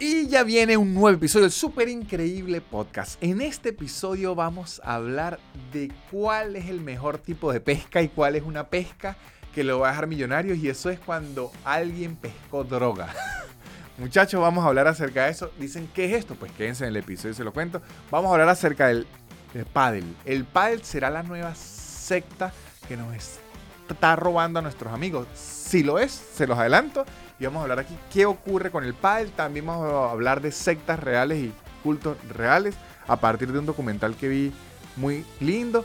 Y 0.00 0.28
ya 0.28 0.44
viene 0.44 0.76
un 0.76 0.94
nuevo 0.94 1.16
episodio 1.16 1.42
del 1.46 1.50
súper 1.50 1.88
increíble 1.88 2.60
podcast. 2.60 3.20
En 3.20 3.40
este 3.40 3.70
episodio 3.70 4.36
vamos 4.36 4.80
a 4.84 4.94
hablar 4.94 5.40
de 5.72 5.90
cuál 6.12 6.54
es 6.54 6.68
el 6.68 6.80
mejor 6.80 7.18
tipo 7.18 7.52
de 7.52 7.60
pesca 7.60 8.00
y 8.00 8.08
cuál 8.08 8.36
es 8.36 8.44
una 8.44 8.68
pesca 8.68 9.16
que 9.52 9.64
lo 9.64 9.80
va 9.80 9.88
a 9.88 9.90
dejar 9.90 10.06
millonario 10.06 10.54
y 10.54 10.68
eso 10.68 10.88
es 10.90 11.00
cuando 11.00 11.50
alguien 11.64 12.14
pescó 12.14 12.62
droga. 12.62 13.12
Muchachos, 13.98 14.40
vamos 14.40 14.64
a 14.64 14.68
hablar 14.68 14.86
acerca 14.86 15.24
de 15.24 15.32
eso. 15.32 15.50
Dicen, 15.58 15.90
¿qué 15.92 16.04
es 16.04 16.12
esto? 16.12 16.36
Pues 16.36 16.52
quédense 16.52 16.84
en 16.84 16.90
el 16.90 16.98
episodio 16.98 17.34
se 17.34 17.42
lo 17.42 17.52
cuento. 17.52 17.82
Vamos 18.08 18.28
a 18.28 18.34
hablar 18.34 18.50
acerca 18.50 18.86
del, 18.86 19.04
del 19.52 19.66
paddle. 19.66 20.04
El 20.24 20.44
paddle 20.44 20.84
será 20.84 21.10
la 21.10 21.24
nueva 21.24 21.56
secta 21.56 22.52
que 22.86 22.96
nos 22.96 23.12
está 23.16 24.14
robando 24.14 24.60
a 24.60 24.62
nuestros 24.62 24.92
amigos. 24.92 25.26
Si 25.34 25.82
lo 25.82 25.98
es, 25.98 26.12
se 26.12 26.46
los 26.46 26.56
adelanto. 26.56 27.04
Y 27.40 27.44
vamos 27.44 27.60
a 27.60 27.62
hablar 27.62 27.78
aquí 27.78 27.96
qué 28.12 28.26
ocurre 28.26 28.70
con 28.70 28.84
el 28.84 28.94
paddle. 28.94 29.30
También 29.30 29.66
vamos 29.66 29.92
a 29.92 30.10
hablar 30.10 30.40
de 30.40 30.50
sectas 30.50 30.98
reales 30.98 31.38
y 31.38 31.52
cultos 31.82 32.16
reales 32.28 32.74
a 33.06 33.16
partir 33.16 33.52
de 33.52 33.58
un 33.58 33.66
documental 33.66 34.16
que 34.16 34.28
vi 34.28 34.52
muy 34.96 35.24
lindo. 35.40 35.84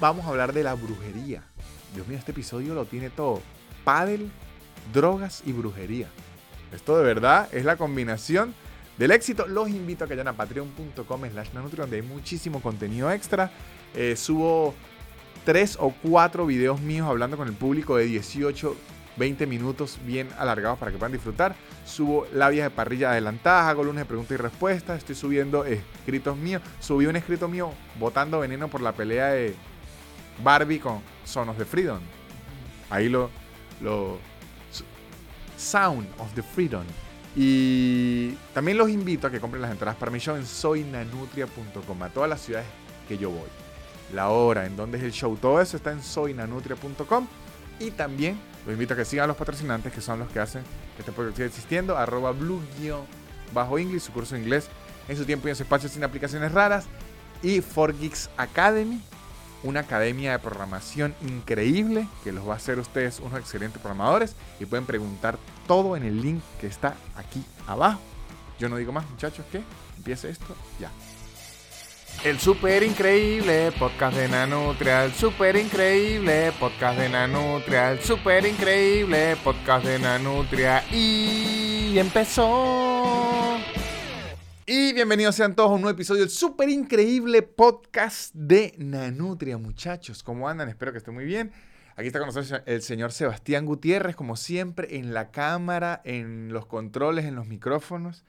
Vamos 0.00 0.24
a 0.24 0.28
hablar 0.28 0.52
de 0.52 0.62
la 0.62 0.74
brujería. 0.74 1.42
Dios 1.94 2.08
mío, 2.08 2.18
este 2.18 2.32
episodio 2.32 2.74
lo 2.74 2.86
tiene 2.86 3.10
todo. 3.10 3.42
Paddle, 3.84 4.28
drogas 4.92 5.42
y 5.44 5.52
brujería. 5.52 6.08
Esto 6.72 6.96
de 6.96 7.04
verdad 7.04 7.48
es 7.52 7.64
la 7.64 7.76
combinación 7.76 8.54
del 8.98 9.10
éxito. 9.10 9.46
Los 9.46 9.68
invito 9.68 10.04
a 10.04 10.08
que 10.08 10.14
vayan 10.14 10.28
a 10.28 10.32
patreon.com 10.32 11.20
slash 11.30 11.50
donde 11.52 11.96
hay 11.96 12.02
muchísimo 12.02 12.60
contenido 12.60 13.10
extra. 13.12 13.50
Eh, 13.94 14.16
subo 14.16 14.74
tres 15.44 15.76
o 15.78 15.94
cuatro 16.02 16.46
videos 16.46 16.80
míos 16.80 17.06
hablando 17.08 17.36
con 17.36 17.48
el 17.48 17.54
público 17.54 17.96
de 17.96 18.06
18 18.06 18.76
20 19.16 19.46
minutos 19.46 19.98
bien 20.04 20.28
alargados 20.38 20.78
para 20.78 20.92
que 20.92 20.98
puedan 20.98 21.12
disfrutar. 21.12 21.54
Subo 21.84 22.26
labias 22.32 22.64
de 22.64 22.70
parrilla 22.70 23.12
adelantadas, 23.12 23.68
hago 23.68 23.84
lunes 23.84 24.02
de 24.02 24.06
preguntas 24.06 24.32
y 24.32 24.36
respuestas, 24.36 24.98
estoy 24.98 25.14
subiendo 25.14 25.64
escritos 25.64 26.36
míos. 26.36 26.62
Subí 26.80 27.06
un 27.06 27.16
escrito 27.16 27.48
mío 27.48 27.72
botando 27.98 28.40
veneno 28.40 28.68
por 28.68 28.80
la 28.80 28.92
pelea 28.92 29.28
de 29.28 29.54
Barbie 30.42 30.78
con 30.78 31.00
Sonos 31.24 31.58
de 31.58 31.64
Freedom. 31.64 32.00
Ahí 32.90 33.08
lo, 33.08 33.30
lo... 33.80 34.18
Sound 35.56 36.06
of 36.18 36.32
the 36.34 36.42
Freedom. 36.42 36.84
Y 37.34 38.32
también 38.54 38.78
los 38.78 38.88
invito 38.88 39.26
a 39.26 39.30
que 39.30 39.40
compren 39.40 39.62
las 39.62 39.70
entradas 39.70 39.96
para 39.96 40.10
mi 40.10 40.18
show 40.18 40.36
en 40.36 40.46
soynanutria.com, 40.46 42.02
a 42.02 42.08
todas 42.08 42.30
las 42.30 42.40
ciudades 42.40 42.66
que 43.08 43.18
yo 43.18 43.30
voy. 43.30 43.48
La 44.14 44.28
hora, 44.28 44.66
en 44.66 44.76
donde 44.76 44.98
es 44.98 45.04
el 45.04 45.12
show, 45.12 45.36
todo 45.36 45.60
eso 45.60 45.76
está 45.76 45.92
en 45.92 46.02
soynanutria.com. 46.02 47.26
Y 47.78 47.90
también 47.90 48.38
los 48.66 48.72
invito 48.72 48.94
a 48.94 48.96
que 48.96 49.04
sigan 49.04 49.28
los 49.28 49.36
patrocinantes, 49.36 49.92
que 49.92 50.00
son 50.00 50.18
los 50.18 50.28
que 50.28 50.40
hacen 50.40 50.62
que 50.96 51.02
este 51.02 51.12
podcast 51.12 51.36
siga 51.36 51.46
existiendo. 51.46 51.96
Arroba 51.96 52.32
blue 52.32 52.60
bajo 53.54 53.78
English, 53.78 54.02
su 54.02 54.12
curso 54.12 54.34
de 54.34 54.40
inglés 54.40 54.68
en 55.08 55.16
su 55.16 55.24
tiempo 55.24 55.46
y 55.46 55.50
en 55.50 55.56
su 55.56 55.62
espacio 55.62 55.88
sin 55.88 56.02
aplicaciones 56.02 56.50
raras. 56.50 56.86
Y 57.42 57.60
4Geeks 57.60 58.28
Academy, 58.36 59.00
una 59.62 59.80
academia 59.80 60.32
de 60.32 60.38
programación 60.40 61.14
increíble 61.22 62.08
que 62.24 62.32
los 62.32 62.48
va 62.48 62.54
a 62.54 62.56
hacer 62.56 62.80
ustedes 62.80 63.20
unos 63.20 63.38
excelentes 63.38 63.80
programadores. 63.80 64.34
Y 64.58 64.66
pueden 64.66 64.84
preguntar 64.84 65.38
todo 65.68 65.96
en 65.96 66.02
el 66.02 66.20
link 66.20 66.42
que 66.60 66.66
está 66.66 66.96
aquí 67.14 67.44
abajo. 67.68 68.00
Yo 68.58 68.68
no 68.68 68.76
digo 68.76 68.90
más, 68.90 69.08
muchachos, 69.08 69.46
que 69.52 69.62
empiece 69.96 70.28
esto 70.28 70.56
ya. 70.80 70.90
El 72.24 72.40
super 72.40 72.82
increíble 72.82 73.70
podcast 73.78 74.16
de 74.16 74.28
Nanutria, 74.28 75.04
el 75.04 75.12
super 75.12 75.54
increíble 75.54 76.52
podcast 76.58 76.98
de 76.98 77.08
Nanutria, 77.08 77.92
el 77.92 78.00
super 78.00 78.44
increíble 78.44 79.36
podcast 79.44 79.86
de 79.86 79.98
Nanutria 79.98 80.82
y 80.90 81.96
empezó. 81.96 83.58
Y 84.66 84.92
bienvenidos 84.92 85.36
sean 85.36 85.54
todos 85.54 85.70
a 85.70 85.74
un 85.74 85.82
nuevo 85.82 85.94
episodio 85.94 86.22
del 86.22 86.30
super 86.30 86.68
increíble 86.68 87.42
podcast 87.42 88.34
de 88.34 88.74
Nanutria, 88.78 89.56
muchachos. 89.58 90.24
¿Cómo 90.24 90.48
andan? 90.48 90.68
Espero 90.68 90.90
que 90.90 90.98
estén 90.98 91.14
muy 91.14 91.24
bien. 91.24 91.52
Aquí 91.94 92.08
está 92.08 92.18
con 92.18 92.26
nosotros 92.26 92.60
el 92.66 92.82
señor 92.82 93.12
Sebastián 93.12 93.66
Gutiérrez, 93.66 94.16
como 94.16 94.36
siempre, 94.36 94.96
en 94.96 95.14
la 95.14 95.30
cámara, 95.30 96.02
en 96.04 96.52
los 96.52 96.66
controles, 96.66 97.24
en 97.24 97.36
los 97.36 97.46
micrófonos 97.46 98.24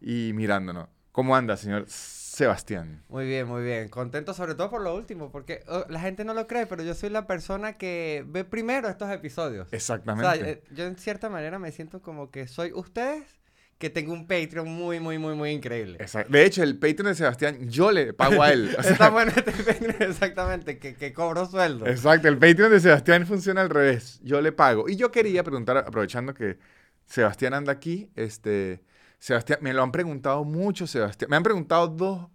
y 0.00 0.32
mirándonos. 0.34 0.88
¿Cómo 1.12 1.36
anda, 1.36 1.58
señor 1.58 1.86
Sebastián. 2.32 3.02
Muy 3.10 3.26
bien, 3.26 3.46
muy 3.46 3.62
bien. 3.62 3.90
Contento 3.90 4.32
sobre 4.32 4.54
todo 4.54 4.70
por 4.70 4.80
lo 4.80 4.94
último, 4.94 5.30
porque 5.30 5.62
oh, 5.68 5.84
la 5.90 6.00
gente 6.00 6.24
no 6.24 6.32
lo 6.32 6.46
cree, 6.46 6.64
pero 6.64 6.82
yo 6.82 6.94
soy 6.94 7.10
la 7.10 7.26
persona 7.26 7.74
que 7.74 8.24
ve 8.26 8.42
primero 8.44 8.88
estos 8.88 9.10
episodios. 9.10 9.70
Exactamente. 9.70 10.26
O 10.26 10.32
sea, 10.32 10.48
eh, 10.48 10.62
yo 10.70 10.86
en 10.86 10.96
cierta 10.96 11.28
manera 11.28 11.58
me 11.58 11.70
siento 11.72 12.00
como 12.00 12.30
que 12.30 12.46
soy 12.46 12.72
ustedes 12.72 13.42
que 13.76 13.90
tengo 13.90 14.14
un 14.14 14.26
Patreon 14.26 14.66
muy, 14.66 14.98
muy, 14.98 15.18
muy, 15.18 15.34
muy 15.34 15.50
increíble. 15.50 15.98
Exacto. 16.00 16.32
De 16.32 16.46
hecho, 16.46 16.62
el 16.62 16.78
Patreon 16.78 17.08
de 17.08 17.14
Sebastián, 17.16 17.68
yo 17.68 17.92
le 17.92 18.14
pago 18.14 18.42
a 18.42 18.50
él. 18.50 18.74
Está 18.82 19.10
bueno 19.10 19.30
este 19.36 19.52
Patreon, 19.52 19.96
exactamente, 20.10 20.78
que, 20.78 20.94
que 20.94 21.12
cobro 21.12 21.44
sueldo. 21.44 21.86
Exacto, 21.86 22.28
el 22.28 22.38
Patreon 22.38 22.70
de 22.70 22.80
Sebastián 22.80 23.26
funciona 23.26 23.60
al 23.60 23.68
revés. 23.68 24.20
Yo 24.22 24.40
le 24.40 24.52
pago. 24.52 24.88
Y 24.88 24.96
yo 24.96 25.12
quería 25.12 25.44
preguntar, 25.44 25.76
aprovechando 25.76 26.32
que 26.32 26.56
Sebastián 27.04 27.52
anda 27.52 27.72
aquí, 27.72 28.10
este 28.16 28.80
Sebastián, 29.22 29.60
me 29.62 29.72
lo 29.72 29.84
han 29.84 29.92
preguntado 29.92 30.42
mucho, 30.42 30.88
Sebastián. 30.88 31.30
Me 31.30 31.36
han 31.36 31.44
preguntado 31.44 31.86
dos 31.86 32.26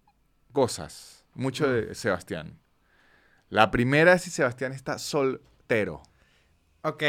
cosas, 0.53 1.25
mucho 1.33 1.69
de 1.69 1.93
Sebastián. 1.93 2.57
La 3.49 3.71
primera 3.71 4.13
es 4.13 4.21
si 4.21 4.29
Sebastián 4.29 4.71
está 4.71 4.97
soltero. 4.97 6.01
Ok. 6.83 7.03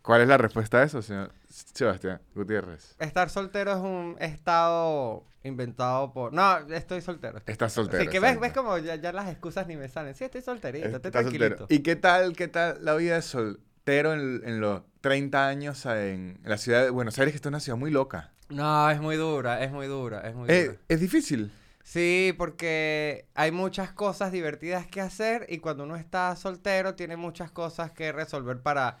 ¿Cuál 0.00 0.22
es 0.22 0.28
la 0.28 0.38
respuesta 0.38 0.78
a 0.78 0.84
eso, 0.84 1.02
señor 1.02 1.34
Sebastián 1.50 2.22
Gutiérrez? 2.34 2.96
Estar 2.98 3.28
soltero 3.28 3.72
es 3.72 3.76
un 3.76 4.16
estado 4.20 5.26
inventado 5.42 6.14
por... 6.14 6.32
No, 6.32 6.56
estoy 6.70 7.02
soltero. 7.02 7.42
Estás 7.44 7.74
soltero. 7.74 8.02
Sí, 8.02 8.08
que 8.08 8.20
ves, 8.20 8.40
ves 8.40 8.54
como 8.54 8.78
ya, 8.78 8.96
las 9.12 9.28
excusas 9.28 9.66
ni 9.66 9.76
me 9.76 9.90
salen. 9.90 10.14
Sí, 10.14 10.24
estoy 10.24 10.40
solterito, 10.40 10.96
estoy 10.96 11.10
tranquilito. 11.10 11.66
¿Y 11.68 11.80
qué 11.80 11.94
tal, 11.94 12.34
qué 12.34 12.48
tal 12.48 12.82
la 12.82 12.94
vida 12.94 13.16
de 13.16 13.22
soltero 13.22 14.14
en, 14.14 14.60
los 14.62 14.80
30 15.02 15.46
años 15.46 15.84
en 15.84 16.40
la 16.42 16.56
ciudad 16.56 16.84
de 16.84 16.88
Buenos 16.88 17.18
Aires, 17.18 17.32
que 17.32 17.36
está 17.36 17.50
una 17.50 17.60
ciudad 17.60 17.76
muy 17.76 17.90
loca? 17.90 18.32
No, 18.50 18.90
es 18.90 19.00
muy 19.00 19.16
dura, 19.16 19.62
es 19.62 19.70
muy 19.72 19.86
dura, 19.86 20.20
es 20.28 20.34
muy 20.34 20.50
eh, 20.50 20.64
dura. 20.66 20.78
¿Es 20.88 21.00
difícil? 21.00 21.52
Sí, 21.82 22.34
porque 22.36 23.26
hay 23.34 23.50
muchas 23.50 23.92
cosas 23.92 24.32
divertidas 24.32 24.86
que 24.86 25.00
hacer 25.00 25.46
y 25.48 25.58
cuando 25.58 25.84
uno 25.84 25.96
está 25.96 26.36
soltero 26.36 26.94
tiene 26.94 27.16
muchas 27.16 27.50
cosas 27.50 27.90
que 27.90 28.12
resolver 28.12 28.60
para 28.60 28.98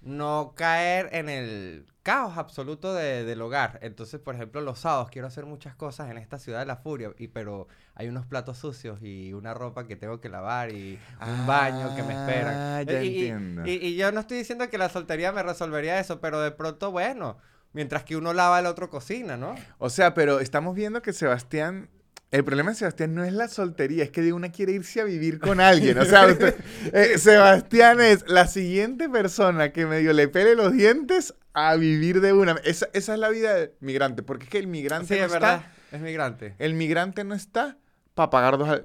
no 0.00 0.52
caer 0.56 1.08
en 1.12 1.28
el 1.28 1.86
caos 2.02 2.36
absoluto 2.36 2.92
del 2.92 3.40
hogar. 3.40 3.78
Entonces, 3.82 4.20
por 4.20 4.34
ejemplo, 4.34 4.60
los 4.60 4.80
sábados 4.80 5.10
quiero 5.10 5.28
hacer 5.28 5.46
muchas 5.46 5.74
cosas 5.74 6.10
en 6.10 6.18
esta 6.18 6.38
ciudad 6.38 6.60
de 6.60 6.66
la 6.66 6.76
furia, 6.76 7.12
y, 7.18 7.28
pero 7.28 7.68
hay 7.94 8.08
unos 8.08 8.26
platos 8.26 8.58
sucios 8.58 9.00
y 9.00 9.32
una 9.32 9.54
ropa 9.54 9.86
que 9.86 9.96
tengo 9.96 10.20
que 10.20 10.28
lavar 10.28 10.70
y 10.72 10.98
un 11.26 11.46
baño 11.46 11.94
que 11.96 12.02
me 12.02 12.14
esperan. 12.14 12.54
Ah, 12.54 12.82
ya 12.82 13.02
y, 13.02 13.28
entiendo. 13.28 13.62
y 13.64 13.96
yo 13.96 14.12
no 14.12 14.20
estoy 14.20 14.38
diciendo 14.38 14.68
que 14.68 14.76
la 14.76 14.88
soltería 14.88 15.32
me 15.32 15.42
resolvería 15.42 15.98
eso, 15.98 16.20
pero 16.20 16.40
de 16.40 16.50
pronto, 16.50 16.90
bueno 16.90 17.38
Mientras 17.74 18.04
que 18.04 18.16
uno 18.16 18.32
lava, 18.32 18.58
el 18.60 18.66
otro 18.66 18.88
cocina, 18.88 19.36
¿no? 19.36 19.54
O 19.78 19.90
sea, 19.90 20.14
pero 20.14 20.40
estamos 20.40 20.74
viendo 20.74 21.02
que 21.02 21.12
Sebastián 21.12 21.90
el 22.34 22.42
problema 22.42 22.70
de 22.70 22.76
Sebastián 22.76 23.14
no 23.14 23.22
es 23.22 23.32
la 23.32 23.46
soltería, 23.46 24.02
es 24.02 24.10
que 24.10 24.20
de 24.20 24.32
una 24.32 24.50
quiere 24.50 24.72
irse 24.72 25.00
a 25.00 25.04
vivir 25.04 25.38
con 25.38 25.60
alguien. 25.60 25.96
O 25.98 26.04
sea, 26.04 26.26
eh, 26.92 27.16
Sebastián 27.16 28.00
es 28.00 28.24
la 28.26 28.48
siguiente 28.48 29.08
persona 29.08 29.72
que 29.72 29.86
medio 29.86 30.12
le 30.12 30.26
pele 30.26 30.56
los 30.56 30.72
dientes 30.72 31.34
a 31.52 31.76
vivir 31.76 32.20
de 32.20 32.32
una. 32.32 32.56
Esa, 32.64 32.88
es 32.92 33.06
la 33.06 33.28
vida 33.28 33.54
del 33.54 33.72
migrante, 33.78 34.24
porque 34.24 34.46
es 34.46 34.50
que 34.50 34.58
el 34.58 34.66
migrante 34.66 35.14
sí, 35.14 35.20
no 35.20 35.26
es 35.26 35.32
verdad. 35.32 35.66
Es 35.92 36.00
migrante. 36.00 36.56
El 36.58 36.74
migrante 36.74 37.22
no 37.22 37.36
está 37.36 37.76
para 38.14 38.30
pagar 38.30 38.58
dos, 38.58 38.82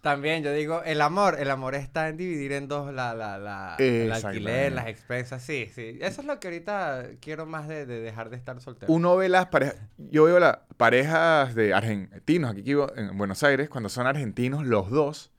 también, 0.00 0.42
yo 0.42 0.52
digo, 0.52 0.82
el 0.84 1.00
amor, 1.00 1.36
el 1.38 1.50
amor 1.50 1.74
está 1.74 2.08
en 2.08 2.16
dividir 2.16 2.52
en 2.52 2.68
dos 2.68 2.92
la, 2.92 3.14
la, 3.14 3.38
la 3.38 3.76
el 3.78 4.12
alquiler, 4.12 4.72
las 4.72 4.86
expensas, 4.86 5.42
sí, 5.42 5.68
sí. 5.74 5.98
Eso 6.00 6.20
es 6.20 6.26
lo 6.26 6.38
que 6.38 6.48
ahorita 6.48 7.10
quiero 7.20 7.44
más 7.44 7.66
de, 7.66 7.86
dejar 7.86 8.30
de 8.30 8.36
estar 8.36 8.60
soltero. 8.60 8.92
Uno 8.92 9.16
ve 9.16 9.28
las 9.28 9.46
parejas, 9.46 9.76
yo 9.98 10.24
veo 10.24 10.38
las 10.38 10.58
parejas 10.76 11.54
de 11.54 11.74
argentinos, 11.74 12.52
aquí 12.52 12.72
en 12.96 13.18
Buenos 13.18 13.42
Aires, 13.42 13.68
cuando 13.68 13.88
son 13.88 14.06
argentinos 14.06 14.64
los 14.64 14.90
dos, 14.90 15.32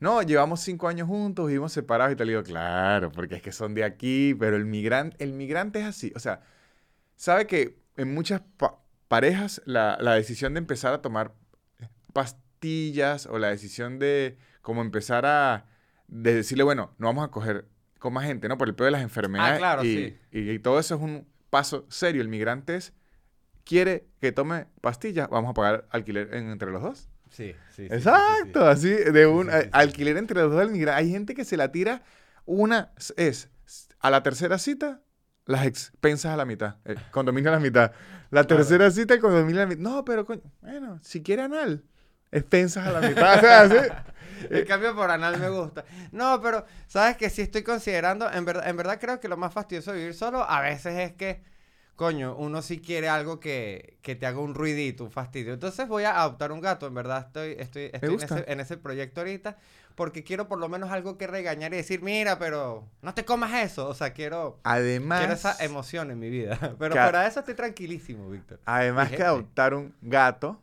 no, 0.00 0.22
llevamos 0.22 0.60
cinco 0.60 0.88
años 0.88 1.06
juntos, 1.06 1.46
vivimos 1.46 1.72
separados 1.72 2.14
y 2.14 2.16
te 2.16 2.24
digo, 2.24 2.42
claro, 2.42 3.12
porque 3.12 3.36
es 3.36 3.42
que 3.42 3.52
son 3.52 3.74
de 3.74 3.84
aquí, 3.84 4.34
pero 4.34 4.56
el 4.56 4.64
migrante, 4.64 5.22
el 5.22 5.32
migrante 5.32 5.80
es 5.80 5.86
así, 5.86 6.12
o 6.16 6.18
sea, 6.18 6.40
sabe 7.16 7.46
que 7.46 7.78
en 7.96 8.14
muchas 8.14 8.42
parejas 9.08 9.60
la, 9.66 9.98
la 10.00 10.14
decisión 10.14 10.54
de 10.54 10.58
empezar 10.58 10.94
a 10.94 11.02
tomar 11.02 11.34
pastillas 12.62 13.26
o 13.26 13.38
la 13.38 13.48
decisión 13.48 13.98
de 13.98 14.38
como 14.60 14.82
empezar 14.82 15.26
a 15.26 15.66
decirle, 16.06 16.62
bueno, 16.62 16.94
no 16.98 17.08
vamos 17.08 17.24
a 17.24 17.30
coger 17.30 17.66
con 17.98 18.12
más 18.12 18.24
gente, 18.24 18.48
¿no? 18.48 18.56
Por 18.56 18.68
el 18.68 18.74
peor 18.74 18.86
de 18.86 18.90
las 18.92 19.02
enfermedades. 19.02 19.54
Ah, 19.54 19.58
claro, 19.58 19.84
y, 19.84 20.16
sí. 20.30 20.38
y, 20.38 20.58
todo 20.60 20.78
eso 20.78 20.94
es 20.94 21.00
un 21.00 21.26
paso 21.50 21.86
serio. 21.88 22.22
El 22.22 22.28
migrante 22.28 22.78
quiere 23.64 24.06
que 24.20 24.30
tome 24.30 24.66
pastillas, 24.80 25.28
vamos 25.28 25.50
a 25.50 25.54
pagar 25.54 25.86
alquiler 25.90 26.34
entre 26.34 26.70
los 26.70 26.82
dos. 26.82 27.08
Sí, 27.30 27.54
sí. 27.70 27.86
Exacto, 27.90 28.66
así, 28.68 28.90
de 28.90 29.26
un 29.26 29.50
alquiler 29.72 30.16
entre 30.16 30.40
los 30.40 30.52
dos 30.52 30.60
del 30.60 30.70
migrante. 30.70 31.00
Hay 31.00 31.10
gente 31.10 31.34
que 31.34 31.44
se 31.44 31.56
la 31.56 31.72
tira, 31.72 32.02
una 32.44 32.92
es 33.16 33.48
a 33.98 34.10
la 34.10 34.22
tercera 34.22 34.58
cita, 34.58 35.02
las 35.46 35.66
expensas 35.66 36.32
a 36.32 36.36
la 36.36 36.44
mitad. 36.44 36.76
El 36.84 36.98
condominio 37.10 37.50
a 37.50 37.54
la 37.54 37.60
mitad. 37.60 37.92
La 38.30 38.44
tercera 38.44 38.90
cita, 38.90 39.14
el 39.14 39.20
condominio 39.20 39.62
a 39.62 39.64
la 39.64 39.68
mitad. 39.68 39.82
No, 39.82 40.04
pero 40.04 40.24
coño, 40.24 40.42
bueno, 40.60 40.98
si 41.02 41.22
quiere 41.22 41.42
anal, 41.42 41.84
expensas 42.32 42.86
a 42.86 42.92
la 42.92 43.08
mitad. 43.08 43.36
o 43.36 43.40
sea, 43.40 43.68
sí. 43.68 43.76
El 44.50 44.66
cambio 44.66 44.94
por 44.94 45.10
anal 45.10 45.38
me 45.38 45.48
gusta. 45.48 45.84
No, 46.10 46.40
pero 46.40 46.64
sabes 46.86 47.16
que 47.16 47.30
sí 47.30 47.42
estoy 47.42 47.62
considerando, 47.62 48.30
en 48.30 48.44
verdad, 48.44 48.68
en 48.68 48.76
verdad 48.76 48.98
creo 49.00 49.20
que 49.20 49.28
lo 49.28 49.36
más 49.36 49.52
fastidioso 49.52 49.92
de 49.92 49.98
vivir 49.98 50.14
solo 50.14 50.42
a 50.42 50.60
veces 50.60 50.98
es 50.98 51.12
que, 51.12 51.42
coño, 51.96 52.34
uno 52.36 52.62
sí 52.62 52.80
quiere 52.80 53.08
algo 53.08 53.38
que, 53.38 53.98
que 54.02 54.16
te 54.16 54.26
haga 54.26 54.40
un 54.40 54.54
ruidito, 54.54 55.04
un 55.04 55.10
fastidio. 55.10 55.52
Entonces 55.54 55.86
voy 55.88 56.04
a 56.04 56.20
adoptar 56.20 56.52
un 56.52 56.60
gato, 56.60 56.86
en 56.86 56.94
verdad 56.94 57.26
estoy, 57.26 57.56
estoy, 57.58 57.90
estoy 57.92 58.14
en, 58.14 58.22
ese, 58.22 58.44
en 58.48 58.60
ese 58.60 58.76
proyecto 58.76 59.20
ahorita, 59.20 59.58
porque 59.94 60.24
quiero 60.24 60.48
por 60.48 60.58
lo 60.58 60.68
menos 60.68 60.90
algo 60.90 61.18
que 61.18 61.26
regañar 61.26 61.72
y 61.74 61.76
decir, 61.76 62.02
mira, 62.02 62.38
pero 62.38 62.88
no 63.02 63.14
te 63.14 63.24
comas 63.24 63.52
eso. 63.62 63.88
O 63.88 63.94
sea, 63.94 64.12
quiero, 64.12 64.58
Además, 64.64 65.20
quiero 65.20 65.34
esa 65.34 65.56
emoción 65.62 66.10
en 66.10 66.18
mi 66.18 66.30
vida. 66.30 66.58
Pero 66.78 66.94
para 66.94 67.26
eso 67.26 67.40
estoy 67.40 67.54
tranquilísimo, 67.54 68.28
Víctor. 68.30 68.58
además 68.64 69.10
que 69.10 69.22
adoptar 69.22 69.74
un 69.74 69.94
gato 70.00 70.58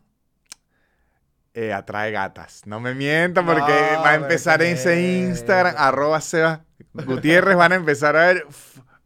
eh, 1.54 1.72
atrae 1.72 2.10
gatas. 2.12 2.62
No 2.66 2.80
me 2.80 2.94
mientan 2.94 3.44
porque 3.46 3.92
No, 3.96 4.02
va 4.02 4.10
a 4.10 4.14
empezar 4.14 4.60
qué 4.60 4.72
ese 4.72 5.00
Instagram, 5.00 5.74
arroba 5.76 6.20
Sebas 6.20 6.60
Gutiérrez, 6.92 7.56
van 7.56 7.72
a 7.72 7.76
empezar 7.76 8.16
a 8.16 8.26
ver 8.26 8.46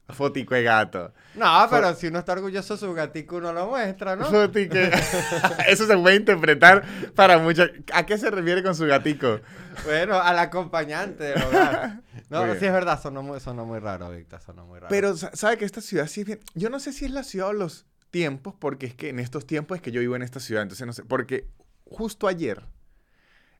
fotico 0.09 0.55
de 0.55 0.63
gato. 0.63 1.13
No, 1.35 1.67
pero 1.71 1.95
si 1.95 2.07
uno 2.09 2.21
está 2.21 2.33
orgulloso 2.33 2.77
su 2.77 2.93
gatico, 2.95 3.37
uno 3.37 3.53
lo 3.53 3.67
muestra, 3.67 4.15
¿no? 4.15 4.27
Fotico. 4.27 4.75
Eso 5.67 5.87
se 5.87 5.97
puede 5.97 6.17
interpretar 6.17 6.85
para 7.15 7.39
muchas. 7.39 7.71
¿A 7.93 8.05
qué 8.07 8.19
se 8.19 8.31
refiere 8.31 8.63
con 8.63 8.75
su 8.75 8.87
gatico? 8.87 9.41
Bueno, 9.85 10.21
al 10.21 10.39
acompañante 10.39 11.25
del 11.25 11.43
hogar. 11.43 12.01
No, 12.31 12.43
sí 12.55 12.65
es 12.67 12.73
verdad, 12.73 13.01
sonó 13.01 13.23
muy, 13.23 13.39
sonó 13.39 13.65
muy 13.65 13.79
raro, 13.79 14.11
Víctor, 14.11 14.41
sonó 14.41 14.65
muy 14.67 14.79
raro. 14.81 14.89
Pero, 14.89 15.17
sa- 15.17 15.31
¿sabe 15.35 15.57
que 15.59 15.65
esta 15.65 15.81
ciudad 15.81 16.07
sí 16.07 16.23
es 16.23 16.27
bien? 16.27 16.41
Yo 16.55 16.69
no 16.71 16.81
sé 16.81 16.93
si 16.93 17.05
es 17.05 17.11
la 17.13 17.23
ciudad 17.23 17.49
o 17.49 17.53
los 17.53 17.87
tiempos, 18.11 18.55
porque 18.59 18.87
es 18.87 18.95
que 18.95 19.11
en 19.11 19.21
estos 19.21 19.47
tiempos 19.47 19.77
es 19.77 19.83
que 19.83 19.93
yo 19.93 20.01
vivo 20.01 20.17
en 20.17 20.23
esta 20.23 20.41
ciudad, 20.41 20.63
entonces 20.63 20.85
no 20.87 20.93
sé. 20.95 21.05
Porque 21.05 21.47
justo 21.85 22.27
ayer 22.29 22.67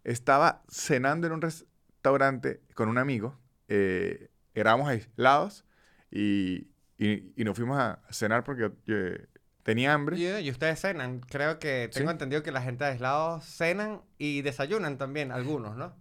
estaba 0.05 0.63
cenando 0.69 1.27
en 1.27 1.33
un 1.35 1.41
restaurante 1.43 2.61
con 2.75 2.89
un 2.89 2.99
amigo, 2.99 3.39
eh, 3.69 4.29
éramos 4.55 4.89
aislados 4.89 5.65
y, 6.11 6.69
y, 6.99 7.33
y 7.37 7.45
nos 7.45 7.57
fuimos 7.57 7.79
a 7.79 8.01
cenar 8.11 8.45
porque 8.45 8.71
yo, 8.87 8.95
eh, 8.95 9.27
tenía 9.63 9.95
hambre. 9.95 10.19
Y, 10.19 10.27
y 10.47 10.51
ustedes 10.51 10.81
cenan, 10.81 11.21
creo 11.21 11.59
que 11.59 11.89
tengo 11.93 12.11
Sí. 12.11 12.13
entendido 12.13 12.43
que 12.43 12.53
la 12.53 12.61
gente 12.63 12.85
de 12.85 12.91
aislados 12.91 13.45
cenan 13.45 14.03
y 14.19 14.43
desayunan 14.43 14.99
también, 14.99 15.33
algunos, 15.33 15.77
¿no? 15.77 15.95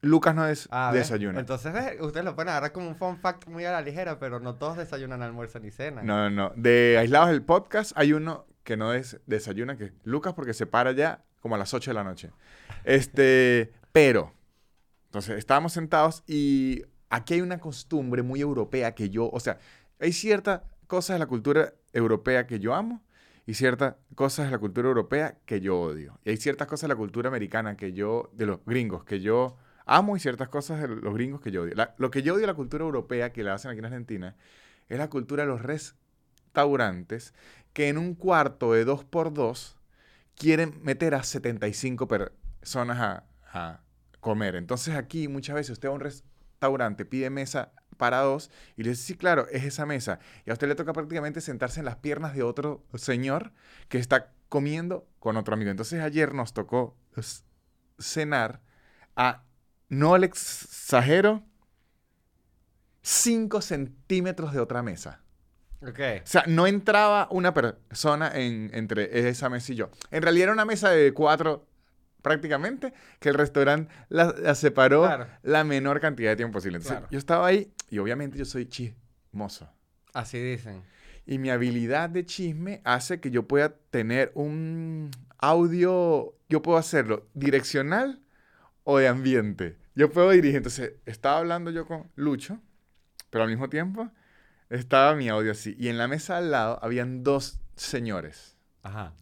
Lucas 0.00 0.32
no 0.34 0.46
es 0.46 0.68
Ah, 0.70 0.92
desayuna. 0.94 1.40
Entonces 1.40 1.72
ustedes 2.00 2.24
lo 2.24 2.36
pueden 2.36 2.50
agarrar 2.50 2.70
como 2.72 2.88
un 2.88 2.94
fun 2.94 3.18
fact 3.18 3.48
muy 3.48 3.64
a 3.64 3.72
la 3.72 3.80
ligera, 3.82 4.20
pero 4.20 4.38
no 4.38 4.54
todos 4.54 4.76
desayunan, 4.76 5.22
almuerzan 5.22 5.62
ni 5.62 5.72
cenan. 5.72 6.06
No, 6.06 6.30
no, 6.30 6.50
no. 6.50 6.52
De 6.54 6.96
aislados 6.98 7.30
del 7.30 7.42
podcast 7.42 7.90
hay 7.96 8.12
uno 8.12 8.46
que 8.62 8.76
no 8.76 8.92
es 8.92 9.18
desayuna, 9.26 9.76
que 9.76 9.86
es 9.86 9.92
Lucas 10.04 10.34
porque 10.34 10.54
se 10.54 10.66
para 10.66 10.92
ya 10.92 11.24
como 11.40 11.54
a 11.54 11.58
las 11.58 11.74
8 11.74 11.90
de 11.90 11.94
la 11.94 12.04
noche. 12.04 12.30
Este, 12.84 13.72
pero, 13.92 14.32
entonces 15.06 15.38
estábamos 15.38 15.72
sentados 15.72 16.22
y 16.26 16.84
aquí 17.10 17.34
hay 17.34 17.40
una 17.40 17.58
costumbre 17.58 18.22
muy 18.22 18.40
europea 18.40 18.94
que 18.94 19.10
yo, 19.10 19.30
o 19.30 19.40
sea, 19.40 19.58
hay 20.00 20.12
ciertas 20.12 20.62
cosas 20.86 21.14
de 21.14 21.18
la 21.18 21.26
cultura 21.26 21.74
europea 21.92 22.46
que 22.46 22.60
yo 22.60 22.74
amo 22.74 23.02
y 23.46 23.54
ciertas 23.54 23.94
cosas 24.14 24.46
de 24.46 24.52
la 24.52 24.58
cultura 24.58 24.88
europea 24.88 25.38
que 25.46 25.60
yo 25.60 25.80
odio. 25.80 26.18
Y 26.24 26.30
hay 26.30 26.36
ciertas 26.36 26.66
cosas 26.66 26.82
de 26.82 26.88
la 26.88 26.96
cultura 26.96 27.28
americana 27.28 27.76
que 27.76 27.92
yo, 27.92 28.30
de 28.34 28.46
los 28.46 28.64
gringos, 28.66 29.04
que 29.04 29.20
yo 29.20 29.56
amo 29.86 30.16
y 30.16 30.20
ciertas 30.20 30.48
cosas 30.48 30.82
de 30.82 30.88
los 30.88 31.14
gringos 31.14 31.40
que 31.40 31.50
yo 31.50 31.62
odio. 31.62 31.74
Lo 31.96 32.10
que 32.10 32.22
yo 32.22 32.34
odio 32.34 32.42
de 32.42 32.46
la 32.46 32.54
cultura 32.54 32.84
europea 32.84 33.32
que 33.32 33.42
la 33.42 33.54
hacen 33.54 33.70
aquí 33.70 33.78
en 33.78 33.86
Argentina 33.86 34.36
es 34.88 34.98
la 34.98 35.08
cultura 35.08 35.44
de 35.44 35.48
los 35.48 35.62
restaurantes 35.62 37.32
que 37.72 37.88
en 37.88 37.96
un 37.96 38.14
cuarto 38.14 38.72
de 38.72 38.86
2x2 38.86 39.77
quieren 40.38 40.80
meter 40.82 41.14
a 41.14 41.22
75 41.22 42.08
personas 42.08 43.24
a, 43.52 43.80
comer. 44.20 44.56
Entonces 44.56 44.94
aquí 44.94 45.26
muchas 45.26 45.54
veces 45.54 45.70
usted 45.70 45.88
va 45.88 45.92
a 45.92 45.94
un 45.94 46.00
restaurante, 46.00 47.04
pide 47.04 47.30
mesa 47.30 47.72
para 47.96 48.20
dos 48.20 48.50
y 48.76 48.82
le 48.82 48.90
dice, 48.90 49.02
sí, 49.02 49.16
claro, 49.16 49.46
es 49.50 49.64
esa 49.64 49.86
mesa. 49.86 50.18
Y 50.44 50.50
a 50.50 50.52
usted 50.52 50.68
le 50.68 50.74
toca 50.74 50.92
prácticamente 50.92 51.40
sentarse 51.40 51.80
en 51.80 51.86
las 51.86 51.96
piernas 51.96 52.34
de 52.34 52.42
otro 52.42 52.84
señor 52.94 53.52
que 53.88 53.98
está 53.98 54.32
comiendo 54.48 55.08
con 55.18 55.36
otro 55.36 55.54
amigo. 55.54 55.70
Entonces 55.70 56.00
ayer 56.02 56.34
nos 56.34 56.52
tocó 56.52 56.96
cenar 57.98 58.60
a, 59.16 59.44
no 59.88 60.16
le 60.18 60.26
exagero, 60.26 61.44
5 63.02 63.60
centímetros 63.60 64.52
de 64.52 64.60
otra 64.60 64.82
mesa. 64.82 65.22
Ok. 65.80 65.98
O 66.22 66.26
sea, 66.26 66.44
no 66.46 66.66
entraba 66.66 67.28
una 67.30 67.54
persona 67.54 68.30
en, 68.34 68.70
entre 68.74 69.28
esa 69.28 69.48
mesa 69.48 69.72
y 69.72 69.76
yo. 69.76 69.90
En 70.10 70.22
realidad 70.22 70.44
era 70.44 70.52
una 70.52 70.64
mesa 70.64 70.90
de 70.90 71.12
cuatro 71.14 71.66
prácticamente, 72.22 72.92
que 73.20 73.28
el 73.28 73.36
restaurante 73.36 73.92
la, 74.08 74.34
la 74.38 74.54
separó 74.56 75.02
Claro. 75.02 75.26
la 75.42 75.62
menor 75.64 76.00
cantidad 76.00 76.30
de 76.30 76.36
tiempo 76.36 76.54
posible. 76.54 76.78
Entonces, 76.78 76.98
Claro. 76.98 77.10
yo 77.12 77.18
estaba 77.18 77.46
ahí 77.46 77.72
y 77.90 77.98
obviamente 77.98 78.36
yo 78.36 78.44
soy 78.44 78.66
chismoso. 78.66 79.70
Así 80.14 80.38
dicen. 80.40 80.82
Y 81.26 81.38
mi 81.38 81.50
habilidad 81.50 82.10
de 82.10 82.26
chisme 82.26 82.80
hace 82.84 83.20
que 83.20 83.30
yo 83.30 83.46
pueda 83.46 83.74
tener 83.90 84.32
un 84.34 85.10
audio, 85.38 86.34
yo 86.48 86.60
puedo 86.62 86.76
hacerlo 86.78 87.26
direccional 87.34 88.20
o 88.84 88.98
de 88.98 89.06
ambiente. 89.08 89.76
Yo 89.94 90.10
puedo 90.10 90.30
dirigir. 90.30 90.56
Entonces, 90.56 90.94
estaba 91.06 91.38
hablando 91.38 91.70
yo 91.70 91.86
con 91.86 92.10
Lucho, 92.16 92.58
pero 93.30 93.44
al 93.44 93.50
mismo 93.50 93.68
tiempo 93.68 94.10
estaba 94.70 95.14
mi 95.14 95.28
audio 95.28 95.52
así. 95.52 95.74
Y 95.78 95.88
en 95.88 95.98
la 95.98 96.08
mesa 96.08 96.36
al 96.38 96.50
lado 96.50 96.78
habían 96.82 97.22
dos 97.24 97.60
señores. 97.76 98.56
Ajá. 98.82 99.12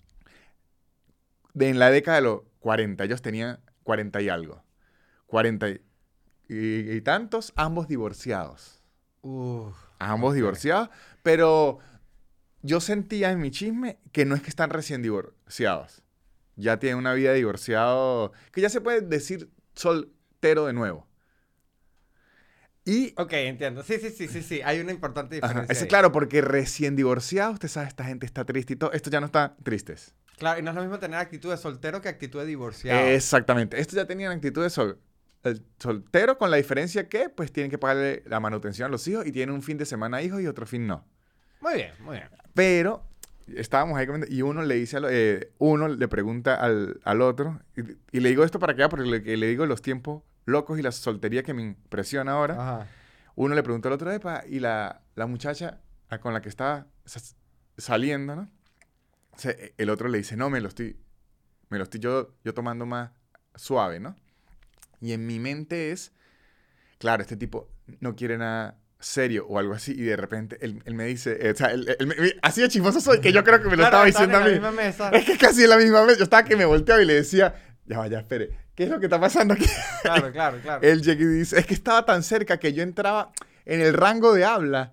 De 1.54 1.68
en 1.68 1.78
la 1.78 1.90
década 1.90 2.16
de 2.18 2.22
los 2.22 2.40
40. 2.60 3.04
Ellos 3.04 3.22
tenían 3.22 3.60
40 3.84 4.20
y 4.20 4.28
algo. 4.28 4.62
40 5.26 5.68
y, 5.70 5.80
y- 6.48 6.90
y 6.96 7.00
tantos, 7.00 7.52
ambos 7.56 7.88
divorciados. 7.88 8.82
Uf. 9.22 9.76
Ambos 9.98 10.34
divorciados, 10.34 10.90
pero 11.22 11.78
yo 12.62 12.80
sentía 12.80 13.30
en 13.30 13.40
mi 13.40 13.50
chisme 13.50 13.98
que 14.12 14.24
no 14.24 14.34
es 14.34 14.42
que 14.42 14.50
están 14.50 14.70
recién 14.70 15.02
divorciados. 15.02 16.02
Ya 16.56 16.78
tienen 16.78 16.98
una 16.98 17.12
vida 17.14 17.32
divorciado, 17.32 18.32
que 18.52 18.60
ya 18.60 18.68
se 18.70 18.80
puede 18.80 19.00
decir 19.00 19.50
soltero 19.74 20.66
de 20.66 20.72
nuevo. 20.74 21.06
Y, 22.86 23.12
Ok, 23.18 23.32
entiendo. 23.34 23.82
Sí, 23.82 23.98
sí, 23.98 24.10
sí, 24.10 24.28
sí, 24.28 24.42
sí. 24.42 24.60
Hay 24.64 24.80
una 24.80 24.92
importante 24.92 25.38
ajá, 25.42 25.48
diferencia. 25.48 25.82
ahí. 25.82 25.88
claro, 25.88 26.12
porque 26.12 26.40
recién 26.40 26.96
divorciado, 26.96 27.52
usted 27.52 27.68
sabe, 27.68 27.88
esta 27.88 28.04
gente 28.04 28.24
está 28.24 28.44
triste 28.46 28.72
y 28.74 28.76
todo. 28.76 28.92
Esto 28.92 29.10
ya 29.10 29.20
no 29.20 29.26
está 29.26 29.56
tristes. 29.62 30.14
Claro, 30.38 30.60
y 30.60 30.62
no 30.62 30.70
es 30.70 30.76
lo 30.76 30.82
mismo 30.82 30.98
tener 30.98 31.18
actitud 31.18 31.50
de 31.50 31.56
soltero 31.56 32.00
que 32.00 32.08
actitud 32.08 32.38
de 32.40 32.46
divorciado. 32.46 33.06
Exactamente. 33.08 33.80
Estos 33.80 33.96
ya 33.96 34.06
tenían 34.06 34.32
actitud 34.32 34.62
de 34.62 34.70
sol- 34.70 34.98
el 35.42 35.62
soltero, 35.78 36.38
con 36.38 36.50
la 36.50 36.56
diferencia 36.58 37.08
que, 37.08 37.28
pues, 37.28 37.52
tienen 37.52 37.70
que 37.70 37.78
pagarle 37.78 38.22
la 38.26 38.38
manutención 38.40 38.86
a 38.86 38.88
los 38.90 39.06
hijos 39.08 39.26
y 39.26 39.32
tienen 39.32 39.54
un 39.54 39.62
fin 39.62 39.78
de 39.78 39.84
semana 39.84 40.22
hijos 40.22 40.40
y 40.40 40.46
otro 40.46 40.64
fin 40.66 40.86
no. 40.86 41.04
Muy 41.60 41.74
bien, 41.74 41.90
muy 42.00 42.16
bien. 42.16 42.28
Pero 42.54 43.02
estábamos 43.54 43.96
ahí 43.98 44.06
comiendo 44.06 44.26
y 44.32 44.42
uno 44.42 44.62
le 44.62 44.74
dice, 44.76 44.96
al- 44.98 45.06
eh, 45.10 45.50
uno 45.58 45.88
le 45.88 46.08
pregunta 46.08 46.54
al, 46.56 47.00
al 47.04 47.20
otro, 47.22 47.60
y, 47.76 47.80
y 48.16 48.20
le 48.20 48.28
digo 48.28 48.44
esto 48.44 48.58
para 48.58 48.74
que 48.76 48.88
porque 48.88 49.06
le, 49.08 49.22
que 49.22 49.36
le 49.36 49.46
digo 49.48 49.66
los 49.66 49.82
tiempos 49.82 50.22
locos 50.46 50.78
y 50.78 50.82
la 50.82 50.92
soltería 50.92 51.42
que 51.42 51.52
me 51.52 51.62
impresiona 51.62 52.32
ahora. 52.32 52.54
Ajá. 52.54 52.86
Uno 53.34 53.54
le 53.54 53.62
preguntó 53.62 53.88
al 53.88 53.94
otro, 53.94 54.10
Epa, 54.10 54.44
y 54.48 54.60
la, 54.60 55.02
la 55.14 55.26
muchacha 55.26 55.80
con 56.22 56.32
la 56.32 56.40
que 56.40 56.48
estaba 56.48 56.86
sa- 57.04 57.20
saliendo, 57.76 58.34
¿no? 58.34 58.50
El 59.76 59.90
otro 59.90 60.08
le 60.08 60.18
dice, 60.18 60.36
no, 60.36 60.48
me 60.48 60.60
lo 60.62 60.68
estoy, 60.68 60.98
me 61.68 61.76
lo 61.76 61.84
estoy 61.84 62.00
yo, 62.00 62.34
yo 62.42 62.54
tomando 62.54 62.86
más 62.86 63.10
suave, 63.54 64.00
¿no? 64.00 64.16
Y 65.00 65.12
en 65.12 65.26
mi 65.26 65.38
mente 65.38 65.92
es, 65.92 66.12
claro, 66.98 67.20
este 67.22 67.36
tipo 67.36 67.68
no 68.00 68.16
quiere 68.16 68.38
nada 68.38 68.78
serio 68.98 69.44
o 69.46 69.58
algo 69.58 69.74
así, 69.74 69.92
y 69.92 70.00
de 70.04 70.16
repente 70.16 70.56
él, 70.62 70.82
él 70.86 70.94
me 70.94 71.04
dice, 71.04 71.36
eh, 71.46 71.50
o 71.50 71.54
sea, 71.54 71.66
él- 71.72 71.94
él 71.98 72.38
así 72.40 72.62
de 72.62 72.68
chismoso 72.70 73.00
soy 73.02 73.20
que 73.20 73.30
yo 73.32 73.44
creo 73.44 73.58
que 73.60 73.66
me 73.68 73.76
lo 73.76 73.82
Claro, 73.86 73.88
estaba 73.88 74.04
diciendo 74.06 74.38
a 74.38 74.40
mí. 74.40 74.46
la 74.46 74.52
misma 74.52 74.70
mesa. 74.72 75.10
Es 75.10 75.26
que 75.26 75.36
casi 75.36 75.64
en 75.64 75.70
la 75.70 75.76
misma 75.76 76.00
vez, 76.06 76.16
yo 76.16 76.24
estaba 76.24 76.44
que 76.44 76.56
me 76.56 76.64
volteaba 76.64 77.02
y 77.02 77.04
le 77.04 77.12
decía, 77.14 77.54
ya 77.84 77.98
vaya, 77.98 78.20
espere, 78.20 78.56
¿qué 78.76 78.84
es 78.84 78.88
lo 78.90 79.00
que 79.00 79.06
está 79.06 79.18
pasando 79.20 79.54
aquí? 79.54 79.66
Claro, 80.02 80.30
claro, 80.30 80.58
claro. 80.62 80.82
Él 80.82 81.02
llega 81.02 81.22
y 81.22 81.26
dice, 81.26 81.58
es 81.58 81.66
que 81.66 81.74
estaba 81.74 82.04
tan 82.04 82.22
cerca 82.22 82.58
que 82.58 82.72
yo 82.72 82.82
entraba 82.84 83.32
en 83.64 83.80
el 83.80 83.92
rango 83.94 84.32
de 84.32 84.44
habla. 84.44 84.92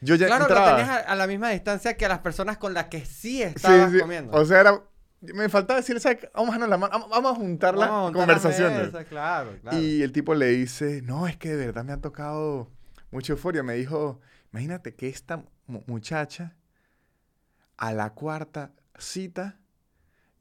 Yo 0.00 0.14
ya 0.14 0.26
Claro, 0.26 0.44
entraba. 0.44 0.70
lo 0.72 0.76
tenías 0.78 0.88
a, 0.90 1.00
a 1.00 1.14
la 1.14 1.26
misma 1.26 1.50
distancia 1.50 1.96
que 1.96 2.06
a 2.06 2.08
las 2.08 2.18
personas 2.20 2.56
con 2.58 2.72
las 2.74 2.86
que 2.86 3.00
sí 3.04 3.38
Sí, 3.38 3.42
estabas 3.42 3.90
sí, 3.92 3.98
comiendo. 3.98 4.32
O 4.32 4.44
sea, 4.44 4.60
era, 4.60 4.82
me 5.20 5.48
faltaba 5.48 5.80
decirle, 5.80 6.00
¿sabes? 6.00 6.18
Vamos 6.34 6.54
a, 6.54 6.58
la 6.66 6.76
mano, 6.76 7.08
vamos- 7.08 7.32
a 7.32 7.34
juntar 7.34 7.74
las 7.76 7.88
Vamos 7.88 8.10
a 8.10 8.12
juntar 8.12 8.28
las 8.28 8.42
conversaciones. 8.42 8.92
mesas, 8.92 9.06
claro, 9.06 9.56
claro. 9.62 9.78
Y 9.78 10.02
el 10.02 10.12
tipo 10.12 10.34
le 10.34 10.46
dice, 10.48 11.00
no, 11.02 11.26
es 11.26 11.36
que 11.36 11.50
de 11.56 11.66
verdad 11.66 11.84
me 11.84 11.92
ha 11.92 12.00
tocado 12.00 12.70
mucha 13.10 13.32
euforia. 13.32 13.62
Me 13.62 13.74
dijo, 13.74 14.20
imagínate 14.52 14.94
que 14.94 15.08
esta 15.08 15.42
mu- 15.66 15.82
muchacha 15.86 16.54
a 17.76 17.92
la 17.92 18.10
cuarta 18.10 18.72
cita 18.98 19.58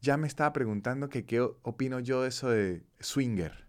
ya 0.04 0.18
me 0.18 0.28
estaba 0.28 0.52
preguntando 0.54 1.08
que 1.10 1.26
qué 1.26 1.40
opino 1.42 2.00
yo 2.02 2.22
de 2.22 2.28
eso 2.30 2.50
de 2.50 2.84
swinger. 3.00 3.66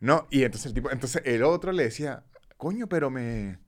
No, 0.00 0.26
y 0.30 0.42
entonces 0.44 0.66
el 0.66 0.74
tipo, 0.74 0.90
entonces 0.90 1.22
el 1.24 1.42
otro 1.42 1.70
le 1.72 1.82
decía, 1.84 2.24
coño, 2.56 2.88
pero 2.88 3.10
me, 3.10 3.58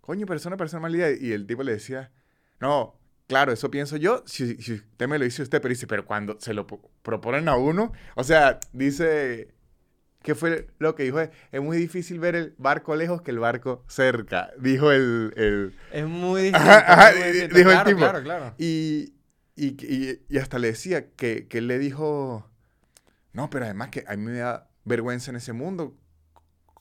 coño, 0.00 0.26
pero 0.26 0.36
es 0.36 0.46
una 0.46 0.56
personalidad. 0.58 1.10
Y 1.18 1.32
el 1.32 1.46
tipo 1.46 1.62
le 1.62 1.72
decía, 1.72 2.12
no, 2.60 2.98
claro, 3.28 3.52
eso 3.52 3.70
pienso 3.70 3.96
yo, 3.96 4.22
si, 4.26 4.56
si 4.60 4.74
usted 4.74 5.08
me 5.08 5.18
lo 5.18 5.24
dice 5.24 5.42
usted, 5.42 5.60
pero 5.62 5.70
dice, 5.72 5.86
pero 5.86 6.04
cuando 6.04 6.38
se 6.38 6.52
lo 6.54 6.66
po- 6.66 6.90
proponen 7.02 7.48
a 7.48 7.56
uno, 7.56 7.92
o 8.14 8.24
sea, 8.24 8.58
dice, 8.72 9.54
¿qué 10.22 10.34
fue 10.34 10.68
lo 10.80 10.94
que 10.96 11.04
dijo? 11.04 11.20
Es 11.20 11.62
muy 11.62 11.78
difícil 11.78 12.18
ver 12.18 12.34
el 12.34 12.54
barco 12.58 12.94
lejos 12.96 13.22
que 13.22 13.30
el 13.30 13.38
barco 13.38 13.84
cerca, 13.88 14.50
dijo 14.58 14.90
el... 14.92 15.32
el 15.36 15.74
Es 15.92 16.04
muy 16.06 16.42
distinto. 16.42 16.68
Ajá, 16.68 16.92
ajá, 16.92 17.10
es 17.10 17.16
muy 17.16 17.24
di- 17.26 17.32
distinto. 17.32 17.56
dijo 17.58 17.70
el 17.70 17.74
claro, 17.76 17.88
tipo. 17.88 18.00
Claro, 18.00 18.22
claro. 18.22 18.54
y, 18.58 19.14
y, 19.56 19.68
y- 19.86 20.22
y 20.28 20.38
hasta 20.38 20.58
le 20.58 20.68
decía 20.68 21.10
que, 21.12 21.48
que 21.48 21.58
él 21.58 21.68
le 21.68 21.78
dijo, 21.78 22.50
no, 23.32 23.50
pero 23.50 23.66
además 23.66 23.90
que 23.90 24.04
a 24.08 24.16
mí 24.16 24.24
me 24.24 24.38
da 24.38 24.70
vergüenza 24.84 25.30
en 25.30 25.36
ese 25.38 25.52
mundo, 25.52 25.96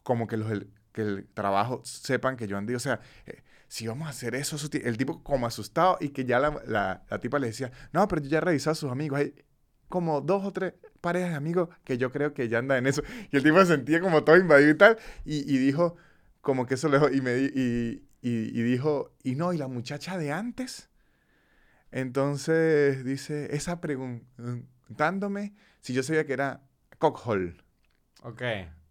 como 0.03 0.27
que 0.27 0.37
los 0.37 0.49
del- 0.49 0.69
que 0.93 1.01
el 1.01 1.27
trabajo 1.33 1.81
sepan 1.85 2.37
que 2.37 2.47
yo 2.47 2.57
andé, 2.57 2.75
o 2.75 2.79
sea, 2.79 2.99
eh, 3.25 3.43
si 3.67 3.87
vamos 3.87 4.07
a 4.07 4.11
hacer 4.11 4.35
eso, 4.35 4.57
el 4.73 4.97
tipo 4.97 5.23
como 5.23 5.47
asustado 5.47 5.97
y 5.99 6.09
que 6.09 6.25
ya 6.25 6.39
la, 6.39 6.61
la, 6.67 7.03
la 7.09 7.19
tipa 7.19 7.39
le 7.39 7.47
decía, 7.47 7.71
no, 7.93 8.07
pero 8.07 8.21
yo 8.21 8.29
ya 8.29 8.37
he 8.39 8.41
revisado 8.41 8.71
a 8.73 8.75
sus 8.75 8.91
amigos, 8.91 9.19
hay 9.19 9.33
como 9.89 10.21
dos 10.21 10.45
o 10.45 10.51
tres 10.53 10.73
parejas 11.01 11.31
de 11.31 11.35
amigos 11.37 11.69
que 11.83 11.97
yo 11.97 12.11
creo 12.11 12.33
que 12.33 12.47
ya 12.49 12.59
andan 12.59 12.79
en 12.79 12.87
eso. 12.87 13.03
Y 13.31 13.37
el 13.37 13.43
tipo 13.43 13.59
se 13.59 13.67
sentía 13.67 13.99
como 14.01 14.23
todo 14.23 14.37
invadido 14.37 14.71
y 14.71 14.77
tal, 14.77 14.97
y, 15.25 15.37
y 15.53 15.57
dijo, 15.57 15.95
como 16.41 16.65
que 16.65 16.75
eso 16.75 16.89
le 16.89 16.99
y 17.17 17.21
me 17.21 17.37
y, 17.39 18.03
y, 18.21 18.59
y 18.59 18.63
dijo, 18.63 19.13
y 19.23 19.35
no, 19.35 19.53
y 19.53 19.57
la 19.57 19.67
muchacha 19.67 20.17
de 20.17 20.31
antes. 20.31 20.89
Entonces 21.95 23.05
dice, 23.05 23.55
esa 23.55 23.79
preguntándome 23.79 25.53
si 25.79 25.93
yo 25.93 26.03
sabía 26.03 26.25
que 26.25 26.33
era 26.33 26.61
cockhole. 26.99 27.55
Ok. 28.21 28.41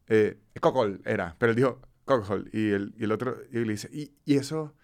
Eh, 0.08 0.38
cockhole 0.58 1.00
era, 1.04 1.36
pero 1.38 1.50
él 1.50 1.56
dijo 1.56 1.82
cockhole. 2.06 2.48
Y 2.50 2.70
el, 2.70 2.94
y 2.96 3.04
el 3.04 3.12
otro 3.12 3.36
y 3.52 3.58
le 3.58 3.72
dice, 3.72 3.90
¿y, 3.92 4.14
y 4.24 4.36
eso? 4.38 4.74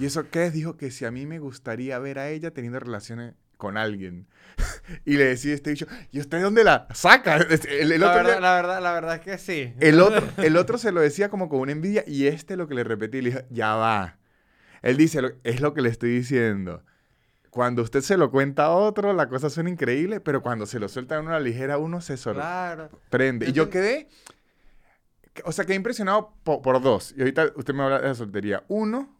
¿Y 0.00 0.06
eso 0.06 0.28
qué 0.28 0.46
es? 0.46 0.52
Dijo 0.54 0.76
que 0.76 0.90
si 0.90 1.04
a 1.04 1.12
mí 1.12 1.24
me 1.24 1.38
gustaría 1.38 2.00
ver 2.00 2.18
a 2.18 2.28
ella 2.30 2.50
teniendo 2.50 2.80
relaciones 2.80 3.34
con 3.58 3.76
alguien. 3.76 4.26
y 5.04 5.16
le 5.16 5.26
decía 5.26 5.54
este 5.54 5.70
dicho, 5.70 5.86
¿y 6.10 6.18
usted 6.18 6.42
dónde 6.42 6.64
la 6.64 6.88
saca? 6.94 7.36
El, 7.70 7.92
el 7.92 8.00
la, 8.00 8.10
otro 8.10 8.24
verdad, 8.24 8.40
la, 8.40 8.54
verdad, 8.56 8.82
la 8.82 8.92
verdad 8.92 9.14
es 9.14 9.20
que 9.20 9.38
sí. 9.38 9.72
el 9.78 10.00
otro, 10.00 10.28
el 10.42 10.56
otro 10.56 10.78
se 10.78 10.90
lo 10.90 11.00
decía 11.00 11.28
como 11.28 11.48
con 11.48 11.60
una 11.60 11.70
envidia 11.70 12.02
y 12.08 12.26
este 12.26 12.56
lo 12.56 12.66
que 12.66 12.74
le 12.74 12.82
repetí, 12.82 13.22
le 13.22 13.30
dijo, 13.30 13.42
ya 13.50 13.76
va. 13.76 14.18
Él 14.82 14.96
dice, 14.96 15.22
"Lo- 15.22 15.30
es 15.44 15.60
lo 15.60 15.74
que 15.74 15.80
le 15.82 15.90
estoy 15.90 16.10
diciendo. 16.10 16.84
Cuando 17.56 17.80
usted 17.80 18.02
se 18.02 18.18
lo 18.18 18.30
cuenta 18.30 18.66
a 18.66 18.70
otro, 18.72 19.14
la 19.14 19.30
cosa 19.30 19.48
suena 19.48 19.70
increíble, 19.70 20.20
pero 20.20 20.42
cuando 20.42 20.66
se 20.66 20.78
lo 20.78 20.90
suelta 20.90 21.16
en 21.16 21.24
una 21.24 21.40
ligera, 21.40 21.78
uno 21.78 22.02
se 22.02 22.18
Claro. 22.18 22.90
sorprende. 22.90 23.46
Yo 23.46 23.50
Y 23.50 23.54
yo 23.54 23.70
quedé, 23.70 24.08
que- 25.32 25.40
o 25.42 25.52
sea, 25.52 25.64
quedé 25.64 25.76
impresionado 25.76 26.34
po- 26.44 26.60
por, 26.60 26.82
dos. 26.82 27.14
Y 27.16 27.20
ahorita 27.20 27.52
usted 27.56 27.72
me 27.72 27.82
habla 27.82 28.00
de 28.02 28.08
la 28.08 28.14
soltería. 28.14 28.62
Uno, 28.68 29.18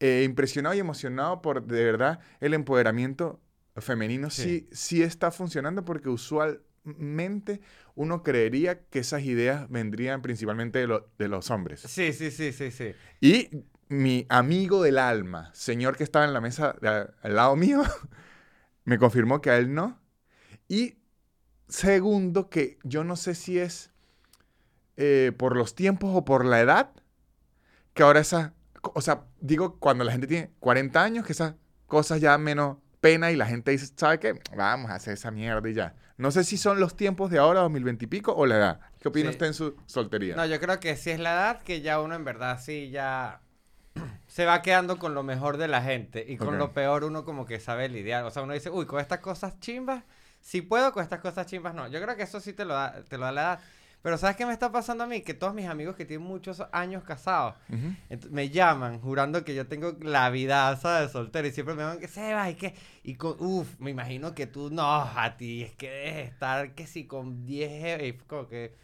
eh, 0.00 0.24
impresionado 0.24 0.74
y 0.74 0.80
emocionado 0.80 1.40
por, 1.40 1.62
de 1.64 1.84
verdad, 1.84 2.18
el 2.40 2.54
empoderamiento 2.54 3.40
femenino 3.76 4.30
sí. 4.30 4.42
Sí. 4.42 4.68
sí 4.72 5.02
está 5.04 5.30
funcionando 5.30 5.84
porque 5.84 6.08
usualmente 6.08 7.60
uno 7.94 8.24
creería 8.24 8.80
que 8.88 8.98
esas 8.98 9.22
ideas 9.22 9.70
vendrían 9.70 10.22
principalmente 10.22 10.80
de, 10.80 10.88
lo- 10.88 11.08
de 11.16 11.28
los 11.28 11.52
hombres. 11.52 11.82
Sí, 11.82 12.12
sí, 12.12 12.32
sí, 12.32 12.50
sí, 12.52 12.72
sí. 12.72 12.94
Y 13.20 13.62
mi 13.88 14.26
amigo 14.28 14.82
del 14.82 14.98
alma, 14.98 15.50
señor 15.54 15.96
que 15.96 16.04
estaba 16.04 16.24
en 16.24 16.32
la 16.32 16.40
mesa 16.40 16.74
de 16.80 16.88
al 16.88 17.34
lado 17.34 17.56
mío, 17.56 17.82
me 18.84 18.98
confirmó 18.98 19.40
que 19.40 19.50
a 19.50 19.56
él 19.56 19.74
no. 19.74 19.98
Y 20.68 20.98
segundo, 21.68 22.50
que 22.50 22.78
yo 22.84 23.04
no 23.04 23.16
sé 23.16 23.34
si 23.34 23.58
es 23.58 23.90
eh, 24.96 25.32
por 25.36 25.56
los 25.56 25.74
tiempos 25.74 26.10
o 26.14 26.24
por 26.24 26.44
la 26.44 26.60
edad, 26.60 26.90
que 27.94 28.02
ahora 28.02 28.20
esa, 28.20 28.54
o 28.82 29.00
sea, 29.00 29.24
digo, 29.40 29.78
cuando 29.78 30.04
la 30.04 30.12
gente 30.12 30.26
tiene 30.26 30.50
40 30.60 31.02
años, 31.02 31.26
que 31.26 31.32
esas 31.32 31.54
cosas 31.86 32.20
ya 32.20 32.36
menos 32.38 32.78
pena 33.00 33.30
y 33.30 33.36
la 33.36 33.46
gente 33.46 33.70
dice, 33.70 33.92
¿sabe 33.96 34.18
qué? 34.18 34.40
Vamos 34.56 34.90
a 34.90 34.96
hacer 34.96 35.14
esa 35.14 35.30
mierda 35.30 35.68
y 35.68 35.74
ya. 35.74 35.94
No 36.16 36.32
sé 36.32 36.42
si 36.42 36.56
son 36.56 36.80
los 36.80 36.96
tiempos 36.96 37.30
de 37.30 37.38
ahora, 37.38 37.60
2020 37.60 38.04
y 38.04 38.08
pico, 38.08 38.32
o 38.34 38.44
la 38.44 38.56
edad. 38.56 38.80
¿Qué 38.98 39.08
opina 39.08 39.30
Sí. 39.30 39.34
usted 39.36 39.46
en 39.46 39.54
su 39.54 39.76
soltería? 39.86 40.34
No, 40.34 40.44
yo 40.46 40.58
creo 40.58 40.80
que 40.80 40.96
sí 40.96 41.10
es 41.10 41.20
la 41.20 41.32
edad 41.32 41.62
que 41.62 41.80
ya 41.80 42.00
uno 42.00 42.16
en 42.16 42.24
verdad 42.24 42.60
sí 42.60 42.90
ya 42.90 43.40
se 44.28 44.44
va 44.44 44.62
quedando 44.62 44.98
con 44.98 45.14
lo 45.14 45.22
mejor 45.24 45.56
de 45.56 45.66
la 45.66 45.82
gente 45.82 46.24
y 46.28 46.36
con 46.36 46.58
lo 46.58 46.72
peor 46.72 47.02
uno 47.02 47.24
como 47.24 47.44
que 47.46 47.58
sabe 47.58 47.88
lidiar. 47.88 48.24
O 48.24 48.30
sea, 48.30 48.42
uno 48.42 48.52
dice, 48.54 48.70
uy, 48.70 48.86
con 48.86 49.00
estas 49.00 49.18
cosas 49.18 49.58
chimbas, 49.58 50.04
sí 50.40 50.62
puedo, 50.62 50.92
con 50.92 51.02
estas 51.02 51.20
cosas 51.20 51.46
chimbas 51.46 51.74
no. 51.74 51.88
Yo 51.88 52.00
creo 52.00 52.14
que 52.14 52.22
eso 52.22 52.38
sí 52.38 52.52
te 52.52 52.64
lo 52.64 52.74
da, 52.74 53.02
te 53.08 53.18
lo 53.18 53.24
da 53.24 53.32
la 53.32 53.40
edad. 53.42 53.60
Pero 54.00 54.16
¿sabes 54.16 54.36
qué 54.36 54.46
me 54.46 54.52
está 54.52 54.70
pasando 54.70 55.02
a 55.02 55.06
mí? 55.08 55.22
Que 55.22 55.34
todos 55.34 55.54
mis 55.54 55.66
amigos 55.66 55.96
que 55.96 56.04
tienen 56.04 56.24
muchos 56.24 56.62
años 56.70 57.02
casados 57.02 57.56
me 58.30 58.48
llaman 58.48 59.00
jurando 59.00 59.44
que 59.44 59.56
yo 59.56 59.66
tengo 59.66 59.96
la 60.00 60.30
vidaza 60.30 61.00
de 61.00 61.08
soltero 61.08 61.48
y 61.48 61.52
siempre 61.52 61.74
me 61.74 61.82
van 61.82 61.98
que 61.98 62.06
se 62.06 62.32
va 62.32 62.48
y 62.48 62.54
que 62.54 62.74
y 63.02 63.16
con 63.16 63.34
uff, 63.40 63.80
me 63.80 63.90
imagino 63.90 64.36
que 64.36 64.46
tú 64.46 64.70
no, 64.70 64.84
a 65.02 65.36
ti 65.36 65.64
es 65.64 65.72
que 65.74 65.90
debes 65.90 66.28
estar 66.30 66.74
que 66.76 66.86
si 66.86 67.06
con 67.08 67.44
10 67.44 68.00
e- 68.00 68.06
y 68.06 68.12
como 68.12 68.46
que 68.46 68.76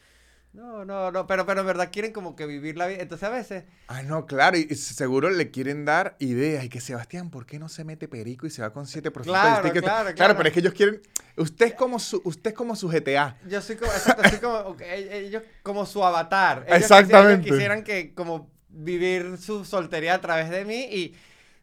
no, 0.54 0.84
no, 0.84 1.10
no, 1.10 1.26
pero 1.26 1.44
pero 1.46 1.60
en 1.60 1.66
verdad 1.66 1.90
quieren 1.92 2.12
como 2.12 2.34
que 2.36 2.46
vivir 2.46 2.76
la 2.76 2.86
vida. 2.86 3.02
Entonces 3.02 3.28
a 3.28 3.30
veces 3.30 3.64
Ah, 3.86 4.02
no, 4.02 4.24
claro, 4.26 4.56
y 4.56 4.66
y 4.70 4.74
seguro 4.76 5.28
le 5.28 5.50
quieren 5.50 5.84
dar 5.84 6.16
ideas. 6.18 6.64
Y 6.64 6.68
que 6.70 6.80
Sebastián, 6.80 7.30
¿por 7.30 7.44
qué 7.44 7.58
no 7.58 7.68
se 7.68 7.84
mete 7.84 8.08
perico 8.08 8.46
y 8.46 8.50
se 8.50 8.62
va 8.62 8.72
con 8.72 8.86
7% 8.86 9.32
Claro, 9.32 9.62
de 9.62 9.68
sticker? 9.68 9.82
claro, 9.84 10.14
claro. 10.14 10.36
pero 10.36 10.48
es 10.48 10.54
que 10.54 10.60
ellos 10.60 10.72
quieren. 10.74 11.02
Usted 11.36 11.66
es 11.66 11.74
como 11.74 11.98
su, 11.98 12.20
usted 12.24 12.50
es 12.52 12.56
como 12.56 12.76
su 12.76 12.88
GTA. 12.88 13.36
yo 13.42 13.60
soy 13.60 13.76
como 13.76 13.92
exacto, 13.92 14.22
soy 14.24 14.38
como 14.38 14.56
ok, 14.70 14.80
e- 14.80 15.18
ellos 15.26 15.42
como 15.62 15.84
su 15.84 16.02
avatar. 16.02 16.64
Ellos 16.66 16.76
Exactamente. 16.76 17.02
Quisieran, 17.02 17.30
ellos 17.32 17.44
quisieran 17.56 17.84
que 17.84 18.14
como 18.14 18.50
vivir 18.70 19.36
su 19.38 19.64
soltería 19.66 20.14
a 20.14 20.20
través 20.20 20.48
de 20.50 20.64
mí 20.64 20.88
y 20.90 21.14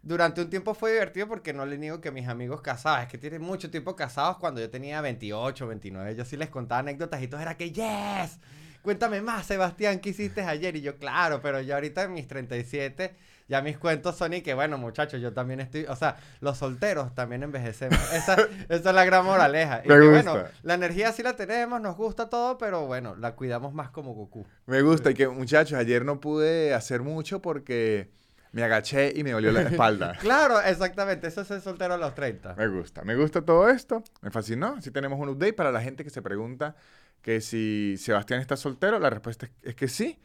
durante 0.03 0.41
un 0.41 0.49
tiempo 0.49 0.73
fue 0.75 0.93
divertido 0.93 1.27
porque 1.27 1.53
no 1.53 1.65
le 1.65 1.77
niego 1.77 2.01
que 2.01 2.11
mis 2.11 2.27
amigos 2.27 2.61
casados, 2.61 3.01
es 3.03 3.07
que 3.07 3.17
tienen 3.17 3.41
mucho 3.41 3.69
tiempo 3.71 3.95
casados 3.95 4.37
cuando 4.37 4.59
yo 4.61 4.69
tenía 4.69 5.01
28, 5.01 5.67
29, 5.67 6.15
yo 6.15 6.25
sí 6.25 6.37
les 6.37 6.49
contaba 6.49 6.79
anécdotas 6.79 7.21
y 7.21 7.27
todo 7.27 7.41
era 7.41 7.57
que, 7.57 7.71
yes, 7.71 8.39
cuéntame 8.81 9.21
más, 9.21 9.45
Sebastián, 9.45 9.99
¿qué 9.99 10.09
hiciste 10.09 10.41
ayer? 10.41 10.75
Y 10.75 10.81
yo, 10.81 10.97
claro, 10.97 11.41
pero 11.41 11.61
yo 11.61 11.75
ahorita 11.75 12.03
en 12.03 12.13
mis 12.13 12.27
37, 12.27 13.15
ya 13.47 13.61
mis 13.61 13.77
cuentos 13.77 14.17
son 14.17 14.33
y 14.33 14.41
que, 14.41 14.53
bueno, 14.53 14.77
muchachos, 14.77 15.21
yo 15.21 15.33
también 15.33 15.59
estoy, 15.59 15.85
o 15.85 15.95
sea, 15.95 16.17
los 16.39 16.57
solteros 16.57 17.13
también 17.13 17.43
envejecemos. 17.43 17.99
Esa, 18.13 18.35
esa 18.69 18.89
es 18.89 18.95
la 18.95 19.05
gran 19.05 19.25
moraleja. 19.25 19.81
Y 19.83 19.89
Me 19.89 19.95
que, 19.95 20.07
gusta. 20.07 20.31
bueno, 20.31 20.47
la 20.63 20.73
energía 20.73 21.11
sí 21.11 21.21
la 21.23 21.35
tenemos, 21.35 21.81
nos 21.81 21.97
gusta 21.97 22.29
todo, 22.29 22.57
pero 22.57 22.85
bueno, 22.87 23.15
la 23.15 23.35
cuidamos 23.35 23.73
más 23.73 23.89
como 23.89 24.13
Goku. 24.13 24.45
Me 24.65 24.81
gusta. 24.81 25.11
Y 25.11 25.13
que, 25.13 25.27
muchachos, 25.27 25.77
ayer 25.77 26.05
no 26.05 26.19
pude 26.19 26.73
hacer 26.73 27.01
mucho 27.01 27.41
porque 27.41 28.09
me 28.53 28.63
agaché 28.63 29.13
y 29.15 29.23
me 29.23 29.31
dolió 29.31 29.51
la 29.51 29.61
espalda. 29.63 30.17
Claro, 30.19 30.61
exactamente, 30.61 31.27
eso 31.27 31.41
es 31.41 31.47
ser 31.47 31.61
soltero 31.61 31.93
a 31.93 31.97
los 31.97 32.13
30. 32.15 32.55
Me 32.55 32.67
gusta, 32.67 33.03
me 33.03 33.15
gusta 33.15 33.41
todo 33.41 33.69
esto. 33.69 34.03
Me 34.21 34.31
fascinó. 34.31 34.75
Así 34.77 34.91
tenemos 34.91 35.19
un 35.19 35.29
update 35.29 35.53
para 35.53 35.71
la 35.71 35.81
gente 35.81 36.03
que 36.03 36.09
se 36.09 36.21
pregunta 36.21 36.75
que 37.21 37.41
si 37.41 37.95
Sebastián 37.97 38.41
está 38.41 38.57
soltero. 38.57 38.99
La 38.99 39.09
respuesta 39.09 39.49
es, 39.61 39.75
que 39.75 39.87
sí. 39.87 40.19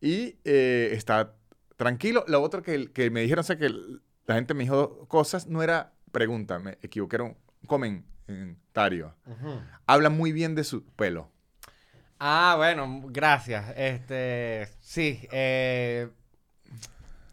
Y 0.00 0.36
eh, 0.44 0.90
está 0.92 1.34
tranquilo. 1.76 2.24
Lo 2.28 2.42
otro 2.42 2.62
que, 2.62 2.92
que 2.92 3.10
me 3.10 3.20
dijeron, 3.20 3.40
o 3.40 3.44
sea, 3.44 3.56
que 3.56 3.68
la 4.26 4.34
gente 4.34 4.54
me 4.54 4.64
dijo 4.64 5.06
cosas, 5.08 5.46
no 5.46 5.62
era 5.62 5.92
pregunta, 6.12 6.58
me 6.58 6.78
equivoqué, 6.82 7.16
era 7.16 7.24
un 7.24 7.36
comentario. 7.66 9.14
Habla 9.86 10.10
muy 10.10 10.32
bien 10.32 10.54
de 10.54 10.64
su 10.64 10.84
pelo. 10.84 11.30
Ah, 12.18 12.54
bueno, 12.56 13.02
gracias. 13.06 13.74
Este, 13.76 14.68
sí, 14.80 15.28
eh, 15.30 16.08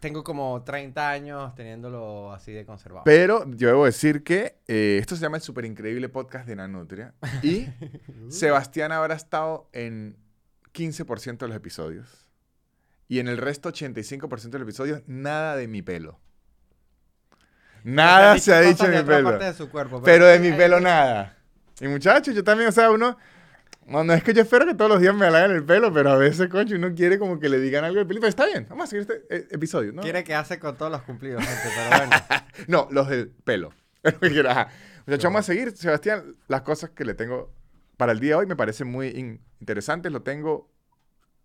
tengo 0.04 0.22
como 0.22 0.62
30 0.62 1.08
años 1.10 1.54
teniéndolo 1.54 2.30
así 2.34 2.52
de 2.52 2.66
conservado. 2.66 3.04
Pero 3.04 3.50
yo 3.52 3.68
debo 3.68 3.86
decir 3.86 4.22
que 4.22 4.58
eh, 4.68 4.98
esto 5.00 5.16
se 5.16 5.22
llama 5.22 5.38
el 5.38 5.42
super 5.42 5.64
increíble 5.64 6.10
podcast 6.10 6.46
de 6.46 6.54
Nanutria. 6.56 7.14
Y 7.42 7.68
Sebastián 8.28 8.92
habrá 8.92 9.14
estado 9.14 9.70
en 9.72 10.18
15% 10.74 11.38
de 11.38 11.48
los 11.48 11.56
episodios. 11.56 12.28
Y 13.08 13.18
en 13.18 13.28
el 13.28 13.38
resto, 13.38 13.72
85% 13.72 14.50
de 14.50 14.58
los 14.58 14.66
episodios, 14.68 15.00
nada 15.06 15.56
de 15.56 15.68
mi 15.68 15.80
pelo. 15.80 16.20
Nada 17.82 18.38
se 18.38 18.52
ha 18.54 18.60
dicho 18.60 18.86
de 18.86 18.98
mi 18.98 19.04
pelo. 19.04 19.30
parte 19.30 19.46
de 19.46 19.54
su 19.54 19.70
cuerpo, 19.70 20.02
Pero 20.02 20.26
de 20.26 20.38
mi 20.38 20.48
hay- 20.48 20.58
pelo 20.58 20.80
nada. 20.80 21.34
Y 21.80 21.88
muchachos, 21.88 22.34
yo 22.34 22.44
también, 22.44 22.68
o 22.68 22.72
sea, 22.72 22.90
uno... 22.90 23.16
No, 23.86 24.02
no 24.04 24.12
es 24.14 24.22
que 24.22 24.32
yo 24.32 24.42
espero 24.42 24.64
que 24.66 24.74
todos 24.74 24.90
los 24.90 25.00
días 25.00 25.14
me 25.14 25.26
halaguen 25.26 25.52
el 25.56 25.64
pelo, 25.64 25.92
pero 25.92 26.10
a 26.12 26.16
veces, 26.16 26.48
coño, 26.48 26.76
uno 26.76 26.94
quiere 26.94 27.18
como 27.18 27.38
que 27.38 27.48
le 27.48 27.60
digan 27.60 27.84
algo 27.84 27.98
del 27.98 28.06
pelo. 28.06 28.20
Pero 28.20 28.28
está 28.30 28.46
bien, 28.46 28.66
vamos 28.68 28.84
a 28.84 28.86
seguir 28.88 29.02
este 29.02 29.24
eh, 29.36 29.48
episodio, 29.50 29.92
¿no? 29.92 30.02
Quiere 30.02 30.24
que 30.24 30.34
hace 30.34 30.58
con 30.58 30.76
todos 30.76 30.90
los 30.90 31.02
cumplidos, 31.02 31.44
gente, 31.44 31.68
pero 31.74 31.98
bueno. 31.98 32.16
No, 32.68 32.88
los 32.90 33.08
del 33.08 33.28
pelo. 33.30 33.72
Ajá. 34.48 34.68
Muchachos, 35.06 35.24
vamos 35.24 35.40
a 35.40 35.42
seguir. 35.42 35.76
Sebastián, 35.76 36.34
las 36.48 36.62
cosas 36.62 36.90
que 36.90 37.04
le 37.04 37.14
tengo 37.14 37.52
para 37.96 38.12
el 38.12 38.20
día 38.20 38.30
de 38.30 38.34
hoy 38.36 38.46
me 38.46 38.56
parecen 38.56 38.88
muy 38.88 39.08
in- 39.08 39.40
interesantes. 39.60 40.10
Lo 40.12 40.22
tengo 40.22 40.70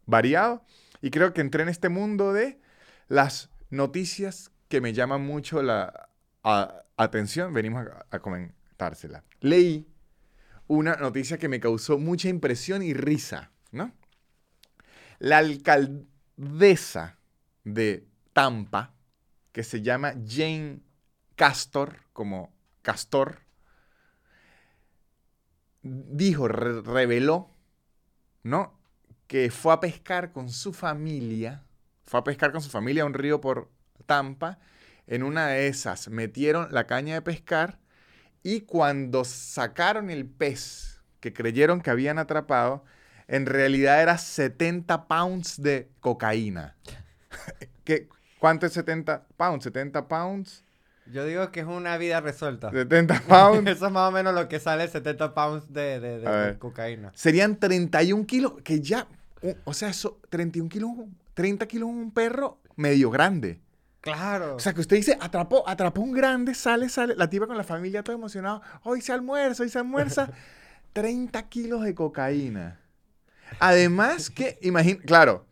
variado. 0.05 0.63
Y 1.01 1.09
creo 1.11 1.33
que 1.33 1.41
entré 1.41 1.63
en 1.63 1.69
este 1.69 1.89
mundo 1.89 2.31
de 2.33 2.59
las 3.07 3.49
noticias 3.69 4.51
que 4.67 4.81
me 4.81 4.93
llaman 4.93 5.21
mucho 5.21 5.61
la 5.61 6.09
a- 6.43 6.83
atención. 6.97 7.53
Venimos 7.53 7.85
a, 7.87 8.05
a 8.15 8.19
comentársela. 8.19 9.23
Leí 9.41 9.87
una 10.69 10.95
noticia 10.95 11.39
que 11.39 11.49
me 11.49 11.59
causó 11.59 11.97
mucha 11.97 12.29
impresión 12.29 12.83
y 12.83 12.93
risa, 12.93 13.51
¿no? 13.71 13.91
La 15.17 15.39
alcaldesa 15.39 17.17
de 17.63 18.07
Tampa, 18.33 18.93
que 19.51 19.63
se 19.63 19.81
llama 19.81 20.13
Jane 20.25 20.79
Castor, 21.35 21.97
como 22.13 22.53
Castor, 22.83 23.39
dijo, 25.81 26.47
re- 26.47 26.81
reveló, 26.81 27.49
¿no? 28.43 28.79
Que 29.25 29.49
fue 29.49 29.73
a 29.73 29.79
pescar 29.79 30.31
con 30.31 30.49
su 30.49 30.71
familia, 30.71 31.63
fue 32.03 32.19
a 32.19 32.23
pescar 32.23 32.51
con 32.51 32.61
su 32.61 32.69
familia 32.69 33.03
a 33.03 33.05
un 33.07 33.15
río 33.15 33.41
por 33.41 33.71
Tampa. 34.05 34.59
En 35.07 35.23
una 35.23 35.47
de 35.47 35.67
esas 35.67 36.09
metieron 36.09 36.67
la 36.71 36.85
caña 36.85 37.15
de 37.15 37.21
pescar 37.23 37.79
y 38.43 38.61
cuando 38.61 39.23
sacaron 39.25 40.09
el 40.09 40.25
pez 40.25 41.01
que 41.19 41.33
creyeron 41.33 41.81
que 41.81 41.89
habían 41.89 42.17
atrapado, 42.19 42.83
en 43.27 43.45
realidad 43.45 44.01
era 44.01 44.17
70 44.17 45.07
pounds 45.07 45.61
de 45.61 45.89
cocaína. 45.99 46.75
¿Qué, 47.83 48.07
¿Cuánto 48.39 48.65
es 48.65 48.73
70 48.73 49.25
pounds? 49.37 49.63
70 49.65 50.07
pounds. 50.07 50.63
Yo 51.11 51.25
digo 51.25 51.51
que 51.51 51.61
es 51.61 51.65
una 51.65 51.97
vida 51.97 52.21
resuelta. 52.21 52.71
70 52.71 53.21
pounds. 53.27 53.67
Eso 53.69 53.87
es 53.87 53.91
más 53.91 54.07
o 54.09 54.11
menos 54.11 54.33
lo 54.33 54.47
que 54.47 54.59
sale 54.59 54.87
70 54.87 55.33
pounds 55.33 55.73
de, 55.73 55.99
de- 55.99 56.19
de- 56.19 56.57
cocaína. 56.59 57.11
Serían 57.15 57.59
31 57.59 58.25
kilos, 58.25 58.53
que 58.63 58.79
ya, 58.79 59.07
o 59.65 59.73
sea, 59.73 59.89
eso, 59.89 60.19
31 60.29 60.69
kilos, 60.69 60.91
30 61.33 61.67
kilos 61.67 61.89
un 61.89 62.11
perro 62.11 62.59
medio 62.75 63.09
grande. 63.09 63.59
Claro. 64.01 64.55
O 64.55 64.59
sea, 64.59 64.73
que 64.73 64.81
usted 64.81 64.95
dice, 64.95 65.17
atrapó, 65.19 65.67
atrapó 65.67 66.01
un 66.01 66.13
grande, 66.13 66.53
sale, 66.55 66.89
sale, 66.89 67.15
la 67.15 67.29
tipa 67.29 67.47
con 67.47 67.57
la 67.57 67.63
familia 67.63 68.03
todo 68.03 68.15
emocionado, 68.15 68.61
hoy 68.83 69.01
se 69.01 69.11
almuerza, 69.11 69.63
hoy 69.63 69.69
se 69.69 69.79
almuerza, 69.79 70.31
30 70.93 71.49
kilos 71.49 71.83
de 71.83 71.93
cocaína. 71.93 72.79
Además 73.59 74.29
que, 74.29 74.57
imagina, 74.61 75.01
claro, 75.05 75.45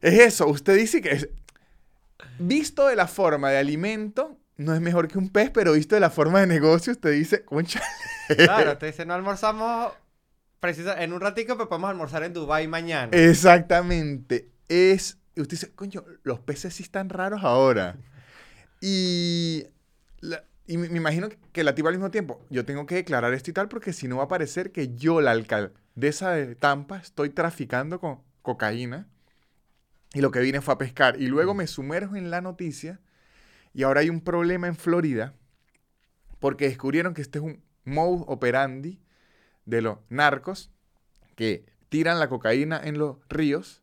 es 0.00 0.18
eso, 0.18 0.46
usted 0.46 0.76
dice 0.76 1.02
que 1.02 1.10
es, 1.10 1.28
visto 2.38 2.86
de 2.86 2.96
la 2.96 3.06
forma 3.06 3.50
de 3.50 3.58
alimento, 3.58 4.38
no 4.56 4.74
es 4.74 4.80
mejor 4.80 5.08
que 5.08 5.18
un 5.18 5.28
pez, 5.28 5.50
pero 5.50 5.72
visto 5.72 5.94
de 5.94 6.00
la 6.00 6.10
forma 6.10 6.40
de 6.40 6.46
negocio, 6.46 6.92
usted 6.92 7.12
dice, 7.12 7.44
concha, 7.44 7.82
Claro, 8.36 8.78
te 8.78 8.86
dice, 8.86 9.04
no 9.04 9.14
almorzamos 9.14 9.92
precisa, 10.60 11.02
en 11.02 11.12
un 11.12 11.20
ratico, 11.20 11.56
pero 11.56 11.68
podemos 11.68 11.90
almorzar 11.90 12.22
en 12.22 12.32
Dubai 12.32 12.68
mañana. 12.68 13.10
Exactamente. 13.12 14.48
Es. 14.68 15.18
Y 15.40 15.42
Usted 15.42 15.56
dice, 15.56 15.72
coño, 15.74 16.04
los 16.22 16.40
peces 16.40 16.74
sí 16.74 16.82
están 16.82 17.08
raros 17.08 17.42
ahora. 17.42 17.96
Y. 18.80 19.66
y 20.66 20.76
me, 20.76 20.86
imagino 20.86 21.28
que- 21.28 21.38
que 21.52 21.64
la 21.64 21.74
tipa 21.74 21.88
al 21.88 21.94
mismo 21.96 22.10
tiempo, 22.10 22.44
yo 22.50 22.64
tengo 22.64 22.86
que 22.86 22.94
declarar 22.96 23.32
esto 23.34 23.50
y 23.50 23.54
tal, 23.54 23.68
porque 23.68 23.92
si 23.92 24.06
no 24.06 24.18
va 24.18 24.24
a 24.24 24.28
parecer 24.28 24.70
que 24.72 24.94
yo, 24.94 25.20
la 25.20 25.32
alcaldesa 25.32 26.30
de 26.32 26.54
Tampa, 26.54 26.98
estoy 26.98 27.30
traficando 27.30 28.00
con 28.00 28.20
cocaína. 28.42 29.08
Y 30.12 30.20
lo 30.20 30.30
que 30.30 30.40
vine 30.40 30.60
fue 30.60 30.74
a 30.74 30.78
pescar. 30.78 31.20
Y 31.20 31.26
luego 31.28 31.54
me 31.54 31.66
sumerjo 31.66 32.16
en 32.16 32.30
la 32.30 32.40
noticia. 32.40 33.00
Y 33.72 33.84
ahora 33.84 34.00
hay 34.00 34.10
un 34.10 34.20
problema 34.20 34.66
en 34.66 34.74
Florida. 34.76 35.34
Porque 36.40 36.66
descubrieron 36.68 37.14
que 37.14 37.22
este 37.22 37.38
es 37.38 37.44
un 37.44 37.62
modus 37.84 38.24
operandi 38.26 39.00
de 39.66 39.82
los 39.82 39.98
narcos 40.08 40.70
que 41.36 41.64
tiran 41.90 42.18
la 42.18 42.28
cocaína 42.28 42.80
en 42.82 42.98
los 42.98 43.16
ríos, 43.28 43.79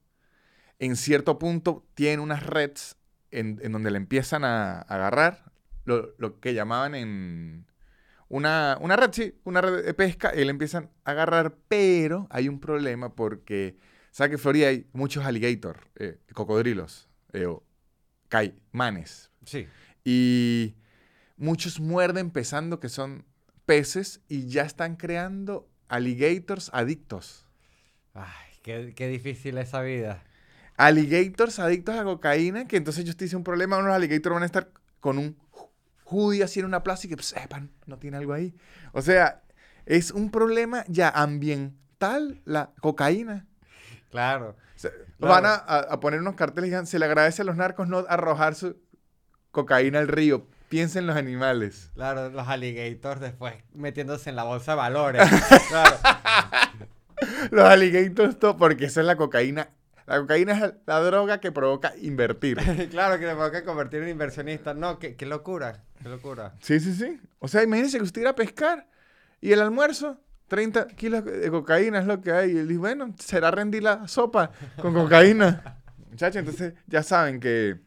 en 0.79 0.96
cierto 0.96 1.39
punto 1.39 1.88
tienen 1.96 2.19
unas 2.19 2.46
redes 2.46 2.98
en, 3.31 3.60
en 3.62 3.72
donde 3.72 3.91
la 3.91 3.98
empiezan 3.98 4.43
a, 4.43 4.81
agarrar, 4.81 5.51
lo, 5.86 6.13
lo 6.17 6.39
que 6.39 6.53
llamaban 6.53 6.96
en 6.96 7.67
una, 8.29 8.77
una 8.81 8.96
red, 8.96 9.12
sí, 9.13 9.34
una 9.43 9.62
red 9.62 9.86
de 9.86 9.93
pesca, 9.93 10.34
y 10.36 10.43
la 10.43 10.51
empiezan 10.51 10.89
a 11.05 11.12
agarrar, 11.12 11.55
pero 11.67 12.27
hay 12.29 12.50
un 12.50 12.60
problema 12.60 13.15
porque, 13.15 13.77
¿sabes 14.12 14.31
que 14.31 14.36
en 14.36 14.39
Florida 14.39 14.67
hay 14.67 14.88
muchos 14.93 15.25
alligator, 15.25 15.88
eh, 15.96 16.19
cocodrilos, 16.34 17.07
eh, 17.34 17.46
o 17.46 17.63
caimanes? 18.27 19.31
Sí. 19.46 19.67
Y 20.03 20.75
muchos 21.38 21.79
muerden 21.79 22.31
pensando 22.31 22.79
que 22.79 22.89
son 22.89 23.25
peces 23.65 24.22
y 24.27 24.48
ya 24.48 24.63
están 24.63 24.98
creando 24.98 25.69
alligators 25.88 26.69
adictos. 26.74 27.46
Ay, 28.13 28.51
qué, 28.61 28.94
qué 28.96 29.07
difícil 29.07 29.57
esa 29.57 29.81
vida. 29.81 30.24
Alligators 30.77 31.59
adictos 31.59 31.96
a 31.96 32.03
cocaína, 32.03 32.68
que 32.68 32.77
entonces 32.77 33.03
yo 33.03 33.16
te 33.16 33.25
hice 33.25 33.35
un 33.35 33.44
problema, 33.44 33.77
unos 33.77 33.94
alligators 33.94 34.33
van 34.33 34.44
a 34.44 34.46
estar 34.46 34.70
con 35.00 35.18
un 35.18 35.37
hoodie 36.05 36.44
así 36.44 36.59
en 36.59 36.68
una 36.68 36.83
plaza 36.83 37.07
y 37.07 37.09
que, 37.09 37.18
pues, 37.18 37.33
epa, 37.35 37.61
no 37.85 37.98
tiene 37.98 38.18
algo 38.18 38.33
ahí. 38.33 38.53
O 38.94 39.01
sea, 39.01 39.42
es 39.85 40.11
un 40.11 40.31
problema 40.31 40.85
ya 40.87 41.09
ambiental 41.09 42.42
la 42.46 42.72
cocaína. 42.79 43.46
Claro. 44.09 44.55
O 44.75 44.79
sea, 44.79 44.92
Claro. 45.20 45.33
Van 45.33 45.46
a, 45.90 46.00
poner 46.00 46.20
unos 46.20 46.35
carteles 46.35 46.68
y 46.68 46.70
digan, 46.70 46.85
se 46.85 47.00
le 47.00 47.05
agradece 47.05 47.42
a 47.42 47.46
los 47.46 47.55
narcos 47.55 47.87
no 47.87 48.05
arrojar 48.07 48.53
su 48.53 48.77
cocaína 49.51 50.00
al 50.00 50.07
río. 50.07 50.46
Piensen 50.70 51.01
en 51.01 51.07
los 51.07 51.16
animales. 51.16 51.90
Claro, 51.96 52.29
los 52.29 52.48
alligators 52.48 53.22
después 53.22 53.55
metiéndose 53.74 54.29
en 54.29 54.35
la 54.35 54.44
bolsa 54.44 54.74
de 54.74 54.77
valores. 54.77 55.24
Claro. 55.70 55.98
Los 57.50 57.66
alligators, 57.66 58.37
todo, 58.37 58.57
porque 58.57 58.85
eso 58.85 59.00
es 59.00 59.07
la 59.07 59.16
cocaína. 59.16 59.70
La 60.07 60.20
cocaína 60.20 60.53
es 60.53 60.74
la 60.85 61.00
droga 61.01 61.39
que 61.39 61.51
provoca 61.51 61.93
invertir. 62.01 62.57
claro 62.89 63.20
que 63.20 63.25
te 63.27 63.51
que 63.51 63.65
convertir 63.65 64.03
en 64.03 64.09
inversionista. 64.09 64.74
No, 64.74 65.00
qué, 65.00 65.17
qué 65.17 65.25
locura. 65.25 65.83
Qué 66.01 66.07
locura. 66.07 66.53
Sí, 66.61 66.79
sí, 66.79 66.93
sí. 66.93 67.20
O 67.39 67.50
sea, 67.50 67.61
imagínense 67.61 67.98
que 67.98 68.03
usted 68.03 68.22
ir 68.22 68.27
a 68.27 68.35
pescar 68.35 68.87
y 69.41 69.51
el 69.51 69.59
almuerzo, 69.59 70.17
30 70.48 70.87
kilos 70.87 71.25
de 71.25 71.51
cocaína 71.51 72.00
es 72.00 72.05
lo 72.05 72.22
que 72.22 72.31
hay. 72.31 72.51
Y 72.53 72.57
él 72.57 72.70
dice, 72.70 72.79
bueno, 72.79 73.13
será 73.20 73.51
rendir 73.51 73.83
la 73.83 74.07
sopa 74.07 74.51
con 74.81 74.93
cocaína. 74.93 75.81
Muchachos, 76.09 76.37
entonces 76.37 76.74
ya 76.87 77.03
saben 77.03 77.41
que 77.41 77.81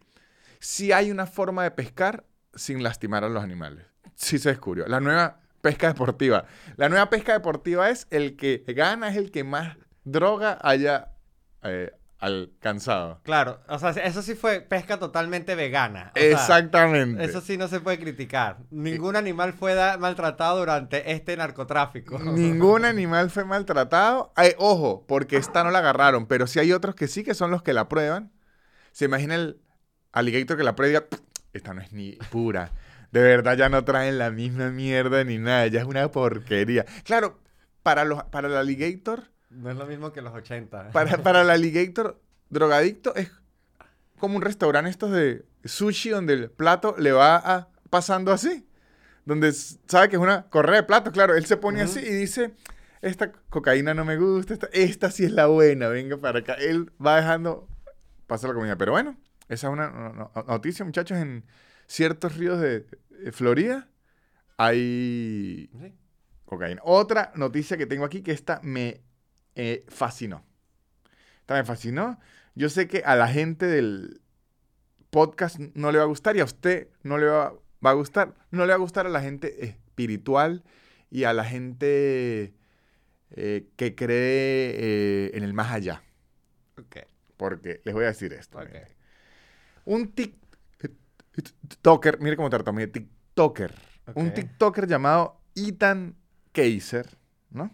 sí 0.59 0.93
hay 0.93 1.11
una 1.11 1.25
forma 1.27 1.63
de 1.63 1.71
pescar 1.71 2.27
sin 2.55 2.83
lastimar 2.83 3.25
a 3.25 3.31
los 3.31 3.43
animales. 3.43 3.87
Sí 4.15 4.39
se 4.39 4.51
descubrió. 4.51 4.87
La 4.87 5.01
nueva 5.01 5.41
pesca 5.63 5.89
deportiva. 5.89 6.45
La 6.77 6.91
nueva 6.91 7.09
pesca 7.09 7.33
deportiva 7.33 7.89
es 7.89 8.07
el 8.11 8.37
que 8.37 8.63
gana, 8.69 9.09
es 9.09 9.17
el 9.17 9.31
que 9.31 9.43
más 9.43 9.79
droga 10.05 10.59
haya 10.63 11.13
eh, 11.63 11.93
alcanzado. 12.21 13.21
Claro, 13.25 13.61
o 13.69 13.79
sea, 13.79 13.91
eso 13.91 14.23
sí 14.23 14.35
fue 14.35 14.61
pesca 14.61 14.99
totalmente 14.99 15.55
vegana. 15.55 16.13
o 16.15 16.19
sea, 16.19 16.31
Exactamente. 16.31 17.25
Eso 17.25 17.41
sí 17.41 17.57
no 17.57 17.67
se 17.69 17.81
puede 17.81 17.99
criticar. 17.99 18.59
Ningún 18.71 19.17
animal 19.17 19.53
fue 19.55 19.75
maltratado 19.99 20.59
durante 20.59 21.13
este 21.13 21.37
narcotráfico. 21.37 22.19
Ningún 22.23 22.85
animal 22.85 23.31
fue 23.31 23.45
maltratado. 23.45 24.33
Ay, 24.37 24.53
ojo, 24.59 25.05
porque 25.09 25.37
esta 25.39 25.65
no 25.65 25.71
la 25.71 25.79
agarraron, 25.81 26.27
pero 26.27 26.47
sí 26.47 26.59
hay 26.59 26.73
otros 26.73 26.95
que 26.95 27.09
sí, 27.09 27.25
que 27.25 27.35
son 27.35 27.51
los 27.51 27.63
que 27.63 27.73
la 27.73 27.89
prueban. 27.89 28.33
Se 28.93 29.07
imagina 29.07 29.35
el 29.35 29.61
alligator 30.13 30.57
que 30.57 30.65
la 30.65 30.77
prueba 30.77 30.89
y 30.91 30.93
diga, 30.95 31.09
"Pff, 31.09 31.21
esta 31.53 31.75
no 31.75 31.81
es 31.81 31.93
ni 31.93 32.13
pura. 32.31 32.73
De 33.13 33.21
verdad 33.23 33.57
ya 33.57 33.69
no 33.69 33.85
traen 33.85 34.19
la 34.19 34.31
misma 34.31 34.71
mierda 34.71 35.25
ni 35.25 35.39
nada, 35.39 35.67
ya 35.67 35.81
es 35.81 35.87
una 35.87 36.09
porquería. 36.11 36.85
Claro, 37.05 37.41
para, 37.83 38.05
los, 38.05 38.23
para 38.25 38.47
el 38.49 38.57
alligator, 38.57 39.31
No 39.51 39.71
es 39.71 39.77
lo 39.77 39.87
mismo 39.87 40.13
que 40.13 40.23
los 40.23 40.33
80. 40.33 40.91
para, 40.91 41.19
para 41.23 41.43
el 41.43 41.51
alligator 41.51 42.21
drogadicto 42.49 43.15
es 43.15 43.31
como 44.19 44.37
un 44.37 44.43
restaurante 44.43 44.91
estos 44.91 45.11
de 45.13 45.45
sushi 45.65 46.11
donde 46.11 46.35
el 46.35 46.51
plato 46.51 46.95
le 46.99 47.13
va 47.13 47.37
a- 47.37 47.69
pasando 47.91 48.33
así. 48.33 48.67
Donde 49.25 49.53
sabe 49.53 50.09
que 50.09 50.17
es 50.17 50.23
una 50.23 50.49
correa 50.49 50.77
de 50.81 50.83
platos, 50.85 51.13
claro. 51.13 51.35
Él 51.35 51.45
se 51.47 51.57
pone 51.57 51.83
así 51.83 52.01
y 52.01 52.11
dice, 52.13 52.55
esta 53.03 53.33
cocaína 53.51 53.93
no 53.95 54.05
me 54.05 54.17
gusta, 54.17 54.55
esta, 54.55 54.69
esta 54.73 55.11
sí 55.11 55.25
es 55.25 55.33
la 55.33 55.47
buena, 55.47 55.89
venga 55.89 56.17
para 56.17 56.41
acá. 56.41 56.55
Él 56.55 56.91
va 57.05 57.17
dejando 57.17 57.69
pasar 58.27 58.51
la 58.51 58.55
comida. 58.55 58.77
Pero 58.77 58.93
bueno, 58.93 59.17
esa 59.49 59.67
es 59.69 59.73
una 59.73 59.91
no- 59.91 60.13
no- 60.13 60.45
noticia, 60.49 60.85
muchachos. 60.85 61.19
En 61.19 61.45
ciertos 61.87 62.37
ríos 62.37 62.61
de 62.61 62.87
Florida 63.33 63.89
hay 64.57 65.71
Sí. 65.81 65.95
cocaína. 66.45 66.81
Otra 66.85 67.33
noticia 67.35 67.77
que 67.77 67.87
tengo 67.87 68.05
aquí 68.05 68.23
que 68.23 68.33
esta 68.33 68.61
me 68.63 69.01
eh, 69.55 69.85
fascinó. 69.89 70.45
Esta 71.41 71.55
me 71.55 71.65
fascinó. 71.65 72.19
Yo 72.55 72.69
sé 72.69 72.87
que 72.89 73.03
a 73.05 73.17
la 73.17 73.29
gente 73.29 73.67
del 73.67 74.21
podcast 75.11 75.59
no 75.75 75.91
le 75.93 75.99
va 75.99 76.05
a 76.05 76.09
gustar 76.09 76.37
y 76.37 76.41
a 76.41 76.45
usted 76.45 76.89
no 77.03 77.19
le 77.19 77.27
va, 77.27 77.53
va 77.85 77.91
a 77.91 77.95
gustar. 77.95 78.35
No 78.51 78.65
le 78.67 78.69
va 78.71 78.75
a 78.77 78.79
gustar 78.79 79.07
a 79.07 79.11
la 79.11 79.21
gente 79.21 79.65
espiritual 79.65 80.63
y 81.11 81.25
a 81.25 81.33
la 81.33 81.45
gente 81.45 82.55
eh, 83.31 83.69
que 83.77 83.95
cree 83.95 84.75
eh, 84.77 85.31
en 85.35 85.43
el 85.45 85.55
más 85.55 85.73
allá. 85.73 86.03
Ok. 86.79 86.99
Porque 87.37 87.81
les 87.85 87.95
voy 87.95 88.05
a 88.05 88.09
decir 88.09 88.33
esto. 88.33 88.59
Ok. 88.59 88.67
miren. 88.67 88.89
Un 89.85 90.13
TikToker, 91.33 92.21
mire 92.21 92.37
cómo 92.37 92.51
tratamos 92.51 92.81
de 92.81 92.87
TikToker. 92.89 93.75
Un 94.15 94.29
Ok. 94.29 94.35
TikToker 94.35 94.87
llamado 94.87 95.41
Ethan 95.55 96.17
Kaiser, 96.53 97.17
¿no? 97.51 97.71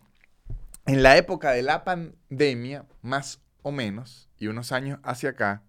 En 0.87 1.03
la 1.03 1.17
época 1.17 1.51
de 1.51 1.63
la 1.63 1.85
pandemia, 1.85 2.87
más 3.03 3.41
o 3.63 3.73
menos, 3.73 4.29
y 4.39 4.47
unos 4.47 4.73
años 4.73 5.01
hacia 5.03 5.31
acá, 5.31 5.63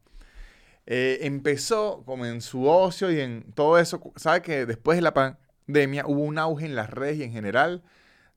eh, 0.86 1.19
empezó 1.23 2.03
como 2.06 2.25
en 2.25 2.41
su 2.41 2.67
ocio 2.67 3.12
y 3.12 3.19
en 3.19 3.51
todo 3.53 3.77
eso. 3.80 4.13
¿Sabe 4.15 4.41
que 4.41 4.65
después 4.65 4.97
de 4.97 5.01
la 5.01 5.13
pandemia 5.13 6.06
hubo 6.06 6.21
un 6.21 6.38
auge 6.38 6.65
en 6.65 6.75
las 6.75 6.89
redes 6.89 7.17
y 7.17 7.23
en 7.23 7.32
general 7.32 7.84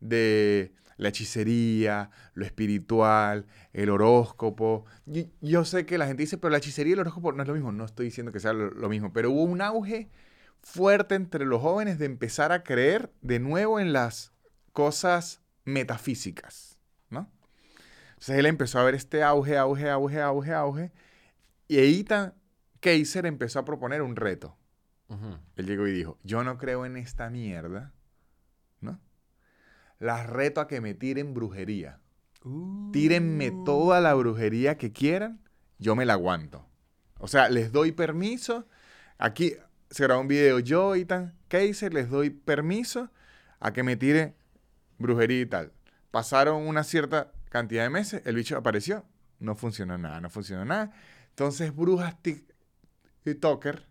de 0.01 0.73
la 1.01 1.09
hechicería, 1.09 2.11
lo 2.35 2.45
espiritual, 2.45 3.47
el 3.73 3.89
horóscopo. 3.89 4.85
Yo, 5.41 5.65
sé 5.65 5.87
que 5.87 5.97
la 5.97 6.07
gente 6.07 6.23
dice, 6.23 6.37
pero 6.37 6.51
la 6.51 6.59
hechicería 6.59 6.91
y 6.91 6.95
el 6.95 7.01
horóscopo 7.01 7.33
no 7.33 7.43
es 7.43 7.49
lo 7.49 7.55
mismo. 7.55 7.73
No 7.73 7.87
estoy 7.87 8.07
diciendo 8.07 8.33
que 8.33 8.41
sea 8.41 8.53
lo, 8.53 8.89
mismo, 8.89 9.13
pero 9.13 9.31
hubo 9.31 9.45
un 9.45 9.63
auge 9.63 10.11
fuerte 10.61 11.15
entre 11.15 11.47
los 11.47 11.63
jóvenes 11.63 11.99
de 11.99 12.05
empezar 12.05 12.53
a 12.53 12.63
creer 12.63 13.11
de 13.23 13.39
nuevo 13.39 13.81
en 13.81 13.95
las 13.95 14.33
cosas 14.73 15.41
metafísicas. 15.65 16.70
Entonces 18.21 18.37
él 18.37 18.45
empezó 18.45 18.79
a 18.79 18.85
ver 18.85 18.95
este 18.95 19.23
auge, 19.23 19.57
auge, 19.57 19.89
auge, 19.89 20.21
auge, 20.21 20.53
auge, 20.53 20.93
y 21.69 21.79
Ethan 21.79 22.35
Kaiser 22.81 23.25
empezó 23.25 23.61
a 23.61 23.65
proponer 23.65 24.03
un 24.03 24.15
reto. 24.15 24.59
Ujú. 25.09 25.39
Él 25.57 25.67
llegó 25.67 25.89
y 25.89 25.93
dijo, 25.93 26.19
yo 26.23 26.45
no 26.45 26.59
creo 26.59 26.85
en 26.85 26.99
esta 26.99 27.31
mierda, 27.31 27.95
¿no? 28.83 29.01
Las 29.99 30.29
reto 30.29 30.61
a 30.61 30.69
que 30.69 30.83
me 30.83 30.93
tiren 30.93 31.33
brujería. 31.33 31.99
Tírenme 32.93 33.53
toda 33.65 34.01
la 34.03 34.13
brujería 34.13 34.77
que 34.77 34.93
quieran, 34.93 35.41
yo 35.79 35.97
me 35.97 36.05
la 36.05 36.13
aguanto. 36.13 36.67
O 37.19 37.27
sea, 37.27 37.49
les 37.49 37.73
doy 37.73 37.93
permiso. 37.93 38.67
Aquí 39.17 39.55
se 39.89 40.03
grabó 40.03 40.21
un 40.21 40.29
video 40.29 40.59
yo 40.59 40.95
y 40.95 41.07
tan 41.07 41.35
Kaiser, 41.49 41.95
les 41.95 42.11
doy 42.11 42.29
permiso 42.29 43.11
a 43.61 43.73
que 43.73 43.83
me 43.83 43.97
tire 43.97 44.35
brujería 44.99 45.41
y 45.41 45.47
tal. 45.47 45.73
Pasaron 46.11 46.67
una 46.67 46.85
cierta 46.85 47.33
cantidad 47.51 47.83
de 47.83 47.91
meses, 47.91 48.23
el 48.25 48.35
bicho 48.37 48.57
apareció, 48.57 49.05
no 49.39 49.55
funcionó 49.55 49.99
nada, 49.99 50.21
no 50.23 50.31
funcionó 50.31 50.65
nada. 50.65 50.93
Entonces, 51.29 51.75
brujas 51.77 52.17
TikToker, 53.25 53.87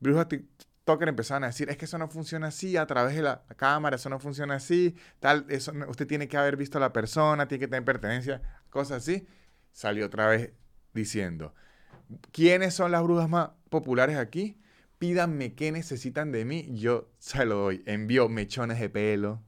brujas 0.00 0.28
TikToker 0.28 1.08
empezaron 1.08 1.44
a 1.44 1.48
decir, 1.48 1.70
es 1.70 1.76
que 1.76 1.84
eso 1.84 1.98
no 1.98 2.08
funciona 2.08 2.48
así, 2.48 2.76
a 2.76 2.86
través 2.86 3.14
de 3.14 3.22
la 3.22 3.44
cámara, 3.56 3.96
eso 3.96 4.08
no 4.10 4.18
funciona 4.18 4.56
así, 4.56 4.96
tal, 5.20 5.46
eso 5.48 5.72
no- 5.72 5.88
usted 5.88 6.06
tiene 6.06 6.28
que 6.28 6.36
haber 6.36 6.56
visto 6.56 6.78
a 6.78 6.80
la 6.80 6.92
persona, 6.92 7.46
tiene 7.48 7.60
que 7.60 7.68
tener 7.68 7.84
pertenencia, 7.84 8.42
cosas 8.70 8.98
así. 9.02 9.26
Salió 9.72 10.06
otra 10.06 10.26
vez 10.28 10.52
diciendo, 10.92 11.54
¿quiénes 12.32 12.74
son 12.74 12.92
las 12.92 13.02
brujas 13.02 13.28
más 13.28 13.50
populares 13.70 14.16
aquí? 14.16 14.60
Pídanme 14.98 15.54
qué 15.54 15.72
necesitan 15.72 16.32
de 16.32 16.44
mí, 16.44 16.68
yo 16.78 17.10
se 17.18 17.44
lo 17.44 17.56
doy. 17.56 17.82
Envió 17.86 18.28
mechones 18.28 18.78
de 18.80 18.88
pelo, 18.88 19.42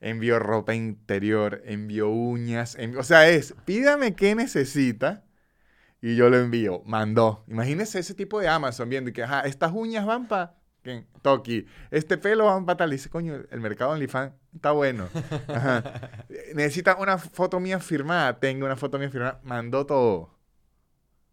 envió 0.00 0.38
ropa 0.38 0.74
interior, 0.74 1.62
envió 1.64 2.08
uñas, 2.08 2.76
envió- 2.78 3.00
o 3.00 3.04
sea, 3.04 3.28
es, 3.28 3.54
pídame 3.64 4.14
qué 4.14 4.34
necesita 4.34 5.24
y 6.00 6.16
yo 6.16 6.30
lo 6.30 6.38
envío. 6.38 6.82
Mandó. 6.86 7.44
Imagínese 7.48 7.98
ese 7.98 8.14
tipo 8.14 8.40
de 8.40 8.48
Amazon 8.48 8.88
viendo 8.88 9.12
que, 9.12 9.22
ajá, 9.22 9.40
estas 9.42 9.72
uñas 9.72 10.06
van 10.06 10.26
para 10.28 10.54
Toki, 11.20 11.66
este 11.90 12.16
pelo 12.16 12.46
van 12.46 12.64
para 12.64 12.78
tal. 12.78 12.88
Y 12.90 12.96
dice, 12.96 13.10
coño, 13.10 13.34
el 13.50 13.60
mercado 13.60 13.90
OnlyFans 13.90 14.32
está 14.54 14.72
bueno. 14.72 15.08
Ajá. 15.48 15.84
Necesita 16.54 16.96
una 16.96 17.18
foto 17.18 17.60
mía 17.60 17.78
firmada. 17.80 18.38
Tengo 18.40 18.64
una 18.64 18.76
foto 18.76 18.98
mía 18.98 19.10
firmada. 19.10 19.40
Mandó 19.44 19.84
todo. 19.84 20.38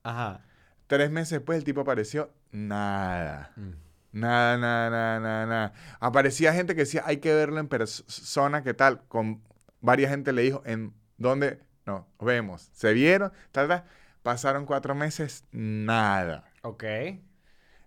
Ajá. 0.03 0.43
Tres 0.87 1.11
meses 1.11 1.31
después 1.31 1.57
el 1.57 1.63
tipo 1.63 1.79
apareció. 1.81 2.29
Nada. 2.51 3.53
Mm. 3.55 3.86
Nada, 4.11 4.57
nada, 4.57 4.89
nada, 4.89 5.19
nada, 5.19 5.45
nada. 5.45 5.73
Aparecía 5.99 6.53
gente 6.53 6.75
que 6.75 6.81
decía, 6.81 7.03
hay 7.05 7.17
que 7.17 7.33
verlo 7.33 7.59
en 7.59 7.67
persona, 7.67 8.63
¿qué 8.63 8.73
tal? 8.73 9.05
Con 9.07 9.43
varias 9.81 10.11
gente 10.11 10.33
le 10.33 10.41
dijo, 10.41 10.61
¿en 10.65 10.93
dónde? 11.17 11.59
No, 11.85 12.07
vemos. 12.19 12.69
Se 12.73 12.93
vieron, 12.93 13.31
tal, 13.51 13.67
tal. 13.67 13.85
Pasaron 14.23 14.65
cuatro 14.65 14.95
meses, 14.95 15.45
nada. 15.51 16.51
Ok. 16.61 16.83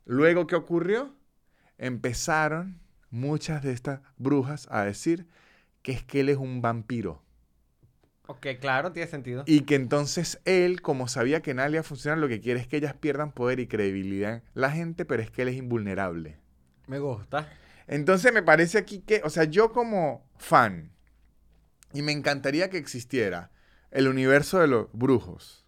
Luego, 0.05 0.47
¿qué 0.47 0.57
ocurrió? 0.57 1.15
Empezaron 1.79 2.81
muchas 3.11 3.63
de 3.63 3.73
estas 3.73 4.01
brujas 4.17 4.67
a 4.71 4.85
decir 4.85 5.27
que 5.83 5.93
es 5.93 6.05
que 6.05 6.21
él 6.21 6.29
es 6.29 6.37
un 6.37 6.63
vampiro. 6.63 7.23
Ok, 8.31 8.47
claro, 8.61 8.93
tiene 8.93 9.11
sentido. 9.11 9.43
Y 9.45 9.63
que 9.63 9.75
entonces 9.75 10.41
él, 10.45 10.83
como 10.83 11.09
sabía 11.09 11.43
que 11.43 11.53
nadie 11.53 11.73
iba 11.73 11.81
a 11.81 11.83
funcionar, 11.83 12.17
lo 12.19 12.29
que 12.29 12.41
quiere 12.41 12.61
es 12.61 12.69
que 12.69 12.77
ellas 12.77 12.95
pierdan 12.95 13.33
poder 13.33 13.59
y 13.59 13.67
credibilidad 13.67 14.35
en 14.35 14.43
la 14.55 14.71
gente, 14.71 15.05
pero 15.05 15.21
es 15.21 15.33
que 15.33 15.43
él 15.43 15.49
es 15.49 15.57
invulnerable. 15.57 16.39
Me 16.87 17.01
gusta. 17.01 17.53
Entonces 17.89 18.33
me 18.33 18.45
parece 18.45 18.79
aquí 18.79 19.01
que, 19.01 19.21
o 19.25 19.31
sea, 19.31 19.43
yo 19.43 19.73
como 19.73 20.25
fan, 20.39 20.93
y 21.93 22.03
me 22.03 22.13
encantaría 22.13 22.71
que 22.71 22.79
existiera 22.79 23.51
el 23.91 24.07
universo 24.07 24.61
de 24.61 24.69
los 24.69 24.87
brujos. 24.93 25.67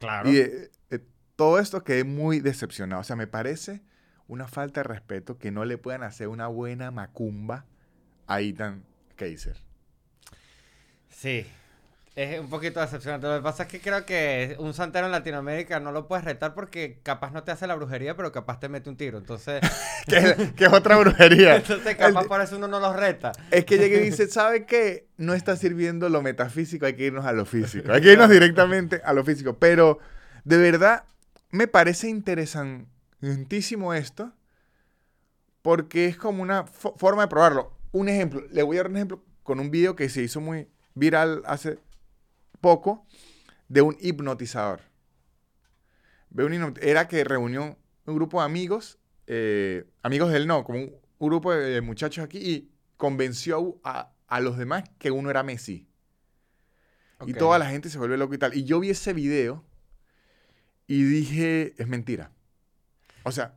Claro. 0.00 0.28
Y 0.28 0.50
todo 1.36 1.60
esto 1.60 1.84
quedé 1.84 2.02
muy 2.02 2.40
decepcionado. 2.40 3.02
O 3.02 3.04
sea, 3.04 3.14
me 3.14 3.28
parece 3.28 3.82
una 4.26 4.48
falta 4.48 4.80
de 4.80 4.88
respeto 4.88 5.38
que 5.38 5.52
no 5.52 5.64
le 5.64 5.78
puedan 5.78 6.02
hacer 6.02 6.26
una 6.26 6.48
buena 6.48 6.90
macumba 6.90 7.66
a 8.26 8.40
Ethan 8.40 8.84
Kaiser. 9.14 9.58
Sí. 11.08 11.46
Es 12.16 12.38
un 12.38 12.48
poquito 12.48 12.78
decepcionante. 12.80 13.26
Lo 13.26 13.34
que 13.36 13.42
pasa 13.42 13.64
es 13.64 13.68
que 13.68 13.80
creo 13.80 14.06
que 14.06 14.54
un 14.60 14.72
santero 14.72 15.06
en 15.06 15.10
Latinoamérica 15.12 15.80
no 15.80 15.90
lo 15.90 16.06
puedes 16.06 16.24
retar 16.24 16.54
porque 16.54 17.00
capaz 17.02 17.32
no 17.32 17.42
te 17.42 17.50
hace 17.50 17.66
la 17.66 17.74
brujería, 17.74 18.16
pero 18.16 18.30
capaz 18.30 18.60
te 18.60 18.68
mete 18.68 18.88
un 18.88 18.96
tiro. 18.96 19.18
Entonces, 19.18 19.60
que, 20.06 20.52
que 20.54 20.64
es 20.66 20.72
otra 20.72 20.96
brujería. 20.96 21.56
entonces 21.56 21.96
capaz 21.96 22.26
por 22.26 22.40
eso 22.40 22.56
uno 22.56 22.68
no 22.68 22.78
los 22.78 22.94
reta. 22.94 23.32
Es 23.50 23.64
que 23.64 23.78
llega 23.78 23.96
y 23.96 24.00
dice, 24.04 24.28
¿sabe 24.28 24.64
qué? 24.64 25.08
No 25.16 25.34
está 25.34 25.56
sirviendo 25.56 26.08
lo 26.08 26.22
metafísico, 26.22 26.86
hay 26.86 26.94
que 26.94 27.06
irnos 27.06 27.26
a 27.26 27.32
lo 27.32 27.46
físico. 27.46 27.92
Hay 27.92 28.00
que 28.00 28.12
irnos 28.12 28.30
directamente 28.30 29.00
a 29.04 29.12
lo 29.12 29.24
físico. 29.24 29.58
Pero, 29.58 29.98
de 30.44 30.56
verdad, 30.56 31.02
me 31.50 31.66
parece 31.66 32.08
interesantísimo 32.08 33.92
esto 33.92 34.32
porque 35.62 36.06
es 36.06 36.16
como 36.16 36.42
una 36.42 36.64
fo- 36.66 36.96
forma 36.96 37.22
de 37.22 37.28
probarlo. 37.28 37.72
Un 37.90 38.08
ejemplo, 38.08 38.42
le 38.52 38.62
voy 38.62 38.76
a 38.76 38.80
dar 38.82 38.90
un 38.90 38.96
ejemplo 38.96 39.24
con 39.42 39.58
un 39.58 39.70
video 39.72 39.96
que 39.96 40.08
se 40.08 40.22
hizo 40.22 40.40
muy 40.40 40.68
viral 40.94 41.42
hace 41.46 41.78
poco 42.64 43.06
de 43.68 43.82
un 43.82 43.94
hipnotizador. 44.00 44.80
Era 46.80 47.06
que 47.08 47.22
reunió 47.22 47.78
un 48.06 48.14
grupo 48.14 48.40
de 48.40 48.46
amigos, 48.46 48.98
eh, 49.26 49.84
amigos 50.02 50.32
del 50.32 50.46
no, 50.46 50.64
como 50.64 50.78
un, 50.78 50.96
un 51.18 51.28
grupo 51.28 51.52
de 51.52 51.82
muchachos 51.82 52.24
aquí 52.24 52.38
y 52.38 52.70
convenció 52.96 53.78
a, 53.84 54.14
a 54.28 54.40
los 54.40 54.56
demás 54.56 54.84
que 54.98 55.10
uno 55.10 55.28
era 55.28 55.42
Messi. 55.42 55.86
Y 57.26 57.34
toda 57.34 57.58
la 57.58 57.66
gente 57.66 57.90
se 57.90 57.98
vuelve 57.98 58.16
loco 58.16 58.34
y 58.34 58.38
tal. 58.38 58.54
Y 58.54 58.64
yo 58.64 58.80
vi 58.80 58.90
ese 58.90 59.12
video 59.12 59.62
y 60.86 61.02
dije, 61.02 61.74
es 61.76 61.86
mentira. 61.86 62.32
O 63.24 63.30
sea, 63.32 63.56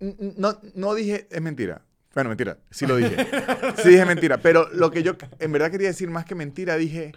no, 0.00 0.58
no 0.74 0.94
dije, 0.94 1.28
es 1.30 1.42
mentira. 1.42 1.82
Bueno, 2.14 2.30
mentira, 2.30 2.58
sí 2.70 2.86
lo 2.86 2.96
dije. 2.96 3.16
Sí 3.82 3.90
dije 3.90 4.06
mentira. 4.06 4.38
Pero 4.38 4.68
lo 4.72 4.90
que 4.90 5.02
yo 5.02 5.12
en 5.38 5.52
verdad 5.52 5.70
quería 5.70 5.88
decir 5.88 6.08
más 6.08 6.24
que 6.24 6.34
mentira, 6.34 6.76
dije, 6.76 7.12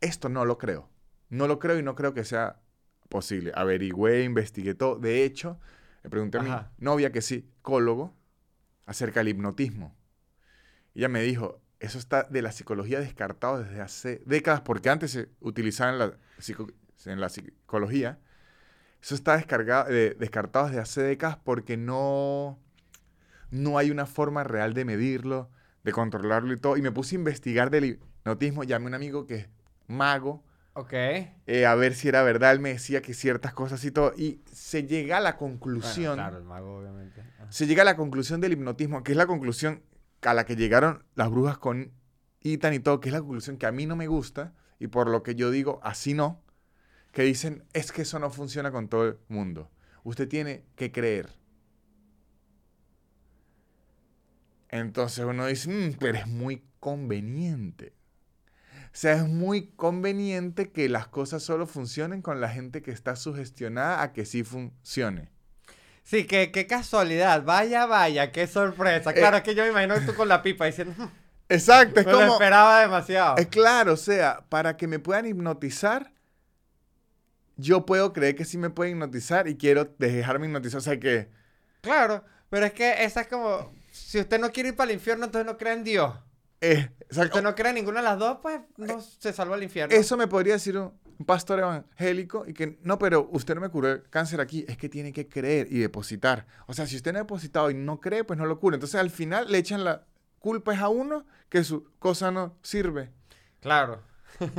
esto 0.00 0.28
no 0.28 0.44
lo 0.44 0.58
creo. 0.58 0.88
No 1.28 1.46
lo 1.46 1.58
creo 1.58 1.78
y 1.78 1.82
no 1.82 1.94
creo 1.94 2.14
que 2.14 2.24
sea 2.24 2.60
posible. 3.08 3.52
Averigüé, 3.54 4.24
investigué 4.24 4.74
todo. 4.74 4.96
De 4.98 5.24
hecho, 5.24 5.58
le 6.02 6.10
pregunté 6.10 6.38
a 6.38 6.42
mi 6.42 6.50
novia, 6.78 7.12
que 7.12 7.20
es 7.20 7.26
psicólogo, 7.26 8.14
acerca 8.86 9.20
del 9.20 9.28
hipnotismo. 9.28 9.96
Ella 10.94 11.08
me 11.08 11.22
dijo, 11.22 11.60
eso 11.78 11.98
está 11.98 12.24
de 12.24 12.42
la 12.42 12.52
psicología 12.52 13.00
descartado 13.00 13.62
desde 13.62 13.80
hace 13.80 14.22
décadas, 14.26 14.62
porque 14.62 14.90
antes 14.90 15.12
se 15.12 15.28
utilizaba 15.40 15.92
en 15.92 15.98
la, 15.98 16.18
psico- 16.38 16.72
en 17.06 17.20
la 17.20 17.28
psicología. 17.28 18.18
Eso 19.02 19.14
está 19.14 19.36
descargado, 19.36 19.90
eh, 19.90 20.16
descartado 20.18 20.66
desde 20.66 20.80
hace 20.80 21.02
décadas 21.02 21.38
porque 21.42 21.76
no, 21.76 22.58
no 23.50 23.78
hay 23.78 23.90
una 23.90 24.06
forma 24.06 24.44
real 24.44 24.74
de 24.74 24.84
medirlo, 24.84 25.50
de 25.84 25.92
controlarlo 25.92 26.52
y 26.52 26.58
todo. 26.58 26.76
Y 26.76 26.82
me 26.82 26.90
puse 26.92 27.14
a 27.14 27.18
investigar 27.18 27.70
del 27.70 27.84
hipnotismo. 27.84 28.64
Llamé 28.64 28.86
a 28.86 28.88
un 28.88 28.94
amigo 28.94 29.26
que 29.26 29.34
es 29.36 29.48
mago, 29.90 30.42
Ok. 30.74 30.92
eh, 30.92 31.66
a 31.66 31.74
ver 31.74 31.94
si 31.94 32.08
era 32.08 32.22
verdad. 32.22 32.52
Él 32.52 32.60
me 32.60 32.70
decía 32.70 33.02
que 33.02 33.12
ciertas 33.12 33.52
cosas 33.52 33.84
y 33.84 33.90
todo. 33.90 34.14
Y 34.16 34.40
se 34.50 34.84
llega 34.86 35.18
a 35.18 35.20
la 35.20 35.32
Bueno, 35.32 35.38
conclusión 35.38 36.14
claro, 36.14 36.38
el 36.38 36.44
mago, 36.44 36.78
obviamente. 36.78 37.22
Se 37.50 37.66
llega 37.66 37.82
a 37.82 37.84
la 37.84 37.96
conclusión 37.96 38.40
del 38.40 38.52
hipnotismo, 38.52 39.02
que 39.02 39.12
es 39.12 39.18
la 39.18 39.26
conclusión 39.26 39.82
a 40.22 40.34
la 40.34 40.44
que 40.46 40.56
llegaron 40.56 41.04
las 41.14 41.30
brujas 41.30 41.58
con 41.58 41.92
Ethan 42.42 42.74
y 42.74 42.78
todo, 42.80 43.00
que 43.00 43.08
es 43.08 43.12
la 43.12 43.20
conclusión 43.20 43.56
que 43.58 43.66
a 43.66 43.72
mí 43.72 43.86
no 43.86 43.96
me 43.96 44.06
gusta, 44.06 44.54
y 44.78 44.86
por 44.86 45.08
lo 45.10 45.22
que 45.22 45.34
yo 45.34 45.50
digo, 45.50 45.80
así 45.82 46.14
no, 46.14 46.40
que 47.12 47.22
dicen, 47.22 47.64
es 47.72 47.90
que 47.92 48.02
eso 48.02 48.18
no 48.18 48.30
funciona 48.30 48.70
con 48.70 48.88
todo 48.88 49.06
el 49.08 49.18
mundo. 49.28 49.70
Usted 50.04 50.28
tiene 50.28 50.64
que 50.76 50.92
creer. 50.92 51.28
Entonces 54.68 55.24
uno 55.24 55.46
dice, 55.46 55.68
"Mm, 55.68 55.96
pero 55.98 56.18
es 56.18 56.26
muy 56.28 56.62
conveniente. 56.78 57.92
O 58.92 58.96
sea, 59.00 59.12
es 59.14 59.22
muy 59.28 59.68
conveniente 59.76 60.70
que 60.72 60.88
las 60.88 61.06
cosas 61.06 61.42
solo 61.42 61.66
funcionen 61.66 62.22
con 62.22 62.40
la 62.40 62.48
gente 62.48 62.82
que 62.82 62.90
está 62.90 63.14
sugestionada 63.16 64.02
a 64.02 64.12
que 64.12 64.24
sí 64.24 64.42
funcione. 64.42 65.30
Sí, 66.02 66.24
qué, 66.26 66.50
qué 66.50 66.66
casualidad. 66.66 67.44
Vaya, 67.44 67.86
vaya, 67.86 68.32
qué 68.32 68.46
sorpresa. 68.48 69.10
Eh, 69.10 69.14
Claro, 69.14 69.36
es 69.36 69.42
que 69.44 69.54
yo 69.54 69.62
me 69.62 69.70
imagino 69.70 69.94
que 69.94 70.00
tú 70.00 70.14
con 70.14 70.28
la 70.28 70.42
pipa 70.42 70.66
diciendo, 70.66 70.94
"Hmm, 70.98 71.08
Exacto, 71.48 72.00
es 72.00 72.06
me 72.06 72.12
lo 72.12 72.18
como... 72.18 72.32
esperaba 72.32 72.80
demasiado. 72.80 73.36
Es 73.36 73.46
claro, 73.46 73.92
o 73.92 73.96
sea, 73.96 74.44
para 74.48 74.76
que 74.76 74.88
me 74.88 74.98
puedan 74.98 75.26
hipnotizar, 75.26 76.12
yo 77.56 77.84
puedo 77.86 78.12
creer 78.12 78.34
que 78.34 78.44
sí 78.44 78.58
me 78.58 78.70
pueden 78.70 78.94
hipnotizar 78.94 79.46
y 79.46 79.56
quiero 79.56 79.84
dejarme 79.98 80.46
hipnotizar. 80.46 80.78
O 80.78 80.82
sea 80.82 80.98
que, 80.98 81.28
Claro, 81.82 82.24
pero 82.48 82.66
es 82.66 82.72
que 82.72 83.04
esa 83.04 83.22
es 83.22 83.26
como, 83.28 83.72
si 83.90 84.18
usted 84.20 84.40
no 84.40 84.50
quiere 84.50 84.70
ir 84.70 84.76
para 84.76 84.90
el 84.90 84.96
infierno, 84.96 85.26
entonces 85.26 85.46
no 85.46 85.56
cree 85.58 85.74
en 85.74 85.84
Dios. 85.84 86.14
Eh, 86.60 86.90
exacto. 87.00 87.40
No 87.40 87.54
cree 87.54 87.72
ninguna 87.72 88.00
de 88.00 88.04
las 88.04 88.18
dos, 88.18 88.38
pues 88.42 88.60
no 88.76 89.00
se 89.00 89.32
salva 89.32 89.56
el 89.56 89.62
infierno. 89.62 89.94
Eso 89.94 90.16
me 90.16 90.26
podría 90.26 90.54
decir 90.54 90.76
un, 90.76 90.92
pastor 91.26 91.58
evangélico 91.58 92.46
y 92.46 92.54
que, 92.54 92.78
no, 92.82 92.98
pero 92.98 93.28
usted 93.32 93.54
no 93.54 93.60
me 93.60 93.68
curó 93.68 93.92
el 93.92 94.02
cáncer 94.08 94.40
aquí, 94.40 94.64
es 94.68 94.78
que 94.78 94.88
tiene 94.88 95.12
que 95.12 95.28
creer 95.28 95.66
y 95.70 95.78
depositar. 95.78 96.46
O 96.66 96.72
sea, 96.72 96.86
si 96.86 96.96
usted 96.96 97.12
no 97.12 97.18
ha 97.18 97.22
depositado 97.22 97.70
y 97.70 97.74
no 97.74 98.00
cree, 98.00 98.24
pues 98.24 98.38
no 98.38 98.46
lo 98.46 98.58
cura. 98.58 98.76
Entonces 98.76 98.98
al 98.98 99.10
final 99.10 99.50
le 99.50 99.58
echan 99.58 99.84
la 99.84 100.06
culpa 100.38 100.72
es 100.72 100.80
a 100.80 100.88
uno 100.88 101.26
que 101.48 101.62
su 101.62 101.84
cosa 101.98 102.30
no 102.30 102.56
sirve. 102.62 103.10
Claro. 103.60 104.02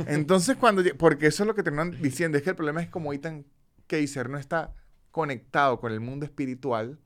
Entonces 0.06 0.56
cuando, 0.56 0.82
porque 0.96 1.26
eso 1.26 1.42
es 1.42 1.46
lo 1.46 1.54
que 1.54 1.62
terminan 1.62 2.00
diciendo, 2.00 2.38
es 2.38 2.44
que 2.44 2.50
el 2.50 2.56
problema 2.56 2.82
es 2.82 2.88
como 2.88 3.12
Ethan 3.12 3.44
Kaiser 3.88 4.30
no 4.30 4.38
está 4.38 4.74
conectado 5.10 5.80
con 5.80 5.92
el 5.92 6.00
mundo 6.00 6.24
espiritual, 6.24 6.98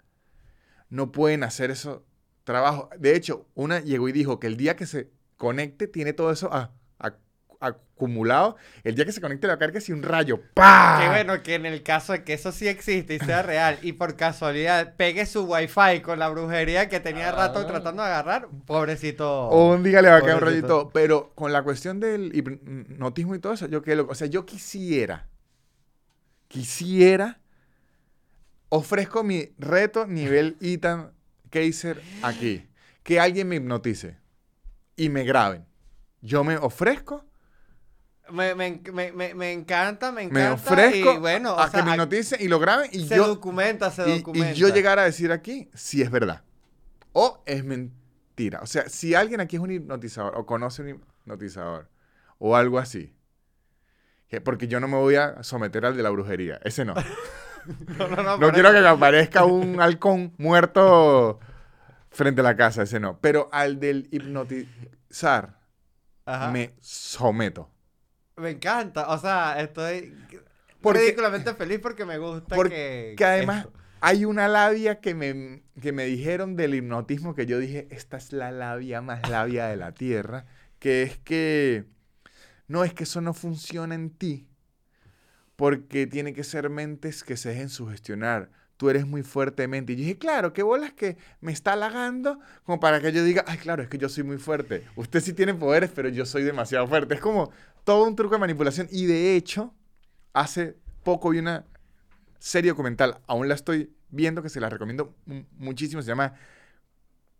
no 0.91 1.11
pueden 1.11 1.43
hacer 1.43 1.71
eso 1.71 2.06
trabajo. 2.47 2.89
De 2.99 3.15
hecho, 3.15 3.47
una 3.55 3.81
llegó 3.81 4.09
y 4.09 4.13
dijo 4.13 4.41
que 4.41 4.47
el 4.47 4.57
día 4.57 4.77
que 4.77 4.87
se 4.87 5.11
conecte 5.37 5.87
tiene 5.89 6.15
todo 6.15 6.31
eso 6.31 6.49
a- 6.55 6.71
a- 6.99 7.13
acumulado, 7.59 8.57
el 8.85 8.95
día 8.95 9.05
que 9.05 9.13
se 9.13 9.21
conecte 9.21 9.47
le 9.47 9.53
va 9.53 9.55
a 9.57 9.59
caer 9.59 9.73
que 9.73 9.81
si 9.81 9.91
un 9.93 10.03
rayo, 10.03 10.41
¡pah! 10.55 10.99
Qué 11.03 11.09
bueno 11.09 11.43
que 11.43 11.55
en 11.57 11.65
el 11.67 11.83
caso 11.83 12.13
de 12.13 12.23
que 12.23 12.35
eso 12.35 12.53
sí 12.53 12.69
existe 12.69 13.15
y 13.15 13.19
sea 13.19 13.43
real 13.43 13.79
y 13.83 13.93
por 13.95 14.15
casualidad 14.17 14.95
pegue 14.97 15.25
su 15.27 15.45
wifi 15.45 16.01
con 16.03 16.19
la 16.19 16.29
brujería 16.29 16.89
que 16.89 17.01
tenía 17.01 17.33
rato 17.33 17.59
Ah. 17.61 17.67
tratando 17.67 18.03
de 18.03 18.09
agarrar, 18.11 18.49
pobrecito. 18.67 19.49
O 19.49 19.73
un 19.75 19.83
día 19.83 20.01
le 20.03 20.11
va 20.11 20.17
a 20.17 20.21
caer 20.23 20.35
un 20.37 20.41
rayito. 20.43 20.91
Pero 20.93 21.33
con 21.35 21.53
la 21.53 21.63
cuestión 21.63 21.99
del 21.99 22.31
hipnotismo 22.37 23.35
y 23.35 23.39
todo 23.41 23.55
eso, 23.55 23.67
yo 23.67 23.83
que 23.83 23.97
lo, 23.97 24.07
o 24.07 24.15
sea, 24.15 24.27
yo 24.29 24.45
quisiera, 24.47 25.27
quisiera, 26.49 27.41
ofrezco 28.69 29.25
mi 29.25 29.53
reto 29.59 30.07
nivel 30.07 30.57
Ethan 30.61 31.13
Kaiser 31.61 32.03
aquí. 32.23 32.67
Que 33.03 33.19
alguien 33.21 33.49
me 33.49 33.57
hipnotice 33.57 34.19
y 34.97 35.09
me 35.09 35.25
graben. 35.25 35.65
Yo 36.21 36.43
me 36.45 36.57
ofrezco, 36.57 37.25
Me, 38.31 38.55
me, 38.55 38.81
me, 38.93 39.13
me, 39.13 39.35
me 39.35 39.53
encanta, 39.53 40.11
me 40.11 40.27
me 40.29 40.41
encanta. 40.43 40.55
ofrezco 40.73 41.15
y 41.15 41.19
bueno, 41.19 41.55
o 41.55 41.59
a 41.61 41.71
sea, 41.71 41.81
que 41.81 41.85
me 41.87 41.93
hipnoticen 41.93 42.41
y 42.43 42.49
lo 42.49 42.59
graben 42.59 42.91
y 42.93 43.07
se 43.07 43.17
yo, 43.17 43.29
documenta, 43.29 43.91
se 43.93 44.03
y, 44.09 44.13
y 44.13 44.19
documenta. 44.19 44.53
yo 44.55 44.69
llegar 44.69 44.99
a 44.99 45.05
decir 45.05 45.31
aquí 45.31 45.71
si 45.75 46.03
es 46.03 46.11
verdad 46.11 46.43
o 47.13 47.43
es 47.47 47.65
mentira. 47.65 48.61
O 48.63 48.67
sea, 48.67 48.89
si 48.89 49.15
alguien 49.15 49.41
aquí 49.41 49.57
es 49.57 49.63
un 49.63 49.71
hipnotizador 49.71 50.37
o 50.37 50.45
conoce 50.45 50.83
un 50.83 50.89
hipnotizador 50.89 51.89
o 52.39 52.57
algo 52.57 52.79
así, 52.81 53.15
que- 54.29 54.41
porque 54.41 54.67
yo 54.67 54.81
no 54.81 54.89
me 54.89 54.97
voy 54.97 55.15
a 55.15 55.43
someter 55.45 55.87
al 55.87 55.97
de 55.97 56.03
la 56.03 56.11
brujería, 56.11 56.61
ese 56.65 56.85
no. 56.85 56.95
No, 57.99 58.07
no, 58.07 58.23
no, 58.23 58.39
No 58.39 58.53
quiero 58.53 58.71
que 58.73 58.81
me 58.81 58.87
aparezca 58.87 59.45
un 59.45 59.81
halcón 59.81 60.33
muerto 60.39 61.41
frente 62.17 62.41
a 62.41 62.45
la 62.45 62.57
casa, 62.57 62.83
ese 62.83 62.99
no. 62.99 63.19
Pero 63.21 63.49
al 63.53 63.79
del 63.79 64.09
hipnotizar 64.11 65.61
Ajá. 66.25 66.51
Me... 66.51 66.69
me 66.69 66.75
someto. 66.81 67.71
encanta, 68.37 69.09
o 69.09 69.19
sea, 69.19 69.61
estoy 69.61 70.15
Porque- 70.81 71.01
ridículamente 71.01 71.55
feliz 71.55 71.79
porque 71.81 72.05
me 72.05 72.19
gusta 72.19 72.57
Porque 72.57 73.15
que... 73.17 73.25
además 73.25 73.67
esto. 73.67 73.73
hay 74.01 74.25
una 74.25 74.49
labia 74.49 75.01
que 75.01 75.15
me, 75.15 75.63
que 75.81 75.93
me 75.93 76.05
dijeron 76.07 76.57
del 76.57 76.75
hipnotismo 76.75 77.35
que 77.35 77.47
yo 77.47 77.59
dije, 77.59 77.87
esta 77.91 78.17
es 78.17 78.33
la 78.33 78.51
labia 78.51 79.01
más 79.03 79.29
labia 79.29 79.67
de 79.67 79.77
la 79.77 79.93
tierra, 79.93 80.47
que 80.79 81.03
es 81.03 81.19
que 81.19 81.85
no 82.67 82.83
es 82.83 82.93
que 82.95 83.05
eso 83.05 83.21
no 83.21 83.33
funciona 83.35 83.95
en 83.95 84.11
ti, 84.11 84.49
porque 85.55 86.07
tiene 86.07 86.35
que 86.35 86.45
ser 86.45 86.69
mentes 86.71 87.23
que 87.25 87.37
se 87.37 87.51
dejen 87.51 87.69
sugestionar. 87.69 88.51
Tú 88.77 88.91
eres 88.91 89.07
muy 89.07 89.23
fuertemente. 89.23 89.93
Y 89.93 89.97
yo 89.97 90.01
dije, 90.03 90.19
claro, 90.19 90.53
qué 90.53 90.63
bolas 90.63 90.93
que 90.93 91.17
me 91.41 91.51
está 91.53 91.73
halagando 91.73 92.39
como 92.65 92.79
para 92.81 93.01
que 93.01 93.11
yo 93.13 93.25
diga, 93.25 93.45
ay, 93.47 93.57
claro, 93.59 93.83
es 93.83 93.89
que 93.89 93.99
yo 93.99 94.09
soy 94.09 94.23
muy 94.25 94.39
fuerte. 94.39 94.85
Usted 94.97 95.21
sí 95.21 95.33
tiene 95.33 95.55
poderes, 95.55 95.91
pero 95.95 96.09
yo 96.11 96.27
soy 96.27 96.43
demasiado 96.43 96.87
fuerte. 96.87 97.15
Es 97.15 97.21
como 97.21 97.51
todo 97.85 98.05
un 98.07 98.15
truco 98.17 98.35
de 98.35 98.41
manipulación. 98.41 98.89
Y 98.91 99.07
de 99.07 99.35
hecho, 99.37 99.73
hace 100.35 100.77
poco 101.05 101.31
vi 101.31 101.39
una 101.39 101.65
serie 102.39 102.71
documental, 102.73 103.19
aún 103.27 103.49
la 103.49 103.55
estoy 103.55 103.93
viendo, 104.11 104.43
que 104.43 104.49
se 104.51 104.61
la 104.61 104.69
recomiendo 104.69 105.15
mu- 105.25 105.45
muchísimo, 105.57 106.03
se 106.03 106.09
llama 106.09 106.35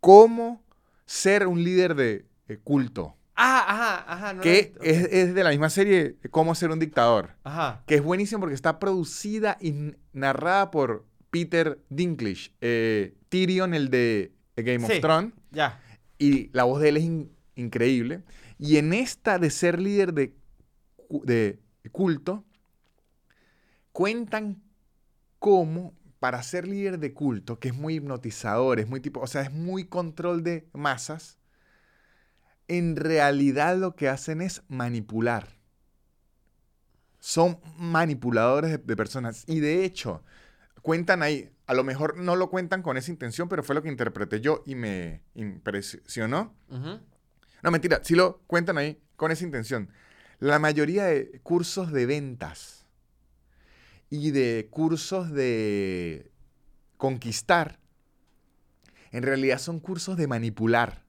Cómo 0.01 0.63
ser 1.05 1.47
un 1.47 1.63
líder 1.63 1.95
de 1.95 2.27
eh, 2.49 2.59
culto, 2.63 3.15
Ah, 3.39 3.65
ajá, 3.69 4.13
ajá. 4.13 4.33
No 4.33 4.43
la 4.43 4.51
he 4.51 4.73
que 4.73 4.75
es, 4.81 5.09
es 5.13 5.35
de 5.35 5.45
la 5.45 5.51
misma 5.51 5.69
serie 5.69 6.17
Cómo 6.31 6.55
ser 6.55 6.71
un 6.71 6.79
dictador, 6.79 7.33
Ajá. 7.45 7.83
que 7.87 7.97
es 7.97 8.03
buenísimo 8.03 8.41
porque 8.41 8.55
está 8.55 8.79
producida 8.79 9.59
y 9.61 9.95
narrada 10.15 10.71
por 10.71 11.05
Peter 11.37 11.79
Dinklage, 11.91 12.51
eh, 12.63 13.15
Tyrion, 13.29 13.75
el 13.75 13.91
de 13.91 14.33
Game 14.57 14.87
Sí. 14.87 14.93
of 14.95 15.01
Thrones, 15.01 15.33
Ya. 15.51 15.79
y 16.19 16.49
la 16.55 16.65
voz 16.65 16.81
de 16.81 16.89
él 16.89 16.97
es 16.97 17.05
in- 17.05 17.31
increíble. 17.57 18.23
Y 18.59 18.79
en 18.79 18.95
esta 18.95 19.39
de 19.39 19.51
ser 19.51 19.79
líder 19.79 20.15
de, 20.15 20.35
cu- 21.09 21.23
de 21.27 21.59
culto, 21.93 22.43
cuentan 23.93 24.63
cómo 25.39 25.93
para 26.21 26.43
ser 26.43 26.67
líder 26.67 26.99
de 26.99 27.13
culto, 27.13 27.59
que 27.61 27.69
es 27.69 27.75
muy 27.75 27.97
hipnotizador, 27.97 28.81
es 28.81 28.89
muy 28.89 29.01
tipo, 29.01 29.21
o 29.21 29.27
sea, 29.27 29.43
es 29.43 29.53
muy 29.53 29.85
control 29.85 30.43
de 30.43 30.67
masas, 30.73 31.37
en 32.67 32.97
realidad 32.97 33.77
lo 33.77 33.95
que 33.95 34.09
hacen 34.09 34.41
es 34.41 34.63
manipular. 34.69 35.49
Son 37.21 37.59
manipuladores 37.79 38.71
de, 38.71 38.79
de 38.79 38.97
personas. 38.97 39.45
Y 39.47 39.61
de 39.61 39.85
hecho, 39.85 40.23
cuentan 40.87 41.25
ahí, 41.25 41.51
a 41.67 41.75
lo 41.75 41.83
mejor 41.83 42.17
no 42.17 42.37
lo 42.37 42.49
cuentan 42.49 42.81
con 42.81 42.97
esa 42.97 43.11
intención, 43.11 43.49
pero 43.49 43.65
fue 43.65 43.75
lo 43.75 43.83
que 43.83 43.89
interpreté 43.89 44.41
yo 44.41 44.63
y 44.67 44.77
me 44.77 45.21
impresionó. 45.35 46.55
No, 46.71 47.71
mentira, 47.73 47.99
sí 48.05 48.15
lo 48.15 48.39
cuentan 48.47 48.79
ahí 48.79 48.97
con 49.17 49.33
esa 49.33 49.43
intención. 49.43 49.91
La 50.39 50.61
mayoría 50.61 51.07
de 51.07 51.41
cursos 51.43 51.91
de 51.91 52.07
ventas 52.07 52.87
y 54.11 54.31
de 54.31 54.69
cursos 54.71 55.33
de 55.33 56.31
conquistar, 56.99 57.81
en 59.11 59.25
realidad 59.25 59.59
son 59.59 59.81
cursos 59.81 60.17
de 60.17 60.29
manipular. 60.29 61.03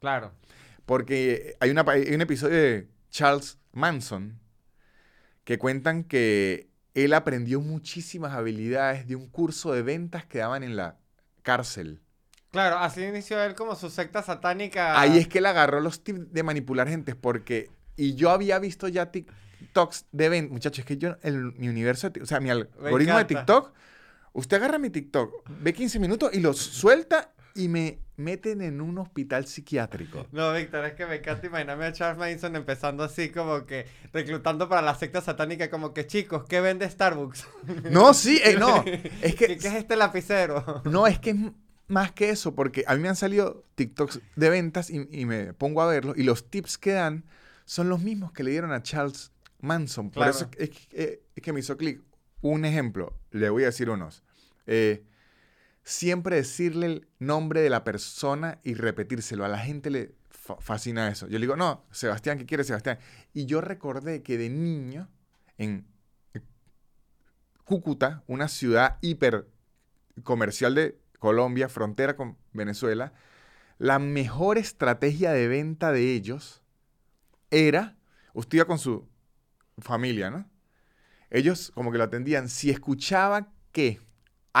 Claro. 0.00 0.32
Porque 0.86 1.56
hay, 1.60 1.70
una, 1.70 1.84
hay 1.86 2.12
un 2.12 2.20
episodio 2.20 2.56
de 2.56 2.88
Charles 3.10 3.58
Manson 3.70 4.40
que 5.44 5.56
cuentan 5.56 6.02
que 6.02 6.68
él 7.04 7.12
aprendió 7.12 7.60
muchísimas 7.60 8.32
habilidades 8.32 9.06
de 9.06 9.16
un 9.16 9.28
curso 9.28 9.72
de 9.72 9.82
ventas 9.82 10.24
que 10.26 10.38
daban 10.38 10.62
en 10.62 10.76
la 10.76 10.96
cárcel. 11.42 12.00
Claro, 12.50 12.78
así 12.78 13.02
inició 13.02 13.42
él 13.44 13.54
como 13.54 13.74
su 13.76 13.90
secta 13.90 14.22
satánica. 14.22 14.98
Ahí 14.98 15.18
es 15.18 15.28
que 15.28 15.38
él 15.38 15.46
agarró 15.46 15.80
los 15.80 16.02
tips 16.02 16.32
de 16.32 16.42
manipular 16.42 16.88
gente, 16.88 17.14
porque. 17.14 17.70
Y 17.96 18.14
yo 18.14 18.30
había 18.30 18.58
visto 18.58 18.88
ya 18.88 19.10
TikToks 19.12 20.06
de 20.12 20.28
ventas. 20.30 20.52
Muchachos, 20.52 20.78
es 20.80 20.84
que 20.86 20.96
yo, 20.96 21.16
el- 21.22 21.52
mi 21.56 21.68
universo, 21.68 22.08
de 22.08 22.22
o 22.22 22.26
sea, 22.26 22.40
mi 22.40 22.48
algoritmo 22.50 23.18
de. 23.18 23.24
TikTok, 23.26 23.72
usted 24.32 24.56
agarra 24.56 24.78
mi 24.78 24.88
TikTok, 24.90 25.48
ve 25.60 25.74
15 25.74 25.98
minutos 25.98 26.30
y 26.32 26.40
los 26.40 26.56
suelta 26.56 27.34
y 27.56 27.68
me 27.68 27.98
meten 28.16 28.62
en 28.62 28.80
un 28.80 28.96
hospital 28.98 29.46
psiquiátrico. 29.46 30.26
No, 30.32 30.52
Víctor, 30.52 30.84
es 30.86 30.94
que 30.94 31.04
me 31.06 31.16
encanta 31.16 31.46
imaginarme 31.46 31.84
a 31.86 31.92
Charles 31.92 32.18
Manson 32.18 32.56
empezando 32.56 33.04
así 33.04 33.28
como 33.30 33.66
que 33.66 33.86
reclutando 34.12 34.68
para 34.68 34.80
la 34.82 34.94
secta 34.94 35.20
satánica 35.20 35.68
como 35.70 35.92
que 35.92 36.06
chicos, 36.06 36.44
¿qué 36.48 36.60
vende 36.60 36.88
Starbucks? 36.88 37.46
No, 37.90 38.14
sí, 38.14 38.40
eh, 38.44 38.56
no. 38.58 38.82
Es 39.22 39.34
¿Qué, 39.36 39.46
que. 39.48 39.58
qué 39.58 39.68
es 39.68 39.74
este 39.74 39.96
lapicero? 39.96 40.82
No, 40.84 41.06
es 41.06 41.18
que 41.18 41.30
es 41.30 41.36
más 41.88 42.10
que 42.12 42.30
eso, 42.30 42.54
porque 42.54 42.84
a 42.86 42.94
mí 42.96 43.02
me 43.02 43.08
han 43.08 43.16
salido 43.16 43.64
TikToks 43.74 44.20
de 44.34 44.50
ventas 44.50 44.90
y, 44.90 45.06
y 45.10 45.24
me 45.26 45.52
pongo 45.52 45.82
a 45.82 45.86
verlos 45.86 46.16
y 46.18 46.22
los 46.24 46.50
tips 46.50 46.78
que 46.78 46.92
dan 46.92 47.24
son 47.64 47.88
los 47.88 48.00
mismos 48.02 48.32
que 48.32 48.42
le 48.44 48.50
dieron 48.52 48.72
a 48.72 48.82
Charles 48.82 49.30
Manson. 49.60 50.10
Por 50.10 50.22
Claro. 50.22 50.30
eso 50.30 50.50
es, 50.58 50.70
que- 50.70 51.22
es 51.34 51.42
que 51.42 51.52
me 51.52 51.60
hizo 51.60 51.76
clic. 51.76 52.00
Un 52.42 52.64
ejemplo, 52.64 53.12
le 53.30 53.50
voy 53.50 53.62
a 53.64 53.66
decir 53.66 53.88
unos. 53.90 54.22
Eh, 54.66 55.02
siempre 55.86 56.34
decirle 56.34 56.86
el 56.86 57.08
nombre 57.20 57.60
de 57.60 57.70
la 57.70 57.84
persona 57.84 58.58
y 58.64 58.74
repetírselo. 58.74 59.44
A 59.44 59.48
la 59.48 59.60
gente 59.60 59.88
le 59.88 60.16
fa- 60.28 60.56
fascina 60.60 61.08
eso. 61.08 61.28
Yo 61.28 61.38
le 61.38 61.44
digo, 61.46 61.54
no, 61.54 61.86
Sebastián, 61.92 62.38
¿qué 62.38 62.44
quiere 62.44 62.64
Sebastián? 62.64 62.98
Y 63.32 63.46
yo 63.46 63.60
recordé 63.60 64.24
que 64.24 64.36
de 64.36 64.50
niño, 64.50 65.08
en 65.58 65.86
Cúcuta, 67.64 68.24
una 68.26 68.48
ciudad 68.48 68.98
hiper 69.00 69.48
comercial 70.24 70.74
de 70.74 70.98
Colombia, 71.20 71.68
frontera 71.68 72.16
con 72.16 72.36
Venezuela, 72.52 73.12
la 73.78 74.00
mejor 74.00 74.58
estrategia 74.58 75.30
de 75.30 75.46
venta 75.46 75.92
de 75.92 76.14
ellos 76.14 76.62
era, 77.52 77.96
usted 78.34 78.58
iba 78.58 78.64
con 78.66 78.80
su 78.80 79.08
familia, 79.78 80.30
¿no? 80.30 80.50
Ellos 81.30 81.70
como 81.74 81.92
que 81.92 81.98
lo 81.98 82.04
atendían. 82.04 82.48
Si 82.48 82.70
escuchaba 82.70 83.52
que 83.70 84.00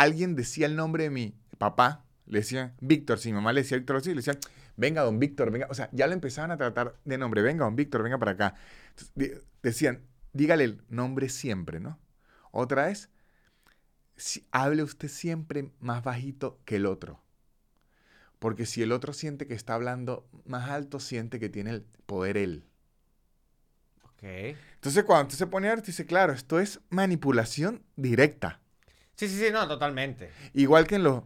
alguien 0.00 0.36
decía 0.36 0.66
el 0.66 0.76
nombre 0.76 1.04
de 1.04 1.10
mi 1.10 1.34
papá, 1.58 2.04
le 2.26 2.40
decían 2.40 2.74
Víctor, 2.80 3.18
si 3.18 3.30
mi 3.30 3.36
mamá 3.36 3.52
le 3.52 3.62
decía 3.62 3.78
Víctor 3.78 3.96
así, 3.96 4.10
le 4.10 4.16
decían, 4.16 4.38
venga, 4.76 5.02
don 5.02 5.18
Víctor, 5.18 5.50
venga. 5.50 5.66
O 5.70 5.74
sea, 5.74 5.88
ya 5.92 6.06
lo 6.06 6.12
empezaban 6.12 6.50
a 6.50 6.56
tratar 6.56 6.96
de 7.04 7.18
nombre, 7.18 7.42
venga, 7.42 7.64
don 7.64 7.76
Víctor, 7.76 8.02
venga 8.02 8.18
para 8.18 8.32
acá. 8.32 8.54
Entonces, 8.90 9.42
decían, 9.62 10.02
dígale 10.32 10.64
el 10.64 10.82
nombre 10.88 11.28
siempre, 11.28 11.80
¿no? 11.80 11.98
Otra 12.50 12.90
es, 12.90 13.08
si- 14.16 14.46
hable 14.50 14.82
usted 14.82 15.08
siempre 15.08 15.70
más 15.80 16.02
bajito 16.04 16.60
que 16.64 16.76
el 16.76 16.86
otro. 16.86 17.22
Porque 18.38 18.66
si 18.66 18.82
el 18.82 18.92
otro 18.92 19.14
siente 19.14 19.46
que 19.46 19.54
está 19.54 19.74
hablando 19.74 20.28
más 20.44 20.68
alto, 20.68 21.00
siente 21.00 21.40
que 21.40 21.48
tiene 21.48 21.70
el 21.70 21.82
poder 22.04 22.36
él. 22.36 22.64
Ok. 24.04 24.22
Entonces, 24.74 25.04
cuando 25.04 25.28
tú 25.28 25.36
se 25.36 25.46
pone 25.46 25.68
a 25.68 25.76
dices, 25.76 26.06
claro, 26.06 26.32
esto 26.34 26.60
es 26.60 26.80
manipulación 26.90 27.82
directa. 27.96 28.60
Sí, 29.16 29.28
sí, 29.28 29.38
sí, 29.38 29.50
no, 29.52 29.66
totalmente. 29.66 30.30
Igual 30.54 30.86
que 30.86 30.96
en 30.96 31.02
los, 31.02 31.24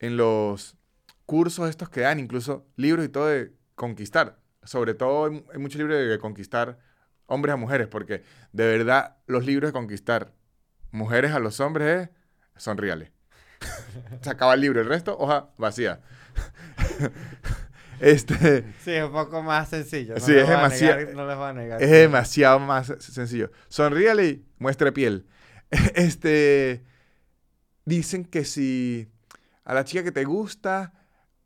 en 0.00 0.16
los 0.16 0.76
cursos 1.24 1.68
estos 1.70 1.88
que 1.88 2.00
dan, 2.02 2.18
incluso 2.20 2.66
libros 2.76 3.04
y 3.04 3.08
todo 3.08 3.26
de 3.28 3.52
conquistar. 3.74 4.38
Sobre 4.64 4.94
todo 4.94 5.26
hay, 5.26 5.58
muchos 5.58 5.78
libros 5.78 5.96
de 5.98 6.18
conquistar 6.18 6.78
hombres 7.26 7.52
a 7.52 7.56
mujeres, 7.56 7.86
porque 7.88 8.22
de 8.52 8.66
verdad 8.66 9.16
los 9.26 9.44
libros 9.46 9.68
de 9.68 9.72
conquistar 9.72 10.32
mujeres 10.90 11.32
a 11.32 11.38
los 11.38 11.60
hombres 11.60 12.08
son 12.56 12.76
reales. 12.78 13.12
Se 14.22 14.30
acaba 14.30 14.54
el 14.54 14.60
libro, 14.60 14.80
el 14.80 14.88
resto, 14.88 15.16
hoja 15.18 15.50
vacía. 15.58 16.00
este, 18.00 18.64
Sí, 18.84 18.92
es 18.92 19.04
un 19.04 19.12
poco 19.12 19.42
más 19.42 19.68
sencillo. 19.68 20.14
no 20.14 20.20
Sí, 20.20 20.32
les 20.32 20.42
es 20.42 20.48
demasiado- 20.48 21.00
negar- 21.00 21.14
no 21.14 21.26
les 21.26 21.36
voy 21.36 21.46
a 21.48 21.52
negar. 21.52 21.82
es 21.82 21.90
demasiado 21.90 22.58
más 22.58 22.92
sencillo. 22.98 23.50
Sonríale 23.68 24.26
y 24.26 24.46
muestre 24.58 24.92
piel. 24.92 25.26
Este, 25.94 26.84
dicen 27.86 28.24
que 28.26 28.44
si 28.44 29.08
a 29.64 29.72
la 29.72 29.84
chica 29.84 30.04
que 30.04 30.12
te 30.12 30.24
gusta, 30.24 30.92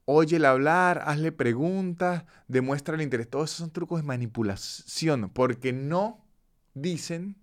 óyela 0.07 0.51
hablar, 0.51 1.03
hazle 1.07 1.31
preguntas, 1.31 2.25
demuéstrale 2.49 3.05
interés. 3.05 3.31
Todos 3.31 3.51
esos 3.51 3.59
son 3.59 3.71
trucos 3.71 4.01
de 4.01 4.07
manipulación, 4.07 5.31
porque 5.31 5.73
no 5.73 6.25
dicen, 6.75 7.37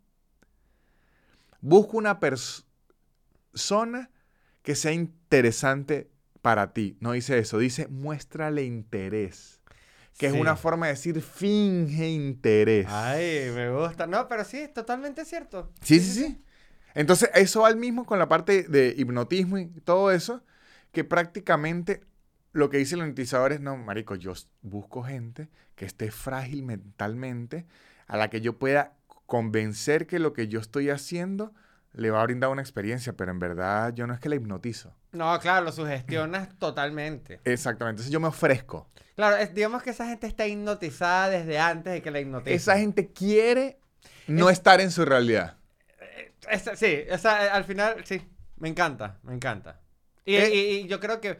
busca 1.62 1.98
una 1.98 2.20
pers- 2.20 2.66
persona 3.52 4.10
que 4.62 4.76
sea 4.76 4.92
interesante 4.92 6.10
para 6.42 6.74
ti. 6.74 6.98
No 7.00 7.14
dice 7.14 7.38
eso, 7.40 7.58
dice 7.58 7.88
muéstrale 7.88 8.64
interés. 8.64 9.62
Que 10.18 10.30
Sí. 10.32 10.36
es 10.36 10.42
una 10.42 10.56
forma 10.56 10.88
de 10.88 10.94
decir 10.94 11.22
finge 11.22 12.10
interés. 12.10 12.88
Ay, 12.90 13.52
me 13.54 13.70
gusta. 13.72 14.08
No, 14.08 14.28
pero 14.28 14.44
sí, 14.44 14.58
es 14.58 14.74
totalmente 14.74 15.26
cierto. 15.26 15.72
Sí, 15.82 16.00
sí, 16.00 16.12
sí. 16.12 16.42
Entonces, 16.98 17.30
eso 17.36 17.62
va 17.62 17.68
al 17.68 17.78
mismo 17.78 18.06
con 18.06 18.18
la 18.20 18.28
parte 18.28 18.64
de 18.64 18.94
hipnotismo 18.98 19.58
y 19.60 19.68
todo 19.68 20.12
eso, 20.12 20.44
que 20.92 21.04
prácticamente 21.04 22.02
lo 22.54 22.70
que 22.72 22.78
dice 22.78 22.96
el 22.96 23.02
hipnotizador 23.02 23.52
es, 23.54 23.62
no, 23.62 23.78
marico, 23.78 24.16
yo 24.16 24.34
busco 24.64 25.04
gente 25.04 25.48
que 25.76 25.86
esté 25.86 26.10
frágil 26.10 26.64
mentalmente, 26.64 27.68
a 28.08 28.18
la 28.18 28.30
que 28.32 28.42
yo 28.42 28.58
pueda 28.58 28.94
convencer 29.28 30.08
que 30.08 30.18
lo 30.18 30.34
que 30.34 30.48
yo 30.48 30.60
estoy 30.60 30.90
haciendo 30.90 31.54
le 31.94 32.10
va 32.10 32.22
a 32.22 32.26
brindar 32.26 32.50
una 32.50 32.62
experiencia, 32.62 33.14
pero 33.14 33.32
en 33.32 33.40
verdad 33.40 33.94
yo 33.94 34.08
no 34.08 34.14
es 34.14 34.20
que 34.20 34.30
la 34.30 34.36
hipnotizo. 34.36 34.96
No, 35.12 35.40
claro, 35.40 35.66
lo 35.66 35.72
sugestionas 35.72 36.50
totalmente. 36.60 37.42
Exactamente, 37.44 37.98
entonces 38.02 38.12
yo 38.12 38.20
me 38.20 38.28
ofrezco. 38.28 38.88
Claro, 39.16 39.36
es- 39.38 39.54
digamos 39.54 39.84
que 39.84 39.92
esa 39.92 40.08
gente 40.08 40.26
está 40.26 40.48
hipnotizada 40.48 41.30
desde 41.30 41.60
antes 41.60 41.94
de 41.94 42.02
que 42.02 42.10
la 42.12 42.20
hipnoticen. 42.22 42.56
Esa 42.56 42.78
gente 42.78 43.12
quiere 43.12 43.78
no 44.28 44.50
Es- 44.50 44.58
estar 44.58 44.82
en 44.82 44.90
su 44.90 45.06
realidad. 45.06 45.58
Esa- 46.50 46.76
sí, 46.76 47.00
o 47.12 47.18
sea, 47.18 47.46
eh, 47.46 47.50
al 47.50 47.64
final, 47.64 48.04
sí, 48.06 48.22
me 48.58 48.70
encanta, 48.70 49.20
me 49.24 49.34
encanta. 49.34 49.80
Y, 50.26 50.36
Eh, 50.36 50.50
y- 50.54 50.60
y 50.80 50.88
yo 50.88 51.00
creo 51.00 51.22
que 51.22 51.40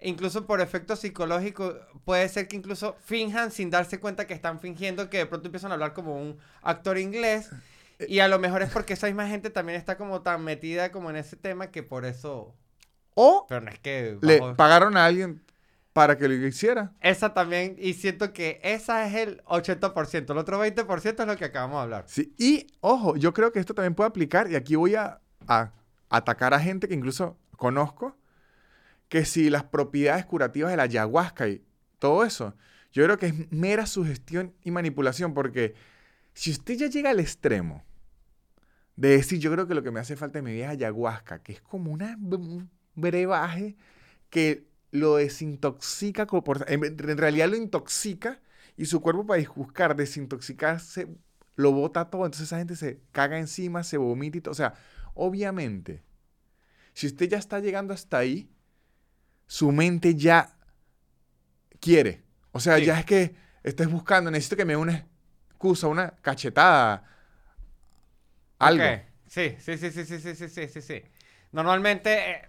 incluso 0.00 0.46
por 0.46 0.60
efecto 0.60 0.96
psicológico 0.96 1.76
puede 2.04 2.28
ser 2.28 2.48
que 2.48 2.56
incluso 2.56 2.96
finjan 3.04 3.50
sin 3.50 3.70
darse 3.70 4.00
cuenta 4.00 4.26
que 4.26 4.34
están 4.34 4.58
fingiendo 4.60 5.08
que 5.10 5.18
de 5.18 5.26
pronto 5.26 5.48
empiezan 5.48 5.70
a 5.70 5.74
hablar 5.74 5.92
como 5.92 6.16
un 6.16 6.38
actor 6.62 6.98
inglés. 6.98 7.50
Eh, 7.98 8.06
Y 8.08 8.18
a 8.20 8.28
lo 8.28 8.38
mejor 8.38 8.62
es 8.62 8.70
porque 8.70 8.94
esa 8.94 9.06
misma 9.06 9.28
gente 9.28 9.50
también 9.50 9.78
está 9.78 9.96
como 9.96 10.22
tan 10.22 10.42
metida 10.42 10.90
como 10.90 11.10
en 11.10 11.16
ese 11.16 11.36
tema 11.36 11.70
que 11.70 11.82
por 11.82 12.04
eso... 12.04 12.54
O 13.14 13.46
Pero 13.48 13.60
no 13.60 13.70
es 13.70 13.78
que... 13.78 14.18
le 14.22 14.40
pagaron 14.56 14.96
a 14.96 15.04
alguien 15.04 15.42
para 15.92 16.16
que 16.16 16.28
lo 16.28 16.34
hiciera. 16.34 16.92
Esa 17.00 17.34
también, 17.34 17.76
y 17.78 17.94
siento 17.94 18.32
que 18.32 18.60
esa 18.62 19.06
es 19.06 19.14
el 19.14 19.42
80%. 19.44 20.30
El 20.30 20.38
otro 20.38 20.64
20% 20.64 21.20
es 21.20 21.26
lo 21.26 21.36
que 21.36 21.44
acabamos 21.44 21.76
de 21.76 21.82
hablar. 21.82 22.04
Sí, 22.06 22.34
y 22.38 22.66
ojo, 22.80 23.16
yo 23.16 23.34
creo 23.34 23.52
que 23.52 23.60
esto 23.60 23.74
también 23.74 23.94
puede 23.94 24.08
aplicar, 24.08 24.50
y 24.50 24.56
aquí 24.56 24.74
voy 24.74 24.94
a, 24.94 25.20
a 25.46 25.72
atacar 26.08 26.54
a 26.54 26.60
gente 26.60 26.88
que 26.88 26.94
incluso 26.94 27.36
conozco, 27.56 28.16
que 29.08 29.24
si 29.26 29.50
las 29.50 29.64
propiedades 29.64 30.24
curativas 30.24 30.70
de 30.70 30.76
la 30.78 30.84
ayahuasca 30.84 31.48
y 31.48 31.62
todo 31.98 32.24
eso, 32.24 32.56
yo 32.92 33.04
creo 33.04 33.18
que 33.18 33.26
es 33.26 33.52
mera 33.52 33.86
sugestión 33.86 34.54
y 34.62 34.70
manipulación, 34.70 35.34
porque 35.34 35.74
si 36.32 36.50
usted 36.50 36.74
ya 36.74 36.86
llega 36.86 37.10
al 37.10 37.20
extremo 37.20 37.84
de 38.96 39.10
decir, 39.10 39.38
yo 39.38 39.52
creo 39.52 39.66
que 39.66 39.74
lo 39.74 39.82
que 39.82 39.90
me 39.90 40.00
hace 40.00 40.16
falta 40.16 40.38
en 40.38 40.46
mi 40.46 40.52
vida 40.52 40.66
es 40.66 40.70
ayahuasca, 40.72 41.42
que 41.42 41.52
es 41.52 41.60
como 41.60 41.92
una, 41.92 42.16
un 42.18 42.70
brebaje 42.94 43.76
que 44.30 44.71
lo 44.92 45.16
desintoxica, 45.16 46.26
por- 46.28 46.66
en, 46.68 47.18
realidad 47.18 47.48
lo 47.48 47.56
intoxica, 47.56 48.40
y 48.76 48.86
su 48.86 49.00
cuerpo 49.00 49.26
para 49.26 49.42
buscar 49.56 49.96
desintoxicarse 49.96 51.08
lo 51.56 51.72
bota 51.72 52.08
todo, 52.10 52.24
entonces 52.24 52.48
esa 52.48 52.58
gente 52.58 52.76
se 52.76 53.00
caga 53.12 53.38
encima, 53.38 53.84
se 53.84 53.98
vomita 53.98 54.38
y 54.38 54.40
todo. 54.40 54.52
O 54.52 54.54
sea, 54.54 54.74
obviamente, 55.14 56.02
si 56.94 57.06
usted 57.08 57.28
ya 57.28 57.38
está 57.38 57.60
llegando 57.60 57.92
hasta 57.94 58.18
ahí, 58.18 58.50
su 59.46 59.72
mente 59.72 60.14
ya 60.14 60.56
quiere. 61.80 62.22
O 62.52 62.60
sea, 62.60 62.78
Sí. 62.78 62.86
ya 62.86 63.00
es 63.00 63.04
que 63.06 63.34
estés 63.62 63.90
buscando, 63.90 64.30
necesito 64.30 64.56
que 64.56 64.64
me 64.64 64.72
dé 64.74 64.76
una 64.78 65.06
excusa, 65.50 65.88
una 65.88 66.10
cachetada, 66.22 67.04
algo. 68.58 68.84
Sí, 69.26 69.56
sí, 69.58 69.78
sí, 69.78 69.90
sí, 69.90 70.04
sí, 70.04 70.34
sí, 70.34 70.48
sí, 70.48 70.68
sí, 70.68 70.82
sí. 70.82 71.02
Normalmente 71.52 72.30
eh, 72.30 72.42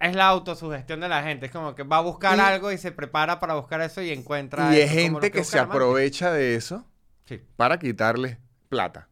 es 0.00 0.14
la 0.14 0.28
autosugestión 0.28 1.00
de 1.00 1.08
la 1.08 1.22
gente. 1.22 1.46
Es 1.46 1.52
como 1.52 1.74
que 1.74 1.82
va 1.82 1.98
a 1.98 2.02
buscar 2.02 2.36
Y- 2.36 2.40
algo 2.40 2.70
y 2.72 2.78
se 2.78 2.92
prepara 2.92 3.40
para 3.40 3.54
buscar 3.54 3.80
eso 3.80 4.02
y 4.02 4.10
encuentra 4.10 4.74
Y 4.76 4.80
es 4.80 4.90
gente 4.90 5.30
que, 5.30 5.44
se 5.44 5.58
aprovecha 5.58 6.32
de 6.32 6.54
eso 6.56 6.84
Sí. 7.24 7.40
para 7.56 7.78
quitarle 7.78 8.38
plata. 8.68 9.08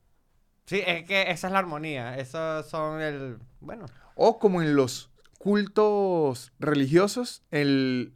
Sí, 0.67 0.83
es 0.87 1.05
que 1.07 1.31
esa 1.31 1.47
es 1.49 1.53
la 1.53 1.59
armonía. 1.59 2.17
Esos 2.19 2.69
son 2.69 3.01
el... 3.01 3.39
Bueno. 3.61 3.87
O 4.15 4.39
como 4.39 4.63
en 4.63 4.77
los 4.77 5.11
cultos 5.39 6.53
religiosos, 6.59 7.43
el 7.51 8.15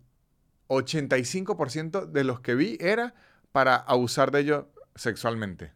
85% 0.68 2.06
de 2.06 2.24
los 2.24 2.40
que 2.40 2.54
vi 2.54 2.76
era 2.80 3.14
para 3.52 3.76
abusar 3.76 4.30
de 4.30 4.40
ellos 4.40 4.64
sexualmente. 4.94 5.72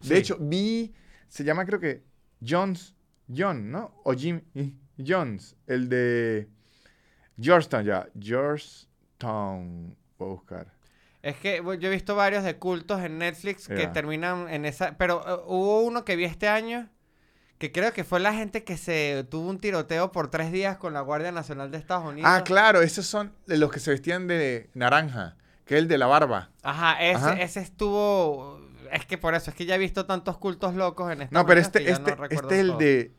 De 0.00 0.06
Sí. 0.08 0.14
hecho, 0.14 0.36
vi, 0.40 0.94
se 1.28 1.44
llama 1.44 1.64
creo 1.66 1.80
que 1.80 2.04
Jones, 2.46 2.94
John, 3.34 3.70
¿no? 3.70 4.00
O 4.04 4.12
Jim 4.14 4.42
Jones, 5.04 5.56
el 5.66 5.88
de 5.88 6.48
Georgetown, 7.40 7.84
ya, 7.84 8.08
Georgetown, 8.18 9.96
voy 10.18 10.28
a 10.28 10.32
buscar. 10.32 10.78
Es 11.22 11.36
que 11.36 11.60
bueno, 11.60 11.80
yo 11.80 11.88
he 11.88 11.92
visto 11.92 12.14
varios 12.14 12.44
de 12.44 12.56
cultos 12.56 13.00
en 13.02 13.18
Netflix 13.18 13.68
que 13.68 13.86
terminan 13.88 14.48
en 14.48 14.64
esa... 14.64 14.96
Pero 14.96 15.24
eh, 15.26 15.42
hubo 15.46 15.82
uno 15.82 16.04
que 16.04 16.16
vi 16.16 16.24
este 16.24 16.48
año 16.48 16.88
que 17.58 17.72
creo 17.72 17.92
que 17.92 18.04
fue 18.04 18.20
la 18.20 18.32
gente 18.32 18.62
que 18.62 18.76
se 18.76 19.26
tuvo 19.28 19.48
un 19.48 19.58
tiroteo 19.58 20.12
por 20.12 20.30
tres 20.30 20.52
días 20.52 20.78
con 20.78 20.94
la 20.94 21.00
Guardia 21.00 21.32
Nacional 21.32 21.72
de 21.72 21.78
Estados 21.78 22.06
Unidos. 22.06 22.30
Ah, 22.32 22.44
claro, 22.44 22.82
esos 22.82 23.04
son 23.04 23.32
los 23.46 23.70
que 23.72 23.80
se 23.80 23.90
vestían 23.90 24.28
de 24.28 24.70
naranja, 24.74 25.36
que 25.64 25.74
es 25.74 25.82
el 25.82 25.88
de 25.88 25.98
la 25.98 26.06
barba. 26.06 26.50
Ajá, 26.62 27.02
ese, 27.02 27.16
Ajá. 27.16 27.32
ese 27.34 27.60
estuvo... 27.60 28.60
Es 28.92 29.04
que 29.04 29.18
por 29.18 29.34
eso, 29.34 29.50
es 29.50 29.56
que 29.56 29.66
ya 29.66 29.74
he 29.74 29.78
visto 29.78 30.06
tantos 30.06 30.38
cultos 30.38 30.74
locos 30.74 31.12
en 31.12 31.22
Estados 31.22 31.32
No, 31.32 31.46
pero 31.46 31.60
Unidos 31.60 31.74
este, 31.74 31.84
ya 31.84 31.92
este, 31.94 32.16
no 32.16 32.24
este 32.24 32.54
es 32.54 32.60
el 32.60 32.78
de 32.78 33.12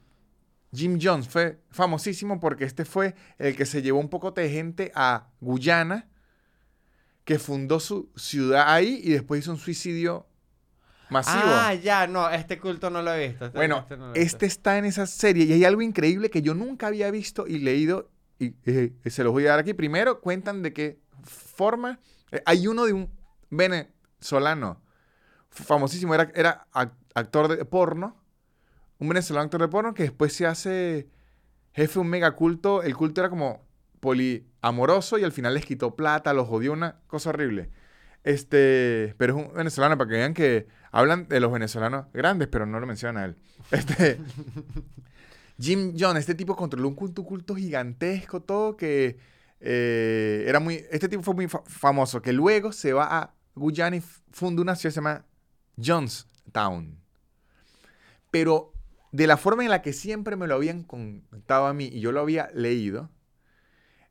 Jim 0.74 1.00
Jones. 1.02 1.28
Fue 1.28 1.60
famosísimo 1.72 2.40
porque 2.40 2.64
este 2.66 2.86
fue 2.86 3.16
el 3.38 3.56
que 3.56 3.66
se 3.66 3.82
llevó 3.82 4.00
un 4.00 4.10
poco 4.10 4.32
de 4.32 4.50
gente 4.50 4.92
a 4.96 5.28
Guyana, 5.42 6.08
que 7.24 7.40
fundó 7.40 7.80
su 7.80 8.12
ciudad 8.16 8.66
ahí 8.74 9.02
y 9.04 9.12
después 9.12 9.42
hizo 9.42 9.52
un 9.52 9.58
suicidio 9.58 10.28
masivo. 11.10 11.42
Ah, 11.44 11.74
ya, 11.74 12.08
no, 12.08 12.30
este 12.30 12.60
culto 12.60 12.90
no 12.90 13.02
lo 13.02 13.14
he 13.14 13.30
visto. 13.30 13.46
este- 13.46 13.58
bueno, 13.58 13.80
este 13.80 13.98
no 13.98 14.08
lo 14.10 14.16
he 14.16 14.20
visto. 14.20 14.36
este 14.36 14.46
está 14.46 14.78
en 14.78 14.86
esa 14.86 15.06
serie 15.08 15.46
y 15.46 15.54
hay 15.54 15.64
algo 15.66 15.82
increíble 15.82 16.30
que 16.30 16.42
yo 16.42 16.54
nunca 16.54 16.88
había 16.88 17.10
visto 17.12 17.48
y 17.48 17.60
leído 17.60 18.10
y 18.40 18.54
eh, 18.66 18.94
se 19.08 19.24
los 19.24 19.34
voy 19.34 19.46
a 19.48 19.50
dar 19.52 19.60
aquí. 19.60 19.74
Primero, 19.74 20.22
cuentan 20.22 20.62
de 20.62 20.72
qué 20.74 21.00
forma. 21.24 22.00
eh, 22.32 22.42
hay 22.46 22.68
uno 22.68 22.86
de 22.86 22.94
un 22.94 23.10
venezolano 23.50 24.82
famosísimo, 25.50 26.14
era, 26.14 26.32
era 26.36 26.68
ac- 26.74 26.94
actor 27.16 27.48
de 27.48 27.66
porno, 27.66 28.19
un 29.00 29.10
venezolano 29.10 29.46
actor 29.46 29.62
de 29.62 29.68
porno 29.68 29.94
que 29.94 30.04
después 30.04 30.34
se 30.34 30.46
hace 30.46 31.08
jefe 31.74 31.94
de 31.96 32.00
un 32.00 32.10
megaculto. 32.10 32.84
El 32.84 32.96
culto 32.96 33.22
era 33.22 33.30
como 33.30 33.66
poliamoroso 34.00 35.18
y 35.18 35.24
al 35.24 35.32
final 35.32 35.54
les 35.54 35.66
quitó 35.66 35.96
plata, 35.96 36.34
los 36.34 36.48
jodió, 36.48 36.74
una 36.74 37.00
cosa 37.08 37.30
horrible. 37.30 37.70
Este, 38.24 39.16
pero 39.18 39.38
es 39.38 39.46
un 39.48 39.54
venezolano 39.54 39.98
para 39.98 40.10
que 40.10 40.16
vean 40.18 40.34
que 40.34 40.68
hablan 40.92 41.28
de 41.28 41.40
los 41.40 41.52
venezolanos 41.52 42.06
grandes, 42.14 42.48
pero 42.50 42.66
no 42.66 42.80
lo 42.80 42.86
menciona 42.88 43.26
él. 43.26 43.36
Este, 43.72 44.20
Jim 45.60 45.94
John, 46.00 46.16
este 46.18 46.36
tipo 46.36 46.56
controló 46.56 46.88
un 46.88 46.96
culto, 46.96 47.24
culto 47.24 47.56
gigantesco, 47.56 48.42
todo 48.42 48.78
que 48.78 49.18
eh, 49.60 50.46
era 50.48 50.60
muy, 50.62 50.86
este 50.90 51.10
tipo 51.10 51.22
fue 51.22 51.34
muy 51.34 51.48
fa- 51.50 51.64
famoso, 51.66 52.22
que 52.22 52.32
luego 52.32 52.72
se 52.72 52.94
va 52.94 53.18
a 53.20 53.34
Guyana 53.56 53.98
y 53.98 54.02
funda 54.32 54.62
una 54.62 54.76
ciudad 54.76 54.92
que 54.92 54.94
se 54.94 55.00
llama 55.02 55.26
Johnstown. 55.78 56.98
Pero 58.32 58.74
de 59.12 59.28
la 59.28 59.38
forma 59.38 59.64
en 59.64 59.70
la 59.70 59.82
que 59.82 59.94
siempre 59.94 60.36
me 60.36 60.48
lo 60.48 60.56
habían 60.56 60.84
contado 60.84 61.68
a 61.68 61.74
mí 61.74 61.86
y 61.92 62.00
yo 62.00 62.12
lo 62.12 62.20
había 62.22 62.50
leído, 62.54 63.10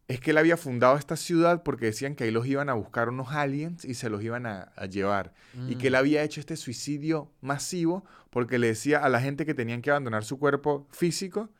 es 0.08 0.20
que 0.20 0.30
él 0.30 0.38
había 0.38 0.56
fundado 0.56 0.96
esta 0.96 1.16
ciudad 1.16 1.62
porque 1.62 1.84
decían 1.86 2.14
que 2.14 2.24
ahí 2.24 2.30
los 2.30 2.46
iban 2.46 2.70
a 2.70 2.72
buscar 2.74 3.10
unos 3.10 3.30
aliens 3.32 3.84
y 3.84 3.92
se 3.94 4.08
los 4.08 4.22
iban 4.22 4.46
a, 4.46 4.72
a 4.74 4.86
llevar. 4.86 5.34
Y 5.68 5.76
que 5.76 5.88
él 5.88 5.92
Mm. 5.92 5.96
había 5.96 6.22
hecho 6.22 6.40
este 6.40 6.56
suicidio 6.56 7.30
masivo 7.42 8.04
porque 8.30 8.58
le 8.58 8.68
decía 8.68 8.98
a 9.04 9.08
la 9.10 9.20
gente 9.20 9.44
que 9.44 9.52
tenían 9.54 9.82
que 9.82 9.90
abandonar 9.90 10.24
su 10.24 10.38
cuerpo 10.38 10.86
físico 10.90 11.50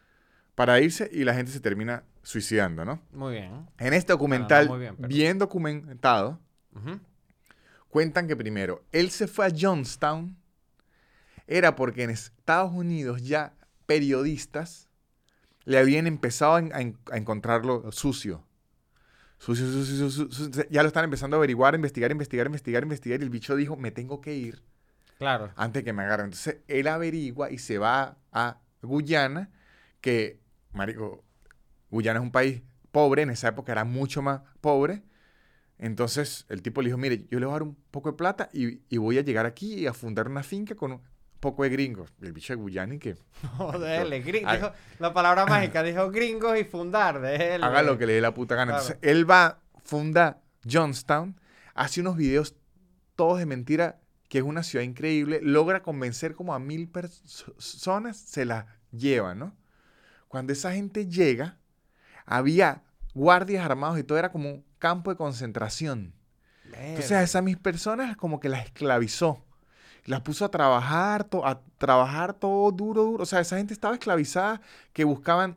para 0.54 0.80
irse 0.80 1.10
y 1.12 1.24
la 1.24 1.34
gente 1.34 1.52
se 1.52 1.60
termina 1.60 2.04
suicidando, 2.22 2.84
¿no? 2.86 3.02
Muy 3.12 3.34
bien. 3.34 3.66
En 3.78 3.92
este 3.92 4.12
documental, 4.12 4.68
bien, 4.78 4.96
pero- 4.96 5.08
bien 5.08 5.38
documentado, 5.38 6.40
cuentan 7.88 8.26
que 8.28 8.36
primero, 8.36 8.82
él 8.92 9.10
se 9.10 9.26
fue 9.26 9.46
a 9.46 9.50
Johnstown, 9.56 10.36
era 11.48 11.76
porque 11.76 12.04
en 12.04 12.10
Estados 12.10 12.72
Unidos 12.72 13.22
ya 13.24 13.54
periodistas 13.86 14.88
le 15.64 15.78
habían 15.78 16.06
empezado 16.06 16.56
a, 16.56 16.60
en- 16.60 16.74
a 16.74 16.80
en- 16.82 16.98
a 17.12 17.16
encontrarlo 17.18 17.90
sucio. 17.92 18.44
Sucio, 19.38 19.66
sucio, 19.66 20.10
sucio, 20.10 20.32
sucio. 20.32 20.64
Ya 20.70 20.82
lo 20.82 20.88
están 20.88 21.04
empezando 21.04 21.36
a 21.36 21.38
averiguar, 21.38 21.74
investigar, 21.74 22.10
investigar, 22.10 22.46
investigar, 22.46 22.82
investigar. 22.82 23.20
Y 23.20 23.24
el 23.24 23.30
bicho 23.30 23.56
dijo, 23.56 23.76
me 23.76 23.90
tengo 23.92 24.20
que 24.20 24.34
ir 24.34 24.62
Claro. 25.18 25.52
antes 25.56 25.84
que 25.84 25.92
me 25.92 26.02
agarren. 26.02 26.26
Entonces, 26.26 26.58
él 26.68 26.88
averigua 26.88 27.50
y 27.50 27.58
se 27.58 27.78
va 27.78 28.18
a 28.32 28.60
Guyana, 28.82 29.50
que, 30.00 30.40
marico, 30.72 31.24
Guyana 31.90 32.20
es 32.20 32.24
un 32.24 32.32
país 32.32 32.62
pobre, 32.92 33.22
en 33.22 33.30
esa 33.30 33.48
época 33.48 33.72
era 33.72 33.84
mucho 33.84 34.22
más 34.22 34.42
pobre. 34.60 35.02
Entonces, 35.78 36.46
el 36.48 36.62
tipo 36.62 36.82
le 36.82 36.88
dijo, 36.88 36.98
mire, 36.98 37.26
yo 37.30 37.38
le 37.40 37.46
voy 37.46 37.52
a 37.52 37.56
dar 37.56 37.62
un 37.62 37.76
poco 37.90 38.10
de 38.10 38.16
plata 38.16 38.48
y, 38.52 38.80
y 38.88 38.96
voy 38.98 39.18
a 39.18 39.22
llegar 39.22 39.46
aquí 39.46 39.74
y 39.74 39.86
a 39.86 39.94
fundar 39.94 40.28
una 40.28 40.42
finca 40.42 40.74
con 40.74 41.00
poco 41.40 41.62
de 41.62 41.68
gringos. 41.70 42.12
El 42.20 42.32
bicho 42.32 42.52
de 42.52 42.56
Guyana 42.56 42.94
y 42.94 42.98
que 42.98 43.16
Joder, 43.56 44.06
gring- 44.24 44.44
Ay. 44.46 44.58
dijo, 44.58 44.72
la 44.98 45.12
palabra 45.14 45.46
mágica 45.46 45.82
dijo 45.82 46.10
gringos 46.10 46.58
y 46.58 46.64
fundar. 46.64 47.20
Déjele. 47.20 47.64
haga 47.64 47.82
lo 47.82 47.96
que 47.98 48.06
le 48.06 48.14
dé 48.14 48.20
la 48.20 48.34
puta 48.34 48.54
gana. 48.54 48.72
Claro. 48.72 48.84
Entonces, 48.86 49.08
él 49.10 49.30
va, 49.30 49.60
funda 49.84 50.40
Johnstown, 50.70 51.40
hace 51.74 52.00
unos 52.00 52.16
videos 52.16 52.54
todos 53.14 53.38
de 53.38 53.46
mentira, 53.46 54.00
que 54.28 54.38
es 54.38 54.44
una 54.44 54.62
ciudad 54.62 54.84
increíble, 54.84 55.40
logra 55.42 55.82
convencer 55.82 56.34
como 56.34 56.54
a 56.54 56.58
mil 56.58 56.88
personas, 56.88 58.16
se 58.18 58.44
la 58.44 58.66
lleva, 58.92 59.34
¿no? 59.34 59.56
Cuando 60.28 60.52
esa 60.52 60.72
gente 60.72 61.06
llega, 61.06 61.58
había 62.26 62.82
guardias 63.14 63.64
armados 63.64 63.98
y 63.98 64.02
todo 64.04 64.18
era 64.18 64.30
como 64.30 64.50
un 64.50 64.64
campo 64.78 65.10
de 65.10 65.16
concentración. 65.16 66.14
Entonces 66.74 67.12
a 67.12 67.22
esas 67.22 67.42
mis 67.42 67.56
personas 67.56 68.16
como 68.16 68.38
que 68.40 68.50
las 68.50 68.66
esclavizó. 68.66 69.44
Las 70.08 70.22
puso 70.22 70.44
a 70.44 70.50
trabajar, 70.50 71.24
to- 71.24 71.46
a 71.46 71.60
trabajar 71.78 72.34
todo 72.34 72.70
duro, 72.72 73.02
duro. 73.04 73.22
O 73.22 73.26
sea, 73.26 73.40
esa 73.40 73.56
gente 73.58 73.74
estaba 73.74 73.94
esclavizada 73.94 74.60
que 74.92 75.04
buscaban 75.04 75.56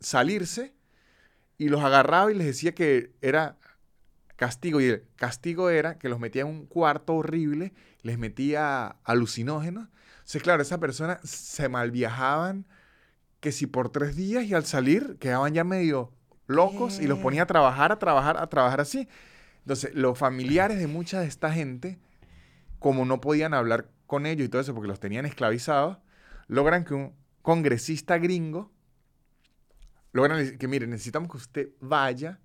salirse 0.00 0.74
y 1.58 1.68
los 1.68 1.82
agarraba 1.82 2.30
y 2.32 2.34
les 2.34 2.46
decía 2.46 2.74
que 2.74 3.12
era 3.20 3.56
castigo. 4.36 4.80
Y 4.80 4.86
el 4.86 5.04
castigo 5.16 5.70
era 5.70 5.98
que 5.98 6.08
los 6.08 6.18
metía 6.18 6.42
en 6.42 6.48
un 6.48 6.66
cuarto 6.66 7.14
horrible, 7.14 7.72
les 8.02 8.18
metía 8.18 8.96
alucinógenos. 9.04 9.88
Entonces, 10.14 10.42
claro, 10.42 10.62
esas 10.62 10.78
personas 10.78 11.20
se 11.28 11.68
malviajaban 11.68 12.66
que 13.40 13.52
si 13.52 13.66
por 13.66 13.90
tres 13.90 14.14
días 14.16 14.44
y 14.44 14.54
al 14.54 14.64
salir 14.64 15.16
quedaban 15.18 15.52
ya 15.52 15.64
medio 15.64 16.12
locos 16.46 17.00
y 17.00 17.06
los 17.08 17.18
ponía 17.18 17.42
a 17.42 17.46
trabajar, 17.46 17.90
a 17.92 17.98
trabajar, 17.98 18.36
a 18.38 18.46
trabajar 18.48 18.80
así. 18.80 19.08
Entonces, 19.60 19.94
los 19.94 20.16
familiares 20.18 20.78
de 20.78 20.86
mucha 20.86 21.20
de 21.20 21.26
esta 21.26 21.52
gente, 21.52 21.98
como 22.82 23.04
no 23.04 23.20
podían 23.20 23.54
hablar 23.54 23.88
con 24.06 24.26
ellos 24.26 24.44
y 24.44 24.48
todo 24.48 24.60
eso 24.60 24.74
porque 24.74 24.88
los 24.88 25.00
tenían 25.00 25.24
esclavizados, 25.24 25.98
logran 26.48 26.84
que 26.84 26.94
un 26.94 27.14
congresista 27.40 28.18
gringo, 28.18 28.72
logran 30.12 30.58
que, 30.58 30.68
mire, 30.68 30.86
necesitamos 30.86 31.30
que 31.30 31.36
usted 31.36 31.68
vaya 31.80 32.40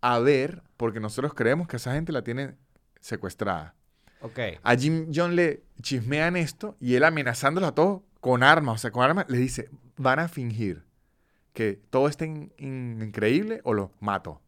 a 0.00 0.18
ver, 0.18 0.62
porque 0.76 0.98
nosotros 0.98 1.32
creemos 1.32 1.68
que 1.68 1.76
esa 1.76 1.94
gente 1.94 2.10
la 2.12 2.22
tiene 2.22 2.56
secuestrada. 3.00 3.74
Ok. 4.20 4.38
A 4.62 4.74
Jim 4.76 5.12
John 5.14 5.36
le 5.36 5.62
chismean 5.80 6.36
esto 6.36 6.76
y 6.80 6.96
él 6.96 7.04
amenazándolos 7.04 7.70
a 7.70 7.74
todos 7.74 8.02
con 8.20 8.42
armas, 8.42 8.74
o 8.74 8.78
sea, 8.78 8.90
con 8.90 9.04
armas, 9.04 9.26
le 9.28 9.38
dice, 9.38 9.70
van 9.96 10.18
a 10.18 10.28
fingir 10.28 10.84
que 11.52 11.80
todo 11.90 12.10
in- 12.20 12.52
in- 12.58 13.00
increíble 13.00 13.60
o 13.62 13.74
lo 13.74 13.92
mato. 14.00 14.41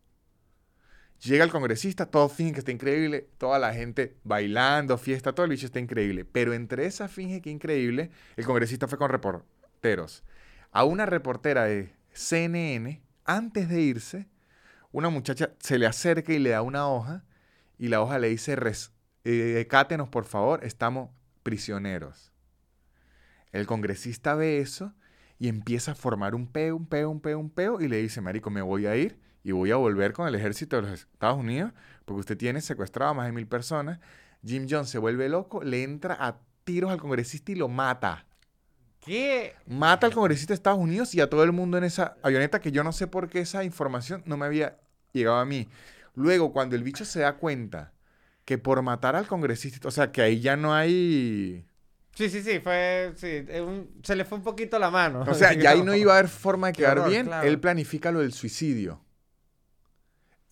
Llega 1.25 1.43
el 1.45 1.51
congresista, 1.51 2.05
todos 2.05 2.33
fingen 2.35 2.53
que 2.53 2.59
está 2.61 2.71
increíble, 2.71 3.29
toda 3.39 3.59
la 3.59 3.73
gente 3.73 4.15
bailando, 4.25 4.99
fiesta, 4.99 5.33
todo 5.35 5.45
el 5.45 5.51
bicho 5.51 5.65
está 5.65 5.81
increíble. 5.81 6.27
Pero 6.27 6.53
entre 6.53 6.85
esa 6.85 7.09
finge 7.09 7.41
que 7.41 7.49
increíble, 7.51 8.11
el 8.37 8.45
congresista 8.45 8.89
fue 8.89 8.99
con 8.99 9.09
reporteros. 9.11 10.23
A 10.71 10.85
una 10.85 11.07
reportera 11.07 11.65
de 11.65 11.95
CNN, 12.13 13.01
antes 13.25 13.71
de 13.71 13.81
irse, 13.81 14.29
una 14.93 15.09
muchacha 15.09 15.55
se 15.61 15.79
le 15.79 15.87
acerca 15.87 16.33
y 16.35 16.39
le 16.39 16.51
da 16.51 16.61
una 16.61 16.89
hoja 16.89 17.25
y 17.79 17.89
la 17.89 18.03
hoja 18.03 18.19
le 18.19 18.29
dice, 18.29 18.55
"Res- 18.55 18.93
eh, 19.25 19.67
por 20.11 20.27
favor, 20.27 20.63
estamos 20.63 21.11
prisioneros. 21.43 22.33
El 23.51 23.67
congresista 23.67 24.35
ve 24.35 24.59
eso 24.59 24.93
y 25.39 25.49
empieza 25.49 25.93
a 25.93 25.95
formar 25.95 26.35
un 26.35 26.47
peo, 26.47 26.77
un 26.77 26.87
peo, 26.87 27.09
un 27.09 27.21
peo, 27.21 27.39
un 27.39 27.51
peo 27.51 27.81
y 27.81 27.89
le 27.89 28.03
dice, 28.03 28.21
marico, 28.21 28.51
me 28.51 28.63
voy 28.63 28.87
a 28.87 28.97
ir 28.97 29.24
y 29.45 29.53
voy 29.53 29.71
a 29.71 29.77
volver 29.77 30.13
con 30.13 30.27
el 30.27 30.35
ejército 30.35 30.77
de 30.77 30.83
los 30.83 30.93
Estados 30.93 31.39
Unidos 31.39 31.73
porque 32.05 32.21
usted 32.21 32.37
tiene 32.37 32.61
secuestrado 32.61 33.13
a 33.13 33.15
más 33.15 33.27
de 33.27 33.33
mil 33.33 33.47
personas. 33.47 34.01
Jim 34.45 34.67
Jones 34.69 34.89
se 34.91 34.99
vuelve 34.99 35.29
loco, 35.29 35.63
le 35.63 35.85
entra 35.85 36.17
a 36.19 36.39
tiros 36.65 36.91
al 36.91 36.99
congresista 36.99 37.53
y 37.53 37.55
lo 37.55 37.69
mata. 37.69 38.27
¿Qué? 39.01 39.55
Mata 39.67 40.07
al 40.07 40.15
congresista 40.15 40.53
de 40.53 40.57
Estados 40.57 40.79
Unidos 40.81 41.15
y 41.15 41.21
a 41.21 41.29
todo 41.29 41.45
el 41.45 41.53
mundo 41.53 41.77
en 41.79 41.85
esa 41.85 42.17
avioneta 42.23 42.61
que 42.61 42.73
yo 42.73 42.83
no 42.83 42.93
sé 42.93 43.07
por 43.07 43.29
qué 43.29 43.41
esa 43.41 43.63
información 43.65 44.23
no 44.27 44.37
me 44.37 44.47
había 44.47 44.79
llegado 45.13 45.37
a 45.37 45.45
mí. 45.45 45.69
Luego, 46.15 46.53
cuando 46.53 46.75
el 46.75 46.83
bicho 46.83 47.05
se 47.05 47.21
da 47.21 47.37
cuenta 47.37 47.93
que 48.47 48.57
por 48.57 48.81
matar 48.83 49.15
al 49.15 49.27
congresista, 49.27 49.87
o 49.89 49.91
sea, 49.91 50.11
que 50.11 50.23
ahí 50.23 50.41
ya 50.41 50.57
no 50.57 50.75
hay... 50.75 51.67
Sí, 52.15 52.31
sí, 52.31 52.43
sí, 52.43 52.61
fue. 52.61 53.13
Sí, 53.17 53.45
un- 53.61 53.91
se 54.03 54.15
le 54.15 54.25
fue 54.25 54.39
un 54.39 54.45
poquito 54.45 54.79
la 54.79 54.91
mano. 54.91 55.25
O 55.29 55.35
sea, 55.35 55.53
ya 55.61 55.71
ahí 55.71 55.83
no 55.83 55.95
iba 55.95 56.15
a 56.15 56.19
haber 56.19 56.31
forma 56.31 56.69
de 56.69 56.73
quedar 56.75 56.99
horror, 56.99 57.11
bien. 57.11 57.27
claro. 57.27 57.47
Él 57.47 57.59
planifica 57.59 58.13
lo 58.13 58.21
del 58.21 58.33
suicidio. 58.33 59.04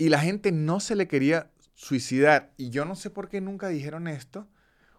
Y 0.03 0.09
la 0.09 0.18
gente 0.18 0.50
no 0.50 0.80
se 0.80 0.96
le 0.96 1.07
quería 1.07 1.53
suicidar. 1.74 2.50
Y 2.57 2.70
yo 2.70 2.84
no 2.84 2.96
sé 2.96 3.09
por 3.09 3.28
qué 3.28 3.40
nunca 3.40 3.68
dijeron 3.68 4.09
esto. 4.09 4.48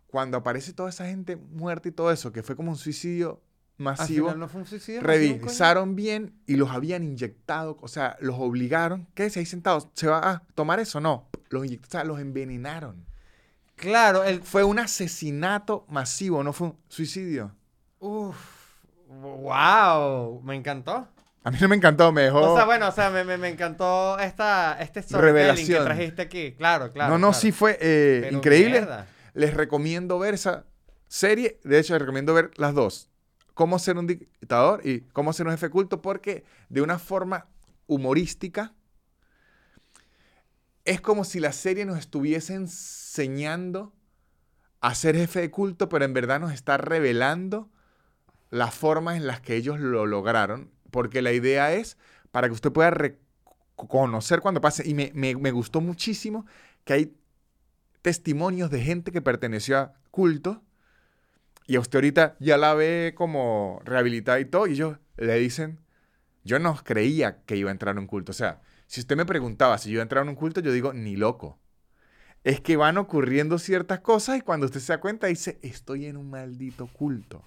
Cuando 0.08 0.38
aparece 0.38 0.72
toda 0.72 0.92
esa 0.92 1.06
gente 1.08 1.36
muerta 1.36 1.90
y 1.90 1.92
todo 1.92 2.10
eso, 2.10 2.32
que 2.32 2.42
fue 2.42 2.56
como 2.56 2.72
un 2.72 2.78
suicidio 2.78 3.42
masivo. 3.76 4.28
final 4.28 4.40
no 4.40 4.48
fue 4.48 4.62
un 4.62 4.66
suicidio. 4.68 5.02
masivo, 5.02 5.40
revisaron 5.40 5.98
bien 5.98 6.40
y 6.48 6.56
los 6.56 6.70
habían 6.70 7.04
inyectado, 7.04 7.78
o 7.82 7.90
sea, 7.90 8.16
los 8.22 8.38
obligaron, 8.40 9.06
quédese 9.14 9.42
ahí 9.42 9.46
sentados, 9.46 9.90
¿se 9.94 10.08
va 10.08 10.20
a 10.20 10.44
tomar 10.56 10.80
eso? 10.80 11.02
No, 11.02 11.28
los, 11.50 11.64
o 11.64 11.90
sea, 11.90 12.06
los 12.06 12.22
envenenaron. 12.22 13.06
Claro, 13.76 14.24
el. 14.24 14.42
Fue 14.42 14.64
un 14.64 14.80
asesinato 14.80 15.86
masivo, 15.90 16.46
no 16.46 16.54
fue 16.54 16.68
un 16.68 16.78
suicidio. 16.88 17.54
Uf. 18.00 18.38
¡Wow! 19.10 20.42
Me 20.44 20.56
encantó. 20.56 21.10
A 21.44 21.52
mí 21.52 21.58
no 21.60 21.68
me 21.68 21.76
encantó, 21.76 22.12
me 22.12 22.24
dejó... 22.24 22.54
O 22.54 22.56
sea, 22.56 22.66
bueno, 22.66 22.88
o 22.88 22.92
sea, 22.92 23.10
me, 23.10 23.26
me, 23.26 23.38
me 23.38 23.50
encantó 23.50 24.18
esta, 24.18 24.78
este 24.80 25.02
storytelling 25.02 25.68
que 25.68 25.76
trajiste 25.76 26.22
aquí. 26.22 26.54
Claro, 26.54 26.94
claro. 26.94 27.12
no, 27.12 27.18
no, 27.18 27.28
claro. 27.28 27.42
sí 27.42 27.52
fue 27.52 27.78
eh, 27.82 28.30
increíble. 28.32 28.80
mierda. 28.80 29.08
Les 29.34 29.54
recomiendo 29.54 30.18
ver 30.20 30.36
esa 30.36 30.66
serie, 31.08 31.60
de 31.64 31.80
hecho 31.80 31.94
les 31.94 32.02
recomiendo 32.02 32.34
ver 32.34 32.52
las 32.56 32.74
dos. 32.74 33.10
Cómo 33.54 33.78
ser 33.78 33.98
un 33.98 34.08
dictador 34.08 34.86
y 34.86 35.02
cómo 35.12 35.34
ser 35.34 35.48
un 35.48 35.52
jefe 35.52 35.70
culto, 35.70 36.02
porque 36.02 36.46
de 36.70 36.82
una 36.82 36.98
forma 36.98 37.48
humorística 37.88 38.74
es 40.86 41.02
como 41.02 41.24
si 41.24 41.40
la 41.40 41.52
serie 41.52 41.86
nos 41.86 41.98
estuviese 41.98 42.54
enseñando 42.56 43.94
a 44.82 44.96
ser 44.96 45.16
jefe 45.16 45.42
de 45.42 45.52
culto, 45.52 45.88
pero 45.88 46.04
en 46.06 46.14
verdad 46.14 46.40
nos 46.40 46.52
está 46.52 46.78
revelando 46.78 47.70
las 48.50 48.74
formas 48.74 49.18
en 49.18 49.28
las 49.28 49.40
que 49.40 49.56
ellos 49.56 49.80
lo 49.80 50.06
lograron, 50.06 50.73
porque 50.94 51.24
la 51.24 51.34
idea 51.34 51.74
es 51.74 51.98
para 52.32 52.48
que 52.48 52.54
usted 52.54 52.72
pueda 52.72 52.92
reconocer 52.92 54.40
cuando 54.42 54.62
pase. 54.62 54.88
Y 54.88 54.94
me, 54.94 55.12
me- 55.16 55.52
gustó 55.52 55.82
muchísimo 55.82 56.46
que 56.86 56.94
hay 56.94 57.18
testimonios 58.04 58.70
de 58.72 58.82
gente 58.82 59.12
que 59.12 59.22
perteneció 59.22 59.80
a 59.80 59.94
culto 60.12 60.62
y 61.68 61.76
a 61.78 61.80
usted 61.80 61.98
ahorita 61.98 62.36
ya 62.40 62.58
la 62.58 62.74
ve 62.76 63.14
como 63.16 63.82
rehabilitada 63.86 64.40
y 64.40 64.46
todo, 64.46 64.68
y 64.68 64.74
ellos 64.74 64.98
le 65.18 65.36
dicen, 65.40 65.80
yo 66.44 66.60
no 66.60 66.76
creía 66.84 67.44
que 67.46 67.56
iba 67.58 67.70
a 67.72 67.74
entrar 67.74 67.98
a 67.98 68.00
un 68.00 68.08
culto. 68.08 68.32
O 68.32 68.36
sea, 68.36 68.62
si 68.88 69.02
usted 69.02 69.18
me 69.18 69.26
preguntaba 69.26 69.78
si 69.80 69.90
yo 69.90 69.96
iba 69.96 70.02
a 70.02 70.04
entrar 70.04 70.26
a 70.28 70.30
un 70.30 70.36
culto, 70.36 70.62
yo 70.62 70.72
digo, 70.74 70.94
ni 70.94 71.16
loco. 71.16 71.60
Es 72.44 72.62
que 72.62 72.78
van 72.78 72.98
ocurriendo 72.98 73.60
ciertas 73.60 74.02
cosas 74.02 74.38
y 74.38 74.42
cuando 74.42 74.68
usted 74.68 74.82
se 74.82 74.94
da 74.94 75.00
cuenta 75.02 75.28
dice, 75.28 75.60
estoy 75.64 76.06
en 76.08 76.18
un 76.18 76.30
maldito 76.30 76.88
culto. 76.88 77.44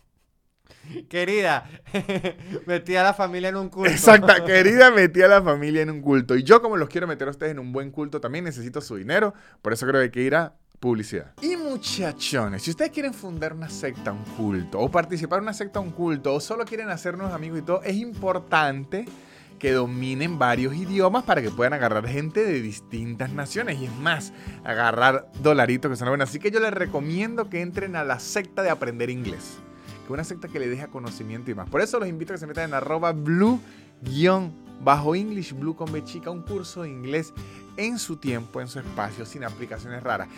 Querida, 1.08 1.68
metí 2.66 2.96
a 2.96 3.02
la 3.02 3.14
familia 3.14 3.48
en 3.48 3.56
un 3.56 3.68
culto. 3.68 3.90
Exacta, 3.90 4.44
querida, 4.46 4.90
metí 4.90 5.22
a 5.22 5.28
la 5.28 5.42
familia 5.42 5.82
en 5.82 5.90
un 5.90 6.00
culto. 6.00 6.36
Y 6.36 6.42
yo 6.42 6.62
como 6.62 6.76
los 6.76 6.88
quiero 6.88 7.06
meter 7.06 7.28
a 7.28 7.30
ustedes 7.30 7.52
en 7.52 7.58
un 7.58 7.72
buen 7.72 7.90
culto, 7.90 8.20
también 8.20 8.44
necesito 8.44 8.80
su 8.80 8.96
dinero. 8.96 9.34
Por 9.62 9.72
eso 9.72 9.86
creo 9.86 10.00
que 10.00 10.04
hay 10.04 10.10
que 10.10 10.22
ir 10.22 10.34
a 10.34 10.54
publicidad. 10.80 11.34
Y 11.42 11.56
muchachones, 11.56 12.62
si 12.62 12.70
ustedes 12.70 12.90
quieren 12.90 13.14
fundar 13.14 13.52
una 13.52 13.68
secta, 13.68 14.12
un 14.12 14.24
culto, 14.36 14.78
o 14.78 14.90
participar 14.90 15.38
en 15.38 15.44
una 15.44 15.54
secta, 15.54 15.80
un 15.80 15.90
culto, 15.90 16.34
o 16.34 16.40
solo 16.40 16.64
quieren 16.64 16.88
hacernos 16.90 17.32
amigos 17.32 17.60
y 17.60 17.62
todo, 17.62 17.82
es 17.82 17.96
importante 17.96 19.06
que 19.58 19.72
dominen 19.72 20.38
varios 20.38 20.74
idiomas 20.74 21.24
para 21.24 21.40
que 21.40 21.50
puedan 21.50 21.72
agarrar 21.72 22.06
gente 22.06 22.44
de 22.44 22.60
distintas 22.60 23.32
naciones. 23.32 23.78
Y 23.80 23.86
es 23.86 23.92
más, 23.96 24.32
agarrar 24.64 25.30
dolaritos 25.42 25.90
que 25.90 25.96
son 25.96 26.08
buenos. 26.08 26.28
Así 26.28 26.38
que 26.38 26.50
yo 26.50 26.60
les 26.60 26.72
recomiendo 26.72 27.48
que 27.48 27.62
entren 27.62 27.96
a 27.96 28.04
la 28.04 28.20
secta 28.20 28.62
de 28.62 28.70
aprender 28.70 29.08
inglés. 29.08 29.58
Que 30.06 30.12
una 30.12 30.24
secta 30.24 30.48
que 30.48 30.58
le 30.58 30.68
deja 30.68 30.88
conocimiento 30.88 31.50
y 31.50 31.54
más. 31.54 31.68
Por 31.68 31.80
eso 31.80 31.98
los 31.98 32.08
invito 32.08 32.32
a 32.32 32.36
que 32.36 32.40
se 32.40 32.46
metan 32.46 32.70
en 32.70 32.74
arroba 32.74 33.12
blue 33.12 33.60
bajo 34.82 35.14
English 35.14 35.52
Blue 35.54 35.74
con 35.74 35.90
B 35.90 36.04
chica, 36.04 36.30
un 36.30 36.42
curso 36.42 36.82
de 36.82 36.90
inglés 36.90 37.32
en 37.76 37.98
su 37.98 38.16
tiempo, 38.16 38.60
en 38.60 38.68
su 38.68 38.78
espacio, 38.78 39.26
sin 39.26 39.44
aplicaciones 39.44 40.02
raras. 40.02 40.28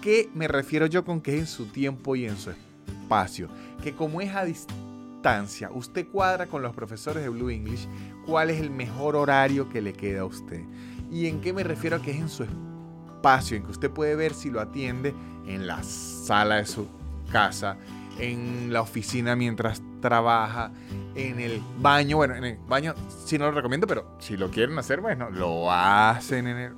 ¿Qué 0.00 0.30
me 0.34 0.48
refiero 0.48 0.86
yo 0.86 1.04
con 1.04 1.20
que 1.20 1.34
es 1.34 1.40
en 1.40 1.46
su 1.46 1.66
tiempo 1.66 2.16
y 2.16 2.26
en 2.26 2.36
su 2.36 2.50
espacio? 2.50 3.48
Que 3.82 3.94
como 3.94 4.20
es 4.20 4.34
a 4.34 4.44
distancia, 4.44 5.70
usted 5.72 6.06
cuadra 6.08 6.46
con 6.46 6.62
los 6.62 6.74
profesores 6.74 7.22
de 7.22 7.28
Blue 7.28 7.50
English 7.50 7.88
cuál 8.24 8.50
es 8.50 8.60
el 8.60 8.70
mejor 8.70 9.16
horario 9.16 9.68
que 9.68 9.82
le 9.82 9.92
queda 9.92 10.20
a 10.20 10.26
usted. 10.26 10.62
¿Y 11.10 11.26
en 11.26 11.40
qué 11.40 11.52
me 11.52 11.64
refiero 11.64 11.96
a 11.96 12.02
que 12.02 12.12
es 12.12 12.18
en 12.18 12.28
su 12.28 12.44
espacio, 12.44 13.56
en 13.56 13.64
que 13.64 13.70
usted 13.70 13.90
puede 13.90 14.14
ver 14.14 14.34
si 14.34 14.50
lo 14.50 14.60
atiende 14.60 15.14
en 15.46 15.66
la 15.66 15.82
sala 15.82 16.56
de 16.56 16.66
su 16.66 16.86
casa, 17.32 17.76
en 18.18 18.72
la 18.72 18.82
oficina 18.82 19.36
mientras 19.36 19.82
trabaja, 20.00 20.72
en 21.14 21.40
el 21.40 21.62
baño. 21.78 22.16
Bueno, 22.16 22.34
en 22.36 22.44
el 22.44 22.58
baño 22.68 22.94
sí 23.24 23.38
no 23.38 23.46
lo 23.46 23.52
recomiendo, 23.52 23.86
pero 23.86 24.16
si 24.18 24.36
lo 24.36 24.50
quieren 24.50 24.78
hacer, 24.78 25.00
bueno, 25.00 25.30
lo 25.30 25.70
hacen 25.70 26.46
en 26.46 26.74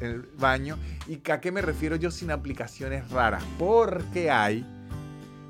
el, 0.00 0.22
baño. 0.38 0.78
¿Y 1.06 1.20
a 1.30 1.40
qué 1.40 1.52
me 1.52 1.60
refiero 1.60 1.96
yo 1.96 2.10
sin 2.10 2.30
aplicaciones 2.30 3.10
raras? 3.10 3.44
Porque 3.58 4.30
hay 4.30 4.66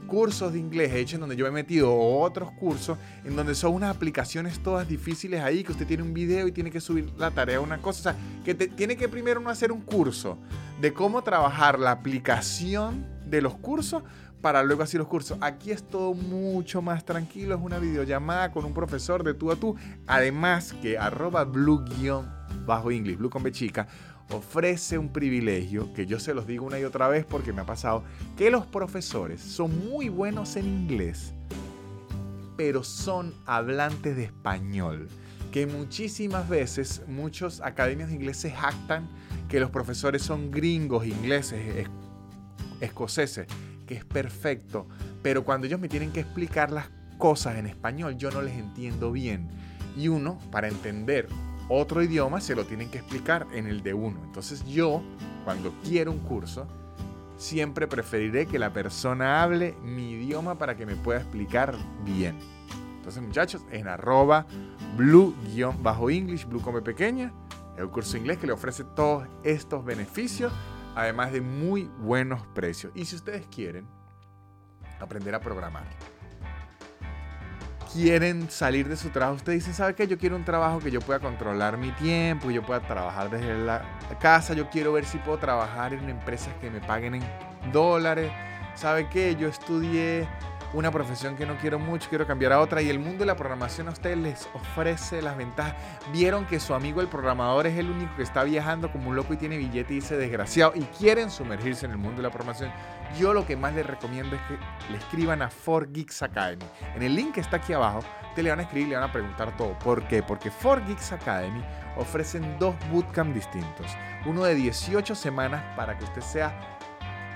cursos 0.09 0.53
de 0.53 0.59
inglés 0.59 0.93
hechos 0.93 1.15
en 1.15 1.21
donde 1.21 1.37
yo 1.37 1.47
he 1.47 1.53
metido 1.53 1.97
otros 1.97 2.51
cursos 2.59 2.99
en 3.25 3.37
donde 3.37 3.55
son 3.55 3.75
unas 3.75 3.95
aplicaciones 3.95 4.59
todas 4.59 4.89
difíciles 4.89 5.41
ahí, 5.41 5.63
que 5.63 5.71
usted 5.71 5.87
tiene 5.87 6.03
un 6.03 6.13
video 6.13 6.49
y 6.49 6.53
tiene 6.53 6.73
que 6.73 6.81
subir 6.81 7.13
la 7.17 7.31
tarea 7.31 7.61
una 7.61 7.79
cosa. 7.79 8.01
O 8.01 8.03
sea, 8.03 8.17
que 8.45 8.55
tiene 8.55 8.97
que 8.97 9.09
primero 9.09 9.41
uno 9.41 9.51
hacer 9.51 9.71
un 9.71 9.83
curso 9.83 10.37
de 10.81 10.93
cómo 10.93 11.23
trabajar 11.23 11.79
la 11.79 11.93
aplicación 11.93 13.07
de 13.25 13.41
los 13.41 13.55
cursos 13.55 14.03
para 14.41 14.62
luego 14.62 14.82
hacer 14.82 14.99
los 14.99 15.09
cursos. 15.09 15.38
Aquí 15.41 15.70
es 15.70 15.82
todo 15.82 16.14
mucho 16.14 16.82
más 16.82 17.05
tranquilo, 17.05 17.55
es 17.55 17.61
una 17.61 17.78
videollamada 17.78 18.53
con 18.53 18.64
un 18.64 18.74
profesor 18.74 19.22
de 19.22 19.34
tú 19.34 19.51
a 19.51 19.57
tú. 19.57 19.76
Además 20.07 20.74
que 20.80 20.99
arroba 20.99 21.45
blue-english, 21.45 23.16
blue 23.16 23.30
con 23.30 23.43
B 23.43 23.53
chica, 23.53 23.86
ofrece 24.30 24.97
un 24.97 25.12
privilegio 25.12 25.93
que 25.93 26.07
yo 26.07 26.20
se 26.20 26.34
los 26.34 26.47
digo 26.47 26.66
una 26.66 26.78
y 26.78 26.84
otra 26.84 27.09
vez 27.09 27.24
porque 27.24 27.53
me 27.53 27.62
ha 27.62 27.66
pasado, 27.66 28.05
que 28.36 28.51
los 28.51 28.66
profesores 28.66 29.41
son 29.41 29.91
muy 29.91 30.09
buenos 30.09 30.57
en 30.57 30.66
inglés, 30.66 31.34
pero 32.57 32.84
son 32.84 33.34
hablantes 33.47 34.16
de 34.16 34.24
español. 34.24 35.09
Que 35.51 35.66
muchísimas 35.66 36.49
veces 36.49 37.03
muchos 37.09 37.61
academias 37.61 38.09
de 38.09 38.14
inglés 38.14 38.36
se 38.36 38.53
jactan 38.53 39.09
que 39.49 39.59
los 39.59 39.70
profesores 39.70 40.22
son 40.22 40.53
gringos, 40.53 41.05
ingleses, 41.05 41.88
escoceses 42.80 43.49
es 43.91 44.05
perfecto, 44.05 44.86
pero 45.22 45.45
cuando 45.45 45.66
ellos 45.66 45.80
me 45.80 45.88
tienen 45.88 46.12
que 46.12 46.20
explicar 46.20 46.70
las 46.70 46.91
cosas 47.18 47.57
en 47.57 47.66
español, 47.66 48.16
yo 48.16 48.30
no 48.30 48.41
les 48.41 48.57
entiendo 48.57 49.12
bien. 49.12 49.49
Y 49.97 50.09
uno, 50.09 50.38
para 50.51 50.68
entender 50.68 51.28
otro 51.68 52.03
idioma, 52.03 52.41
se 52.41 52.55
lo 52.55 52.64
tienen 52.64 52.91
que 52.91 52.99
explicar 52.99 53.47
en 53.53 53.66
el 53.66 53.82
de 53.82 53.95
uno. 53.95 54.20
Entonces 54.24 54.64
yo, 54.64 55.03
cuando 55.45 55.74
quiero 55.84 56.12
un 56.12 56.20
curso, 56.20 56.66
siempre 57.36 57.86
preferiré 57.86 58.47
que 58.47 58.59
la 58.59 58.72
persona 58.72 59.43
hable 59.43 59.74
mi 59.82 60.12
idioma 60.12 60.57
para 60.59 60.76
que 60.76 60.86
me 60.86 60.97
pueda 60.97 61.20
explicar 61.20 61.74
bien. 62.05 62.36
Entonces 62.97 63.22
muchachos, 63.22 63.62
en 63.70 63.88
arroba 63.88 64.47
blue-english, 64.97 66.47
blue 66.47 66.61
come 66.61 66.82
pequeña, 66.82 67.32
el 67.78 67.88
curso 67.88 68.16
inglés 68.16 68.38
que 68.38 68.47
le 68.47 68.53
ofrece 68.53 68.84
todos 68.84 69.26
estos 69.43 69.84
beneficios 69.84 70.53
además 70.95 71.32
de 71.32 71.41
muy 71.41 71.91
buenos 71.99 72.47
precios. 72.49 72.93
Y 72.95 73.05
si 73.05 73.16
ustedes 73.16 73.47
quieren 73.47 73.86
aprender 75.01 75.34
a 75.34 75.41
programar, 75.41 75.84
quieren 77.93 78.51
salir 78.51 78.88
de 78.88 78.97
su 78.97 79.11
trabajo, 79.11 79.36
ustedes 79.36 79.61
dicen, 79.61 79.74
¿sabe 79.74 79.95
qué? 79.95 80.07
Yo 80.07 80.18
quiero 80.18 80.36
un 80.36 80.45
trabajo 80.45 80.78
que 80.78 80.91
yo 80.91 81.01
pueda 81.01 81.18
controlar 81.18 81.76
mi 81.76 81.91
tiempo, 81.93 82.49
que 82.49 82.55
yo 82.55 82.62
pueda 82.62 82.80
trabajar 82.80 83.30
desde 83.30 83.57
la 83.59 83.82
casa, 84.20 84.55
yo 84.55 84.70
quiero 84.70 84.93
ver 84.93 85.05
si 85.05 85.18
puedo 85.18 85.38
trabajar 85.38 85.93
en 85.95 86.09
empresas 86.09 86.55
que 86.61 86.70
me 86.70 86.80
paguen 86.80 87.16
en 87.16 87.22
dólares. 87.72 88.30
¿Sabe 88.74 89.09
qué? 89.09 89.34
Yo 89.34 89.49
estudié 89.49 90.28
una 90.73 90.91
profesión 90.91 91.37
que 91.37 91.47
no 91.47 91.57
quiero 91.57 91.79
mucho, 91.79 92.09
quiero 92.09 92.27
cambiar 92.27 92.53
a 92.53 92.61
otra 92.61 92.81
y 92.83 92.89
el 92.89 92.99
mundo 92.99 93.21
de 93.21 93.27
la 93.27 93.37
programación 93.37 93.89
a 93.89 93.91
ustedes 93.91 94.18
les 94.18 94.49
ofrece 94.55 95.21
las 95.21 95.37
ventajas. 95.37 95.75
Vieron 96.12 96.47
que 96.47 96.61
su 96.61 96.75
amigo 96.75 97.01
el 97.01 97.09
programador 97.09 97.66
es 97.66 97.77
el 97.77 97.91
único 97.91 98.14
que 98.16 98.23
está 98.23 98.45
viajando 98.45 98.93
como 98.93 99.11
un 99.11 99.16
loco 99.16 99.35
y 99.35 99.37
tiene 99.37 99.57
billete 99.57 99.93
y 99.93 99.97
dice 99.97 100.16
desgraciado 100.16 100.73
y 100.75 100.83
quieren 100.99 101.31
sumergirse 101.31 101.87
en 101.87 101.93
el 101.93 101.99
mundo 101.99 102.18
de 102.18 102.29
la 102.29 102.31
programación. 102.31 102.73
Yo 103.18 103.35
lo 103.35 103.45
que 103.45 103.57
más 103.57 103.75
les 103.75 103.85
recomiendo 103.85 104.37
es 104.37 104.43
que 104.43 104.59
le 104.93 104.99
escriban 104.99 105.43
a 105.43 105.51
4Geeks 105.51 106.23
Academy. 106.23 106.64
En 106.95 107.03
el 107.03 107.14
link 107.14 107.35
que 107.35 107.41
está 107.41 107.57
aquí 107.57 107.73
abajo, 107.73 108.01
te 108.35 108.43
le 108.43 108.51
van 108.51 108.61
a 108.61 108.62
escribir 108.62 108.87
y 108.87 108.91
le 108.91 108.97
van 108.97 109.09
a 109.09 109.12
preguntar 109.12 109.57
todo. 109.57 109.77
¿Por 109.81 110.07
qué? 110.07 110.23
Porque 110.23 110.53
4Geeks 110.53 111.12
Academy 111.12 111.64
ofrecen 111.97 112.57
dos 112.59 112.77
bootcamp 112.93 113.35
distintos. 113.35 113.87
Uno 114.25 114.45
de 114.45 114.55
18 114.55 115.14
semanas 115.14 115.62
para 115.77 115.99
que 115.99 116.05
usted 116.05 116.23
sea 116.23 116.79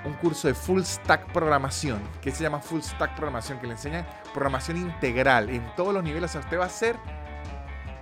un 0.04 0.14
curso 0.14 0.48
de 0.48 0.54
full 0.54 0.82
stack 0.82 1.32
programación, 1.32 2.00
que 2.20 2.30
se 2.30 2.42
llama 2.42 2.60
full 2.60 2.80
stack 2.80 3.14
programación, 3.14 3.58
que 3.58 3.66
le 3.66 3.72
enseña 3.72 4.06
programación 4.32 4.76
integral 4.76 5.50
en 5.50 5.74
todos 5.76 5.94
los 5.94 6.04
niveles. 6.04 6.30
O 6.30 6.32
sea, 6.32 6.40
usted 6.42 6.58
va 6.58 6.64
a 6.64 6.66
hacer 6.66 6.96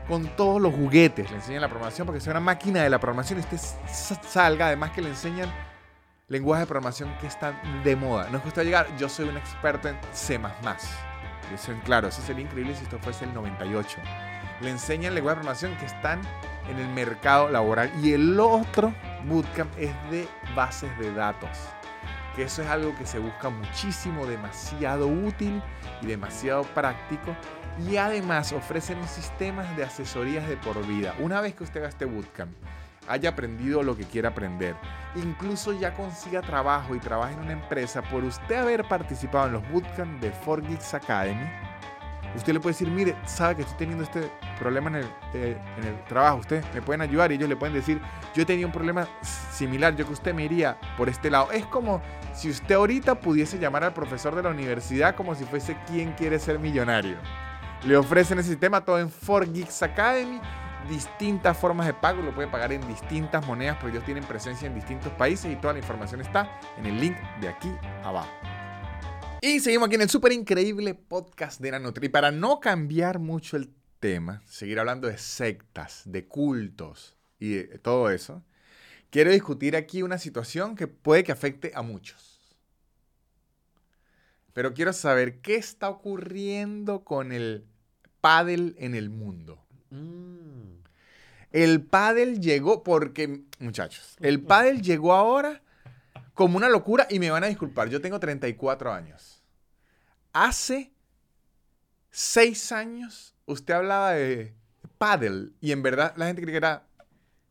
con 0.09 0.27
todos 0.37 0.61
los 0.61 0.75
juguetes, 0.75 1.31
le 1.31 1.37
enseñan 1.37 1.63
la 1.63 1.69
programación 1.69 2.07
para 2.07 2.19
que 2.19 2.25
sea 2.25 2.33
una 2.33 2.41
máquina 2.41 2.83
de 2.83 2.91
la 2.91 2.99
programación 2.99 3.39
y 3.39 3.43
usted 3.43 3.59
salga, 4.23 4.67
además 4.67 4.91
que 4.91 5.01
le 5.01 5.11
enseñan 5.11 5.51
lenguaje 6.29 6.63
de 6.63 6.67
programación 6.67 7.17
que 7.19 7.29
están 7.29 7.59
de 7.85 7.95
moda. 7.95 8.29
No 8.31 8.39
es 8.39 8.43
que 8.43 8.49
usted 8.49 8.65
llegar, 8.65 8.97
yo 8.97 9.09
soy 9.09 9.29
un 9.29 9.37
experto 9.37 9.89
en 9.89 9.97
C++. 10.13 10.41
Dicen, 11.51 11.81
claro, 11.85 12.09
eso 12.09 12.23
sería 12.23 12.45
increíble 12.45 12.75
si 12.75 12.83
esto 12.83 12.99
fuese 12.99 13.27
el 13.27 13.35
98. 13.35 13.99
Le 14.61 14.71
enseñan 14.71 15.15
lenguaje 15.15 15.37
de 15.37 15.41
programación 15.43 15.77
que 15.77 15.87
están 15.87 16.21
en 16.69 16.79
el 16.79 16.89
mercado 16.89 17.51
laboral. 17.51 17.93
Y 18.03 18.13
el 18.13 18.39
otro 18.41 18.95
bootcamp 19.27 19.71
es 19.79 19.93
de 20.11 20.27
bases 20.55 20.97
de 20.99 21.13
datos 21.13 21.51
que 22.35 22.45
eso 22.45 22.63
es 22.63 22.69
algo 22.69 22.97
que 22.97 23.07
se 23.07 23.19
busca 23.19 23.51
muchísimo, 23.51 24.27
demasiado 24.27 25.07
útil 25.07 25.63
y 26.01 26.07
demasiado 26.07 26.63
práctico. 26.63 27.37
Y 27.89 27.97
además 27.97 28.53
ofrecen 28.53 29.07
sistemas 29.09 29.77
de 29.77 29.85
asesorías 29.85 30.49
de 30.49 30.57
por 30.57 30.87
vida. 30.87 31.15
Una 31.19 31.41
vez 31.41 31.55
que 31.55 31.65
usted 31.65 31.81
haga 31.81 31.89
este 31.89 32.05
bootcamp, 32.05 32.53
haya 33.09 33.31
aprendido 33.31 33.83
lo 33.83 33.97
que 33.97 34.05
quiera 34.05 34.29
aprender, 34.29 34.77
incluso 35.17 35.73
ya 35.73 35.95
consiga 35.95 36.41
trabajo 36.41 36.95
y 36.95 37.01
trabaje 37.01 37.35
en 37.35 37.41
una 37.41 37.53
empresa 37.53 38.03
por 38.03 38.25
usted 38.25 38.57
haber 38.57 38.87
participado 38.87 39.47
en 39.47 39.55
los 39.55 39.71
bootcamps 39.71 40.21
de 40.21 40.33
4Geeks 40.33 40.95
Academy, 40.95 41.49
Usted 42.35 42.55
le 42.55 42.61
puede 42.61 42.73
decir, 42.73 42.89
mire, 42.89 43.15
sabe 43.27 43.57
que 43.57 43.63
estoy 43.63 43.77
teniendo 43.77 44.05
este 44.05 44.31
problema 44.59 44.89
en 44.89 44.97
el, 44.97 45.05
eh, 45.35 45.57
en 45.79 45.85
el 45.85 46.05
trabajo, 46.05 46.39
usted 46.39 46.65
me 46.73 46.81
pueden 46.81 47.03
ayudar 47.03 47.31
y 47.31 47.35
ellos 47.35 47.49
le 47.49 47.57
pueden 47.57 47.75
decir, 47.75 48.01
yo 48.35 48.43
he 48.43 48.47
tenido 48.47 48.69
un 48.69 48.73
problema 48.73 49.07
similar, 49.51 49.95
yo 49.97 50.07
que 50.07 50.15
usted 50.15 50.33
me 50.33 50.45
iría 50.45 50.79
por 50.97 51.09
este 51.11 51.31
lado. 51.31 51.53
Es 51.53 51.67
como 51.67 52.01
si 52.33 52.51
usted 52.51 52.75
ahorita 52.75 53.21
pudiese 53.21 53.59
llamar 53.59 53.85
al 53.85 53.95
profesor 53.95 54.35
de 54.35 54.43
la 54.43 54.51
universidad 54.51 55.15
como 55.15 55.35
si 55.35 55.45
fuese 55.45 55.77
quien 55.87 56.13
quiere 56.13 56.39
ser 56.39 56.59
millonario. 56.59 57.17
Le 57.85 57.97
ofrecen 57.97 58.39
ese 58.39 58.51
sistema 58.51 58.85
todo 58.85 58.99
en 59.01 59.11
4Geeks 59.11 59.83
Academy, 59.83 60.41
distintas 60.89 61.57
formas 61.57 61.87
de 61.87 61.95
pago, 61.95 62.23
lo 62.23 62.35
puede 62.35 62.49
pagar 62.49 62.73
en 62.73 62.87
distintas 62.87 63.47
monedas 63.47 63.77
porque 63.81 63.97
ellos 63.97 64.07
tienen 64.07 64.25
presencia 64.25 64.67
en 64.67 64.75
distintos 64.75 65.13
países 65.13 65.53
y 65.53 65.57
toda 65.57 65.73
la 65.73 65.81
información 65.81 66.21
está 66.21 66.61
en 66.79 66.87
el 66.87 67.01
link 67.01 67.17
de 67.41 67.49
aquí 67.49 67.71
abajo. 68.05 68.31
Y 69.41 69.59
seguimos 69.59 69.89
aquí 69.89 69.97
en 69.97 70.03
el 70.03 70.11
súper 70.11 70.33
increíble 70.33 70.95
podcast 70.95 71.61
de 71.61 71.73
Nanutri. 71.73 72.07
Y 72.07 72.11
para 72.11 72.31
no 72.31 72.61
cambiar 72.61 73.19
mucho 73.19 73.57
el 73.57 73.75
tema, 73.99 74.43
seguir 74.47 74.79
hablando 74.79 75.09
de 75.09 75.19
sectas, 75.19 76.03
de 76.05 76.29
cultos 76.29 77.17
y 77.41 77.55
de 77.55 77.79
todo 77.79 78.11
eso, 78.11 78.45
quiero 79.13 79.31
discutir 79.31 79.77
aquí 79.77 80.03
una 80.03 80.19
situación 80.19 80.75
que 80.75 80.89
puede 80.89 81.23
que 81.23 81.33
afecte 81.33 81.71
a 81.75 81.83
muchos. 81.83 82.57
Pero 84.55 84.75
quiero 84.75 84.93
saber 84.93 85.41
qué 85.41 85.57
está 85.57 85.91
ocurriendo 85.91 87.05
con 87.05 87.31
el 87.31 87.65
pádel 88.21 88.75
en 88.79 88.95
el 88.95 89.11
mundo. 89.11 89.63
Mm. 89.91 90.81
El 91.53 91.83
pádel 91.83 92.41
llegó 92.41 92.83
porque, 92.83 93.43
muchachos, 93.59 94.17
el 94.21 94.41
pádel 94.41 94.81
llegó 94.81 95.13
ahora 95.13 95.61
como 96.33 96.57
una 96.57 96.71
locura 96.71 97.07
y 97.11 97.19
me 97.19 97.31
van 97.31 97.45
a 97.45 97.49
disculpar, 97.49 97.91
yo 97.91 98.01
tengo 98.01 98.19
34 98.19 98.93
años. 98.93 99.43
Hace 100.33 100.91
seis 102.11 102.73
años 102.73 103.35
usted 103.45 103.75
hablaba 103.75 104.13
de 104.13 104.55
paddle 104.97 105.51
y 105.61 105.73
en 105.73 105.83
verdad 105.83 106.15
la 106.17 106.27
gente 106.27 106.41
creía 106.41 106.53
que 106.55 106.67
era 106.67 106.87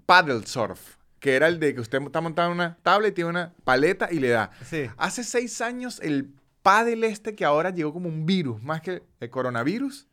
paddle 0.07 0.47
surf, 0.47 0.95
que 1.21 1.35
era 1.35 1.47
el 1.47 1.59
de 1.59 1.75
que 1.75 1.79
usted 1.79 2.01
está 2.01 2.19
montado 2.19 2.49
en 2.49 2.55
una 2.55 2.77
tabla 2.81 3.07
y 3.07 3.11
tiene 3.11 3.29
una 3.29 3.53
paleta 3.63 4.09
y 4.11 4.19
le 4.19 4.29
da. 4.29 4.49
Hace 4.97 5.23
seis 5.23 5.61
años 5.61 6.01
el 6.03 6.33
paddle 6.63 7.07
este 7.07 7.35
que 7.35 7.45
ahora 7.45 7.69
llegó 7.69 7.93
como 7.93 8.09
un 8.09 8.25
virus, 8.25 8.61
más 8.63 8.81
que 8.81 9.03
el 9.19 9.29
coronavirus, 9.29 10.07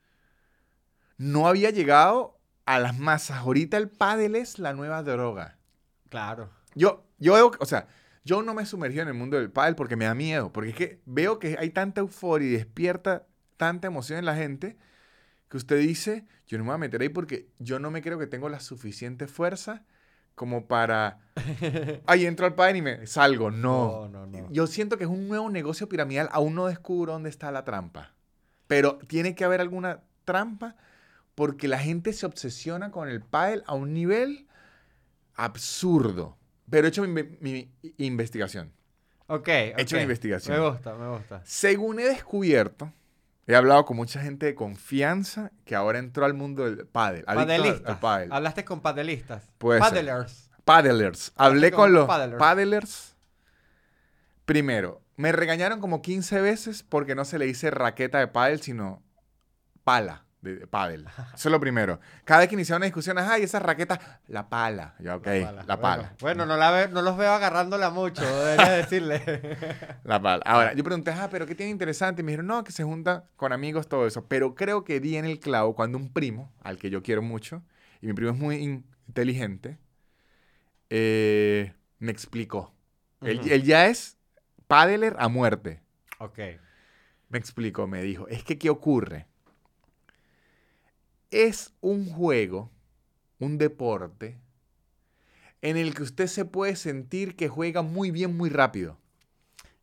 no 1.17 1.49
había 1.49 1.71
llegado 1.71 2.39
a 2.67 2.79
las 2.79 2.99
masas. 2.99 3.39
Ahorita 3.39 3.79
el 3.79 3.89
pádel 3.89 4.37
es 4.37 4.59
la 4.59 4.75
nueva 4.75 5.03
droga. 5.03 5.57
Claro. 6.11 6.51
Yo, 6.75 7.07
yo 7.19 7.33
veo, 7.33 7.53
o 7.59 7.67
sea, 7.67 7.89
yo 8.23 8.43
no 8.43 8.53
me 8.53 8.67
sumergido 8.67 9.03
en 9.03 9.09
el 9.09 9.15
mundo 9.15 9.39
del 9.39 9.51
pádel 9.51 9.77
porque 9.77 9.97
me 9.97 10.05
da 10.05 10.15
miedo, 10.15 10.53
porque 10.53 10.71
es 10.71 10.77
que 10.77 11.01
veo 11.07 11.39
que 11.39 11.57
hay 11.59 11.71
tanta 11.71 12.03
euforia 12.03 12.49
y 12.49 12.53
despierta 12.53 13.27
tanta 13.57 13.87
emoción 13.87 14.19
en 14.19 14.27
la 14.27 14.37
gente 14.37 14.77
que 15.49 15.57
usted 15.57 15.79
dice, 15.79 16.27
yo 16.47 16.59
no 16.59 16.65
me 16.65 16.69
voy 16.69 16.75
a 16.75 16.79
meter 16.79 17.01
ahí 17.01 17.09
porque 17.09 17.49
yo 17.59 17.79
no 17.79 17.91
me 17.91 18.03
creo 18.03 18.19
que 18.19 18.27
tengo 18.27 18.51
la 18.51 18.61
suficiente 18.61 19.27
fuerza 19.27 19.87
como 20.39 20.67
para, 20.67 21.19
ahí 22.07 22.25
entro 22.25 22.47
al 22.47 22.55
pádel 22.55 22.77
y 22.77 22.83
me 22.83 23.07
salgo. 23.07 23.51
No. 23.51 24.09
No, 24.09 24.27
no, 24.27 24.27
no. 24.27 24.51
Yo 24.51 24.67
siento 24.67 24.97
que 24.97 25.05
es 25.05 25.11
un 25.11 25.29
nuevo 25.29 25.51
negocio 25.51 25.87
piramidal, 25.91 26.31
aún 26.33 26.55
no 26.55 26.67
descubro 26.67 27.13
dónde 27.13 27.29
está 27.29 27.53
la 27.53 27.65
trampa. 27.65 28.15
Pero 28.67 28.99
tiene 29.07 29.35
que 29.35 29.45
haber 29.45 29.61
alguna 29.61 30.01
trampa 30.25 30.77
porque 31.35 31.69
la 31.69 31.79
gente 31.79 32.15
se 32.15 32.25
obsesiona 32.25 32.91
con 32.91 33.09
el 33.09 33.21
pádel 33.21 33.63
a 33.67 33.75
un 33.75 33.93
nivel 33.93 34.47
absurdo. 35.35 36.39
Pero 36.71 36.87
he 36.87 36.91
hecho 36.91 37.03
mi, 37.07 37.23
mi 37.41 37.71
investigación. 37.99 38.73
Ok, 39.27 39.49
He 39.49 39.75
hecho 39.83 39.97
mi 39.97 40.03
investigación. 40.03 40.59
Me 40.59 40.69
gusta, 40.69 40.95
me 40.95 41.09
gusta. 41.09 41.43
Según 41.45 42.01
he 42.01 42.05
descubierto, 42.05 42.93
he 43.49 43.57
hablado 43.57 43.85
con 43.85 43.97
mucha 43.97 44.21
gente 44.21 44.47
de 44.47 44.55
confianza 44.55 45.51
que 45.65 45.75
ahora 45.75 45.99
entró 45.99 46.25
al 46.25 46.35
mundo 46.35 46.65
del 46.65 46.87
pádel. 46.87 47.25
Padelistas. 47.25 47.87
al 47.87 47.99
pádel. 47.99 48.33
Hablaste 48.33 48.65
con 48.65 48.81
padelistas. 48.81 49.49
Puede 49.59 49.81
ser. 49.81 49.89
Padelers. 49.89 50.51
Paddlers. 50.65 51.33
Hablé 51.35 51.71
con 51.71 51.81
con 51.81 51.93
los 51.95 52.07
paddlers. 52.07 52.39
paddlers. 52.39 53.17
Primero, 54.45 55.03
me 55.17 55.33
regañaron 55.33 55.81
como 55.81 56.03
15 56.03 56.41
veces 56.41 56.83
porque 56.83 57.15
no 57.15 57.25
se 57.25 57.39
le 57.39 57.47
dice 57.47 57.71
raqueta 57.71 58.19
de 58.19 58.29
pádel, 58.29 58.61
sino 58.61 59.03
pala 59.83 60.28
de, 60.41 60.57
de 60.57 60.67
pádel. 60.67 61.07
Eso 61.35 61.49
es 61.49 61.53
lo 61.53 61.59
primero. 61.61 61.99
Cada 62.25 62.41
vez 62.41 62.49
que 62.49 62.55
iniciaba 62.55 62.77
una 62.79 62.87
discusión, 62.87 63.19
ay, 63.19 63.43
esa 63.43 63.59
raqueta, 63.59 64.21
la 64.29 64.49
pala. 64.49 64.95
Yo, 65.01 65.17
ok, 65.17 65.27
la 65.67 65.81
pala. 65.81 65.97
Bueno, 66.17 66.17
bueno, 66.21 66.47
no, 66.47 66.57
la 66.57 66.71
ve- 66.71 66.89
no 66.89 67.03
los 67.03 67.17
veo 67.17 67.33
agarrándola 67.33 67.91
mucho, 67.91 68.23
debería 68.45 68.71
decirle. 68.71 69.21
La 70.05 70.21
pala. 70.23 70.43
Ahora, 70.47 70.75
yo 70.75 70.85
pregunté, 70.85 71.11
ah, 71.11 71.29
pero 71.31 71.47
¿qué 71.47 71.55
tiene 71.55 71.71
interesante? 71.73 72.23
Y 72.23 72.25
me 72.25 72.33
dijeron, 72.33 72.47
no, 72.47 72.63
que 72.65 72.73
se 72.73 72.85
junta 72.85 73.25
con 73.37 73.53
amigos, 73.53 73.89
todo 73.89 74.07
eso. 74.07 74.27
Pero 74.27 74.55
creo 74.55 74.85
que 74.85 75.01
di 75.01 75.17
en 75.17 75.25
el 75.25 75.41
clavo 75.41 75.75
cuando 75.75 75.99
un 75.99 76.13
primo, 76.13 76.53
al 76.63 76.79
que 76.79 76.89
yo 76.91 77.03
quiero 77.03 77.21
mucho, 77.23 77.63
y 78.01 78.07
mi 78.07 78.13
primo 78.13 78.31
es 78.33 78.39
muy 78.39 78.57
in- 78.57 78.87
inteligente, 79.09 79.79
eh, 80.91 81.73
me 81.99 82.13
explicó. 82.13 82.73
él, 83.23 83.41
él 83.51 83.63
ya 83.65 83.87
es 83.87 84.17
padeler 84.67 85.17
a 85.19 85.29
muerte. 85.29 85.83
ok. 86.19 86.39
Me 87.31 87.39
explicó, 87.39 87.87
me 87.87 88.01
dijo, 88.03 88.27
es 88.29 88.43
que 88.43 88.57
¿qué 88.57 88.71
ocurre? 88.71 89.27
Es 91.31 91.75
un 91.81 92.07
juego, 92.09 92.71
un 93.39 93.59
deporte, 93.59 94.39
en 95.61 95.77
el 95.77 95.95
que 95.95 96.03
usted 96.05 96.27
se 96.27 96.45
puede 96.45 96.77
sentir 96.77 97.37
que 97.37 97.49
juega 97.49 97.83
muy 97.83 98.11
bien, 98.11 98.37
muy 98.37 98.49
rápido. 98.51 98.99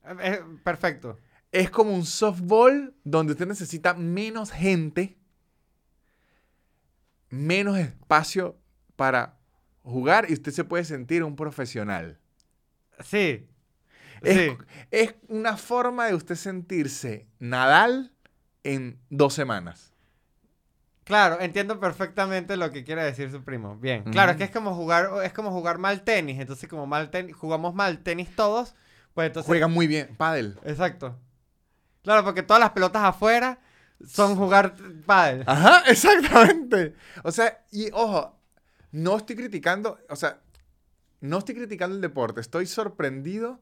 Eh, 0.04 0.16
eh, 0.22 0.40
perfecto. 0.64 1.20
Es 1.52 1.70
como 1.70 1.94
un 1.94 2.06
softball 2.06 2.94
donde 3.04 3.34
usted 3.34 3.48
necesita 3.48 3.94
menos 3.94 4.52
gente, 4.52 5.18
menos 7.30 7.78
espacio 7.78 8.58
para 8.96 9.38
jugar 9.84 10.26
y 10.30 10.34
usted 10.34 10.52
se 10.52 10.64
puede 10.64 10.84
sentir 10.84 11.24
un 11.24 11.36
profesional. 11.36 12.20
Sí. 13.04 13.48
Es, 14.22 14.38
Sí. 14.38 14.58
es 14.92 15.16
una 15.28 15.58
forma 15.58 16.08
de 16.08 16.16
usted 16.16 16.36
sentirse 16.36 17.28
Nadal 17.40 18.12
en 18.64 18.98
dos 19.10 19.34
semanas. 19.34 19.95
Claro, 21.06 21.40
entiendo 21.40 21.80
perfectamente 21.80 22.58
lo 22.58 22.72
que 22.72 22.84
quiere 22.84 23.04
decir 23.04 23.30
su 23.30 23.44
primo. 23.44 23.78
Bien. 23.78 24.04
Claro, 24.06 24.32
es 24.32 24.38
que 24.38 24.46
es 24.46 24.52
como 24.52 24.74
jugar, 24.74 25.10
es 25.24 25.34
como 25.34 25.52
jugar 25.52 25.78
mal 25.78 26.02
tenis. 26.02 26.40
Entonces, 26.40 26.68
como 26.68 26.88
mal 26.88 27.12
tenis, 27.12 27.36
jugamos 27.36 27.76
mal 27.76 28.00
tenis 28.00 28.36
todos, 28.36 28.76
pues 29.14 29.28
entonces. 29.28 29.48
Juega 29.48 29.68
muy 29.68 29.86
bien. 29.86 30.16
Pádel. 30.18 30.60
Exacto. 30.64 31.16
Claro, 32.04 32.24
porque 32.24 32.42
todas 32.42 32.60
las 32.60 32.72
pelotas 32.72 33.04
afuera 33.04 33.60
son 34.04 34.36
jugar 34.36 34.76
pádel. 35.06 35.44
Ajá, 35.46 35.84
exactamente. 35.88 36.96
O 37.24 37.32
sea, 37.32 37.64
y 37.72 37.90
ojo, 37.94 38.36
no 38.92 39.18
estoy 39.18 39.36
criticando, 39.36 40.00
o 40.10 40.16
sea, 40.16 40.40
no 41.22 41.38
estoy 41.38 41.54
criticando 41.54 41.96
el 41.96 42.02
deporte, 42.02 42.42
estoy 42.42 42.66
sorprendido 42.66 43.60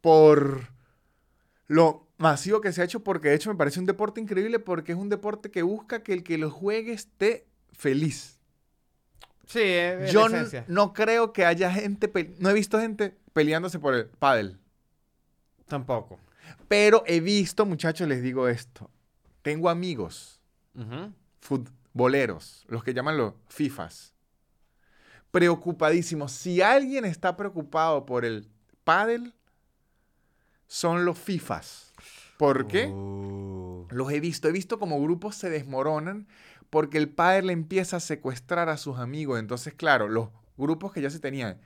por 0.00 0.68
lo 1.66 2.06
masivo 2.18 2.60
que 2.60 2.72
se 2.72 2.80
ha 2.80 2.84
hecho, 2.84 3.00
porque 3.04 3.28
de 3.28 3.34
hecho 3.34 3.50
me 3.50 3.56
parece 3.56 3.80
un 3.80 3.86
deporte 3.86 4.20
increíble, 4.20 4.58
porque 4.58 4.92
es 4.92 4.98
un 4.98 5.08
deporte 5.08 5.50
que 5.50 5.62
busca 5.62 6.02
que 6.02 6.12
el 6.12 6.22
que 6.22 6.38
lo 6.38 6.50
juegue 6.50 6.92
esté 6.92 7.46
feliz. 7.72 8.38
Sí, 9.46 9.60
eh, 9.60 9.98
en 10.00 10.06
Yo 10.06 10.26
esencia. 10.26 10.64
no 10.68 10.92
creo 10.92 11.32
que 11.32 11.44
haya 11.44 11.70
gente, 11.72 12.10
no 12.38 12.50
he 12.50 12.54
visto 12.54 12.80
gente 12.80 13.16
peleándose 13.32 13.78
por 13.78 13.94
el 13.94 14.06
pádel, 14.06 14.58
Tampoco. 15.66 16.18
pero 16.68 17.02
he 17.06 17.20
visto, 17.20 17.64
muchachos, 17.66 18.08
les 18.08 18.22
digo 18.22 18.48
esto, 18.48 18.90
tengo 19.42 19.68
amigos 19.68 20.40
Ujú. 20.74 21.12
futboleros, 21.40 22.64
los 22.68 22.82
que 22.82 22.94
llaman 22.94 23.16
los 23.16 23.34
FIFAs, 23.48 24.14
preocupadísimos. 25.30 26.32
Si 26.32 26.62
alguien 26.62 27.04
está 27.04 27.36
preocupado 27.36 28.06
por 28.06 28.24
el 28.24 28.48
pádel, 28.84 29.34
son 30.66 31.04
los 31.04 31.18
FIFAs. 31.18 31.92
¿Por 32.38 32.66
qué? 32.66 32.86
Uh. 32.86 33.86
Los 33.90 34.12
he 34.12 34.20
visto. 34.20 34.48
He 34.48 34.52
visto 34.52 34.78
como 34.78 35.00
grupos 35.00 35.36
se 35.36 35.50
desmoronan 35.50 36.26
porque 36.70 36.98
el 36.98 37.08
pádel 37.08 37.50
empieza 37.50 37.96
a 37.96 38.00
secuestrar 38.00 38.68
a 38.68 38.76
sus 38.76 38.98
amigos. 38.98 39.38
Entonces, 39.38 39.74
claro, 39.74 40.08
los 40.08 40.28
grupos 40.56 40.92
que 40.92 41.00
ya 41.00 41.10
se 41.10 41.20
tenían 41.20 41.60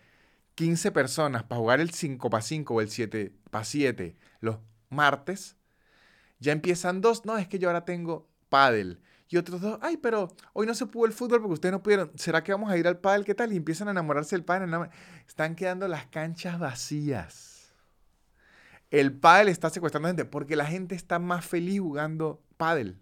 15 0.55 0.93
personas 0.93 1.43
para 1.45 1.59
jugar 1.59 1.81
el 1.81 1.91
5 1.91 2.31
para 2.31 2.43
5 2.43 2.75
o 2.75 2.81
el 2.81 2.91
7 2.91 3.33
para 3.51 3.65
7 3.65 4.17
los 4.41 4.59
martes, 4.91 5.57
ya 6.39 6.53
empiezan 6.53 7.01
dos. 7.01 7.25
No, 7.25 7.39
es 7.39 7.49
que 7.49 7.59
yo 7.59 7.69
ahora 7.69 7.85
tengo 7.85 8.29
pádel. 8.49 9.01
Y 9.29 9.37
otros 9.37 9.61
dos, 9.61 9.79
ay, 9.81 9.97
pero 9.97 10.35
hoy 10.53 10.67
no 10.67 10.75
se 10.75 10.87
pudo 10.87 11.07
el 11.07 11.13
fútbol 11.13 11.41
porque 11.41 11.55
ustedes 11.55 11.73
no 11.73 11.83
pudieron. 11.83 12.11
¿Será 12.17 12.43
que 12.43 12.53
vamos 12.53 12.71
a 12.71 12.77
ir 12.77 12.89
al 12.89 12.99
pádel? 12.99 13.25
¿Qué 13.25 13.35
tal? 13.35 13.53
Y 13.53 13.57
empiezan 13.57 13.89
a 13.89 13.93
enamorarse 13.93 14.35
del 14.35 14.45
pádel. 14.45 14.71
Están 15.27 15.55
quedando 15.55 15.87
las 15.87 16.07
canchas 16.07 16.59
vacías. 16.59 17.60
El 18.91 19.13
pádel 19.13 19.49
está 19.49 19.71
secuestrando 19.71 20.09
gente 20.09 20.25
porque 20.25 20.57
la 20.57 20.67
gente 20.67 20.95
está 20.95 21.19
más 21.19 21.45
feliz 21.45 21.81
jugando 21.81 22.43
pádel. 22.57 22.99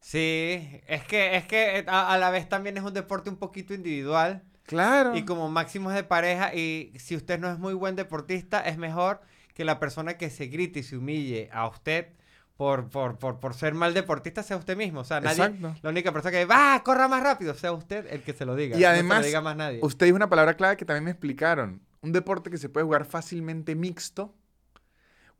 Sí, 0.00 0.80
es 0.86 1.04
que, 1.04 1.36
es 1.36 1.46
que 1.46 1.78
eh, 1.78 1.84
a, 1.88 2.12
a 2.12 2.18
la 2.18 2.30
vez 2.30 2.48
también 2.48 2.76
es 2.76 2.84
un 2.84 2.94
deporte 2.94 3.30
un 3.30 3.36
poquito 3.36 3.74
individual. 3.74 4.44
Claro. 4.64 5.16
Y 5.16 5.24
como 5.24 5.48
máximo 5.48 5.90
es 5.90 5.96
de 5.96 6.04
pareja, 6.04 6.54
y 6.54 6.92
si 6.98 7.16
usted 7.16 7.40
no 7.40 7.50
es 7.50 7.58
muy 7.58 7.72
buen 7.72 7.96
deportista, 7.96 8.60
es 8.60 8.76
mejor 8.76 9.22
que 9.54 9.64
la 9.64 9.80
persona 9.80 10.18
que 10.18 10.30
se 10.30 10.46
grite 10.46 10.80
y 10.80 10.82
se 10.82 10.96
humille 10.96 11.48
a 11.52 11.66
usted 11.66 12.08
por, 12.56 12.90
por, 12.90 13.18
por, 13.18 13.40
por 13.40 13.54
ser 13.54 13.74
mal 13.74 13.94
deportista 13.94 14.42
sea 14.42 14.56
usted 14.56 14.76
mismo. 14.76 15.00
O 15.00 15.04
sea, 15.04 15.20
nadie, 15.20 15.44
Exacto. 15.44 15.74
la 15.82 15.90
única 15.90 16.12
persona 16.12 16.32
que 16.32 16.44
va, 16.44 16.82
corra 16.84 17.08
más 17.08 17.22
rápido, 17.22 17.54
sea 17.54 17.72
usted 17.72 18.06
el 18.12 18.22
que 18.22 18.34
se 18.34 18.44
lo 18.44 18.54
diga. 18.54 18.76
Y 18.76 18.80
no 18.80 18.82
se 18.82 18.86
además, 18.86 19.20
lo 19.20 19.26
diga 19.26 19.40
más 19.40 19.56
nadie. 19.56 19.80
Usted 19.82 20.06
dijo 20.06 20.16
una 20.16 20.28
palabra 20.28 20.54
clave 20.54 20.76
que 20.76 20.84
también 20.84 21.04
me 21.04 21.10
explicaron. 21.12 21.80
Un 22.02 22.12
deporte 22.12 22.50
que 22.50 22.58
se 22.58 22.68
puede 22.68 22.84
jugar 22.84 23.04
fácilmente 23.04 23.74
mixto. 23.74 24.34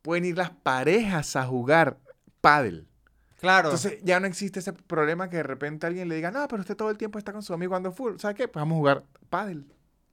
Pueden 0.01 0.25
ir 0.25 0.37
las 0.37 0.49
parejas 0.51 1.35
a 1.35 1.45
jugar 1.45 1.97
pádel. 2.41 2.87
Claro. 3.39 3.69
Entonces 3.69 3.99
ya 4.03 4.19
no 4.19 4.27
existe 4.27 4.59
ese 4.59 4.73
problema 4.73 5.29
que 5.29 5.37
de 5.37 5.43
repente 5.43 5.87
alguien 5.87 6.09
le 6.09 6.15
diga, 6.15 6.29
no, 6.31 6.47
pero 6.47 6.61
usted 6.61 6.75
todo 6.75 6.89
el 6.89 6.97
tiempo 6.97 7.17
está 7.19 7.31
con 7.31 7.41
su 7.43 7.53
amigo 7.53 7.69
jugando 7.71 7.91
fútbol. 7.91 8.19
¿Sabe 8.19 8.35
qué? 8.35 8.47
Pues 8.47 8.61
vamos 8.61 8.75
a 8.75 8.79
jugar 8.79 9.03
pádel. 9.29 9.65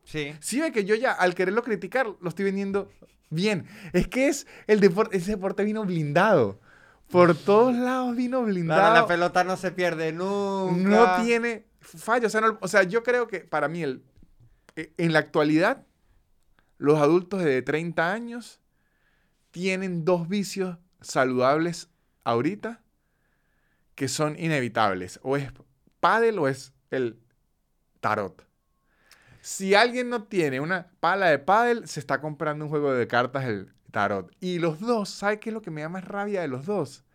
sí. 0.05 0.35
Sí, 0.41 0.61
ve 0.61 0.71
que 0.73 0.85
yo 0.85 0.95
ya 0.95 1.13
al 1.13 1.35
quererlo 1.35 1.63
criticar 1.63 2.07
lo 2.21 2.29
estoy 2.29 2.45
vendiendo 2.45 2.91
bien. 3.31 3.67
Es 3.93 4.07
que 4.09 4.29
es 4.29 4.47
el 4.69 4.79
deporte, 4.81 5.17
ese 5.17 5.33
deporte 5.33 5.65
vino 5.65 5.85
blindado. 5.85 6.61
Por 7.11 7.37
todos 7.37 7.75
lados 7.75 8.17
vino 8.17 8.43
blindado. 8.43 8.81
Claro, 8.81 8.95
la 9.03 9.07
pelota 9.07 9.45
no 9.45 9.57
se 9.57 9.71
pierde 9.73 10.13
nunca. 10.13 10.89
no 10.89 11.25
tiene 11.25 11.67
fallo. 11.81 12.27
O 12.27 12.31
sea, 12.31 12.41
no- 12.41 12.59
o 12.61 12.69
sea, 12.69 12.83
yo 12.85 13.03
creo 13.05 13.27
que 13.29 13.41
para 13.41 13.69
mí, 13.69 13.83
el, 13.83 14.03
e- 14.77 14.93
en 14.99 15.13
la 15.13 15.21
actualidad, 15.21 15.85
los 16.79 17.01
adultos 17.01 17.43
de 17.43 17.63
30 17.63 18.13
años 18.13 18.61
tienen 19.57 20.05
dos 20.05 20.29
vicios 20.29 20.77
saludables 21.01 21.89
ahorita 22.25 22.83
que 23.95 24.07
son 24.07 24.39
inevitables. 24.39 25.19
O 25.23 25.39
es 25.39 25.51
pádel 25.99 26.39
o 26.41 26.47
es 26.47 26.75
el 26.91 27.19
tarot. 28.01 28.47
Si 29.41 29.75
alguien 29.75 30.11
no 30.11 30.25
tiene 30.25 30.61
una 30.61 30.89
pala 31.01 31.29
de 31.29 31.39
pádel, 31.39 31.89
se 31.89 32.01
está 32.01 32.21
comprando 32.21 32.67
un 32.67 32.71
juego 32.71 32.93
de 32.93 33.09
cartas 33.09 33.47
el 33.47 33.73
tarot. 33.93 34.31
Y 34.41 34.59
los 34.59 34.79
dos, 34.79 35.09
¿sabe 35.09 35.41
qué 35.41 35.49
es 35.49 35.55
lo 35.55 35.63
que 35.63 35.71
me 35.71 35.81
da 35.81 35.89
más 35.89 36.05
rabia 36.05 36.43
de 36.43 36.49
los 36.49 36.67
dos? 36.67 37.06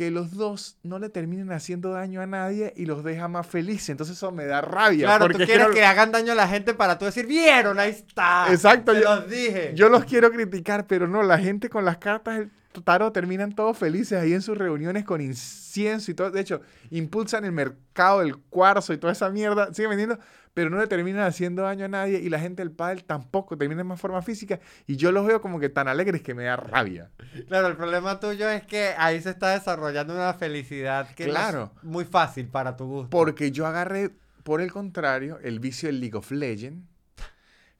Que 0.00 0.10
los 0.10 0.32
dos 0.32 0.78
no 0.82 0.98
le 0.98 1.10
terminen 1.10 1.52
haciendo 1.52 1.90
daño 1.90 2.22
a 2.22 2.26
nadie 2.26 2.72
y 2.74 2.86
los 2.86 3.04
deja 3.04 3.28
más 3.28 3.46
felices. 3.46 3.90
Entonces 3.90 4.16
eso 4.16 4.32
me 4.32 4.46
da 4.46 4.62
rabia. 4.62 5.04
Claro, 5.04 5.26
porque 5.26 5.40
tú 5.40 5.44
quieres 5.44 5.66
que 5.74 5.84
hagan 5.84 6.10
daño 6.10 6.32
a 6.32 6.34
la 6.34 6.48
gente 6.48 6.72
para 6.72 6.96
tú 6.98 7.04
decir, 7.04 7.26
¿vieron? 7.26 7.78
Ahí 7.78 7.90
está. 7.90 8.46
Exacto, 8.50 8.94
Te 8.94 9.02
yo- 9.02 9.14
los 9.16 9.28
dije. 9.28 9.72
Yo 9.74 9.90
los 9.90 10.06
quiero 10.06 10.30
criticar, 10.32 10.86
pero 10.86 11.06
no, 11.06 11.22
la 11.22 11.36
gente 11.36 11.68
con 11.68 11.84
las 11.84 11.98
cartas 11.98 12.38
del 12.38 12.50
tarot 12.82 13.12
terminan 13.12 13.54
todos 13.54 13.76
felices 13.76 14.18
ahí 14.18 14.32
en 14.32 14.40
sus 14.40 14.56
reuniones 14.56 15.04
con 15.04 15.20
incienso 15.20 16.10
y 16.10 16.14
todo. 16.14 16.30
De 16.30 16.40
hecho, 16.40 16.62
impulsan 16.88 17.44
el 17.44 17.52
mercado 17.52 18.20
del 18.20 18.38
cuarzo 18.38 18.94
y 18.94 18.96
toda 18.96 19.12
esa 19.12 19.28
mierda. 19.28 19.74
Siguen 19.74 19.90
vendiendo, 19.90 20.18
pero 20.54 20.70
no 20.70 20.78
le 20.78 20.86
terminan 20.86 21.22
haciendo 21.22 21.62
daño 21.62 21.84
a 21.84 21.88
nadie. 21.88 22.18
Y 22.20 22.28
la 22.28 22.40
gente 22.40 22.62
del 22.62 22.72
pádel 22.72 23.04
tampoco 23.04 23.56
termina 23.56 23.82
en 23.82 23.86
más 23.86 24.00
forma 24.00 24.22
física. 24.22 24.60
Y 24.86 24.96
yo 24.96 25.12
los 25.12 25.26
veo 25.26 25.40
como 25.40 25.60
que 25.60 25.68
tan 25.68 25.88
alegres 25.88 26.22
que 26.22 26.34
me 26.34 26.44
da 26.44 26.56
rabia. 26.56 27.10
Claro, 27.48 27.68
el 27.68 27.76
problema 27.76 28.18
tuyo 28.20 28.48
es 28.48 28.64
que 28.64 28.94
ahí 28.98 29.20
se 29.20 29.30
está 29.30 29.50
desarrollando 29.50 30.14
una 30.14 30.34
felicidad 30.34 31.14
que 31.14 31.28
no 31.28 31.64
es 31.64 31.84
muy 31.84 32.04
fácil 32.04 32.48
para 32.48 32.76
tu 32.76 32.86
gusto. 32.86 33.10
Porque 33.10 33.52
yo 33.52 33.66
agarré, 33.66 34.10
por 34.42 34.60
el 34.60 34.72
contrario, 34.72 35.38
el 35.42 35.60
vicio 35.60 35.88
del 35.88 36.00
League 36.00 36.16
of 36.16 36.30
Legends, 36.30 36.84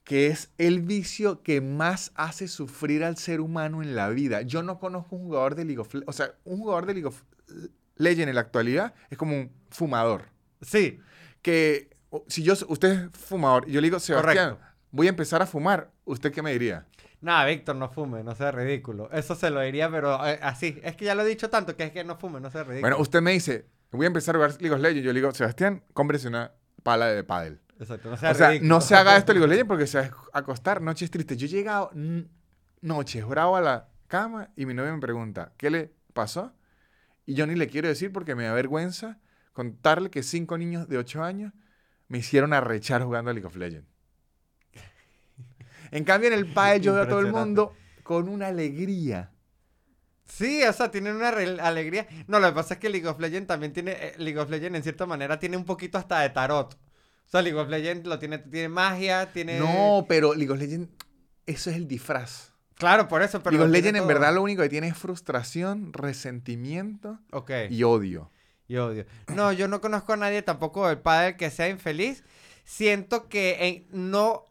que 0.05 0.29
es 0.29 0.51
el 0.59 0.81
vicio 0.81 1.43
que 1.43 1.61
más 1.61 2.13
hace 2.15 2.49
sufrir 2.49 3.05
al 3.05 3.17
ser 3.17 3.41
humano 3.41 3.83
en 3.83 3.95
la 3.95 4.09
vida. 4.09 4.43
Yo 4.43 4.63
no 4.63 4.79
conozco 4.79 5.17
un 5.17 5.25
jugador 5.25 5.55
de 5.55 5.65
League 5.65 5.81
of 5.81 5.93
Legends, 5.93 6.09
o 6.09 6.13
sea, 6.13 6.35
un 6.45 6.59
jugador 6.59 6.87
de 6.87 6.95
League 6.95 7.07
of 7.07 7.23
Legends 7.97 8.29
en 8.29 8.35
la 8.35 8.41
actualidad 8.41 8.95
es 9.11 9.19
como 9.19 9.37
un 9.37 9.53
fumador. 9.71 10.25
Sí, 10.63 11.01
Que 11.43 11.91
si 12.27 12.43
yo, 12.43 12.55
usted 12.69 12.89
es 12.93 13.11
fumador, 13.19 13.69
y 13.69 13.73
yo 13.73 13.81
le 13.81 13.87
digo, 13.87 14.01
Sebastián, 14.01 14.51
Correcto. 14.55 14.75
voy 14.91 15.07
a 15.07 15.11
empezar 15.11 15.43
a 15.43 15.47
fumar, 15.47 15.91
¿usted 16.05 16.33
qué 16.33 16.43
me 16.43 16.53
diría? 16.53 16.87
Nada, 17.21 17.45
Víctor, 17.45 17.77
no 17.77 17.89
fume, 17.91 18.25
no 18.25 18.35
sea 18.35 18.51
ridículo. 18.51 19.11
Eso 19.13 19.35
se 19.35 19.51
lo 19.51 19.61
diría, 19.61 19.91
pero 19.91 20.27
eh, 20.27 20.39
así. 20.43 20.81
Es 20.83 20.97
que 20.97 21.05
ya 21.05 21.15
lo 21.15 21.23
he 21.23 21.27
dicho 21.27 21.51
tanto 21.51 21.77
que 21.77 21.85
es 21.85 21.93
que 21.93 22.03
no 22.03 22.17
fume, 22.17 22.41
no 22.41 22.51
sea 22.51 22.63
ridículo. 22.63 22.81
Bueno, 22.81 22.97
usted 22.99 23.21
me 23.21 23.33
dice, 23.33 23.67
voy 23.91 24.05
a 24.05 24.09
empezar 24.09 24.35
a 24.35 24.39
jugar 24.39 24.53
League 24.61 24.75
of 24.75 24.81
Legends, 24.81 25.05
yo 25.05 25.13
le 25.13 25.21
digo, 25.21 25.33
Sebastián, 25.35 25.83
cómprese 25.93 26.29
una 26.29 26.53
pala 26.83 27.07
de 27.09 27.23
pádel. 27.23 27.61
Exacto, 27.79 28.09
no 28.11 28.17
sea 28.17 28.31
O 28.31 28.35
sea, 28.35 28.49
ridículo. 28.49 28.69
no 28.75 28.81
se 28.81 28.95
haga 28.95 29.17
esto 29.17 29.33
League 29.33 29.45
of 29.45 29.51
Legends 29.51 29.69
porque 29.69 29.87
se 29.87 30.01
va 30.01 30.11
a 30.33 30.39
acostar 30.39 30.81
noches 30.81 31.11
tristes. 31.11 31.37
Yo 31.37 31.47
he 31.47 31.51
llegado 31.51 31.91
noches 32.81 33.27
bravo 33.27 33.57
a 33.57 33.61
la 33.61 33.89
cama 34.07 34.51
y 34.57 34.67
mi 34.67 34.75
novia 34.75 34.93
me 34.93 35.01
pregunta, 35.01 35.53
¿qué 35.57 35.71
le 35.71 35.93
pasó? 36.15 36.53
Y 37.27 37.35
yo 37.35 37.47
ni 37.47 37.55
le 37.55 37.69
quiero 37.69 37.89
decir 37.89 38.13
porque 38.13 38.35
me 38.35 38.45
da 38.45 38.55
vergüenza 38.55 39.19
contarle 39.53 40.11
que 40.11 40.23
cinco 40.23 40.57
niños 40.57 40.89
de 40.89 40.97
8 40.97 41.23
años 41.23 41.53
me 42.11 42.19
hicieron 42.19 42.53
arrechar 42.53 43.03
jugando 43.03 43.31
a 43.31 43.35
League 43.35 43.47
of 43.47 43.57
Legends. 43.57 43.89
En 45.93 46.05
cambio, 46.05 46.29
en 46.29 46.35
el 46.35 46.53
pádel 46.53 46.83
yo 46.83 46.95
veo 46.95 47.05
a 47.05 47.09
todo 47.09 47.21
el 47.21 47.33
mundo 47.33 47.73
con 48.03 48.29
una 48.29 48.49
alegría. 48.49 49.31
Sí, 50.25 50.63
o 50.63 50.73
sea, 50.73 50.91
tienen 50.91 51.17
una 51.17 51.29
alegría. 51.29 52.07
No, 52.27 52.39
lo 52.39 52.49
que 52.49 52.55
pasa 52.55 52.75
es 52.75 52.81
que 52.81 52.89
League 52.89 53.07
of 53.07 53.19
Legends 53.19 53.49
también 53.49 53.73
tiene. 53.73 53.93
eh, 53.93 54.15
League 54.19 54.39
of 54.39 54.51
Legends 54.51 54.77
en 54.77 54.83
cierta 54.83 55.07
manera 55.07 55.39
tiene 55.39 55.57
un 55.57 55.65
poquito 55.65 55.99
hasta 55.99 56.21
de 56.21 56.31
tarot. 56.31 56.75
O 56.75 57.29
sea, 57.29 57.43
League 57.43 57.59
of 57.59 57.69
Legends 57.69 58.07
lo 58.07 58.19
tiene, 58.19 58.39
tiene 58.39 58.69
magia, 58.69 59.33
tiene. 59.33 59.59
No, 59.59 60.05
pero 60.09 60.35
League 60.35 60.53
of 60.53 60.59
Legends, 60.59 60.91
eso 61.47 61.71
es 61.71 61.77
el 61.77 61.87
disfraz. 61.89 62.53
Claro, 62.75 63.09
por 63.09 63.23
eso, 63.23 63.41
pero. 63.43 63.53
League 63.57 63.67
of 63.67 63.73
Legends 63.73 64.01
en 64.01 64.07
verdad 64.09 64.35
lo 64.35 64.43
único 64.43 64.63
que 64.63 64.69
tiene 64.69 64.89
es 64.89 64.97
frustración, 64.97 65.93
resentimiento 65.93 67.21
y 67.69 67.83
odio. 67.85 68.31
Y 68.71 68.77
odio. 68.77 69.05
No, 69.35 69.51
yo 69.51 69.67
no 69.67 69.81
conozco 69.81 70.13
a 70.13 70.17
nadie 70.17 70.43
tampoco 70.43 70.87
del 70.87 70.99
padre 71.01 71.37
que 71.37 71.51
sea 71.51 71.69
infeliz. 71.69 72.23
Siento 72.65 73.29
que 73.29 73.57
en- 73.91 74.11
no 74.11 74.47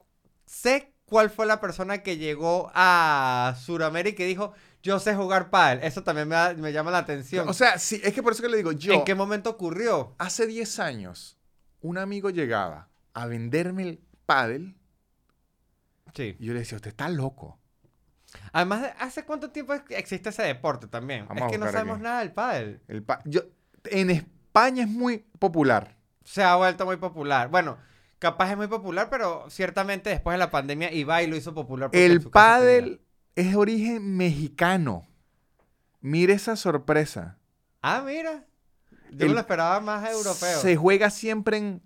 sé 0.45 0.93
cuál 1.05 1.29
fue 1.29 1.45
la 1.45 1.61
persona 1.61 2.03
que 2.03 2.17
llegó 2.17 2.69
a 2.75 3.55
Sudamérica 3.63 4.21
y 4.23 4.27
dijo, 4.27 4.51
yo 4.83 4.99
sé 4.99 5.15
jugar 5.15 5.49
pádel. 5.49 5.79
Eso 5.83 6.03
también 6.03 6.27
me, 6.27 6.35
da- 6.35 6.53
me 6.53 6.73
llama 6.73 6.91
la 6.91 6.97
atención. 6.97 7.47
O 7.47 7.53
sea, 7.53 7.79
sí, 7.79 8.01
es 8.03 8.13
que 8.13 8.21
por 8.21 8.33
eso 8.33 8.41
que 8.43 8.49
le 8.49 8.57
digo, 8.57 8.73
yo, 8.73 8.91
¿En 8.91 9.05
qué 9.05 9.15
momento 9.15 9.49
ocurrió? 9.51 10.15
hace 10.17 10.47
10 10.47 10.79
años, 10.79 11.37
un 11.79 11.97
amigo 11.97 12.29
llegaba 12.29 12.89
a 13.13 13.25
venderme 13.25 13.83
el 13.83 14.01
pádel 14.25 14.75
Sí. 16.13 16.35
y 16.39 16.45
yo 16.45 16.51
le 16.53 16.59
decía, 16.59 16.75
usted 16.75 16.89
está 16.89 17.07
loco. 17.07 17.57
Además, 18.51 18.81
de- 18.81 18.93
¿hace 18.99 19.23
cuánto 19.23 19.49
tiempo 19.51 19.73
existe 19.89 20.27
ese 20.29 20.43
deporte 20.43 20.87
también? 20.87 21.25
Vamos 21.27 21.43
es 21.45 21.51
que 21.53 21.57
no 21.57 21.71
sabemos 21.71 21.95
aquí. 21.95 22.03
nada 22.03 22.19
del 22.19 22.33
pádel. 22.33 22.81
El 22.89 23.01
pa- 23.03 23.21
yo, 23.25 23.41
en 23.85 24.09
España 24.09 24.83
es 24.83 24.89
muy 24.89 25.19
popular. 25.39 25.95
Se 26.23 26.43
ha 26.43 26.55
vuelto 26.55 26.85
muy 26.85 26.97
popular. 26.97 27.49
Bueno, 27.49 27.77
capaz 28.19 28.51
es 28.51 28.57
muy 28.57 28.67
popular, 28.67 29.09
pero 29.09 29.49
ciertamente 29.49 30.09
después 30.09 30.33
de 30.35 30.39
la 30.39 30.51
pandemia 30.51 30.91
Ibai 30.93 31.27
lo 31.27 31.35
hizo 31.35 31.53
popular. 31.53 31.89
El 31.93 32.21
pádel 32.29 33.01
es 33.35 33.51
de 33.51 33.55
origen 33.55 34.15
mexicano. 34.17 35.07
Mire 36.01 36.33
esa 36.33 36.55
sorpresa. 36.55 37.37
Ah, 37.81 38.03
mira. 38.05 38.45
Yo 39.11 39.23
El- 39.25 39.29
me 39.29 39.33
lo 39.35 39.39
esperaba 39.39 39.79
más 39.79 40.09
europeo. 40.09 40.59
Se 40.59 40.75
juega 40.75 41.09
siempre 41.09 41.57
en 41.57 41.81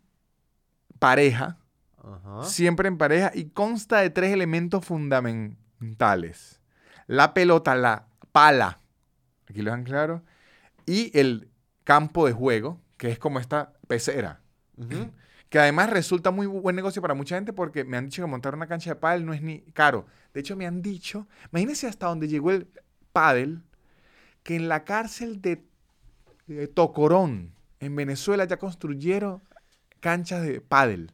pareja. 1.00 1.58
Ajá. 2.06 2.44
siempre 2.44 2.90
en 2.90 2.98
pareja 2.98 3.32
y 3.34 3.46
consta 3.46 4.00
de 4.02 4.10
tres 4.10 4.34
elementos 4.34 4.84
fundamentales. 4.86 6.60
La 7.08 7.34
pelota, 7.34 7.76
la 7.76 8.08
pala, 8.34 8.80
aquí 9.50 9.62
lo 9.62 9.72
dejan 9.72 9.86
claro, 9.86 10.22
y 10.86 11.18
el 11.18 11.50
campo 11.84 12.26
de 12.28 12.34
juego, 12.34 12.82
que 12.98 13.10
es 13.12 13.20
como 13.20 13.40
esta 13.40 13.74
pecera, 13.88 14.42
que 15.50 15.60
además 15.60 15.90
resulta 15.90 16.32
muy 16.32 16.48
bu- 16.48 16.62
buen 16.62 16.76
negocio 16.76 17.02
para 17.02 17.14
mucha 17.14 17.36
gente 17.36 17.54
porque 17.54 17.84
me 17.84 17.98
han 17.98 18.06
dicho 18.06 18.24
que 18.24 18.28
montar 18.28 18.56
una 18.56 18.68
cancha 18.68 18.92
de 18.92 18.96
pádel 18.96 19.26
no 19.26 19.34
es 19.34 19.42
ni 19.42 19.62
caro. 19.74 20.06
De 20.34 20.40
hecho, 20.42 20.56
me 20.56 20.66
han 20.66 20.82
dicho, 20.82 21.28
imagínense 21.52 21.88
hasta 21.88 22.08
donde 22.08 22.28
llegó 22.28 22.52
el 22.52 22.68
pádel, 23.12 23.62
que 24.44 24.56
en 24.58 24.70
la 24.70 24.86
cárcel 24.86 25.42
de, 25.42 25.66
de 26.48 26.68
Tocorón, 26.68 27.54
en 27.80 27.96
Venezuela, 27.96 28.46
ya 28.46 28.58
construyeron 28.58 29.44
canchas 30.02 30.44
de 30.44 30.62
pádel. 30.62 31.12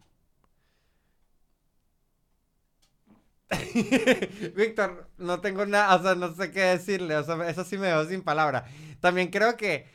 Víctor, 4.56 5.10
no 5.18 5.42
tengo 5.42 5.66
nada, 5.66 5.96
o 5.96 6.04
sea, 6.04 6.16
no 6.16 6.34
sé 6.36 6.52
qué 6.52 6.62
decirle, 6.62 7.16
o 7.16 7.24
sea, 7.24 7.50
eso 7.50 7.64
sí 7.64 7.78
me 7.78 7.88
dejó 7.88 8.06
sin 8.06 8.22
palabras. 8.22 8.64
También 9.00 9.30
creo 9.30 9.58
que, 9.58 9.88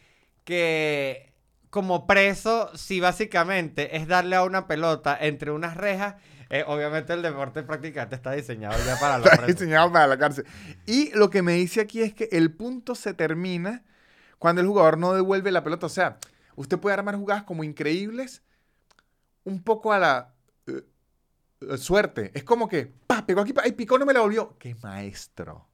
que 0.44 1.32
como 1.70 2.06
preso, 2.06 2.70
sí 2.76 3.00
básicamente 3.00 3.96
es 3.96 4.06
darle 4.06 4.36
a 4.36 4.44
una 4.44 4.66
pelota 4.68 5.16
entre 5.20 5.50
unas 5.50 5.76
rejas, 5.76 6.14
eh, 6.50 6.62
obviamente 6.66 7.12
el 7.12 7.22
deporte 7.22 7.62
prácticamente 7.64 8.14
está 8.14 8.30
diseñado 8.32 8.76
ya 8.84 8.96
para 8.98 9.16
Está 9.24 9.30
presos. 9.30 9.46
diseñado 9.46 9.90
para 9.90 10.06
la 10.06 10.18
cárcel. 10.18 10.46
Y 10.86 11.10
lo 11.16 11.30
que 11.30 11.42
me 11.42 11.54
dice 11.54 11.80
aquí 11.80 12.02
es 12.02 12.14
que 12.14 12.28
el 12.30 12.52
punto 12.52 12.94
se 12.94 13.12
termina 13.14 13.82
cuando 14.38 14.60
el 14.60 14.68
jugador 14.68 14.98
no 14.98 15.14
devuelve 15.14 15.50
la 15.50 15.64
pelota. 15.64 15.86
O 15.86 15.88
sea, 15.90 16.18
usted 16.54 16.78
puede 16.78 16.94
armar 16.94 17.16
jugadas 17.16 17.42
como 17.44 17.64
increíbles 17.64 18.42
un 19.42 19.62
poco 19.64 19.92
a 19.92 19.98
la 19.98 20.34
eh, 20.68 20.82
eh, 21.62 21.76
suerte. 21.78 22.30
Es 22.34 22.44
como 22.44 22.68
que, 22.68 22.92
pa, 23.06 23.26
pegó 23.26 23.40
aquí, 23.40 23.52
pa, 23.52 23.62
ay, 23.64 23.72
picó, 23.72 23.98
no 23.98 24.06
me 24.06 24.12
la 24.12 24.20
volvió. 24.20 24.56
¡Qué 24.58 24.76
maestro! 24.76 25.66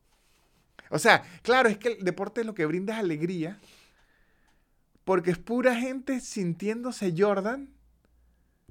O 0.89 0.99
sea, 0.99 1.23
claro, 1.43 1.69
es 1.69 1.79
que 1.79 1.89
el 1.89 2.05
deporte 2.05 2.43
lo 2.43 2.55
que 2.55 2.65
brinda 2.67 2.95
es 2.95 3.01
alegría. 3.01 3.59
Porque 5.05 5.31
es 5.31 5.39
pura 5.39 5.75
gente 5.75 6.21
sintiéndose 6.21 7.15
Jordan 7.17 7.71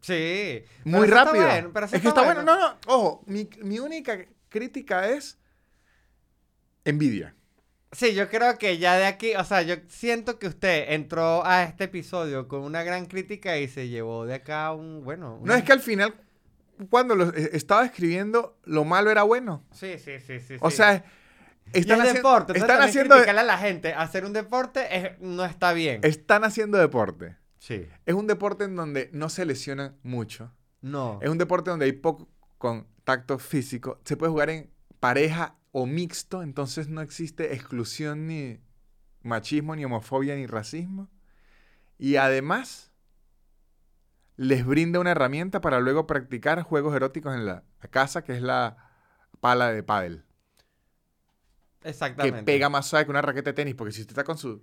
Sí. 0.01 0.63
muy 0.85 1.07
rápido. 1.07 1.45
bueno, 1.45 1.71
es 1.91 2.01
que 2.01 2.07
está 2.07 2.23
bueno. 2.23 2.43
No, 2.43 2.57
no. 2.57 2.77
Ojo, 2.87 3.23
mi, 3.25 3.49
mi 3.61 3.79
única 3.79 4.17
crítica 4.47 5.09
es 5.09 5.37
envidia. 6.85 7.35
Sí, 7.91 8.13
yo 8.13 8.29
creo 8.29 8.57
que 8.57 8.77
ya 8.77 8.97
de 8.97 9.05
aquí, 9.05 9.35
o 9.35 9.43
sea, 9.43 9.63
yo 9.63 9.75
siento 9.87 10.37
que 10.37 10.47
usted 10.47 10.91
entró 10.93 11.43
a 11.45 11.63
este 11.63 11.85
episodio 11.85 12.47
con 12.47 12.61
una 12.61 12.83
gran 12.83 13.07
crítica 13.07 13.57
y 13.57 13.67
se 13.67 13.87
llevó 13.89 14.25
de 14.25 14.35
acá 14.35 14.71
un, 14.73 15.03
bueno, 15.03 15.39
No 15.43 15.55
es 15.55 15.63
que 15.63 15.73
al 15.73 15.79
final, 15.79 16.13
cuando 16.91 17.15
lo 17.15 17.33
eh, 17.33 17.49
estaba 17.53 17.83
escribiendo, 17.85 18.59
lo 18.63 18.85
malo 18.85 19.09
era 19.09 19.23
bueno. 19.23 19.65
Sí, 19.71 19.97
sí, 19.97 20.19
sí, 20.19 20.39
sí. 20.39 20.57
O 20.61 20.69
sí. 20.69 20.77
sea, 20.77 21.03
están, 21.73 22.01
es 22.01 22.09
haci- 22.09 22.13
deporte, 22.15 22.57
están 22.57 22.81
haciendo, 22.81 23.15
a 23.15 23.33
la 23.43 23.57
gente 23.57 23.93
hacer 23.93 24.25
un 24.25 24.33
deporte 24.33 24.97
es- 24.97 25.19
no 25.19 25.45
está 25.45 25.73
bien. 25.73 26.01
están 26.03 26.43
haciendo 26.43 26.77
deporte. 26.77 27.37
Sí. 27.57 27.87
Es 28.05 28.15
un 28.15 28.27
deporte 28.27 28.63
en 28.63 28.75
donde 28.75 29.09
no 29.13 29.29
se 29.29 29.45
lesiona 29.45 29.95
mucho. 30.03 30.53
No. 30.81 31.19
Es 31.21 31.29
un 31.29 31.37
deporte 31.37 31.69
donde 31.69 31.85
hay 31.85 31.91
poco 31.93 32.29
contacto 32.57 33.37
físico. 33.39 33.99
Se 34.05 34.15
puede 34.17 34.31
jugar 34.31 34.49
en 34.49 34.71
pareja 34.99 35.55
o 35.71 35.85
mixto, 35.85 36.41
entonces 36.41 36.87
no 36.87 37.01
existe 37.01 37.53
exclusión 37.53 38.27
ni 38.27 38.59
machismo, 39.21 39.75
ni 39.75 39.83
homofobia, 39.85 40.35
ni 40.35 40.47
racismo. 40.47 41.09
Y 41.97 42.15
además 42.15 42.91
les 44.37 44.65
brinda 44.65 44.99
una 44.99 45.11
herramienta 45.11 45.59
para 45.59 45.79
luego 45.81 46.07
practicar 46.07 46.61
juegos 46.63 46.95
eróticos 46.95 47.35
en 47.35 47.45
la 47.45 47.63
casa, 47.91 48.23
que 48.23 48.33
es 48.35 48.41
la 48.41 48.77
pala 49.41 49.71
de 49.71 49.83
pádel. 49.83 50.23
Que 51.81 51.89
Exactamente. 51.89 52.43
pega 52.43 52.69
más 52.69 52.87
suave 52.87 53.05
que 53.05 53.11
una 53.11 53.21
raqueta 53.21 53.51
de 53.51 53.53
tenis, 53.53 53.75
porque 53.75 53.93
si 53.93 54.01
usted 54.01 54.11
está 54.11 54.23
con 54.23 54.37
su 54.37 54.61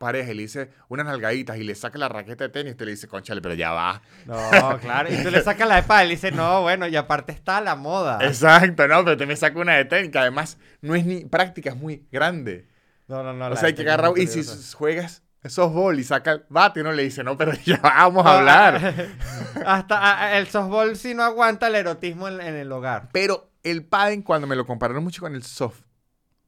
pareja 0.00 0.30
y 0.32 0.34
le 0.34 0.42
dice 0.42 0.70
unas 0.88 1.04
nalgaditas 1.04 1.58
y 1.58 1.62
le 1.62 1.74
saca 1.74 1.98
la 1.98 2.08
raqueta 2.08 2.44
de 2.44 2.50
tenis, 2.50 2.72
usted 2.72 2.86
le 2.86 2.92
dice, 2.92 3.06
conchale, 3.06 3.42
pero 3.42 3.54
ya 3.54 3.70
va. 3.72 4.00
No, 4.24 4.78
claro. 4.80 5.12
Y 5.12 5.22
tú 5.22 5.30
le 5.30 5.42
sacas 5.42 5.68
la 5.68 5.78
espada 5.78 6.04
y 6.04 6.08
le 6.08 6.14
dices, 6.14 6.32
no, 6.32 6.62
bueno, 6.62 6.88
y 6.88 6.96
aparte 6.96 7.32
está 7.32 7.60
la 7.60 7.76
moda. 7.76 8.18
Exacto, 8.22 8.88
no, 8.88 9.04
pero 9.04 9.16
te 9.16 9.26
me 9.26 9.36
saca 9.36 9.58
una 9.58 9.74
de 9.74 9.84
tenis, 9.84 10.10
que 10.10 10.18
además 10.18 10.58
no 10.80 10.94
es 10.94 11.04
ni 11.04 11.24
práctica, 11.26 11.70
es 11.70 11.76
muy 11.76 12.06
grande. 12.10 12.66
No, 13.08 13.22
no, 13.22 13.32
no. 13.32 13.48
o 13.48 13.56
sea, 13.56 13.68
hay 13.68 13.74
que 13.74 13.82
agarrar, 13.82 14.12
y 14.16 14.26
si 14.26 14.42
juegas 14.74 15.22
softball 15.48 15.98
y 15.98 16.04
saca 16.04 16.32
el 16.32 16.44
bate, 16.48 16.80
uno 16.80 16.92
le 16.92 17.02
dice, 17.02 17.24
no, 17.24 17.36
pero 17.36 17.52
ya 17.64 17.78
vamos 17.82 18.24
a 18.26 18.38
hablar. 18.38 19.06
Hasta 19.66 20.38
el 20.38 20.46
softball 20.46 20.96
sí 20.96 21.14
no 21.14 21.22
aguanta 21.24 21.68
el 21.68 21.74
erotismo 21.74 22.28
en, 22.28 22.40
en 22.40 22.54
el 22.56 22.70
hogar. 22.72 23.08
Pero 23.12 23.50
el 23.62 23.84
pádel, 23.84 24.24
cuando 24.24 24.46
me 24.46 24.56
lo 24.56 24.66
compararon 24.66 25.02
mucho 25.02 25.20
con 25.20 25.34
el 25.34 25.42
softball, 25.42 25.89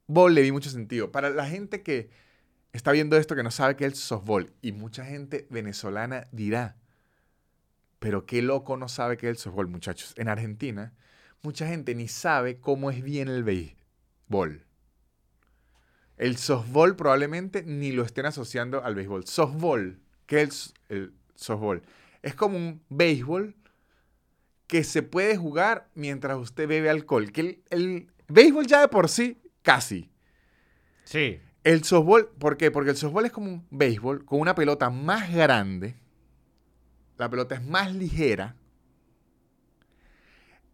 softball 0.07 0.33
le 0.33 0.41
vi 0.41 0.51
mucho 0.51 0.69
sentido. 0.69 1.11
Para 1.11 1.29
la 1.29 1.47
gente 1.47 1.81
que 1.81 2.09
está 2.71 2.91
viendo 2.91 3.17
esto 3.17 3.35
que 3.35 3.43
no 3.43 3.51
sabe 3.51 3.75
qué 3.75 3.85
es 3.85 3.93
el 3.93 3.97
softball, 3.97 4.51
y 4.61 4.71
mucha 4.71 5.05
gente 5.05 5.47
venezolana 5.49 6.27
dirá, 6.31 6.77
pero 7.99 8.25
qué 8.25 8.41
loco 8.41 8.75
no 8.77 8.89
sabe 8.89 9.17
qué 9.17 9.27
es 9.27 9.31
el 9.31 9.37
softball, 9.37 9.67
muchachos. 9.67 10.13
En 10.17 10.27
Argentina, 10.27 10.93
mucha 11.41 11.67
gente 11.67 11.95
ni 11.95 12.07
sabe 12.07 12.59
cómo 12.59 12.91
es 12.91 13.01
bien 13.01 13.29
el 13.29 13.43
béisbol. 13.43 14.65
El 16.17 16.37
softball 16.37 16.95
probablemente 16.95 17.63
ni 17.63 17.91
lo 17.91 18.03
estén 18.03 18.25
asociando 18.25 18.83
al 18.83 18.95
béisbol. 18.95 19.25
Softball, 19.25 19.99
¿qué 20.25 20.41
es 20.41 20.73
el, 20.89 21.13
softball? 21.35 21.81
Es 22.21 22.35
como 22.35 22.57
un 22.57 22.81
béisbol 22.89 23.55
que 24.67 24.83
se 24.83 25.03
puede 25.03 25.37
jugar 25.37 25.89
mientras 25.95 26.37
usted 26.37 26.67
bebe 26.67 26.89
alcohol. 26.89 27.31
Que 27.31 27.41
el, 27.41 27.63
el 27.69 28.11
béisbol 28.27 28.67
ya 28.67 28.81
de 28.81 28.87
por 28.87 29.09
sí, 29.09 29.42
casi. 29.63 30.11
Sí. 31.03 31.39
El 31.63 31.83
softball, 31.83 32.27
¿por 32.37 32.57
qué? 32.57 32.69
Porque 32.69 32.91
el 32.91 32.97
softball 32.97 33.25
es 33.25 33.31
como 33.31 33.47
un 33.49 33.65
béisbol 33.71 34.25
con 34.25 34.39
una 34.39 34.53
pelota 34.53 34.89
más 34.91 35.33
grande. 35.33 35.95
La 37.17 37.29
pelota 37.29 37.55
es 37.55 37.63
más 37.63 37.93
ligera. 37.93 38.55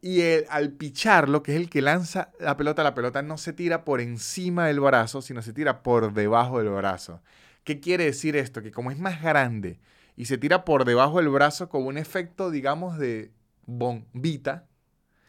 Y 0.02 0.22
el- 0.22 0.46
al 0.50 0.72
picharlo, 0.72 1.44
que 1.44 1.54
es 1.56 1.62
el 1.62 1.70
que 1.70 1.82
lanza 1.82 2.32
la 2.40 2.56
pelota, 2.56 2.84
la 2.84 2.96
pelota 2.96 3.22
no 3.22 3.38
se 3.38 3.52
tira 3.54 3.84
por 3.84 4.00
encima 4.00 4.66
del 4.68 4.80
brazo, 4.80 5.22
sino 5.22 5.42
se 5.42 5.52
tira 5.54 5.84
por 5.84 6.14
debajo 6.14 6.60
del 6.60 6.70
brazo. 6.70 7.22
¿Qué 7.66 7.80
quiere 7.82 8.06
decir 8.06 8.36
esto? 8.38 8.62
Que 8.62 8.72
como 8.72 8.92
es 8.92 8.98
más 8.98 9.22
grande 9.22 9.80
y 10.16 10.26
se 10.26 10.38
tira 10.38 10.64
por 10.64 10.86
debajo 10.86 11.18
del 11.18 11.30
brazo 11.30 11.68
con 11.70 11.86
un 11.86 11.98
efecto, 11.98 12.50
digamos, 12.50 12.98
de 12.98 13.32
bombita, 13.66 14.66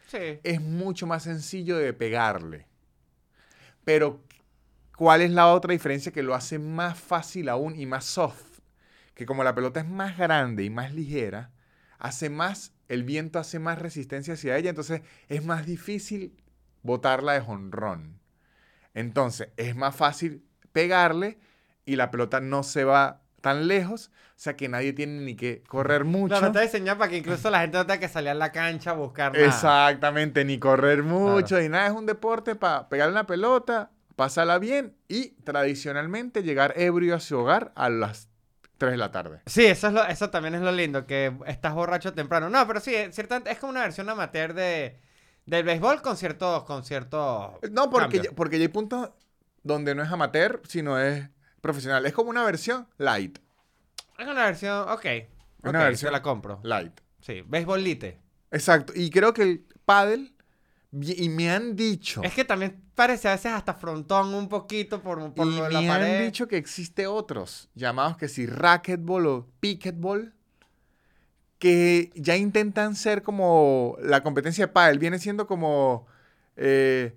Sí. 0.07 0.39
es 0.43 0.61
mucho 0.61 1.05
más 1.05 1.23
sencillo 1.23 1.77
de 1.77 1.93
pegarle. 1.93 2.67
Pero, 3.83 4.21
¿cuál 4.95 5.21
es 5.21 5.31
la 5.31 5.47
otra 5.47 5.71
diferencia 5.71 6.11
que 6.11 6.23
lo 6.23 6.35
hace 6.35 6.59
más 6.59 6.99
fácil 6.99 7.49
aún 7.49 7.75
y 7.75 7.85
más 7.85 8.05
soft? 8.05 8.59
Que 9.13 9.25
como 9.25 9.43
la 9.43 9.55
pelota 9.55 9.79
es 9.79 9.87
más 9.87 10.17
grande 10.17 10.63
y 10.63 10.69
más 10.69 10.93
ligera, 10.93 11.51
hace 11.97 12.29
más, 12.29 12.73
el 12.87 13.03
viento 13.03 13.39
hace 13.39 13.59
más 13.59 13.79
resistencia 13.79 14.33
hacia 14.33 14.57
ella, 14.57 14.69
entonces 14.69 15.01
es 15.27 15.45
más 15.45 15.65
difícil 15.65 16.35
botarla 16.83 17.33
de 17.33 17.41
jonrón. 17.41 18.19
Entonces, 18.93 19.49
es 19.57 19.75
más 19.75 19.95
fácil 19.95 20.45
pegarle 20.71 21.39
y 21.85 21.95
la 21.95 22.11
pelota 22.11 22.39
no 22.39 22.63
se 22.63 22.83
va 22.83 23.21
tan 23.41 23.67
lejos, 23.67 24.11
o 24.13 24.33
sea 24.35 24.55
que 24.55 24.69
nadie 24.69 24.93
tiene 24.93 25.21
ni 25.21 25.35
que 25.35 25.63
correr 25.67 26.03
mucho. 26.05 26.29
Claro, 26.35 26.47
está 26.47 26.61
diseñado 26.61 26.97
para 26.99 27.11
que 27.11 27.17
incluso 27.17 27.49
la 27.49 27.61
gente 27.61 27.77
no 27.77 27.85
tenga 27.85 27.99
que 27.99 28.07
salir 28.07 28.29
a 28.29 28.33
la 28.33 28.51
cancha 28.51 28.91
a 28.91 28.93
buscar 28.93 29.33
nada. 29.33 29.45
Exactamente, 29.45 30.45
ni 30.45 30.59
correr 30.59 31.03
mucho, 31.03 31.59
ni 31.59 31.69
nada. 31.69 31.87
Es 31.87 31.93
un 31.93 32.05
deporte 32.05 32.55
para 32.55 32.87
pegarle 32.89 33.13
una 33.13 33.27
pelota, 33.27 33.91
pasarla 34.15 34.59
bien 34.59 34.95
y 35.07 35.29
tradicionalmente 35.43 36.43
llegar 36.43 36.73
ebrio 36.77 37.15
a 37.15 37.19
su 37.19 37.37
hogar 37.37 37.71
a 37.75 37.89
las 37.89 38.29
3 38.77 38.91
de 38.91 38.97
la 38.97 39.11
tarde. 39.11 39.41
Sí, 39.45 39.65
eso, 39.65 39.87
es 39.87 39.93
lo, 39.93 40.05
eso 40.05 40.29
también 40.29 40.55
es 40.55 40.61
lo 40.61 40.71
lindo, 40.71 41.05
que 41.05 41.33
estás 41.47 41.73
borracho 41.73 42.13
temprano. 42.13 42.49
No, 42.49 42.65
pero 42.67 42.79
sí, 42.79 42.93
es, 42.95 43.17
es 43.17 43.59
como 43.59 43.71
una 43.71 43.81
versión 43.81 44.09
amateur 44.09 44.53
de, 44.53 44.97
del 45.45 45.63
béisbol 45.63 46.01
con 46.01 46.15
ciertos... 46.17 46.63
Con 46.63 46.83
ciertos 46.83 47.51
No, 47.71 47.89
porque, 47.89 48.19
ya- 48.19 48.31
porque 48.31 48.57
ya 48.59 48.63
hay 48.63 48.67
puntos 48.69 49.09
donde 49.63 49.95
no 49.95 50.03
es 50.03 50.11
amateur, 50.11 50.61
sino 50.67 50.99
es 50.99 51.27
profesional. 51.61 52.05
Es 52.05 52.13
como 52.13 52.29
una 52.29 52.43
versión 52.43 52.87
light. 52.97 53.39
Es 54.17 54.27
una 54.27 54.45
versión... 54.45 54.89
Ok. 54.89 55.05
Una 55.63 55.79
ok, 55.79 55.85
versión- 55.85 56.11
la 56.11 56.21
compro. 56.21 56.59
Light. 56.63 56.99
Sí, 57.21 57.43
béisbol 57.47 57.83
lite. 57.83 58.19
Exacto. 58.51 58.93
Y 58.95 59.09
creo 59.09 59.33
que 59.33 59.43
el 59.43 59.65
paddle, 59.85 60.33
y 60.91 61.29
me 61.29 61.49
han 61.51 61.75
dicho, 61.75 62.21
Es 62.23 62.33
que 62.33 62.43
también 62.43 62.81
parece 62.95 63.27
a 63.29 63.31
veces 63.31 63.51
hasta 63.53 63.73
frontón 63.75 64.33
un 64.33 64.49
poquito 64.49 65.01
por, 65.01 65.33
por 65.33 65.47
y 65.47 65.55
lo 65.55 65.63
de 65.65 65.71
la 65.71 65.81
me 65.81 65.91
han 65.91 66.25
dicho 66.25 66.47
que 66.47 66.57
existe 66.57 67.07
otros, 67.07 67.69
llamados 67.75 68.17
que 68.17 68.27
si 68.27 68.45
racquetball 68.45 69.25
o 69.27 69.47
picketball, 69.59 70.33
que 71.59 72.09
ya 72.15 72.35
intentan 72.35 72.95
ser 72.95 73.21
como 73.21 73.95
la 74.01 74.23
competencia 74.23 74.65
de 74.65 74.73
pádel, 74.73 74.97
viene 74.99 75.19
siendo 75.19 75.45
como 75.45 76.07
eh, 76.55 77.15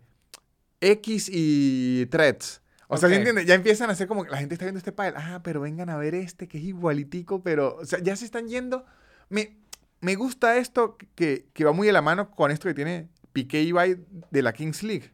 X 0.81 1.31
y 1.33 2.07
threads. 2.11 2.61
O 2.95 2.99
sea, 2.99 3.09
¿se 3.09 3.15
Ok. 3.15 3.19
entiende? 3.19 3.45
Ya 3.45 3.55
empiezan 3.55 3.91
a 3.91 3.95
ser 3.95 4.07
como 4.09 4.25
que 4.25 4.31
la 4.31 4.39
gente 4.39 4.55
está 4.55 4.65
viendo 4.65 4.79
este 4.79 4.93
pádel, 4.93 5.15
ah, 5.17 5.41
pero 5.43 5.61
vengan 5.61 5.91
a 5.91 5.97
ver 5.97 6.15
este 6.15 6.49
que 6.49 6.59
es 6.59 6.65
igualitico, 6.65 7.43
pero, 7.43 7.77
o 7.77 7.85
sea, 7.85 7.99
ya 8.01 8.17
se 8.17 8.25
están 8.25 8.49
yendo. 8.49 8.85
Me, 9.29 9.57
me 10.01 10.15
gusta 10.15 10.57
esto 10.57 10.97
que, 11.15 11.47
que 11.53 11.65
va 11.65 11.73
muy 11.73 11.87
de 11.87 11.93
la 11.93 12.03
mano 12.03 12.31
con 12.31 12.51
esto 12.51 12.69
que 12.69 12.75
tiene 12.75 13.09
Piqué 13.33 13.63
y 13.63 13.69
Ibai 13.69 13.99
de 14.31 14.43
la 14.43 14.53
Kings 14.53 14.83
League 14.83 15.11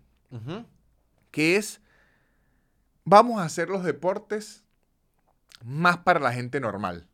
que 1.32 1.56
es, 1.56 1.80
vamos 3.04 3.40
a 3.40 3.44
hacer 3.44 3.68
los 3.68 3.82
deportes 3.84 4.64
más 5.64 5.98
para 5.98 6.20
la 6.20 6.32
gente 6.32 6.60
normal. 6.60 7.06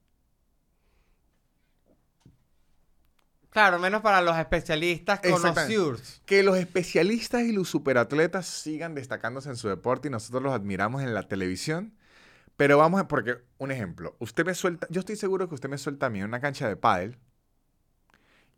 Claro, 3.57 3.79
menos 3.79 4.03
para 4.03 4.21
los 4.21 4.37
especialistas 4.37 5.19
conocidos. 5.21 6.21
Que 6.27 6.43
los 6.43 6.59
especialistas 6.59 7.41
y 7.41 7.53
los 7.53 7.71
superatletas 7.71 8.45
sigan 8.45 8.95
destacándose 8.95 9.49
en 9.49 9.57
su 9.57 9.67
deporte 9.67 10.09
y 10.09 10.11
nosotros 10.11 10.43
los 10.43 10.53
admiramos 10.53 11.03
en 11.03 11.15
la 11.15 11.23
televisión. 11.23 11.95
Pero 12.59 12.77
vamos 12.77 13.01
a, 13.01 13.09
porque, 13.09 13.39
un 13.57 13.71
ejemplo, 13.71 14.15
usted 14.19 14.45
me 14.45 14.53
suelta, 14.53 14.87
yo 14.91 15.01
estoy 15.01 15.17
seguro 15.17 15.49
que 15.49 15.55
usted 15.55 15.71
me 15.71 15.79
suelta 15.79 16.05
a 16.05 16.11
mí 16.11 16.19
en 16.19 16.27
una 16.27 16.39
cancha 16.39 16.69
de 16.69 16.77
pádel 16.77 17.17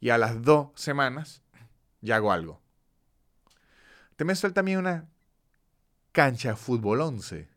y 0.01 0.11
a 0.11 0.19
las 0.19 0.43
dos 0.43 0.71
semanas 0.75 1.45
ya 2.01 2.17
hago 2.17 2.33
algo. 2.33 2.61
Usted 4.11 4.25
me 4.25 4.35
suelta 4.35 4.63
a 4.63 4.65
mí 4.65 4.73
en 4.73 4.79
una 4.79 5.07
cancha 6.11 6.49
de 6.49 6.57
fútbol 6.57 7.03
11 7.03 7.49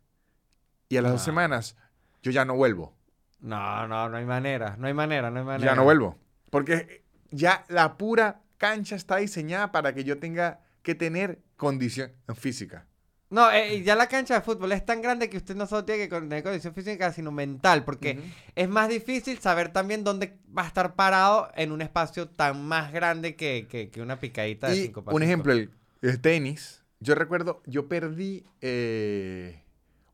y 0.89 0.97
a 0.97 1.01
las 1.01 1.13
dos 1.13 1.23
semanas 1.23 1.75
yo 2.21 2.29
ya 2.29 2.45
no 2.45 2.53
vuelvo. 2.53 2.93
No, 3.39 3.87
no, 3.87 4.09
no 4.09 4.17
hay 4.17 4.25
manera. 4.25 4.75
No 4.77 4.85
hay 4.85 4.93
manera, 4.93 5.31
no 5.31 5.39
hay 5.39 5.45
manera. 5.45 5.71
Ya 5.71 5.75
no 5.75 5.83
vuelvo. 5.83 6.19
Porque 6.51 7.00
ya 7.31 7.65
la 7.69 7.97
pura 7.97 8.41
cancha 8.57 8.95
está 8.95 9.17
diseñada 9.17 9.71
para 9.71 9.93
que 9.93 10.03
yo 10.03 10.19
tenga 10.19 10.59
que 10.83 10.95
tener 10.95 11.39
condición 11.57 12.11
física. 12.35 12.85
No, 13.29 13.49
eh, 13.49 13.81
ya 13.83 13.95
la 13.95 14.07
cancha 14.07 14.33
de 14.35 14.41
fútbol 14.41 14.73
es 14.73 14.85
tan 14.85 15.01
grande 15.01 15.29
que 15.29 15.37
usted 15.37 15.55
no 15.55 15.65
solo 15.65 15.85
tiene 15.85 16.09
que 16.09 16.19
tener 16.19 16.43
condición 16.43 16.73
física, 16.73 17.13
sino 17.13 17.31
mental, 17.31 17.85
porque 17.85 18.19
es 18.55 18.67
más 18.67 18.89
difícil 18.89 19.39
saber 19.39 19.71
también 19.71 20.03
dónde 20.03 20.37
va 20.55 20.63
a 20.63 20.67
estar 20.67 20.95
parado 20.95 21.49
en 21.55 21.71
un 21.71 21.81
espacio 21.81 22.27
tan 22.27 22.61
más 22.65 22.91
grande 22.91 23.37
que, 23.37 23.67
que- 23.69 23.89
que 23.89 24.01
una 24.01 24.19
picadita 24.19 24.67
de 24.67 24.75
Y 24.75 24.81
5 24.87 25.05
un 25.07 25.23
ejemplo, 25.23 25.53
el, 25.53 25.71
el 26.01 26.19
tenis. 26.19 26.83
Yo 26.99 27.15
recuerdo, 27.15 27.63
yo 27.65 27.87
perdí 27.87 28.43
eh, 28.59 29.63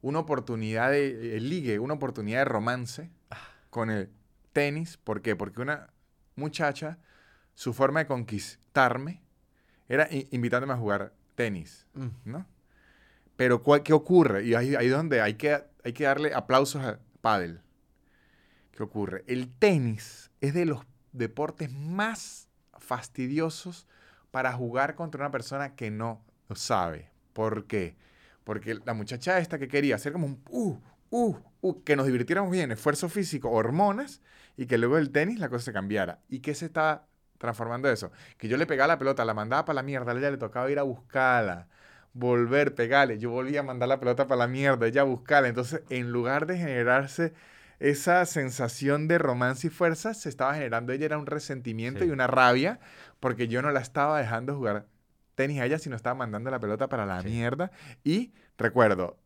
una 0.02 0.20
oportunidad 0.20 0.92
de 0.92 1.38
el 1.38 1.50
ligue, 1.50 1.80
una 1.80 1.96
oportunidad 1.96 2.40
de 2.42 2.46
romance 2.46 3.10
con 3.72 3.90
el 3.90 4.10
tenis. 4.54 4.98
¿Por 4.98 5.24
qué? 5.24 5.36
Porque 5.36 5.60
una 5.60 5.92
muchacha, 6.36 7.00
su 7.58 7.74
forma 7.74 8.02
de 8.02 8.06
conquistarme 8.06 9.24
era 9.90 10.08
invitándome 10.30 10.74
a 10.74 10.78
jugar 10.78 11.16
tenis. 11.34 11.88
Mm. 11.96 12.10
¿no? 12.26 12.46
Pero 13.36 13.64
¿cuál- 13.64 13.82
¿qué 13.82 13.94
ocurre? 13.94 14.46
Y 14.46 14.54
ahí, 14.54 14.76
ahí 14.76 14.86
es 14.86 14.92
donde 14.92 15.22
hay 15.22 15.34
que, 15.34 15.64
hay 15.84 15.94
que 15.94 16.04
darle 16.04 16.36
aplausos 16.36 16.84
a 16.84 17.00
pádel. 17.20 17.62
¿Qué 18.74 18.84
ocurre? 18.84 19.24
El 19.26 19.50
tenis 19.50 20.30
es 20.40 20.54
de 20.54 20.66
los 20.66 20.86
deportes 21.14 21.74
más 21.74 22.48
fastidiosos 22.78 23.88
para 24.30 24.54
jugar 24.54 24.94
contra 24.94 25.24
una 25.24 25.32
persona 25.32 25.76
que 25.76 25.90
no 25.90 26.24
lo 26.50 26.56
sabe. 26.56 27.10
¿Por 27.34 27.66
qué? 27.66 27.98
Porque 28.44 28.76
la 28.86 28.94
muchacha 28.94 29.40
esta 29.40 29.58
que 29.58 29.68
quería 29.68 29.96
hacer 29.96 30.14
como 30.14 30.28
un 30.28 30.44
uh, 30.52 30.78
uh, 31.10 31.36
uh, 31.62 31.84
que 31.84 31.96
nos 31.96 32.06
divirtiéramos 32.06 32.52
bien, 32.52 32.72
esfuerzo 32.72 33.10
físico, 33.10 33.50
hormonas, 33.50 34.22
y 34.58 34.68
que 34.68 34.78
luego 34.78 35.00
el 35.00 35.10
tenis 35.10 35.40
la 35.40 35.50
cosa 35.50 35.66
se 35.66 35.74
cambiara. 35.74 36.22
¿Y 36.30 36.42
qué 36.42 36.54
se 36.54 36.68
estaba 36.68 37.08
transformando 37.38 37.90
eso? 37.90 38.12
Que 38.38 38.48
yo 38.48 38.58
le 38.58 38.66
pegaba 38.66 38.88
la 38.88 38.98
pelota, 38.98 39.26
la 39.26 39.34
mandaba 39.34 39.66
para 39.66 39.76
la 39.76 39.84
mierda, 39.84 40.12
a 40.12 40.16
ella 40.16 40.32
le 40.32 40.38
tocaba 40.38 40.70
ir 40.72 40.80
a 40.80 40.84
buscarla, 40.84 41.68
volver, 42.14 42.74
pegarle. 42.76 43.20
Yo 43.20 43.30
volvía 43.32 43.60
a 43.60 43.64
mandar 43.64 43.90
la 43.90 44.00
pelota 44.00 44.28
para 44.28 44.40
la 44.40 44.48
mierda, 44.48 44.88
ella 44.88 45.02
a 45.02 45.06
buscarla. 45.06 45.48
Entonces, 45.50 45.84
en 45.90 46.12
lugar 46.12 46.46
de 46.48 46.58
generarse 46.58 47.34
esa 47.80 48.26
sensación 48.26 49.08
de 49.08 49.20
romance 49.20 49.68
y 49.68 49.70
fuerza, 49.70 50.14
se 50.14 50.30
estaba 50.30 50.54
generando 50.56 50.94
ella 50.94 51.06
era 51.06 51.18
un 51.18 51.28
resentimiento 51.28 52.00
Sí. 52.04 52.08
y 52.10 52.12
una 52.12 52.26
rabia 52.26 52.80
porque 53.20 53.48
yo 53.48 53.62
no 53.62 53.70
la 53.72 53.82
estaba 53.82 54.20
dejando 54.20 54.56
jugar 54.56 54.88
tenis 55.36 55.62
a 55.62 55.66
ella, 55.66 55.78
sino 55.78 55.96
estaba 55.96 56.16
mandando 56.16 56.50
la 56.50 56.60
pelota 56.60 56.90
para 56.90 57.06
la 57.06 57.22
Sí. 57.22 57.28
mierda. 57.30 57.72
Y 58.04 58.34
recuerdo, 58.58 59.20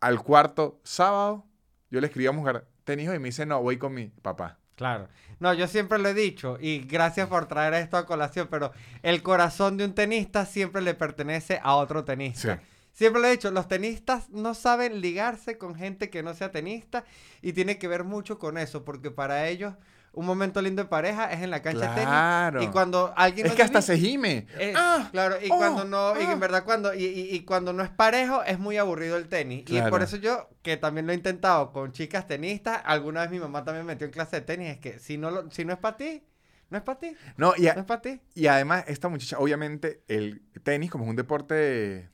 al 0.00 0.20
cuarto 0.22 0.80
sábado, 0.82 1.46
yo 1.90 2.00
le 2.00 2.08
escribí 2.08 2.26
a 2.26 2.32
jugar 2.32 2.66
tenis 2.82 3.06
y 3.06 3.18
me 3.20 3.28
dice, 3.28 3.46
no, 3.46 3.62
voy 3.62 3.78
con 3.78 3.94
mi 3.94 4.08
papá. 4.08 4.58
Claro. 4.76 5.08
No, 5.40 5.52
yo 5.52 5.66
siempre 5.68 5.98
lo 5.98 6.08
he 6.08 6.14
dicho, 6.14 6.56
y 6.60 6.78
gracias 6.80 7.28
por 7.28 7.46
traer 7.46 7.74
esto 7.74 7.96
a 7.96 8.06
colación, 8.06 8.48
pero 8.50 8.72
el 9.02 9.22
corazón 9.22 9.76
de 9.76 9.84
un 9.84 9.94
tenista 9.94 10.46
siempre 10.46 10.80
le 10.80 10.94
pertenece 10.94 11.60
a 11.62 11.74
otro 11.74 12.04
tenista. 12.04 12.56
Sí. 12.56 12.62
Siempre 12.92 13.20
lo 13.20 13.28
he 13.28 13.32
dicho, 13.32 13.50
los 13.50 13.68
tenistas 13.68 14.30
no 14.30 14.54
saben 14.54 15.02
ligarse 15.02 15.58
con 15.58 15.74
gente 15.74 16.08
que 16.08 16.22
no 16.22 16.32
sea 16.32 16.50
tenista 16.50 17.04
y 17.42 17.52
tiene 17.52 17.78
que 17.78 17.88
ver 17.88 18.04
mucho 18.04 18.38
con 18.38 18.56
eso, 18.56 18.84
porque 18.84 19.10
para 19.10 19.48
ellos 19.48 19.74
un 20.16 20.26
momento 20.26 20.60
lindo 20.62 20.82
de 20.82 20.88
pareja 20.88 21.30
es 21.32 21.42
en 21.42 21.50
la 21.50 21.62
cancha 21.62 21.92
Claro. 21.94 22.58
de 22.58 22.64
tenis. 22.64 22.68
Y 22.68 22.72
cuando 22.72 23.12
alguien 23.16 23.46
Es 23.46 23.52
que 23.54 23.62
hasta 23.62 23.80
se 23.82 23.96
gime. 23.98 24.46
eh, 24.58 24.72
Ah, 24.74 25.08
claro, 25.12 25.36
y 25.40 25.50
oh, 25.50 25.56
cuando 25.58 25.84
no, 25.84 26.18
y 26.20 26.24
ah. 26.24 26.32
en 26.32 26.40
verdad 26.40 26.64
cuando, 26.64 26.92
y, 26.94 27.04
y- 27.04 27.34
y 27.36 27.44
cuando 27.44 27.72
no 27.72 27.82
es 27.84 27.90
parejo, 27.90 28.42
es 28.42 28.58
muy 28.58 28.76
aburrido 28.78 29.16
el 29.16 29.28
tenis. 29.28 29.64
Y 29.68 29.80
por 29.82 30.02
eso 30.02 30.16
yo, 30.16 30.48
que 30.62 30.76
también 30.76 31.06
lo 31.06 31.12
he 31.12 31.14
intentado 31.14 31.70
con 31.72 31.92
chicas 31.92 32.26
tenistas, 32.26 32.80
alguna 32.84 33.20
vez 33.20 33.30
mi 33.30 33.38
mamá 33.38 33.62
también 33.62 33.86
me 33.86 33.92
metió 33.92 34.06
en 34.06 34.12
clase 34.12 34.36
de 34.36 34.42
tenis, 34.42 34.68
es 34.70 34.78
que 34.78 34.98
si 34.98 35.18
no 35.18 35.30
lo, 35.30 35.50
si 35.50 35.64
no 35.64 35.72
es 35.74 35.78
para 35.78 35.96
ti, 35.96 36.22
no 36.70 36.78
es 36.78 36.82
para 36.82 36.98
ti, 36.98 37.14
No, 37.36 37.52
y, 37.56 37.68
a- 37.68 37.74
no 37.74 37.80
es 37.80 37.86
para 37.86 38.00
ti. 38.02 38.20
y 38.34 38.46
además, 38.48 38.84
esta 38.88 39.08
muchacha, 39.08 39.38
obviamente, 39.38 40.02
el 40.08 40.42
tenis, 40.64 40.90
como 40.90 41.04
es 41.04 41.10
un 41.10 41.16
deporte 41.16 42.08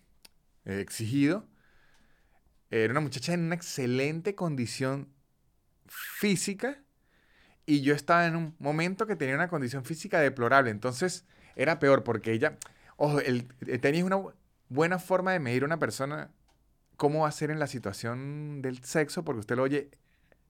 eh, 0.65 0.81
exigido, 0.81 1.47
era 2.71 2.91
una 2.91 3.01
muchacha 3.01 3.33
en 3.33 3.45
una 3.45 3.55
excelente 3.55 4.35
condición 4.35 5.09
física. 5.87 6.79
Y 7.67 7.83
yo 7.83 7.95
estaba 7.95 8.27
en 8.27 8.37
un 8.37 8.55
momento 8.59 9.07
que 9.07 9.17
tenía 9.17 9.35
una 9.35 9.49
condición 9.49 9.85
física 9.85 10.19
deplorable. 10.21 10.71
Entonces, 10.71 11.25
era 11.57 11.79
peor 11.79 12.03
porque 12.05 12.33
ella. 12.33 12.57
Ojo, 12.97 13.21
el, 13.21 13.49
el 13.67 13.81
tenis 13.81 14.01
es 14.01 14.05
una 14.07 14.17
bu- 14.19 14.33
buena 14.69 14.99
forma 14.99 15.33
de 15.33 15.39
medir 15.41 15.63
a 15.63 15.67
una 15.67 15.79
persona 15.79 16.31
cómo 16.97 17.21
va 17.23 17.29
a 17.29 17.33
ser 17.33 17.51
en 17.51 17.59
la 17.59 17.67
situación 17.67 18.63
del 18.63 18.83
sexo, 18.85 19.25
porque 19.25 19.41
usted 19.41 19.57
lo 19.57 19.63
oye 19.65 19.91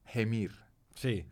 gemir, 0.05 0.53
Sí. 0.95 1.25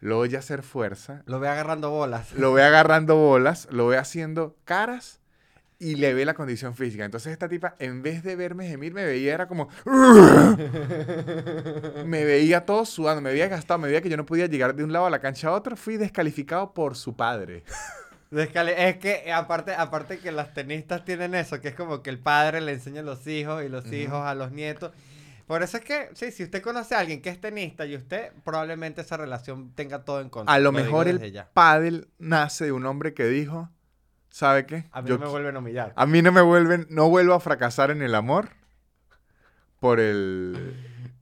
lo 0.00 0.18
oye 0.18 0.36
hacer 0.36 0.62
fuerza, 0.62 1.22
Lo 1.26 1.40
ve 1.40 1.48
agarrando 1.48 1.90
bolas. 1.90 2.32
lo 2.34 2.52
ve 2.52 2.62
agarrando 2.62 3.16
bolas, 3.16 3.68
lo 3.70 3.86
ve 3.86 3.96
haciendo 3.96 4.56
caras 4.64 5.20
y 5.80 5.94
le 5.94 6.12
ve 6.12 6.24
la 6.24 6.34
condición 6.34 6.74
física. 6.74 7.04
Entonces 7.04 7.32
esta 7.32 7.48
tipa, 7.48 7.76
en 7.78 8.02
vez 8.02 8.22
de 8.22 8.34
verme 8.36 8.66
gemir, 8.68 8.92
me 8.92 9.04
veía, 9.04 9.34
era 9.34 9.46
como... 9.46 9.68
me 12.04 12.24
veía 12.24 12.64
todo 12.66 12.84
sudando, 12.84 13.20
me 13.22 13.30
veía 13.30 13.46
gastado, 13.48 13.78
me 13.78 13.88
veía 13.88 14.02
que 14.02 14.08
yo 14.08 14.16
no 14.16 14.26
podía 14.26 14.46
llegar 14.46 14.74
de 14.74 14.82
un 14.82 14.92
lado 14.92 15.06
a 15.06 15.10
la 15.10 15.20
cancha 15.20 15.48
a 15.48 15.52
otro. 15.52 15.76
Fui 15.76 15.96
descalificado 15.96 16.74
por 16.74 16.96
su 16.96 17.14
padre. 17.16 17.64
Es 18.30 18.98
que 18.98 19.32
aparte, 19.32 19.72
aparte 19.72 20.18
que 20.18 20.30
las 20.32 20.52
tenistas 20.52 21.02
tienen 21.02 21.34
eso, 21.34 21.62
que 21.62 21.68
es 21.68 21.74
como 21.74 22.02
que 22.02 22.10
el 22.10 22.18
padre 22.18 22.60
le 22.60 22.72
enseña 22.72 23.00
a 23.00 23.02
los 23.02 23.26
hijos 23.26 23.64
y 23.64 23.70
los 23.70 23.90
hijos 23.90 24.22
a 24.22 24.34
los 24.34 24.52
nietos. 24.52 24.92
Por 25.46 25.62
eso 25.62 25.78
es 25.78 25.84
que, 25.84 26.10
sí, 26.12 26.30
si 26.30 26.42
usted 26.42 26.60
conoce 26.60 26.94
a 26.94 26.98
alguien 26.98 27.22
que 27.22 27.30
es 27.30 27.40
tenista 27.40 27.86
y 27.86 27.96
usted, 27.96 28.32
probablemente 28.44 29.00
esa 29.00 29.16
relación 29.16 29.72
tenga 29.74 30.04
todo 30.04 30.20
en 30.20 30.28
contra. 30.28 30.54
A 30.54 30.58
lo 30.58 30.72
digo 30.72 30.84
mejor 30.84 31.08
el 31.08 31.46
pádel 31.54 32.08
nace 32.18 32.66
de 32.66 32.72
un 32.72 32.84
hombre 32.84 33.14
que 33.14 33.24
dijo, 33.24 33.70
¿sabe 34.38 34.66
qué? 34.66 34.84
A 34.92 35.02
mí 35.02 35.08
Yo 35.08 35.18
no 35.18 35.24
me 35.24 35.30
vuelven 35.32 35.56
a 35.56 35.58
humillar. 35.58 35.92
A 35.96 36.06
mí 36.06 36.22
no 36.22 36.30
me 36.30 36.40
vuelven, 36.42 36.86
no 36.90 37.08
vuelvo 37.08 37.34
a 37.34 37.40
fracasar 37.40 37.90
en 37.90 38.02
el 38.02 38.14
amor 38.14 38.50
por 39.80 40.00
el, 40.00 40.74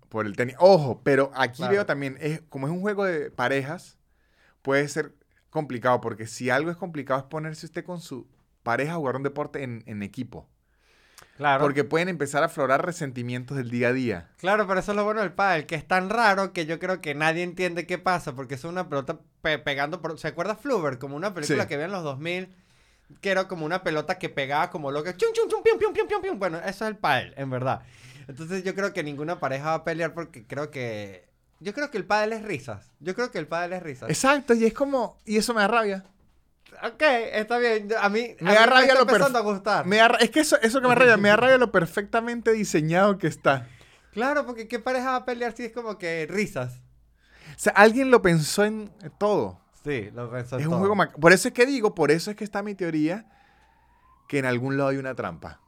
por 0.09 0.27
el 0.27 0.37
tenis. 0.37 0.57
Ojo, 0.59 1.01
pero 1.03 1.31
aquí 1.35 1.59
Claro. 1.59 1.73
veo 1.73 1.87
también, 1.87 2.17
es, 2.21 2.43
como 2.49 2.67
es 2.67 2.73
un 2.73 2.81
juego 2.81 3.05
de 3.05 3.31
parejas, 3.31 3.97
puede 4.63 4.87
ser 4.89 5.15
complicado, 5.51 6.01
porque 6.01 6.27
si 6.27 6.51
algo 6.51 6.71
es 6.71 6.77
complicado 6.77 7.21
es 7.21 7.27
ponerse 7.27 7.67
usted 7.67 7.85
con 7.85 8.01
su 8.01 8.27
pareja 8.63 8.93
a 8.93 8.97
jugar 8.97 9.17
un 9.17 9.23
deporte 9.23 9.63
en, 9.63 9.83
en 9.87 10.03
equipo. 10.03 10.49
Claro. 11.39 11.63
Porque 11.63 11.85
pueden 11.85 12.09
empezar 12.09 12.43
a 12.43 12.47
aflorar 12.47 12.85
resentimientos 12.85 13.57
del 13.59 13.71
día 13.71 13.89
a 13.89 13.93
día. 13.93 14.31
Claro, 14.39 14.67
pero 14.67 14.81
eso 14.81 14.93
es 14.93 14.97
lo 14.97 15.05
bueno 15.05 15.21
del 15.21 15.33
pádel, 15.33 15.67
que 15.67 15.75
es 15.75 15.87
tan 15.87 16.09
raro 16.09 16.53
que 16.55 16.65
yo 16.67 16.79
creo 16.79 17.01
que 17.03 17.15
nadie 17.15 17.43
entiende 17.43 17.87
qué 17.87 17.99
pasa, 17.99 18.35
porque 18.35 18.55
es 18.55 18.65
una 18.65 18.89
pelota 18.89 19.19
pe- 19.43 19.59
pegando 19.59 20.01
por... 20.01 20.19
¿Se 20.19 20.29
acuerda 20.29 20.57
Fluver? 20.57 20.99
Como 20.99 21.15
una 21.17 21.35
película 21.35 21.63
Sí. 21.65 21.69
que 21.69 21.75
en 21.83 21.93
los 21.93 22.03
2000, 22.05 22.55
que 23.21 23.31
era 23.31 23.49
como 23.49 23.65
una 23.67 23.83
pelota 23.83 24.19
que 24.19 24.29
pegaba 24.29 24.71
como 24.71 24.91
loca. 24.91 25.17
Chum, 25.17 25.31
chum, 25.33 25.49
chum, 25.49 25.63
pium, 25.63 25.79
pium, 25.79 25.93
pium, 25.93 26.09
pium, 26.09 26.23
pium. 26.23 26.39
Bueno, 26.39 26.59
eso 26.59 26.85
es 26.85 26.91
el 26.91 26.97
pádel, 26.97 27.35
en 27.37 27.51
verdad. 27.51 27.83
Entonces 28.29 28.65
yo 28.65 28.75
creo 28.75 28.93
que 28.93 29.03
ninguna 29.03 29.39
pareja 29.39 29.67
va 29.67 29.75
a 29.75 29.85
pelear 29.85 30.15
porque 30.15 30.47
creo 30.47 30.71
que... 30.71 31.29
Yo 31.61 31.73
creo 31.73 31.91
que 31.91 31.97
el 31.97 32.05
pádel 32.05 32.33
es 32.35 32.43
risas. 32.43 32.93
Yo 33.01 33.15
creo 33.15 33.31
que 33.31 33.39
el 33.39 33.47
pádel 33.47 33.73
es 33.73 33.83
risas. 33.83 34.11
Exacto, 34.11 34.53
y 34.55 34.67
es 34.67 34.75
como, 34.75 35.19
y 35.25 35.39
eso 35.39 35.55
me 35.55 35.63
da 35.63 35.69
rabia. 35.69 36.05
Ok, 36.83 37.01
está 37.33 37.57
bien. 37.59 37.89
A 37.99 38.09
mí 38.11 38.37
Me 38.41 38.51
a 38.51 38.55
da 38.55 38.61
mí 38.61 38.67
rabia 38.67 38.87
está 38.89 38.95
lo 38.97 39.01
empezando 39.03 39.39
a 39.39 39.43
gustar. 39.43 39.87
Me 39.87 39.97
da 39.97 40.09
es 40.21 40.31
que 40.31 40.41
eso, 40.41 40.61
eso 40.61 40.83
que 40.83 40.89
me 40.89 40.95
rabia, 40.95 41.17
me 41.17 41.31
da 41.31 41.37
rabia 41.37 41.57
lo 41.57 41.73
perfectamente 41.73 42.53
diseñado 42.53 43.17
que 43.17 43.29
está. 43.29 43.69
Claro, 44.13 44.45
porque 44.45 44.69
¿qué 44.69 44.79
pareja 44.79 45.13
va 45.13 45.17
a 45.17 45.25
pelear 45.25 45.55
si 45.57 45.65
es 45.65 45.73
como 45.73 45.97
que 45.97 46.27
risas? 46.29 46.81
O 47.51 47.59
sea, 47.59 47.73
alguien 47.73 48.11
lo 48.11 48.21
pensó 48.21 48.65
en 48.65 48.91
todo. 49.19 49.61
Sí, 49.87 50.11
lo 50.13 50.37
Es 50.37 50.53
un 50.53 50.79
juego 50.79 50.95
mac- 50.97 51.17
Por 51.19 51.33
eso 51.33 51.49
es 51.49 51.55
que 51.55 51.65
digo, 51.65 51.95
por 51.95 52.11
eso 52.11 52.31
es 52.31 52.37
que 52.37 52.43
está 52.45 52.63
mi 52.63 52.75
teoría 52.75 53.25
que 54.29 54.39
en 54.41 54.45
algún 54.45 54.77
lado 54.77 54.91
hay 54.91 54.97
una 54.97 55.15
trampa. 55.15 55.61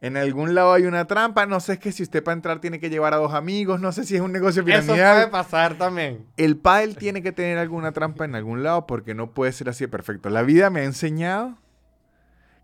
En 0.00 0.16
algún 0.16 0.54
lado 0.54 0.72
hay 0.74 0.84
una 0.84 1.06
trampa. 1.06 1.44
No 1.46 1.58
sé 1.58 1.72
es 1.72 1.78
que 1.80 1.90
si 1.90 2.04
usted 2.04 2.22
para 2.22 2.34
entrar 2.34 2.60
tiene 2.60 2.78
que 2.78 2.88
llevar 2.88 3.14
a 3.14 3.16
dos 3.16 3.34
amigos. 3.34 3.80
No 3.80 3.90
sé 3.90 4.04
si 4.04 4.14
es 4.14 4.20
un 4.20 4.30
negocio 4.30 4.62
Eso 4.62 4.66
puede 4.66 4.82
piramidal. 4.96 5.30
pasar 5.30 5.74
también. 5.76 6.24
El 6.36 6.56
pádel 6.56 6.96
tiene 6.96 7.20
que 7.20 7.32
tener 7.32 7.58
alguna 7.58 7.90
trampa 7.90 8.24
en 8.24 8.36
algún 8.36 8.62
lado 8.62 8.86
porque 8.86 9.14
no 9.14 9.32
puede 9.32 9.50
ser 9.50 9.68
así 9.68 9.84
de 9.84 9.88
perfecto. 9.88 10.30
La 10.30 10.42
vida 10.42 10.70
me 10.70 10.80
ha 10.80 10.84
enseñado 10.84 11.58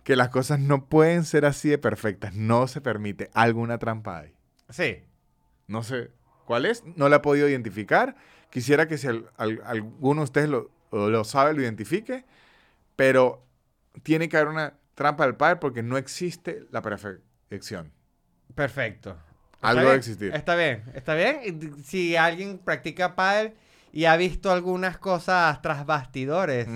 que 0.04 0.14
las 0.14 0.28
cosas 0.28 0.60
no 0.60 0.84
pueden 0.86 1.24
ser 1.24 1.44
así 1.44 1.68
de 1.68 1.78
perfectas. 1.78 2.34
No 2.34 2.68
se 2.68 2.80
permite. 2.80 3.30
Alguna 3.34 3.78
trampa 3.78 4.18
hay. 4.20 4.34
Sí. 4.70 5.02
No 5.66 5.82
sé 5.82 6.12
cuál 6.44 6.66
es, 6.66 6.84
no 6.94 7.08
la 7.08 7.16
he 7.16 7.20
podido 7.20 7.48
identificar. 7.48 8.14
Quisiera 8.54 8.86
que 8.86 8.98
si 8.98 9.08
al- 9.08 9.28
al- 9.36 9.60
alguno 9.66 10.20
de 10.20 10.24
ustedes 10.26 10.48
lo, 10.48 10.70
lo 10.92 11.24
sabe, 11.24 11.54
lo 11.54 11.60
identifique, 11.62 12.24
pero 12.94 13.44
tiene 14.04 14.28
que 14.28 14.36
haber 14.36 14.48
una 14.48 14.74
trampa 14.94 15.24
del 15.26 15.34
padre 15.34 15.56
porque 15.56 15.82
no 15.82 15.98
existe 15.98 16.64
la 16.70 16.80
perfección. 16.80 17.90
Perfecto. 18.54 19.16
Algo 19.60 19.80
debe 19.82 19.96
existir. 19.96 20.32
Está 20.32 20.54
bien, 20.54 20.84
está 20.94 21.14
bien. 21.16 21.82
Si 21.84 22.14
alguien 22.14 22.58
practica 22.58 23.16
pádel 23.16 23.54
y 23.92 24.04
ha 24.04 24.16
visto 24.16 24.52
algunas 24.52 24.98
cosas 24.98 25.60
tras 25.60 25.84
bastidores, 25.84 26.68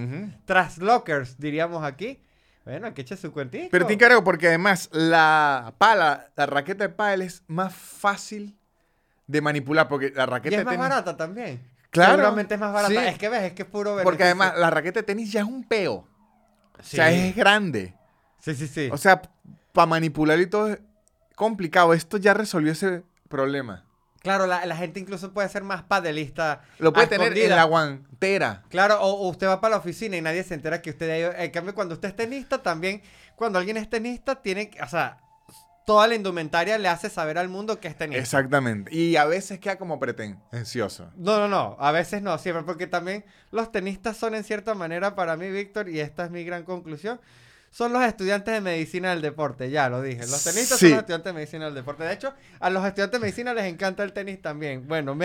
tras 0.47 0.79
lockers, 0.79 1.39
diríamos 1.39 1.85
aquí, 1.85 2.21
bueno, 2.65 2.93
que 2.93 3.03
eche 3.03 3.17
su 3.17 3.31
cuentito. 3.31 3.69
Pero 3.71 3.87
que 3.87 3.93
ver 3.95 4.25
porque 4.25 4.49
además 4.49 4.89
la 4.93 5.75
pala, 5.79 6.33
la 6.35 6.47
raqueta 6.47 6.89
de 6.89 6.93
pádel 6.93 7.23
es 7.23 7.45
más 7.47 7.73
fácil 7.73 8.59
de 9.29 9.41
manipular 9.41 9.87
porque 9.87 10.11
la 10.15 10.25
y 10.25 10.27
raqueta 10.27 10.57
es 10.57 10.61
de 10.61 10.65
más 10.65 10.73
tenis... 10.75 10.89
barata 10.89 11.17
también. 11.17 11.63
Claro, 11.91 12.13
Seguramente 12.17 12.55
es 12.55 12.61
más 12.61 12.73
barata. 12.73 13.01
sí. 13.01 13.07
Es 13.07 13.19
que 13.19 13.29
ves, 13.29 13.43
es 13.45 13.53
que 13.53 13.63
es 13.63 13.69
puro 13.69 13.91
beneficio. 13.93 14.05
Porque 14.11 14.25
además 14.25 14.55
la 14.59 14.69
raqueta 14.71 15.01
de 15.01 15.05
tenis 15.05 15.31
ya 15.33 15.41
es 15.41 15.47
un 15.47 15.63
peo. 15.65 15.95
O 16.79 16.83
sea, 16.83 17.09
Sí. 17.11 17.29
es 17.29 17.37
grande. 17.37 17.95
Sí, 18.41 18.55
sí, 18.55 18.67
sí. 18.67 18.89
O 18.93 18.97
sea, 18.99 19.23
para 19.73 19.87
manipular 19.87 20.39
y 20.41 20.47
todo 20.47 20.69
es 20.73 20.79
complicado. 21.35 21.95
Esto 21.95 22.17
ya 22.19 22.35
resolvió 22.35 22.73
ese 22.73 23.05
problema. 23.29 23.85
claro, 24.21 24.47
la, 24.47 24.65
la 24.67 24.77
gente 24.77 25.01
incluso 25.01 25.33
puede 25.33 25.49
ser 25.49 25.63
más 25.65 25.83
padelista. 25.83 26.63
Lo 26.79 26.93
puede 26.93 27.07
tener 27.07 27.37
en 27.39 27.51
la 27.51 27.65
guantera. 27.65 28.63
Claro, 28.69 29.01
o, 29.01 29.11
o 29.27 29.29
usted 29.31 29.47
va 29.47 29.61
para 29.61 29.73
la 29.73 29.79
oficina 29.79 30.17
y 30.17 30.21
nadie 30.23 30.43
se 30.45 30.55
entera 30.55 30.83
que 30.83 30.91
usted. 30.91 31.35
En 31.41 31.51
cambio, 31.51 31.75
cuando 31.75 31.95
usted 31.95 32.09
es 32.11 32.17
tenista, 32.17 32.63
también, 32.63 33.03
cuando 33.37 33.59
alguien 33.59 33.77
es 33.77 33.89
tenista, 33.89 34.37
tiene 34.43 34.69
que, 34.71 34.83
o 34.83 34.89
sea, 34.89 35.19
toda 35.89 36.07
la 36.07 36.15
indumentaria 36.15 36.77
le 36.77 36.87
hace 36.87 37.09
saber 37.09 37.39
al 37.39 37.49
mundo 37.49 37.81
que 37.81 37.89
es 37.89 37.97
tenista. 37.97 38.21
Exactamente. 38.21 38.95
Y 38.95 39.17
a 39.17 39.25
veces 39.25 39.59
queda 39.59 39.79
como 39.79 39.99
pretencioso. 39.99 41.11
No, 41.17 41.39
no, 41.39 41.49
no, 41.49 41.79
a 41.81 41.93
veces 41.93 42.21
no, 42.21 42.37
siempre, 42.37 42.63
porque 42.63 42.87
también 42.87 43.25
los 43.53 43.73
tenistas 43.73 44.19
son 44.19 44.35
en 44.35 44.45
cierta 44.45 44.75
manera 44.75 45.15
para 45.15 45.35
mí, 45.39 45.49
Víctor, 45.49 45.89
y 45.89 46.01
esta 46.01 46.27
es 46.27 46.31
mi 46.31 46.45
gran 46.45 46.65
conclusión, 46.65 47.19
son 47.71 47.95
los 47.95 48.03
estudiantes 48.05 48.53
de 48.53 48.61
medicina 48.61 49.09
del 49.13 49.23
deporte, 49.23 49.71
ya 49.71 49.89
lo 49.89 50.03
dije. 50.03 50.27
Los 50.27 50.45
tenistas 50.45 50.79
Sí. 50.79 50.89
son 50.89 50.91
los 50.91 50.99
estudiantes 51.01 51.25
de 51.25 51.33
medicina 51.33 51.65
del 51.65 51.75
deporte. 51.75 52.05
De 52.05 52.13
hecho, 52.13 52.35
a 52.61 52.69
los 52.69 52.85
estudiantes 52.85 53.19
de 53.19 53.25
medicina 53.25 53.55
les 53.55 53.65
encanta 53.65 54.03
el 54.05 54.13
tenis 54.13 54.43
también. 54.43 54.87
Bueno, 54.87 55.17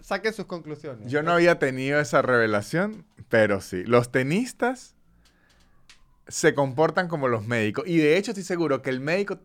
saquen 0.00 0.32
sus 0.32 0.46
conclusiones. 0.46 1.08
Yo 1.08 1.22
no 1.22 1.30
había 1.30 1.60
tenido 1.60 2.00
esa 2.00 2.22
revelación, 2.22 3.04
pero 3.28 3.60
sí. 3.60 3.84
Los 3.84 4.10
tenistas 4.10 4.96
se 6.26 6.54
comportan 6.54 7.06
como 7.06 7.28
los 7.28 7.46
médicos. 7.46 7.84
Y 7.86 7.98
de 7.98 8.16
hecho 8.16 8.32
estoy 8.32 8.42
seguro 8.42 8.82
que 8.82 8.90
el 8.90 8.98
médico 8.98 9.38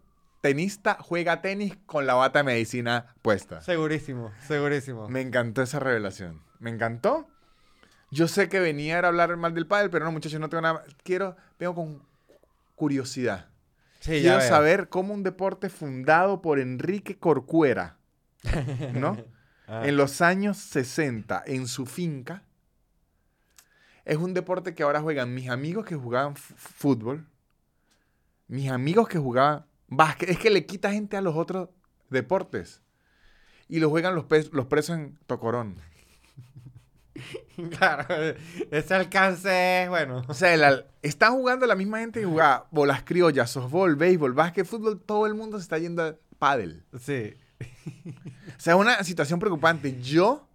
tenista 0.44 0.98
juega 1.00 1.42
tenis 1.42 1.78
con 1.86 2.06
la 2.06 2.16
bata 2.16 2.40
de 2.40 2.44
medicina 2.44 3.16
puesta. 3.22 3.62
Segurísimo, 3.62 4.34
segurísimo. 4.46 5.08
Me 5.08 5.22
encantó 5.22 5.62
esa 5.62 5.80
revelación. 5.80 6.42
Me 6.60 6.70
encantó. 6.70 7.30
Yo 8.12 8.28
sé 8.28 8.50
que 8.50 8.60
venía 8.60 9.00
a 9.00 9.08
hablar 9.08 9.38
mal 9.38 9.54
del 9.54 9.68
padre, 9.68 9.88
pero 9.90 10.04
no, 10.04 10.12
muchachos, 10.12 10.42
no 10.42 10.50
tengo 10.50 10.62
nada. 10.62 10.84
Quiero, 11.04 11.38
vengo 11.58 11.76
con 11.76 12.04
curiosidad. 12.76 13.48
Sí, 14.02 14.20
Quiero 14.20 14.42
saber 14.42 14.90
cómo 14.90 15.14
un 15.14 15.24
deporte 15.24 15.70
fundado 15.70 16.42
por 16.42 16.60
Enrique 16.60 17.18
Corcuera, 17.18 17.96
¿no? 18.94 19.16
Ah. 19.66 19.84
En 19.86 19.96
los 19.96 20.20
años 20.20 20.58
60, 20.58 21.42
en 21.46 21.68
su 21.68 21.86
finca, 21.86 22.44
es 24.04 24.18
un 24.18 24.34
deporte 24.34 24.76
que 24.76 24.84
ahora 24.84 25.00
juegan 25.00 25.34
mis 25.34 25.50
amigos 25.50 25.86
que 25.86 25.96
jugaban 25.96 26.36
fútbol, 26.36 27.26
mis 28.50 28.70
amigos 28.70 29.08
que 29.08 29.20
jugaban 29.20 29.66
básquet. 29.98 30.30
Es 30.30 30.38
que 30.40 30.50
le 30.50 30.66
quita 30.66 30.92
gente 30.92 31.18
a 31.18 31.22
los 31.22 31.36
otros 31.36 31.70
deportes. 32.10 32.82
Y 33.70 33.80
lo 33.80 33.90
juegan 33.90 34.16
los, 34.16 34.26
presos 34.26 34.90
en 34.98 35.18
Tocorón. 35.26 35.76
Claro, 37.78 38.06
ese 38.72 38.96
alcance 38.96 39.84
es 39.84 39.90
bueno. 39.90 40.24
O 40.28 40.34
sea, 40.34 40.54
el 40.54 40.64
al- 40.64 40.88
están 41.04 41.34
jugando 41.34 41.68
la 41.68 41.76
misma 41.76 42.00
gente 42.00 42.20
que 42.20 42.26
jugaba 42.26 42.68
bolas 42.72 43.04
criollas, 43.04 43.52
softball, 43.52 43.96
béisbol, 43.96 44.34
básquet, 44.34 44.66
fútbol. 44.66 45.00
Todo 45.00 45.28
el 45.28 45.36
mundo 45.36 45.58
se 45.60 45.64
está 45.64 45.78
yendo 45.78 46.04
a 46.04 46.16
pádel. 46.40 46.84
Sí. 47.00 47.36
O 48.58 48.60
sea, 48.60 48.74
es 48.74 48.80
una 48.80 49.04
situación 49.04 49.40
preocupante. 49.40 50.02
Yo 50.02 50.48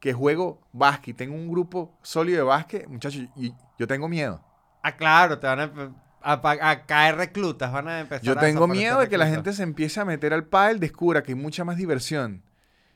que 0.00 0.12
juego 0.12 0.66
básquet 0.72 1.16
tengo 1.16 1.36
un 1.36 1.48
grupo 1.48 1.96
sólido 2.02 2.38
de 2.38 2.44
básquet, 2.44 2.88
muchachos, 2.88 3.22
y- 3.36 3.54
yo 3.78 3.86
tengo 3.86 4.08
miedo. 4.08 4.42
Ah, 4.82 4.96
claro, 4.96 5.38
te 5.38 5.46
van 5.46 5.60
a, 5.60 5.92
a, 6.22 6.86
caer 6.86 7.16
reclutas, 7.16 7.72
van 7.72 7.88
a 7.88 8.00
empezar 8.00 8.24
Yo 8.24 8.32
a 8.32 8.40
tengo 8.40 8.66
miedo 8.68 9.00
de 9.00 9.08
que 9.08 9.18
la 9.18 9.26
gente 9.26 9.52
se 9.52 9.62
empiece 9.62 10.00
a 10.00 10.04
meter 10.04 10.32
al 10.32 10.44
pádel, 10.44 10.80
descubra 10.80 11.22
que 11.22 11.32
hay 11.32 11.36
mucha 11.36 11.64
más 11.64 11.76
diversión 11.76 12.42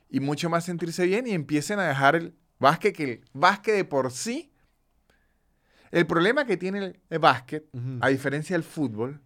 y 0.09 0.19
mucho 0.19 0.49
más 0.49 0.65
sentirse 0.65 1.05
bien 1.05 1.27
y 1.27 1.31
empiecen 1.31 1.79
a 1.79 1.87
dejar 1.87 2.15
el 2.15 2.35
básquet, 2.59 2.95
que 2.95 3.03
el 3.03 3.25
básquet 3.33 3.75
de 3.75 3.85
por 3.85 4.11
sí. 4.11 4.51
El 5.91 6.05
problema 6.05 6.45
que 6.45 6.57
tiene 6.57 6.79
el, 6.79 6.99
el 7.09 7.19
básquet, 7.19 7.65
a 8.01 8.09
diferencia 8.09 8.55
del 8.55 8.63
fútbol, 8.63 9.21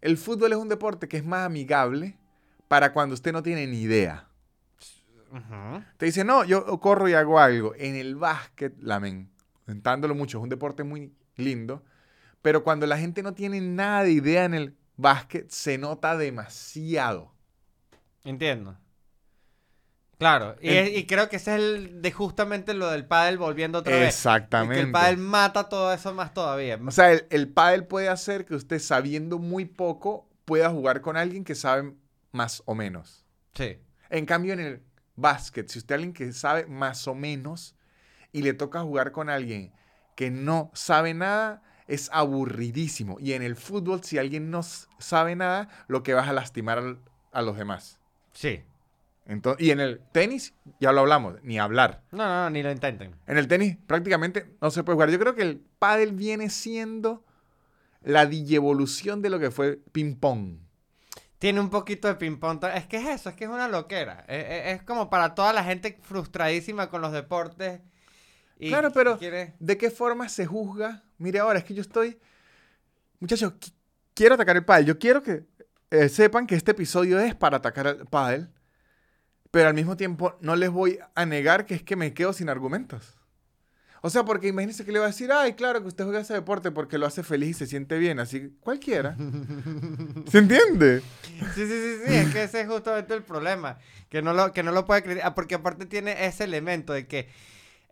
el 0.00 0.18
fútbol 0.18 0.52
es 0.52 0.58
un 0.58 0.68
deporte 0.68 1.08
que 1.08 1.16
es 1.16 1.24
más 1.24 1.46
amigable 1.46 2.16
para 2.68 2.92
cuando 2.92 3.14
usted 3.14 3.32
no 3.32 3.42
tiene 3.42 3.66
ni 3.66 3.82
idea. 3.82 4.28
Te 5.96 6.06
dice, 6.06 6.24
no, 6.24 6.44
yo 6.44 6.64
corro 6.80 7.08
y 7.08 7.14
hago 7.14 7.38
algo. 7.38 7.74
En 7.76 7.96
el 7.96 8.16
básquet, 8.16 8.74
lamentándolo 8.80 10.14
mucho, 10.14 10.38
es 10.38 10.42
un 10.42 10.50
deporte 10.50 10.84
muy 10.84 11.12
lindo, 11.36 11.82
pero 12.42 12.62
cuando 12.64 12.86
la 12.86 12.98
gente 12.98 13.22
no 13.22 13.34
tiene 13.34 13.60
nada 13.60 14.04
de 14.04 14.12
idea 14.12 14.44
en 14.44 14.54
el 14.54 14.76
básquet, 14.96 15.48
se 15.50 15.78
nota 15.78 16.16
demasiado. 16.16 17.32
Entiendo. 18.24 18.76
Claro, 20.18 20.54
y, 20.60 20.68
El- 20.68 20.76
es- 20.88 20.98
y 20.98 21.06
creo 21.06 21.28
que 21.28 21.36
ese 21.36 21.52
es 21.56 21.60
el 21.60 22.02
de 22.02 22.12
justamente 22.12 22.74
lo 22.74 22.88
del 22.90 23.04
pádel 23.06 23.38
volviendo 23.38 23.78
otra 23.80 23.96
vez. 23.96 24.08
Exactamente. 24.14 24.76
Que 24.76 24.80
el 24.82 24.92
pádel 24.92 25.18
mata 25.18 25.68
todo 25.68 25.92
eso 25.92 26.14
más 26.14 26.32
todavía. 26.32 26.78
O 26.86 26.90
sea, 26.92 27.10
el, 27.12 27.26
el 27.30 27.48
pádel 27.48 27.86
puede 27.86 28.08
hacer 28.08 28.44
que 28.44 28.54
usted 28.54 28.78
sabiendo 28.78 29.38
muy 29.40 29.64
poco 29.64 30.28
pueda 30.44 30.70
jugar 30.70 31.00
con 31.00 31.16
alguien 31.16 31.42
que 31.44 31.56
sabe 31.56 31.94
más 32.30 32.62
o 32.66 32.74
menos. 32.76 33.24
Sí. 33.54 33.78
En 34.10 34.24
cambio, 34.26 34.52
en 34.52 34.60
el 34.60 34.82
básquet, 35.16 35.68
si 35.68 35.78
usted 35.80 35.94
es 35.94 35.98
alguien 35.98 36.12
que 36.12 36.32
sabe 36.32 36.66
más 36.66 37.08
o 37.08 37.14
menos 37.16 37.74
y 38.30 38.42
le 38.42 38.54
toca 38.54 38.80
jugar 38.82 39.10
con 39.10 39.28
alguien 39.28 39.72
que 40.14 40.30
no 40.30 40.70
sabe 40.72 41.14
nada, 41.14 41.62
es 41.86 42.08
aburridísimo. 42.12 43.16
Y 43.20 43.32
en 43.32 43.42
el 43.42 43.56
fútbol, 43.56 44.02
si 44.04 44.18
alguien 44.18 44.50
no 44.50 44.62
sabe 44.98 45.36
nada, 45.36 45.68
lo 45.88 46.02
que 46.02 46.14
vas 46.14 46.28
a 46.28 46.32
lastimar 46.32 46.78
al- 46.78 46.98
a 47.32 47.42
los 47.42 47.56
demás. 47.56 47.98
Sí. 48.32 48.62
Entonces, 49.24 49.64
y 49.66 49.70
en 49.70 49.78
el 49.80 50.00
tenis, 50.12 50.52
ya 50.80 50.90
lo 50.92 51.00
hablamos, 51.00 51.36
ni 51.42 51.58
hablar. 51.58 52.02
No, 52.10 52.18
no, 52.26 52.42
no, 52.44 52.50
ni 52.50 52.62
lo 52.62 52.70
intenten. 52.72 53.14
En 53.26 53.38
el 53.38 53.46
tenis 53.46 53.76
prácticamente 53.86 54.50
no 54.60 54.70
se 54.70 54.82
puede 54.82 54.94
jugar. 54.96 55.10
Yo 55.10 55.18
creo 55.18 55.34
que 55.34 55.42
el 55.42 55.60
pádel 55.78 56.12
viene 56.12 56.50
siendo 56.50 57.24
la 58.02 58.22
evolución 58.22 59.22
de 59.22 59.30
lo 59.30 59.38
que 59.38 59.50
fue 59.52 59.78
ping-pong. 59.92 60.58
Tiene 61.38 61.60
un 61.60 61.70
poquito 61.70 62.08
de 62.08 62.16
ping-pong. 62.16 62.64
Es 62.74 62.86
que 62.86 62.96
es 62.96 63.06
eso, 63.06 63.28
es 63.30 63.36
que 63.36 63.44
es 63.44 63.50
una 63.50 63.68
loquera. 63.68 64.24
Es, 64.28 64.44
es- 64.44 64.74
es 64.80 64.82
como 64.82 65.08
para 65.08 65.34
toda 65.36 65.52
la 65.52 65.62
gente 65.62 65.98
frustradísima 66.02 66.88
con 66.90 67.00
los 67.00 67.12
deportes. 67.12 67.80
Y 68.64 68.68
Claro, 68.68 68.92
pero- 68.92 69.18
quiere- 69.18 69.54
¿De 69.58 69.76
qué 69.76 69.90
forma 69.90 70.28
se 70.28 70.46
juzga? 70.46 71.02
Mire, 71.18 71.38
ahora 71.40 71.58
es 71.58 71.64
que 71.64 71.74
yo 71.74 71.82
estoy. 71.82 72.18
Muchachos, 73.20 73.54
qui- 73.54 73.72
quiero 74.14 74.34
atacar 74.34 74.56
el 74.56 74.64
pádel. 74.64 74.86
Yo 74.86 74.98
quiero 74.98 75.22
que 75.22 75.44
eh, 75.90 76.08
sepan 76.08 76.46
que 76.46 76.54
este 76.54 76.70
episodio 76.70 77.20
es 77.20 77.34
para 77.34 77.58
atacar 77.58 77.86
el 77.86 78.06
pádel. 78.06 78.48
Pero 79.50 79.68
al 79.68 79.74
mismo 79.74 79.96
tiempo 79.96 80.38
no 80.40 80.56
les 80.56 80.70
voy 80.70 80.98
a 81.14 81.26
negar 81.26 81.66
que 81.66 81.74
es 81.74 81.82
que 81.82 81.94
me 81.96 82.14
quedo 82.14 82.32
sin 82.32 82.48
argumentos. 82.48 83.18
O 84.00 84.10
sea, 84.10 84.24
porque 84.24 84.48
imagínense 84.48 84.84
que 84.84 84.90
le 84.90 84.98
va 84.98 85.04
a 85.04 85.08
decir, 85.08 85.30
ay, 85.30 85.52
claro 85.52 85.80
que 85.82 85.86
usted 85.88 86.04
juega 86.04 86.20
ese 86.20 86.32
deporte 86.34 86.70
porque 86.72 86.98
lo 86.98 87.06
hace 87.06 87.22
feliz 87.22 87.50
y 87.50 87.54
se 87.60 87.66
siente 87.68 87.98
bien. 87.98 88.18
Así, 88.18 88.56
cualquiera. 88.60 89.16
¿Se 90.30 90.38
entiende? 90.38 91.02
Sí, 91.22 91.38
sí, 91.54 91.66
sí, 91.66 91.96
sí, 92.06 92.14
es 92.14 92.32
que 92.32 92.42
ese 92.44 92.62
es 92.62 92.68
justamente 92.68 93.12
el 93.14 93.22
problema. 93.22 93.78
Que 94.08 94.22
no 94.22 94.32
lo, 94.32 94.52
que 94.52 94.62
no 94.62 94.72
lo 94.72 94.86
puede 94.86 95.02
criticar. 95.02 95.34
Porque 95.34 95.54
aparte 95.56 95.86
tiene 95.86 96.26
ese 96.26 96.44
elemento 96.44 96.92
de 96.94 97.06
que 97.06 97.28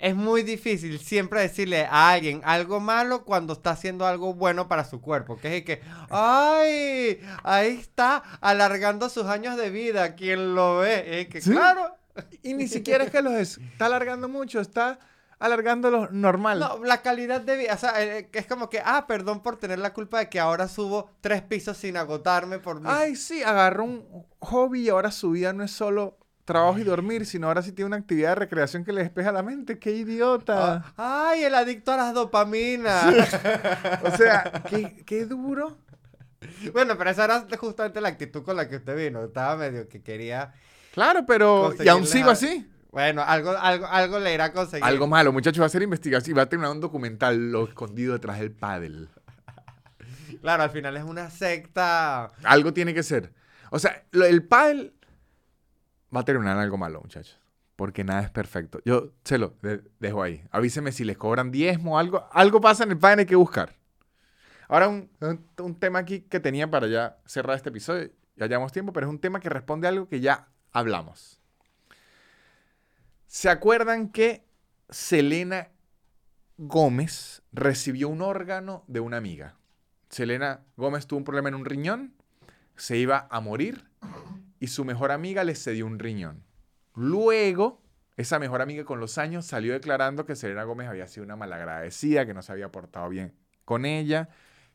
es 0.01 0.17
muy 0.17 0.43
difícil 0.43 0.99
siempre 0.99 1.41
decirle 1.43 1.85
a 1.85 2.11
alguien 2.11 2.41
algo 2.45 2.81
malo 2.81 3.25
cuando 3.25 3.53
está 3.53 3.71
haciendo 3.71 4.07
algo 4.07 4.35
bueno 4.35 4.67
para 4.67 4.85
su 4.85 5.01
cuerpo. 5.01 5.37
Que 5.37 5.49
es 5.49 5.55
el 5.55 5.65
que, 5.65 5.81
¡ay! 6.09 7.21
Ahí 7.45 7.79
está 7.79 8.23
alargando 8.41 9.09
sus 9.09 9.27
años 9.27 9.57
de 9.57 9.71
vida. 9.71 10.15
Quien 10.15 10.55
lo 10.55 10.79
ve. 10.79 11.21
Es 11.21 11.29
que, 11.29 11.41
Sí. 11.41 11.51
claro. 11.51 11.95
Y 12.43 12.55
ni 12.55 12.67
siquiera 12.67 13.05
es 13.05 13.11
que 13.11 13.23
los 13.23 13.35
es- 13.35 13.59
está 13.59 13.87
alargando 13.87 14.29
mucho, 14.29 14.61
está 14.61 14.99
alargándolo 15.39 16.09
normal. 16.11 16.59
No, 16.61 16.85
la 16.85 17.01
calidad 17.03 17.41
de 17.41 17.57
vida, 17.57 17.75
o 17.75 17.79
sea, 17.79 18.03
eh, 18.03 18.29
es 18.33 18.47
como 18.47 18.69
que, 18.69 18.83
ah, 18.85 19.07
perdón 19.07 19.43
por 19.43 19.57
tener 19.57 19.79
la 19.79 19.95
culpa 19.95 20.19
de 20.19 20.29
que 20.29 20.39
ahora 20.39 20.69
subo 20.69 21.11
tres 21.23 21.41
pisos 21.43 21.79
sin 21.79 21.97
agotarme 21.97 22.59
por 22.59 22.81
mi... 22.81 22.89
Ay, 22.91 23.17
sí, 23.17 23.43
agarró 23.43 23.85
un 23.85 24.27
hobby 24.41 24.83
y 24.83 24.89
ahora 24.91 25.11
su 25.11 25.31
vida 25.31 25.53
no 25.55 25.65
es 25.65 25.71
solo 25.71 26.19
trabajo 26.53 26.79
y 26.79 26.83
dormir, 26.85 27.25
sino 27.27 27.47
ahora 27.47 27.63
sí 27.63 27.73
tiene 27.73 27.87
una 27.87 27.97
actividad 27.97 28.31
de 28.31 28.35
recreación 28.37 28.85
que 28.85 28.93
le 28.93 29.03
despeja 29.03 29.31
la 29.31 29.43
mente. 29.43 29.79
¡Qué 29.79 29.93
idiota! 29.93 30.93
Ah, 30.97 31.31
ay, 31.31 31.45
el 31.45 31.55
adicto 31.55 31.93
a 31.93 31.97
las 31.97 32.15
dopaminas. 32.15 33.05
O 34.03 34.17
sea, 34.17 34.63
qué, 34.69 35.03
qué 35.07 35.27
duro. 35.27 35.79
bueno, 36.73 36.97
pero 36.99 37.11
esa 37.11 37.25
era 37.25 37.47
justamente 37.59 38.01
la 38.01 38.09
actitud 38.09 38.43
con 38.43 38.57
la 38.57 38.69
que 38.69 38.77
usted 38.77 38.97
vino. 38.97 39.25
Estaba 39.25 39.57
medio 39.57 39.89
que 39.89 40.03
quería... 40.03 40.53
Claro, 40.93 41.25
pero... 41.27 41.73
Y 41.79 41.89
aún 41.89 42.07
sigo 42.07 42.31
así. 42.31 42.69
Bueno, 42.91 43.23
algo, 43.23 43.51
algo, 43.57 43.87
algo 43.87 44.19
le 44.19 44.35
irá 44.35 44.47
a 44.47 44.53
conseguir. 44.53 44.85
Algo 44.85 45.07
malo, 45.07 45.33
muchachos, 45.33 45.61
va 45.61 45.65
a 45.65 45.67
hacer 45.67 45.83
investigación 45.83 46.35
y 46.35 46.37
va 46.37 46.43
a 46.43 46.49
terminar 46.49 46.73
un 46.73 46.81
documental, 46.81 47.53
lo 47.53 47.69
escondido 47.69 48.15
detrás 48.15 48.41
del 48.41 48.51
pádel. 48.51 49.09
Claro, 50.41 50.63
al 50.65 50.71
final 50.71 50.97
es 50.97 51.05
una 51.05 51.31
secta. 51.31 52.33
Algo 52.43 52.73
tiene 52.73 52.93
que 52.95 53.03
ser. 53.03 53.33
O 53.71 53.79
sea, 53.79 54.03
lo- 54.11 54.25
el 54.27 54.43
pádel 54.43 54.95
va 56.15 56.21
a 56.21 56.25
terminar 56.25 56.59
algo 56.59 56.77
malo, 56.77 57.01
muchachos. 57.01 57.39
Porque 57.77 58.05
nada 58.05 58.23
es 58.23 58.31
perfecto. 58.31 58.81
Yo 58.85 59.13
se 59.25 59.39
lo 59.39 59.55
de- 59.63 59.83
dejo 60.01 60.23
ahí. 60.23 60.45
Avíseme 60.51 60.93
si 60.93 61.05
les 61.05 61.17
cobran 61.17 61.51
diezmo 61.51 61.95
o 61.95 61.99
algo. 61.99 62.29
Algo 62.33 62.61
pasa 62.61 62.85
en 62.85 62.93
el 62.93 62.99
hay 63.03 63.27
que 63.27 63.37
buscar. 63.37 63.75
Ahora, 64.69 64.89
un, 64.89 65.11
un- 65.21 65.47
un 65.59 65.75
tema 65.81 66.01
aquí 66.01 66.21
que 66.21 66.41
tenía 66.41 66.71
para 66.71 66.87
ya 66.89 67.19
cerrar 67.27 67.57
este 67.57 67.71
episodio. 67.71 68.11
Ya 68.37 68.47
llevamos 68.47 68.73
tiempo, 68.73 68.93
pero 68.93 69.07
es 69.07 69.11
un 69.11 69.19
tema 69.19 69.41
que 69.41 69.49
responde 69.49 69.87
a 69.87 69.91
algo 69.91 70.09
que 70.09 70.21
ya 70.21 70.49
hablamos. 70.73 71.41
¿Se 73.27 73.49
acuerdan 73.49 74.09
que 74.11 74.45
Selena 74.89 75.69
Gómez 76.59 77.43
recibió 77.53 78.09
un 78.09 78.23
órgano 78.23 78.85
de 78.89 79.01
una 79.01 79.17
amiga? 79.17 79.55
Selena 80.09 80.61
Gómez 80.77 81.07
tuvo 81.07 81.19
un 81.19 81.25
problema 81.25 81.49
en 81.49 81.55
un 81.55 81.65
riñón, 81.65 82.15
se 82.77 82.97
iba 82.97 83.27
a 83.31 83.41
morir 83.41 83.85
y 84.61 84.69
su 84.69 84.85
mejor 84.85 85.11
amiga 85.11 85.43
le 85.43 85.57
cedió 85.57 85.87
un 85.87 85.99
riñón. 85.99 86.45
Luego, 86.95 87.83
esa 88.17 88.39
mejor 88.39 88.61
amiga 88.61 88.85
con 88.85 89.01
los 89.01 89.17
años 89.17 89.47
salió 89.47 89.73
declarando 89.73 90.27
que 90.27 90.37
Selena 90.37 90.65
Gómez 90.65 90.87
había 90.87 91.09
sido 91.09 91.25
una 91.25 91.35
malagradecida, 91.35 92.27
que 92.27 92.35
no 92.35 92.43
se 92.43 92.53
había 92.53 92.71
portado 92.71 93.09
bien 93.09 93.35
con 93.65 93.87
ella, 93.87 94.29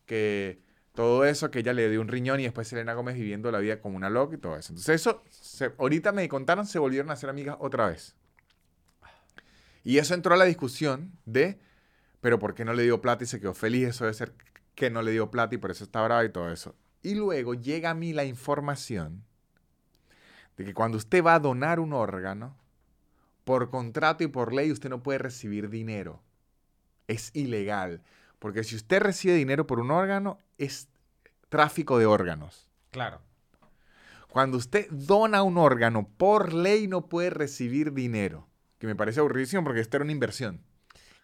que 0.06 0.60
todo 0.94 1.26
eso, 1.26 1.52
que 1.52 1.60
ella 1.60 1.74
le 1.74 1.90
dio 1.90 2.02
un 2.02 2.08
riñón 2.08 2.40
y 2.40 2.44
después 2.44 2.68
Selena 2.68 2.94
Gómez 2.94 3.16
viviendo 3.16 3.52
la 3.52 3.60
vida 3.60 3.80
como 3.80 3.96
una 3.96 4.10
loca 4.10 4.36
y 4.36 4.40
todo 4.40 4.58
eso. 4.58 4.74
Entonces 4.74 5.02
eso, 5.02 5.24
ahorita 5.78 6.12
me 6.12 6.28
contaron, 6.28 6.66
se 6.66 6.80
volvieron 6.80 7.12
a 7.12 7.16
ser 7.16 7.30
amigas 7.30 7.58
otra 7.60 7.88
vez. 7.88 8.16
Y 9.84 10.00
eso 10.00 10.16
entró 10.16 10.34
a 10.34 10.38
la 10.38 10.46
discusión 10.46 11.12
de, 11.26 11.60
pero 12.22 12.40
¿por 12.40 12.56
qué 12.56 12.66
no 12.66 12.74
le 12.74 12.82
dio 12.82 13.02
plata 13.02 13.24
y 13.24 13.28
se 13.28 13.40
quedó 13.40 13.54
feliz? 13.54 13.90
Eso 13.90 14.06
debe 14.06 14.16
ser 14.16 14.34
que 14.74 14.90
no 14.90 15.04
le 15.04 15.12
dio 15.12 15.30
plata 15.30 15.54
y 15.54 15.60
por 15.60 15.70
eso 15.70 15.84
está 15.84 16.02
brava 16.02 16.26
y 16.26 16.30
todo 16.30 16.52
eso. 16.52 16.76
Y 17.04 17.14
luego 17.14 17.54
llega 17.54 17.92
a 17.92 17.94
mí 17.94 18.14
la 18.14 18.26
información 18.26 19.25
de 20.58 20.66
que 20.66 20.74
cuando 20.74 20.98
usted 20.98 21.24
va 21.24 21.36
a 21.36 21.40
donar 21.40 21.80
un 21.80 21.94
órgano, 21.94 22.56
por 23.44 23.70
contrato 23.70 24.24
y 24.24 24.28
por 24.28 24.54
ley 24.54 24.72
usted 24.72 24.90
no 24.90 25.04
puede 25.04 25.20
recibir 25.20 25.70
dinero. 25.70 26.22
Es 27.08 27.32
ilegal. 27.36 28.02
Porque 28.40 28.64
si 28.64 28.76
usted 28.76 29.02
recibe 29.02 29.36
dinero 29.36 29.68
por 29.68 29.80
un 29.80 29.92
órgano, 29.92 30.40
es 30.58 30.88
tráfico 31.50 31.98
de 31.98 32.06
órganos. 32.06 32.68
Claro. 32.92 33.22
Cuando 34.30 34.58
usted 34.58 34.88
dona 34.90 35.44
un 35.44 35.58
órgano, 35.58 36.10
por 36.18 36.54
ley 36.54 36.88
no 36.88 37.08
puede 37.08 37.30
recibir 37.30 37.94
dinero. 37.94 38.48
Que 38.80 38.88
me 38.88 38.96
parece 38.96 39.20
aburridísimo 39.20 39.64
porque 39.64 39.80
esto 39.80 39.98
era 39.98 40.04
una 40.04 40.12
inversión. 40.12 40.62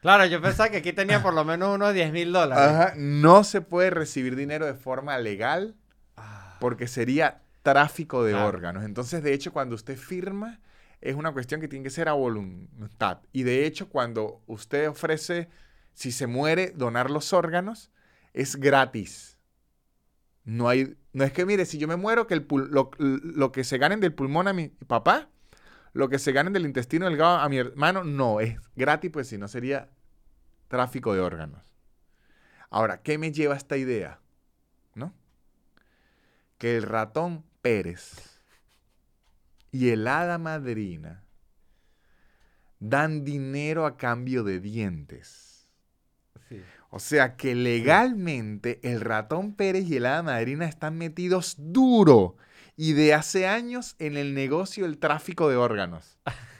Claro, 0.01 0.25
yo 0.25 0.41
pensaba 0.41 0.69
que 0.69 0.77
aquí 0.77 0.93
tenía 0.93 1.21
por 1.21 1.33
lo 1.33 1.43
menos 1.45 1.75
unos 1.75 1.93
10 1.93 2.11
mil 2.11 2.31
dólares. 2.31 2.63
Ajá, 2.63 2.93
no 2.97 3.43
se 3.43 3.61
puede 3.61 3.89
recibir 3.91 4.35
dinero 4.35 4.65
de 4.65 4.73
forma 4.73 5.17
legal 5.19 5.75
Ah, 6.17 6.57
porque 6.59 6.87
sería 6.87 7.41
tráfico 7.63 8.23
de 8.23 8.33
Claro. 8.33 8.47
órganos. 8.47 8.83
Entonces, 8.83 9.23
de 9.23 9.33
hecho, 9.33 9.53
cuando 9.53 9.75
usted 9.75 9.97
firma, 9.97 10.59
es 11.01 11.15
una 11.15 11.31
cuestión 11.31 11.61
que 11.61 11.67
tiene 11.67 11.83
que 11.83 11.89
ser 11.89 12.09
a 12.09 12.13
voluntad. 12.13 13.19
Y 13.31 13.43
de 13.43 13.65
hecho, 13.65 13.89
cuando 13.89 14.41
usted 14.47 14.89
ofrece, 14.89 15.49
si 15.93 16.11
se 16.11 16.27
muere, 16.27 16.71
donar 16.75 17.09
los 17.09 17.33
órganos, 17.33 17.91
es 18.33 18.55
gratis. 18.55 19.37
No 20.43 20.69
hay, 20.69 20.97
no 21.13 21.23
es 21.23 21.33
que, 21.33 21.45
mire, 21.45 21.65
si 21.65 21.77
yo 21.77 21.87
me 21.87 21.95
muero, 21.95 22.27
que 22.27 22.33
el 22.33 22.47
pul- 22.47 22.67
lo, 22.69 22.91
lo 22.97 23.51
que 23.51 23.63
se 23.63 23.77
ganen 23.77 23.99
del 23.99 24.13
pulmón 24.13 24.47
a 24.47 24.53
mi 24.53 24.69
papá, 24.69 25.29
lo 25.93 26.09
que 26.09 26.19
se 26.19 26.31
ganen 26.31 26.53
del 26.53 26.65
intestino 26.65 27.05
delgado 27.05 27.37
a 27.37 27.49
mi 27.49 27.57
hermano, 27.57 28.03
no, 28.03 28.39
es 28.39 28.57
gratis, 28.75 29.11
pues 29.11 29.27
si 29.27 29.37
no 29.37 29.47
sería 29.47 29.89
tráfico 30.67 31.13
de 31.13 31.19
órganos. 31.19 31.61
Ahora, 32.69 33.01
¿qué 33.01 33.17
me 33.17 33.31
lleva 33.31 33.53
a 33.53 33.57
esta 33.57 33.75
idea? 33.77 34.19
¿No? 34.95 35.13
Que 36.57 36.77
el 36.77 36.83
ratón 36.83 37.43
Pérez 37.61 38.41
y 39.71 39.89
el 39.89 40.07
hada 40.07 40.37
madrina 40.37 41.23
dan 42.79 43.23
dinero 43.23 43.85
a 43.85 43.97
cambio 43.97 44.43
de 44.43 44.59
dientes. 44.59 45.69
Sí. 46.49 46.61
O 46.89 46.99
sea 46.99 47.37
que 47.37 47.55
legalmente 47.55 48.79
el 48.83 49.01
ratón 49.01 49.53
Pérez 49.55 49.85
y 49.87 49.97
el 49.97 50.05
hada 50.05 50.23
madrina 50.23 50.65
están 50.65 50.97
metidos 50.97 51.55
duro 51.57 52.35
y 52.75 52.93
de 52.93 53.13
hace 53.13 53.47
años 53.47 53.95
en 53.99 54.17
el 54.17 54.33
negocio 54.33 54.85
del 54.85 54.97
tráfico 54.97 55.49
de 55.49 55.55
órganos. 55.55 56.17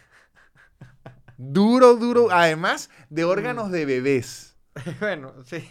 Duro, 1.44 1.96
duro. 1.96 2.30
Además 2.30 2.92
de 3.10 3.24
órganos 3.24 3.72
de 3.72 3.86
bebés. 3.86 4.51
bueno, 5.00 5.34
sí. 5.46 5.64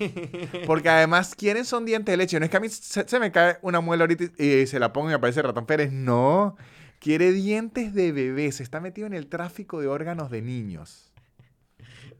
Porque 0.66 0.89
además, 0.89 1.35
¿quiénes 1.35 1.68
son 1.68 1.85
dientes 1.85 2.12
de 2.12 2.16
leche? 2.16 2.39
No 2.39 2.44
es 2.44 2.51
que 2.51 2.56
a 2.56 2.60
mí 2.60 2.68
se, 2.68 3.09
se 3.09 3.18
me 3.18 3.32
cae 3.32 3.59
una 3.62 3.81
muela 3.81 4.05
ahorita 4.05 4.24
y, 4.36 4.47
y 4.47 4.66
se 4.66 4.78
la 4.78 4.93
pongo 4.93 5.09
y 5.09 5.10
me 5.10 5.14
aparece 5.14 5.43
ratón 5.43 5.66
Pérez. 5.66 5.93
No. 5.93 6.56
Quiere 6.98 7.32
dientes 7.32 7.94
de 7.94 8.12
bebés. 8.12 8.60
Está 8.60 8.81
metido 8.81 9.06
en 9.06 9.14
el 9.14 9.27
tráfico 9.28 9.81
de 9.81 9.89
órganos 9.89 10.31
de 10.31 10.43
niños. 10.43 11.12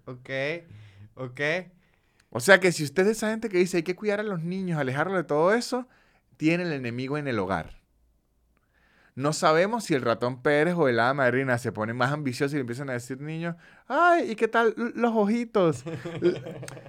ok, 0.07 0.31
ok. 1.15 1.41
O 2.31 2.41
sea 2.41 2.61
que 2.61 2.73
si 2.73 2.85
usted 2.85 3.07
es 3.07 3.19
esa 3.19 3.31
gente 3.31 3.49
que 3.49 3.59
dice 3.59 3.79
hay 3.79 3.83
que 3.83 3.97
cuidar 3.97 4.21
a 4.21 4.23
los 4.23 4.43
niños, 4.43 4.79
alejarlos 4.79 5.17
de 5.17 5.25
todo 5.25 5.53
eso, 5.53 5.89
tiene 6.37 6.63
el 6.63 6.73
enemigo 6.73 7.19
en 7.19 7.29
el 7.29 7.39
hogar. 7.39 7.80
No 9.21 9.33
sabemos 9.33 9.85
si 9.85 9.95
el 9.95 10.03
ratón 10.03 10.43
Pérez 10.43 10.75
o 10.77 10.89
el 10.89 10.99
hada 10.99 11.15
madrina 11.15 11.59
se 11.59 11.73
ponen 11.73 11.97
más 11.97 12.13
ambiciosos 12.13 12.53
y 12.53 12.57
le 12.57 12.63
empiezan 12.63 12.91
a 12.91 12.95
decir 12.95 13.21
niños, 13.21 13.57
ay, 13.87 14.33
¿y 14.33 14.37
qué 14.37 14.49
tal 14.49 14.75
los 14.95 15.15
ojitos? 15.15 15.85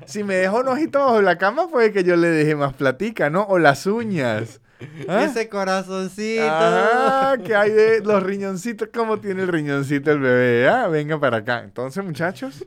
Si 0.05 0.23
me 0.23 0.35
dejó 0.35 0.61
un 0.61 0.67
ojito 0.69 0.99
bajo 0.99 1.21
la 1.21 1.37
cama, 1.37 1.67
puede 1.67 1.91
que 1.91 2.03
yo 2.03 2.15
le 2.15 2.29
deje 2.29 2.55
más 2.55 2.73
platica, 2.73 3.29
¿no? 3.29 3.43
O 3.43 3.59
las 3.59 3.85
uñas. 3.85 4.61
¿Ah? 5.07 5.25
Ese 5.25 5.47
corazoncito. 5.47 6.43
Ah, 6.43 7.35
¿qué 7.45 7.55
hay 7.55 7.71
de 7.71 7.99
los 8.03 8.23
riñoncitos? 8.23 8.89
¿Cómo 8.93 9.19
tiene 9.19 9.43
el 9.43 9.47
riñoncito 9.47 10.11
el 10.11 10.19
bebé? 10.19 10.67
Ah, 10.67 10.87
venga 10.87 11.19
para 11.19 11.37
acá. 11.37 11.63
Entonces, 11.63 12.03
muchachos, 12.03 12.65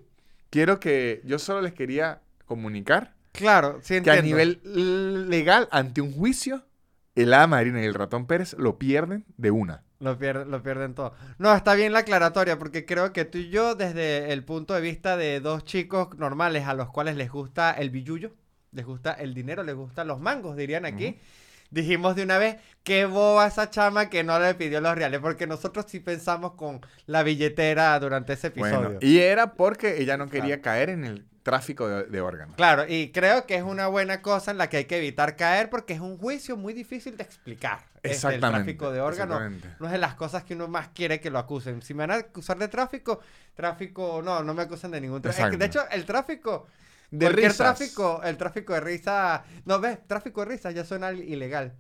quiero 0.50 0.78
que 0.78 1.22
yo 1.24 1.38
solo 1.38 1.62
les 1.62 1.72
quería 1.72 2.20
comunicar 2.46 3.14
Claro, 3.34 3.80
sí 3.82 4.00
que 4.00 4.12
a 4.12 4.22
nivel 4.22 4.60
legal, 5.28 5.68
ante 5.72 6.00
un 6.00 6.12
juicio, 6.12 6.62
el 7.14 7.32
hada 7.34 7.46
madrina 7.46 7.80
y 7.82 7.84
el 7.86 7.94
ratón 7.94 8.26
Pérez 8.26 8.54
lo 8.58 8.78
pierden 8.78 9.24
de 9.36 9.50
una. 9.50 9.82
Lo, 10.00 10.18
pier- 10.18 10.46
lo 10.46 10.62
pierden 10.62 10.94
todo. 10.94 11.14
No, 11.38 11.54
está 11.54 11.74
bien 11.74 11.92
la 11.92 12.00
aclaratoria, 12.00 12.58
porque 12.58 12.84
creo 12.84 13.12
que 13.12 13.24
tú 13.24 13.38
y 13.38 13.48
yo, 13.50 13.74
desde 13.74 14.32
el 14.32 14.44
punto 14.44 14.74
de 14.74 14.80
vista 14.80 15.16
de 15.16 15.40
dos 15.40 15.64
chicos 15.64 16.16
normales 16.18 16.66
a 16.66 16.74
los 16.74 16.90
cuales 16.90 17.16
les 17.16 17.30
gusta 17.30 17.72
el 17.72 17.90
billullo, 17.90 18.32
les 18.72 18.84
gusta 18.84 19.12
el 19.12 19.32
dinero, 19.34 19.62
les 19.62 19.74
gustan 19.76 20.08
los 20.08 20.20
mangos, 20.20 20.56
dirían 20.56 20.84
aquí, 20.84 21.18
dijimos 21.70 22.16
de 22.16 22.24
una 22.24 22.38
vez, 22.38 22.56
qué 22.82 23.06
boba 23.06 23.46
esa 23.46 23.70
chama 23.70 24.10
que 24.10 24.24
no 24.24 24.38
le 24.38 24.54
pidió 24.54 24.80
los 24.80 24.94
reales, 24.94 25.20
porque 25.20 25.46
nosotros 25.46 25.86
sí 25.88 26.00
pensamos 26.00 26.52
con 26.52 26.80
la 27.06 27.22
billetera 27.22 27.98
durante 28.00 28.32
ese 28.34 28.48
episodio. 28.48 28.80
Bueno, 28.80 28.98
y 29.00 29.18
era 29.20 29.54
porque 29.54 30.02
ella 30.02 30.16
no 30.16 30.26
quería 30.28 30.60
Claro. 30.60 30.62
caer 30.62 30.90
en 30.90 31.04
el 31.04 31.24
tráfico 31.44 31.86
de, 31.86 32.04
de 32.06 32.20
órganos. 32.20 32.56
Claro, 32.56 32.84
y 32.88 33.12
creo 33.12 33.46
que 33.46 33.54
es 33.54 33.62
una 33.62 33.86
buena 33.86 34.20
cosa 34.22 34.50
en 34.50 34.58
la 34.58 34.68
que 34.68 34.78
hay 34.78 34.84
que 34.86 34.96
evitar 34.98 35.36
caer 35.36 35.70
porque 35.70 35.92
es 35.92 36.00
un 36.00 36.18
juicio 36.18 36.56
muy 36.56 36.72
difícil 36.72 37.16
de 37.16 37.22
explicar. 37.22 37.78
Este, 37.96 38.08
el 38.08 38.12
Exactamente. 38.14 38.64
tráfico 38.64 38.90
de 38.90 39.00
órganos 39.00 39.52
no 39.78 39.86
es 39.86 39.92
de 39.92 39.98
las 39.98 40.14
cosas 40.14 40.42
que 40.42 40.54
uno 40.54 40.66
más 40.66 40.88
quiere 40.88 41.20
que 41.20 41.30
lo 41.30 41.38
acusen. 41.38 41.80
Si 41.82 41.94
me 41.94 42.06
van 42.06 42.10
a 42.10 42.14
acusar 42.20 42.58
de 42.58 42.66
tráfico, 42.68 43.20
tráfico, 43.54 44.20
no, 44.24 44.42
no 44.42 44.54
me 44.54 44.62
acusan 44.62 44.90
de 44.90 45.00
ningún 45.00 45.22
tráfico. 45.22 45.46
Exacto. 45.46 45.58
De 45.58 45.66
hecho, 45.66 45.88
el 45.90 46.04
tráfico, 46.04 46.66
De 47.10 47.26
cualquier 47.26 47.50
risas. 47.52 47.76
tráfico, 47.78 48.20
el 48.24 48.36
tráfico 48.36 48.72
de 48.74 48.80
risa, 48.80 49.44
no 49.66 49.78
ves, 49.80 49.98
tráfico 50.06 50.40
de 50.40 50.46
risa 50.52 50.70
ya 50.72 50.84
suena 50.84 51.12
ilegal. 51.12 51.74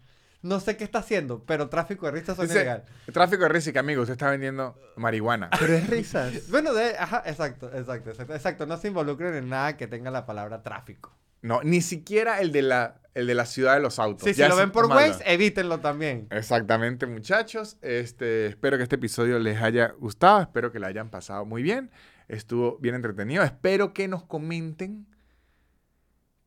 No 0.44 0.60
sé 0.60 0.76
qué 0.76 0.84
está 0.84 0.98
haciendo, 0.98 1.42
pero 1.46 1.70
tráfico 1.70 2.04
de 2.04 2.12
risa 2.12 2.34
suena 2.34 2.48
Dice, 2.52 2.60
ilegal. 2.60 2.84
Tráfico 3.10 3.44
de 3.44 3.48
risas, 3.48 3.72
que 3.72 3.78
amigo, 3.78 4.02
usted 4.02 4.12
está 4.12 4.28
vendiendo 4.30 4.78
marihuana. 4.96 5.48
Pero 5.58 5.72
es 5.72 5.88
risas. 5.88 6.34
Bueno, 6.50 6.74
de, 6.74 6.98
ajá, 6.98 7.22
exacto, 7.24 7.70
exacto, 7.74 8.10
exacto, 8.10 8.34
exacto. 8.34 8.66
No 8.66 8.76
se 8.76 8.88
involucren 8.88 9.34
en 9.34 9.48
nada 9.48 9.78
que 9.78 9.86
tenga 9.86 10.10
la 10.10 10.26
palabra 10.26 10.62
tráfico. 10.62 11.16
No, 11.40 11.62
ni 11.62 11.80
siquiera 11.80 12.42
el 12.42 12.52
de 12.52 12.60
la, 12.60 13.00
el 13.14 13.26
de 13.26 13.34
la 13.34 13.46
ciudad 13.46 13.74
de 13.74 13.80
los 13.80 13.98
autos. 13.98 14.24
Sí, 14.28 14.34
si 14.34 14.40
Ya 14.40 14.48
lo 14.48 14.54
es 14.54 14.60
ven 14.60 14.70
por. 14.70 14.86
Waze, 14.86 15.24
evítenlo 15.24 15.80
también. 15.80 16.26
Exactamente, 16.28 17.06
muchachos. 17.06 17.78
Este, 17.80 18.46
espero 18.46 18.76
que 18.76 18.82
este 18.82 18.96
episodio 18.96 19.38
les 19.38 19.62
haya 19.62 19.94
gustado. 19.98 20.42
Espero 20.42 20.70
que 20.72 20.78
la 20.78 20.88
hayan 20.88 21.08
pasado 21.08 21.46
muy 21.46 21.62
bien. 21.62 21.90
Estuvo 22.28 22.76
bien 22.80 22.94
entretenido. 22.94 23.42
Espero 23.42 23.94
que 23.94 24.08
nos 24.08 24.22
comenten 24.24 25.06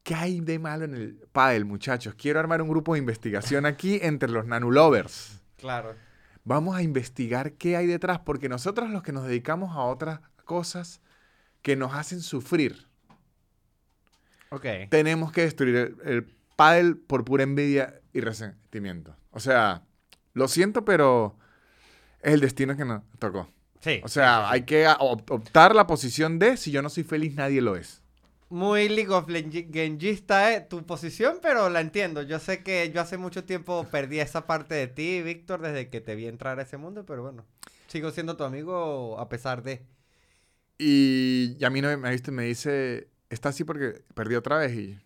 qué 0.07 0.15
hay 0.15 0.39
de 0.39 0.57
malo 0.57 0.85
en 0.85 0.95
el 0.95 1.15
pádel, 1.33 1.65
muchachos. 1.65 2.15
Quiero 2.15 2.39
armar 2.39 2.61
un 2.61 2.69
grupo 2.69 2.93
de 2.93 2.99
investigación 2.99 3.65
aquí 3.65 3.99
entre 4.01 4.29
los 4.29 4.45
nanulovers. 4.45 5.41
Claro. 5.57 5.95
Vamos 6.45 6.77
a 6.77 6.81
investigar 6.81 7.51
qué 7.55 7.75
hay 7.75 7.87
detrás, 7.87 8.19
porque 8.19 8.47
nosotros 8.47 8.89
los 8.89 9.03
que 9.03 9.11
nos 9.11 9.27
dedicamos 9.27 9.75
a 9.75 9.81
otras 9.81 10.21
cosas 10.45 11.01
que 11.61 11.75
nos 11.75 11.93
hacen 11.93 12.21
sufrir, 12.21 12.87
Ok. 14.49 14.65
tenemos 14.89 15.33
que 15.33 15.41
destruir 15.41 15.75
el, 15.75 15.97
el 16.05 16.23
pádel 16.55 16.95
por 16.95 17.25
pura 17.25 17.43
envidia 17.43 17.99
y 18.13 18.21
resentimiento. 18.21 19.13
O 19.31 19.41
sea, 19.41 19.83
lo 20.33 20.47
siento, 20.47 20.85
pero 20.85 21.37
es 22.21 22.33
el 22.33 22.39
destino 22.39 22.77
que 22.77 22.85
nos 22.85 23.03
tocó. 23.19 23.49
Sí. 23.81 23.99
O 24.05 24.07
sea, 24.07 24.49
hay 24.49 24.61
que 24.63 24.87
optar 24.99 25.75
la 25.75 25.85
posición 25.85 26.39
de 26.39 26.55
si 26.55 26.71
yo 26.71 26.81
no 26.81 26.89
soy 26.89 27.03
feliz, 27.03 27.35
nadie 27.35 27.59
lo 27.61 27.75
es. 27.75 28.01
Muy 28.49 28.87
League 28.87 29.11
of 29.11 29.27
Legensista 29.27 30.53
eh, 30.53 30.61
tu 30.61 30.85
posición, 30.85 31.39
pero 31.41 31.69
la 31.69 31.81
entiendo. 31.81 32.21
Yo 32.21 32.39
sé 32.39 32.63
que 32.63 32.91
yo 32.93 33.01
hace 33.01 33.17
mucho 33.17 33.43
tiempo 33.43 33.85
perdí 33.91 34.19
esa 34.19 34.47
parte 34.47 34.75
de 34.75 34.87
ti, 34.87 35.21
Víctor, 35.21 35.61
desde 35.61 35.89
que 35.89 35.99
te 35.99 36.15
vi 36.15 36.27
entrar 36.27 36.57
a 36.59 36.63
ese 36.63 36.77
mundo, 36.77 37.05
pero 37.05 37.23
bueno, 37.23 37.45
sigo 37.87 38.11
siendo 38.11 38.37
tu 38.37 38.43
amigo 38.43 39.19
a 39.19 39.27
pesar 39.27 39.63
de... 39.63 39.85
Y, 40.77 41.57
y 41.59 41.65
a 41.65 41.69
mí 41.69 41.81
no 41.81 41.95
me, 41.97 42.19
me 42.31 42.43
dice, 42.43 43.09
está 43.29 43.49
así 43.49 43.63
porque 43.63 44.01
perdí 44.13 44.35
otra 44.35 44.59
vez 44.59 44.73
y... 44.73 44.97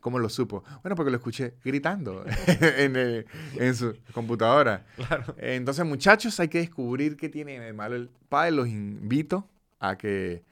¿Cómo 0.00 0.18
lo 0.18 0.28
supo? 0.28 0.64
Bueno, 0.82 0.96
porque 0.96 1.10
lo 1.10 1.16
escuché 1.16 1.54
gritando 1.64 2.26
en, 2.76 2.94
eh, 2.94 3.24
en 3.54 3.74
su 3.74 3.96
computadora. 4.12 4.84
Claro. 4.96 5.34
Entonces, 5.38 5.86
muchachos, 5.86 6.38
hay 6.40 6.48
que 6.48 6.58
descubrir 6.58 7.16
qué 7.16 7.30
tiene 7.30 7.58
de 7.58 7.72
malo 7.72 7.96
el 7.96 8.10
pádel. 8.28 8.56
Los 8.56 8.68
invito 8.68 9.48
a 9.80 9.96
que... 9.96 10.42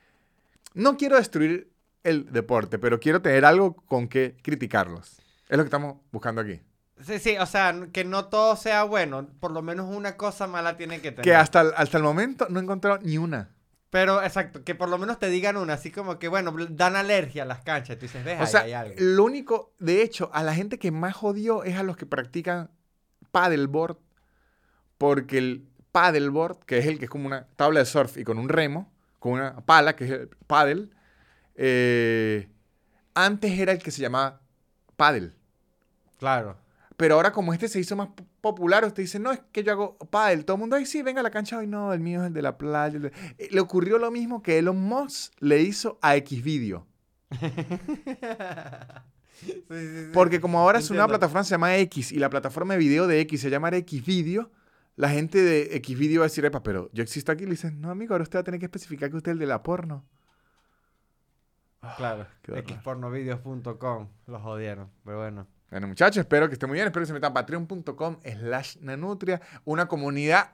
No 0.75 0.97
quiero 0.97 1.17
destruir 1.17 1.73
el 2.05 2.33
deporte, 2.33 2.79
pero 2.79 2.99
quiero 3.01 3.23
tener 3.23 3.45
algo 3.45 3.77
con 3.77 4.09
que 4.09 4.37
criticarlos. 4.43 5.21
Es 5.49 5.57
lo 5.57 5.65
que 5.65 5.69
estamos 5.69 5.97
buscando 6.11 6.41
aquí. 6.41 6.61
Sí, 7.05 7.19
sí, 7.19 7.37
o 7.39 7.47
sea, 7.47 7.89
que 7.93 8.05
no 8.05 8.27
todo 8.27 8.57
sea 8.57 8.85
bueno, 8.85 9.29
por 9.41 9.51
lo 9.51 9.61
menos 9.63 9.95
una 9.95 10.17
cosa 10.17 10.47
mala 10.47 10.77
tiene 10.77 11.01
que 11.01 11.11
tener. 11.11 11.23
Que 11.25 11.35
hasta, 11.35 11.61
el- 11.63 11.73
hasta 11.77 11.97
el 11.99 12.03
momento 12.05 12.47
no 12.49 12.61
he 12.61 12.63
encontrado 12.63 12.99
ni 13.03 13.19
una. 13.19 13.51
Pero, 13.91 14.23
exacto, 14.23 14.65
que 14.65 14.75
por 14.75 14.89
lo 14.89 14.97
menos 14.99 15.19
te 15.19 15.29
digan 15.29 15.57
una, 15.57 15.75
así 15.75 15.91
como 15.91 16.19
que, 16.19 16.29
bueno, 16.29 16.55
dan 16.71 16.97
alergia 16.97 17.43
a 17.43 17.47
las 17.47 17.61
canchas, 17.63 17.99
tú 17.99 18.07
dices, 18.07 18.25
ves, 18.25 18.41
O 18.41 18.47
sea, 18.47 18.63
hay 18.63 18.73
algo. 18.73 18.95
lo 18.99 19.25
único, 19.25 19.75
de 19.81 20.03
hecho, 20.03 20.31
a 20.33 20.43
la 20.43 20.55
gente 20.55 20.79
que 20.79 20.91
más 20.91 21.15
jodió 21.15 21.65
es 21.65 21.77
a 21.77 21.83
los 21.83 21.97
que 21.97 22.07
practican 22.07 22.71
paddleboard, 23.33 23.99
porque 24.99 25.39
el 25.39 25.69
paddleboard, 25.93 26.61
que 26.65 26.79
es 26.79 26.87
el 26.87 26.99
que 26.99 27.05
es 27.07 27.11
como 27.11 27.27
una 27.27 27.47
tabla 27.57 27.81
de 27.81 27.87
surf 27.87 28.17
y 28.17 28.25
con 28.25 28.39
un 28.39 28.49
remo, 28.49 28.92
con 29.23 29.35
una 29.35 29.55
pala, 29.65 29.95
que 29.95 30.05
es 30.05 30.11
el 30.11 30.29
paddle, 30.49 30.89
eh, 31.55 32.49
antes 33.15 33.57
era 33.57 33.71
el 33.71 33.79
que 33.81 33.93
se 33.93 34.03
llamaba 34.03 34.41
paddle. 34.97 35.31
Claro. 36.19 36.57
Pero 36.97 37.15
ahora 37.15 37.31
como 37.31 37.53
este 37.53 37.69
se 37.69 37.79
hizo 37.79 37.95
más 37.95 38.09
po- 38.09 38.27
popular, 38.41 38.85
usted 38.85 39.05
dice, 39.05 39.21
no, 39.21 39.31
es 39.31 39.41
que 39.53 39.63
yo 39.63 39.71
hago 39.73 39.97
paddle. 39.99 40.43
Todo 40.43 40.57
el 40.57 40.61
mundo, 40.61 40.75
ay, 40.77 40.87
sí, 40.87 41.03
venga 41.03 41.21
a 41.21 41.23
la 41.23 41.31
cancha. 41.31 41.59
Ay, 41.61 41.69
no, 41.69 41.93
el 41.93 42.01
mío 42.01 42.21
es 42.23 42.27
el 42.29 42.33
de 42.33 42.43
la 42.43 42.59
playa. 42.59 42.97
el 42.97 43.03
de-". 43.03 43.13
Eh, 43.39 43.49
Le 43.53 43.61
ocurrió 43.61 43.99
lo 43.99 44.11
mismo 44.11 44.43
que 44.43 44.59
Elon 44.59 44.81
Musk 44.81 45.33
le 45.39 45.61
hizo 45.63 45.99
a 46.03 46.15
Xvideo. 46.17 46.87
Sí, 49.43 49.51
sí, 49.69 50.05
sí. 50.05 50.11
Porque 50.13 50.41
como 50.41 50.61
ahora 50.61 50.79
es 50.79 50.91
una 50.91 51.01
Entiendo. 51.01 51.19
plataforma 51.19 51.41
que 51.41 51.47
se 51.49 51.55
llama 51.55 51.77
X 51.79 52.13
y 52.13 52.19
la 52.19 52.31
plataforma 52.31 52.75
de 52.75 52.79
video 52.79 53.09
de 53.09 53.19
X 53.23 53.41
se 53.41 53.51
llama 53.51 53.71
Xvideo, 53.71 54.51
la 54.97 55.09
gente 55.09 55.39
de 55.43 55.83
Xvideo 55.85 56.21
va 56.21 56.27
a 56.27 56.29
decir, 56.29 56.45
epa, 56.45 56.63
pero 56.63 56.91
yo 56.93 57.03
existo 57.03 57.33
aquí. 57.33 57.45
Le 57.45 57.53
dicen, 57.53 57.81
no, 57.81 57.91
amigo, 57.91 58.15
ahora 58.15 58.23
usted 58.23 58.39
va 58.39 58.41
a 58.41 58.45
tener 58.45 58.61
que 58.61 58.67
especificar 58.67 59.11
que 59.11 59.17
usted 59.17 59.31
es 59.31 59.35
el 59.35 59.39
de 59.39 59.47
la 59.47 59.63
porno. 59.63 60.05
Claro, 61.97 62.27
Qué 62.43 62.53
horror. 62.53 62.65
xpornovideos.com, 62.65 64.09
los 64.27 64.43
jodieron, 64.43 64.89
pero 65.05 65.19
bueno. 65.19 65.49
Bueno, 65.71 65.89
muchachos, 65.89 66.19
espero 66.19 66.49
que 66.49 66.53
estén 66.55 66.69
muy 66.69 66.77
bien. 66.77 66.87
Espero 66.87 67.03
que 67.03 67.09
se 67.09 67.13
metan 67.13 67.31
a 67.31 67.35
patreon.com 67.35 68.19
slash 68.23 68.77
nanutria. 68.81 69.41
Una 69.65 69.89
comunidad 69.89 70.53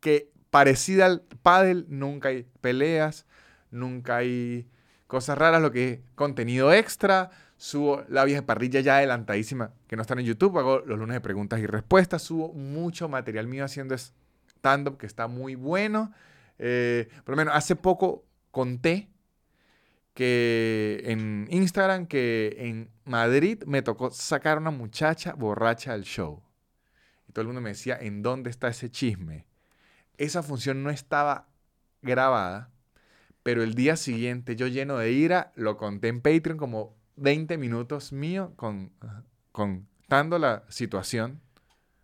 que 0.00 0.32
parecida 0.50 1.06
al 1.06 1.22
paddle, 1.42 1.84
nunca 1.88 2.28
hay 2.28 2.46
peleas, 2.60 3.26
nunca 3.70 4.18
hay 4.18 4.70
cosas 5.08 5.36
raras, 5.36 5.60
lo 5.60 5.72
que 5.72 5.90
es 5.90 6.00
contenido 6.14 6.72
extra. 6.72 7.30
Subo 7.64 8.04
la 8.08 8.26
vieja 8.26 8.44
parrilla 8.44 8.80
ya 8.80 8.98
adelantadísima, 8.98 9.72
que 9.88 9.96
no 9.96 10.02
están 10.02 10.18
en 10.18 10.26
YouTube. 10.26 10.58
Hago 10.58 10.80
los 10.80 10.98
lunes 10.98 11.14
de 11.14 11.22
preguntas 11.22 11.60
y 11.60 11.66
respuestas. 11.66 12.20
Subo 12.20 12.52
mucho 12.52 13.08
material 13.08 13.46
mío 13.46 13.64
haciendo 13.64 13.94
stand-up, 13.94 14.98
que 14.98 15.06
está 15.06 15.28
muy 15.28 15.54
bueno. 15.54 16.12
Eh, 16.58 17.08
por 17.24 17.30
lo 17.30 17.36
menos 17.38 17.54
hace 17.56 17.74
poco 17.74 18.26
conté 18.50 19.08
que 20.12 21.04
en 21.06 21.48
Instagram 21.48 22.06
que 22.06 22.54
en 22.58 22.90
Madrid 23.06 23.62
me 23.64 23.80
tocó 23.80 24.10
sacar 24.10 24.58
una 24.58 24.70
muchacha 24.70 25.32
borracha 25.32 25.94
al 25.94 26.02
show. 26.02 26.42
Y 27.26 27.32
todo 27.32 27.40
el 27.40 27.46
mundo 27.46 27.62
me 27.62 27.70
decía, 27.70 27.96
¿en 27.98 28.20
dónde 28.20 28.50
está 28.50 28.68
ese 28.68 28.90
chisme? 28.90 29.46
Esa 30.18 30.42
función 30.42 30.82
no 30.82 30.90
estaba 30.90 31.48
grabada, 32.02 32.68
pero 33.42 33.62
el 33.62 33.72
día 33.72 33.96
siguiente 33.96 34.54
yo 34.54 34.66
lleno 34.66 34.98
de 34.98 35.12
ira 35.12 35.50
lo 35.54 35.78
conté 35.78 36.08
en 36.08 36.20
Patreon 36.20 36.58
como 36.58 37.02
20 37.16 37.58
minutos 37.58 38.12
mío 38.12 38.52
con, 38.56 38.92
contando 39.52 40.38
la 40.38 40.64
situación 40.68 41.40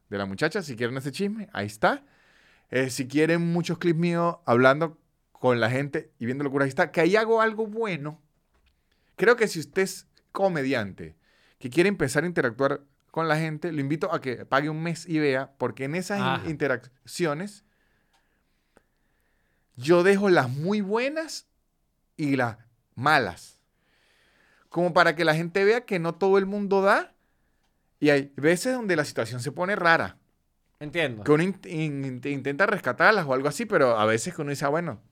de 0.09 0.19
la 0.19 0.27
muchacha. 0.27 0.63
Si 0.63 0.77
quieren 0.77 0.97
ese 0.97 1.13
chisme, 1.13 1.49
ahí 1.53 1.67
está. 1.67 2.05
Eh, 2.71 2.91
si 2.91 3.09
quieren 3.09 3.53
muchos 3.53 3.79
clips 3.79 3.99
míos 3.99 4.37
hablando 4.45 4.99
con 5.33 5.59
la 5.61 5.71
gente 5.71 6.13
y 6.19 6.27
viendo 6.27 6.45
locuras, 6.45 6.67
ahí 6.67 6.71
está. 6.71 6.91
Que 6.93 7.01
ahí 7.01 7.17
hago 7.17 7.41
algo 7.41 7.67
bueno. 7.67 8.21
Creo 9.17 9.37
que 9.37 9.49
si 9.49 9.59
usted 9.59 9.83
es 9.83 10.07
comediante 10.33 11.17
que 11.59 11.71
quiere 11.71 11.89
empezar 11.89 12.25
a 12.25 12.27
interactuar 12.27 12.83
con 13.11 13.29
la 13.29 13.37
gente, 13.37 13.73
lo 13.73 13.81
invito 13.81 14.13
a 14.13 14.21
que 14.21 14.47
pague 14.47 14.71
un 14.71 14.83
mes 14.83 15.09
y 15.09 15.19
vea, 15.19 15.53
porque 15.59 15.85
en 15.85 15.95
esas 15.95 16.49
interacciones 16.49 17.65
yo 19.77 20.03
dejo 20.03 20.31
las 20.31 20.49
muy 20.49 20.81
buenas 20.81 21.47
y 22.17 22.37
las 22.37 22.59
malas. 22.95 23.60
Como 24.71 24.95
para 24.95 25.15
que 25.15 25.27
la 25.27 25.35
gente 25.35 25.63
vea 25.65 25.83
que 25.83 25.99
no 25.99 26.15
todo 26.15 26.39
el 26.39 26.47
mundo 26.47 26.81
da. 26.81 27.13
Y 27.99 28.09
hay 28.09 28.33
veces 28.37 28.73
donde 28.73 28.97
la 28.97 29.05
situación 29.05 29.41
se 29.43 29.53
pone 29.53 29.77
rara. 29.77 30.17
Entiendo. 30.79 31.25
Que 31.25 31.33
uno 31.33 31.43
intenta 31.43 32.65
rescatarlas 32.65 33.27
o 33.27 33.35
algo 33.35 33.49
así, 33.49 33.67
pero 33.67 33.99
a 33.99 34.07
veces 34.07 34.35
que 34.35 34.41
uno 34.41 34.51
dice, 34.51 34.65
ah, 34.65 34.71
bueno, 34.71 35.03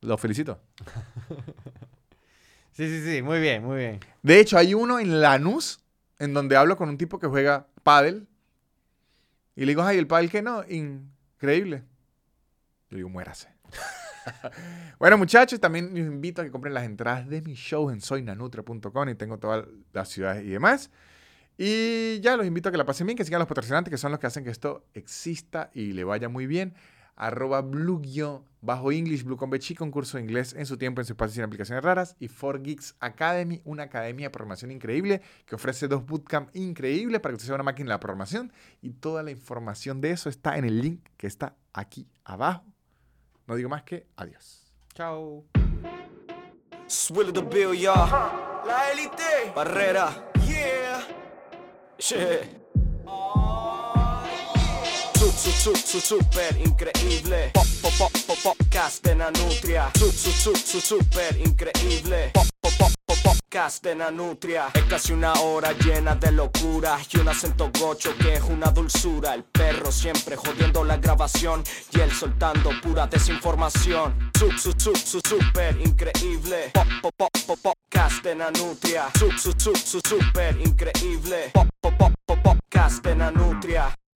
lo 0.00 0.16
felicito. 0.16 0.60
sí, 2.72 2.86
sí, 2.86 3.02
sí, 3.02 3.22
muy 3.22 3.40
bien, 3.40 3.64
muy 3.64 3.78
bien. 3.78 4.00
De 4.22 4.38
hecho, 4.38 4.56
hay 4.56 4.74
uno 4.74 5.00
en 5.00 5.20
Lanús 5.20 5.80
en 6.20 6.34
donde 6.34 6.56
hablo 6.56 6.76
con 6.76 6.88
un 6.88 6.98
tipo 6.98 7.18
que 7.18 7.26
juega 7.26 7.66
pádel. 7.82 8.28
Y 9.56 9.62
le 9.62 9.72
digo, 9.72 9.82
ay, 9.82 9.98
el 9.98 10.06
pádel 10.06 10.30
que 10.30 10.42
no, 10.42 10.62
increíble. 10.68 11.82
Le 12.90 12.98
digo, 12.98 13.08
muérase. 13.08 13.48
bueno, 14.98 15.18
muchachos, 15.18 15.60
también 15.60 15.90
los 15.90 15.98
invito 15.98 16.42
a 16.42 16.44
que 16.44 16.50
compren 16.50 16.74
las 16.74 16.84
entradas 16.84 17.28
de 17.28 17.42
mi 17.42 17.54
show 17.54 17.90
en 17.90 18.00
soynanutria.com 18.00 19.08
y 19.08 19.14
tengo 19.14 19.38
todas 19.38 19.66
las 19.92 20.08
ciudades 20.08 20.44
y 20.44 20.50
demás. 20.50 20.90
Y 21.58 22.20
ya 22.20 22.36
los 22.36 22.46
invito 22.46 22.68
a 22.68 22.72
que 22.72 22.78
la 22.78 22.86
pasen 22.86 23.06
bien, 23.06 23.16
que 23.16 23.24
sigan 23.24 23.38
los 23.38 23.48
patrocinantes, 23.48 23.90
que 23.90 23.98
son 23.98 24.10
los 24.10 24.20
que 24.20 24.26
hacen 24.26 24.44
que 24.44 24.50
esto 24.50 24.86
exista 24.94 25.70
y 25.74 25.92
le 25.92 26.04
vaya 26.04 26.28
muy 26.28 26.46
bien. 26.46 26.74
Arroba 27.14 27.60
blue 27.60 28.00
bajo 28.62 28.90
English, 28.90 29.22
Blue 29.22 29.36
con 29.36 29.50
Bechi, 29.50 29.74
concurso 29.74 30.16
de 30.16 30.22
inglés 30.22 30.54
en 30.56 30.64
su 30.64 30.78
tiempo 30.78 31.00
en 31.00 31.04
su 31.04 31.12
espacio 31.12 31.34
sin 31.34 31.44
aplicaciones 31.44 31.84
raras. 31.84 32.16
Y 32.18 32.28
4Geeks 32.28 32.94
Academy, 33.00 33.60
una 33.64 33.84
academia 33.84 34.26
de 34.26 34.30
programación 34.30 34.70
increíble 34.70 35.20
que 35.44 35.54
ofrece 35.54 35.88
dos 35.88 36.06
bootcamp 36.06 36.48
increíbles 36.56 37.20
para 37.20 37.32
que 37.32 37.36
usted 37.36 37.46
sea 37.46 37.56
una 37.56 37.64
máquina 37.64 37.88
de 37.88 37.94
la 37.94 38.00
programación. 38.00 38.50
Y 38.80 38.94
toda 38.94 39.22
la 39.22 39.30
información 39.30 40.00
de 40.00 40.12
eso 40.12 40.30
está 40.30 40.56
en 40.56 40.64
el 40.64 40.80
link 40.80 41.06
que 41.18 41.26
está 41.26 41.54
aquí 41.72 42.08
abajo 42.24 42.71
no 43.46 43.54
digo 43.54 43.68
más 43.68 43.82
que 43.82 44.06
adiós. 44.16 44.72
Chao. 44.94 45.44
La 48.66 48.90
élite. 48.92 49.52
Barrera. 49.54 50.30
Yeah. 50.46 51.06
Yeah. 51.98 52.62
Su, 55.14 55.50
su, 55.50 55.76
su, 55.76 56.00
super 56.00 56.56
increíble. 56.58 57.50
Pop, 57.54 57.66
pop, 57.80 57.92
pop, 57.98 58.10
pop, 58.26 58.38
podcast 58.42 59.04
de 59.04 59.14
Nanutria. 59.14 59.90
Su, 59.96 60.10
su, 60.10 60.30
su, 60.30 60.54
su, 60.56 60.80
super 60.80 61.36
increíble. 61.40 62.30
Pop, 62.34 62.46
pop, 62.60 62.72
pop 62.78 62.91
podcast 63.52 63.84
de 63.84 63.94
Nanutria. 63.94 64.68
Es 64.72 64.84
casi 64.84 65.12
una 65.12 65.34
hora 65.34 65.72
llena 65.72 66.14
de 66.14 66.32
locura 66.32 66.98
Y 67.12 67.18
un 67.18 67.28
acento 67.28 67.70
gocho 67.78 68.16
que 68.16 68.34
es 68.34 68.42
una 68.44 68.70
dulzura. 68.70 69.34
El 69.34 69.44
perro 69.44 69.92
siempre 69.92 70.36
jodiendo 70.36 70.82
la 70.84 70.96
grabación 70.96 71.62
Y 71.92 72.00
él 72.00 72.10
soltando 72.12 72.70
pura 72.82 73.06
desinformación. 73.06 74.32
Su, 74.38 74.50
su, 74.52 74.72
su, 74.78 74.96
su, 74.96 75.20
super 75.28 75.78
increíble. 75.84 76.70
Pop, 76.72 76.86
pop, 77.02 77.12
pop, 77.14 77.30
pop, 77.46 77.58
podcast 77.62 78.24
de 78.24 78.34
Nanutria. 78.34 79.10
Su, 79.18 79.30
su, 79.32 79.52
su, 79.58 79.74
su, 79.76 80.00
super 80.00 80.58
increíble. 80.58 81.50
Pop, 81.52 81.68
pop, 81.78 81.94
pop, 81.98 82.12
pop, 82.26 82.38
podcast 82.42 83.04
de 83.04 83.14
Nanutria 83.14 83.94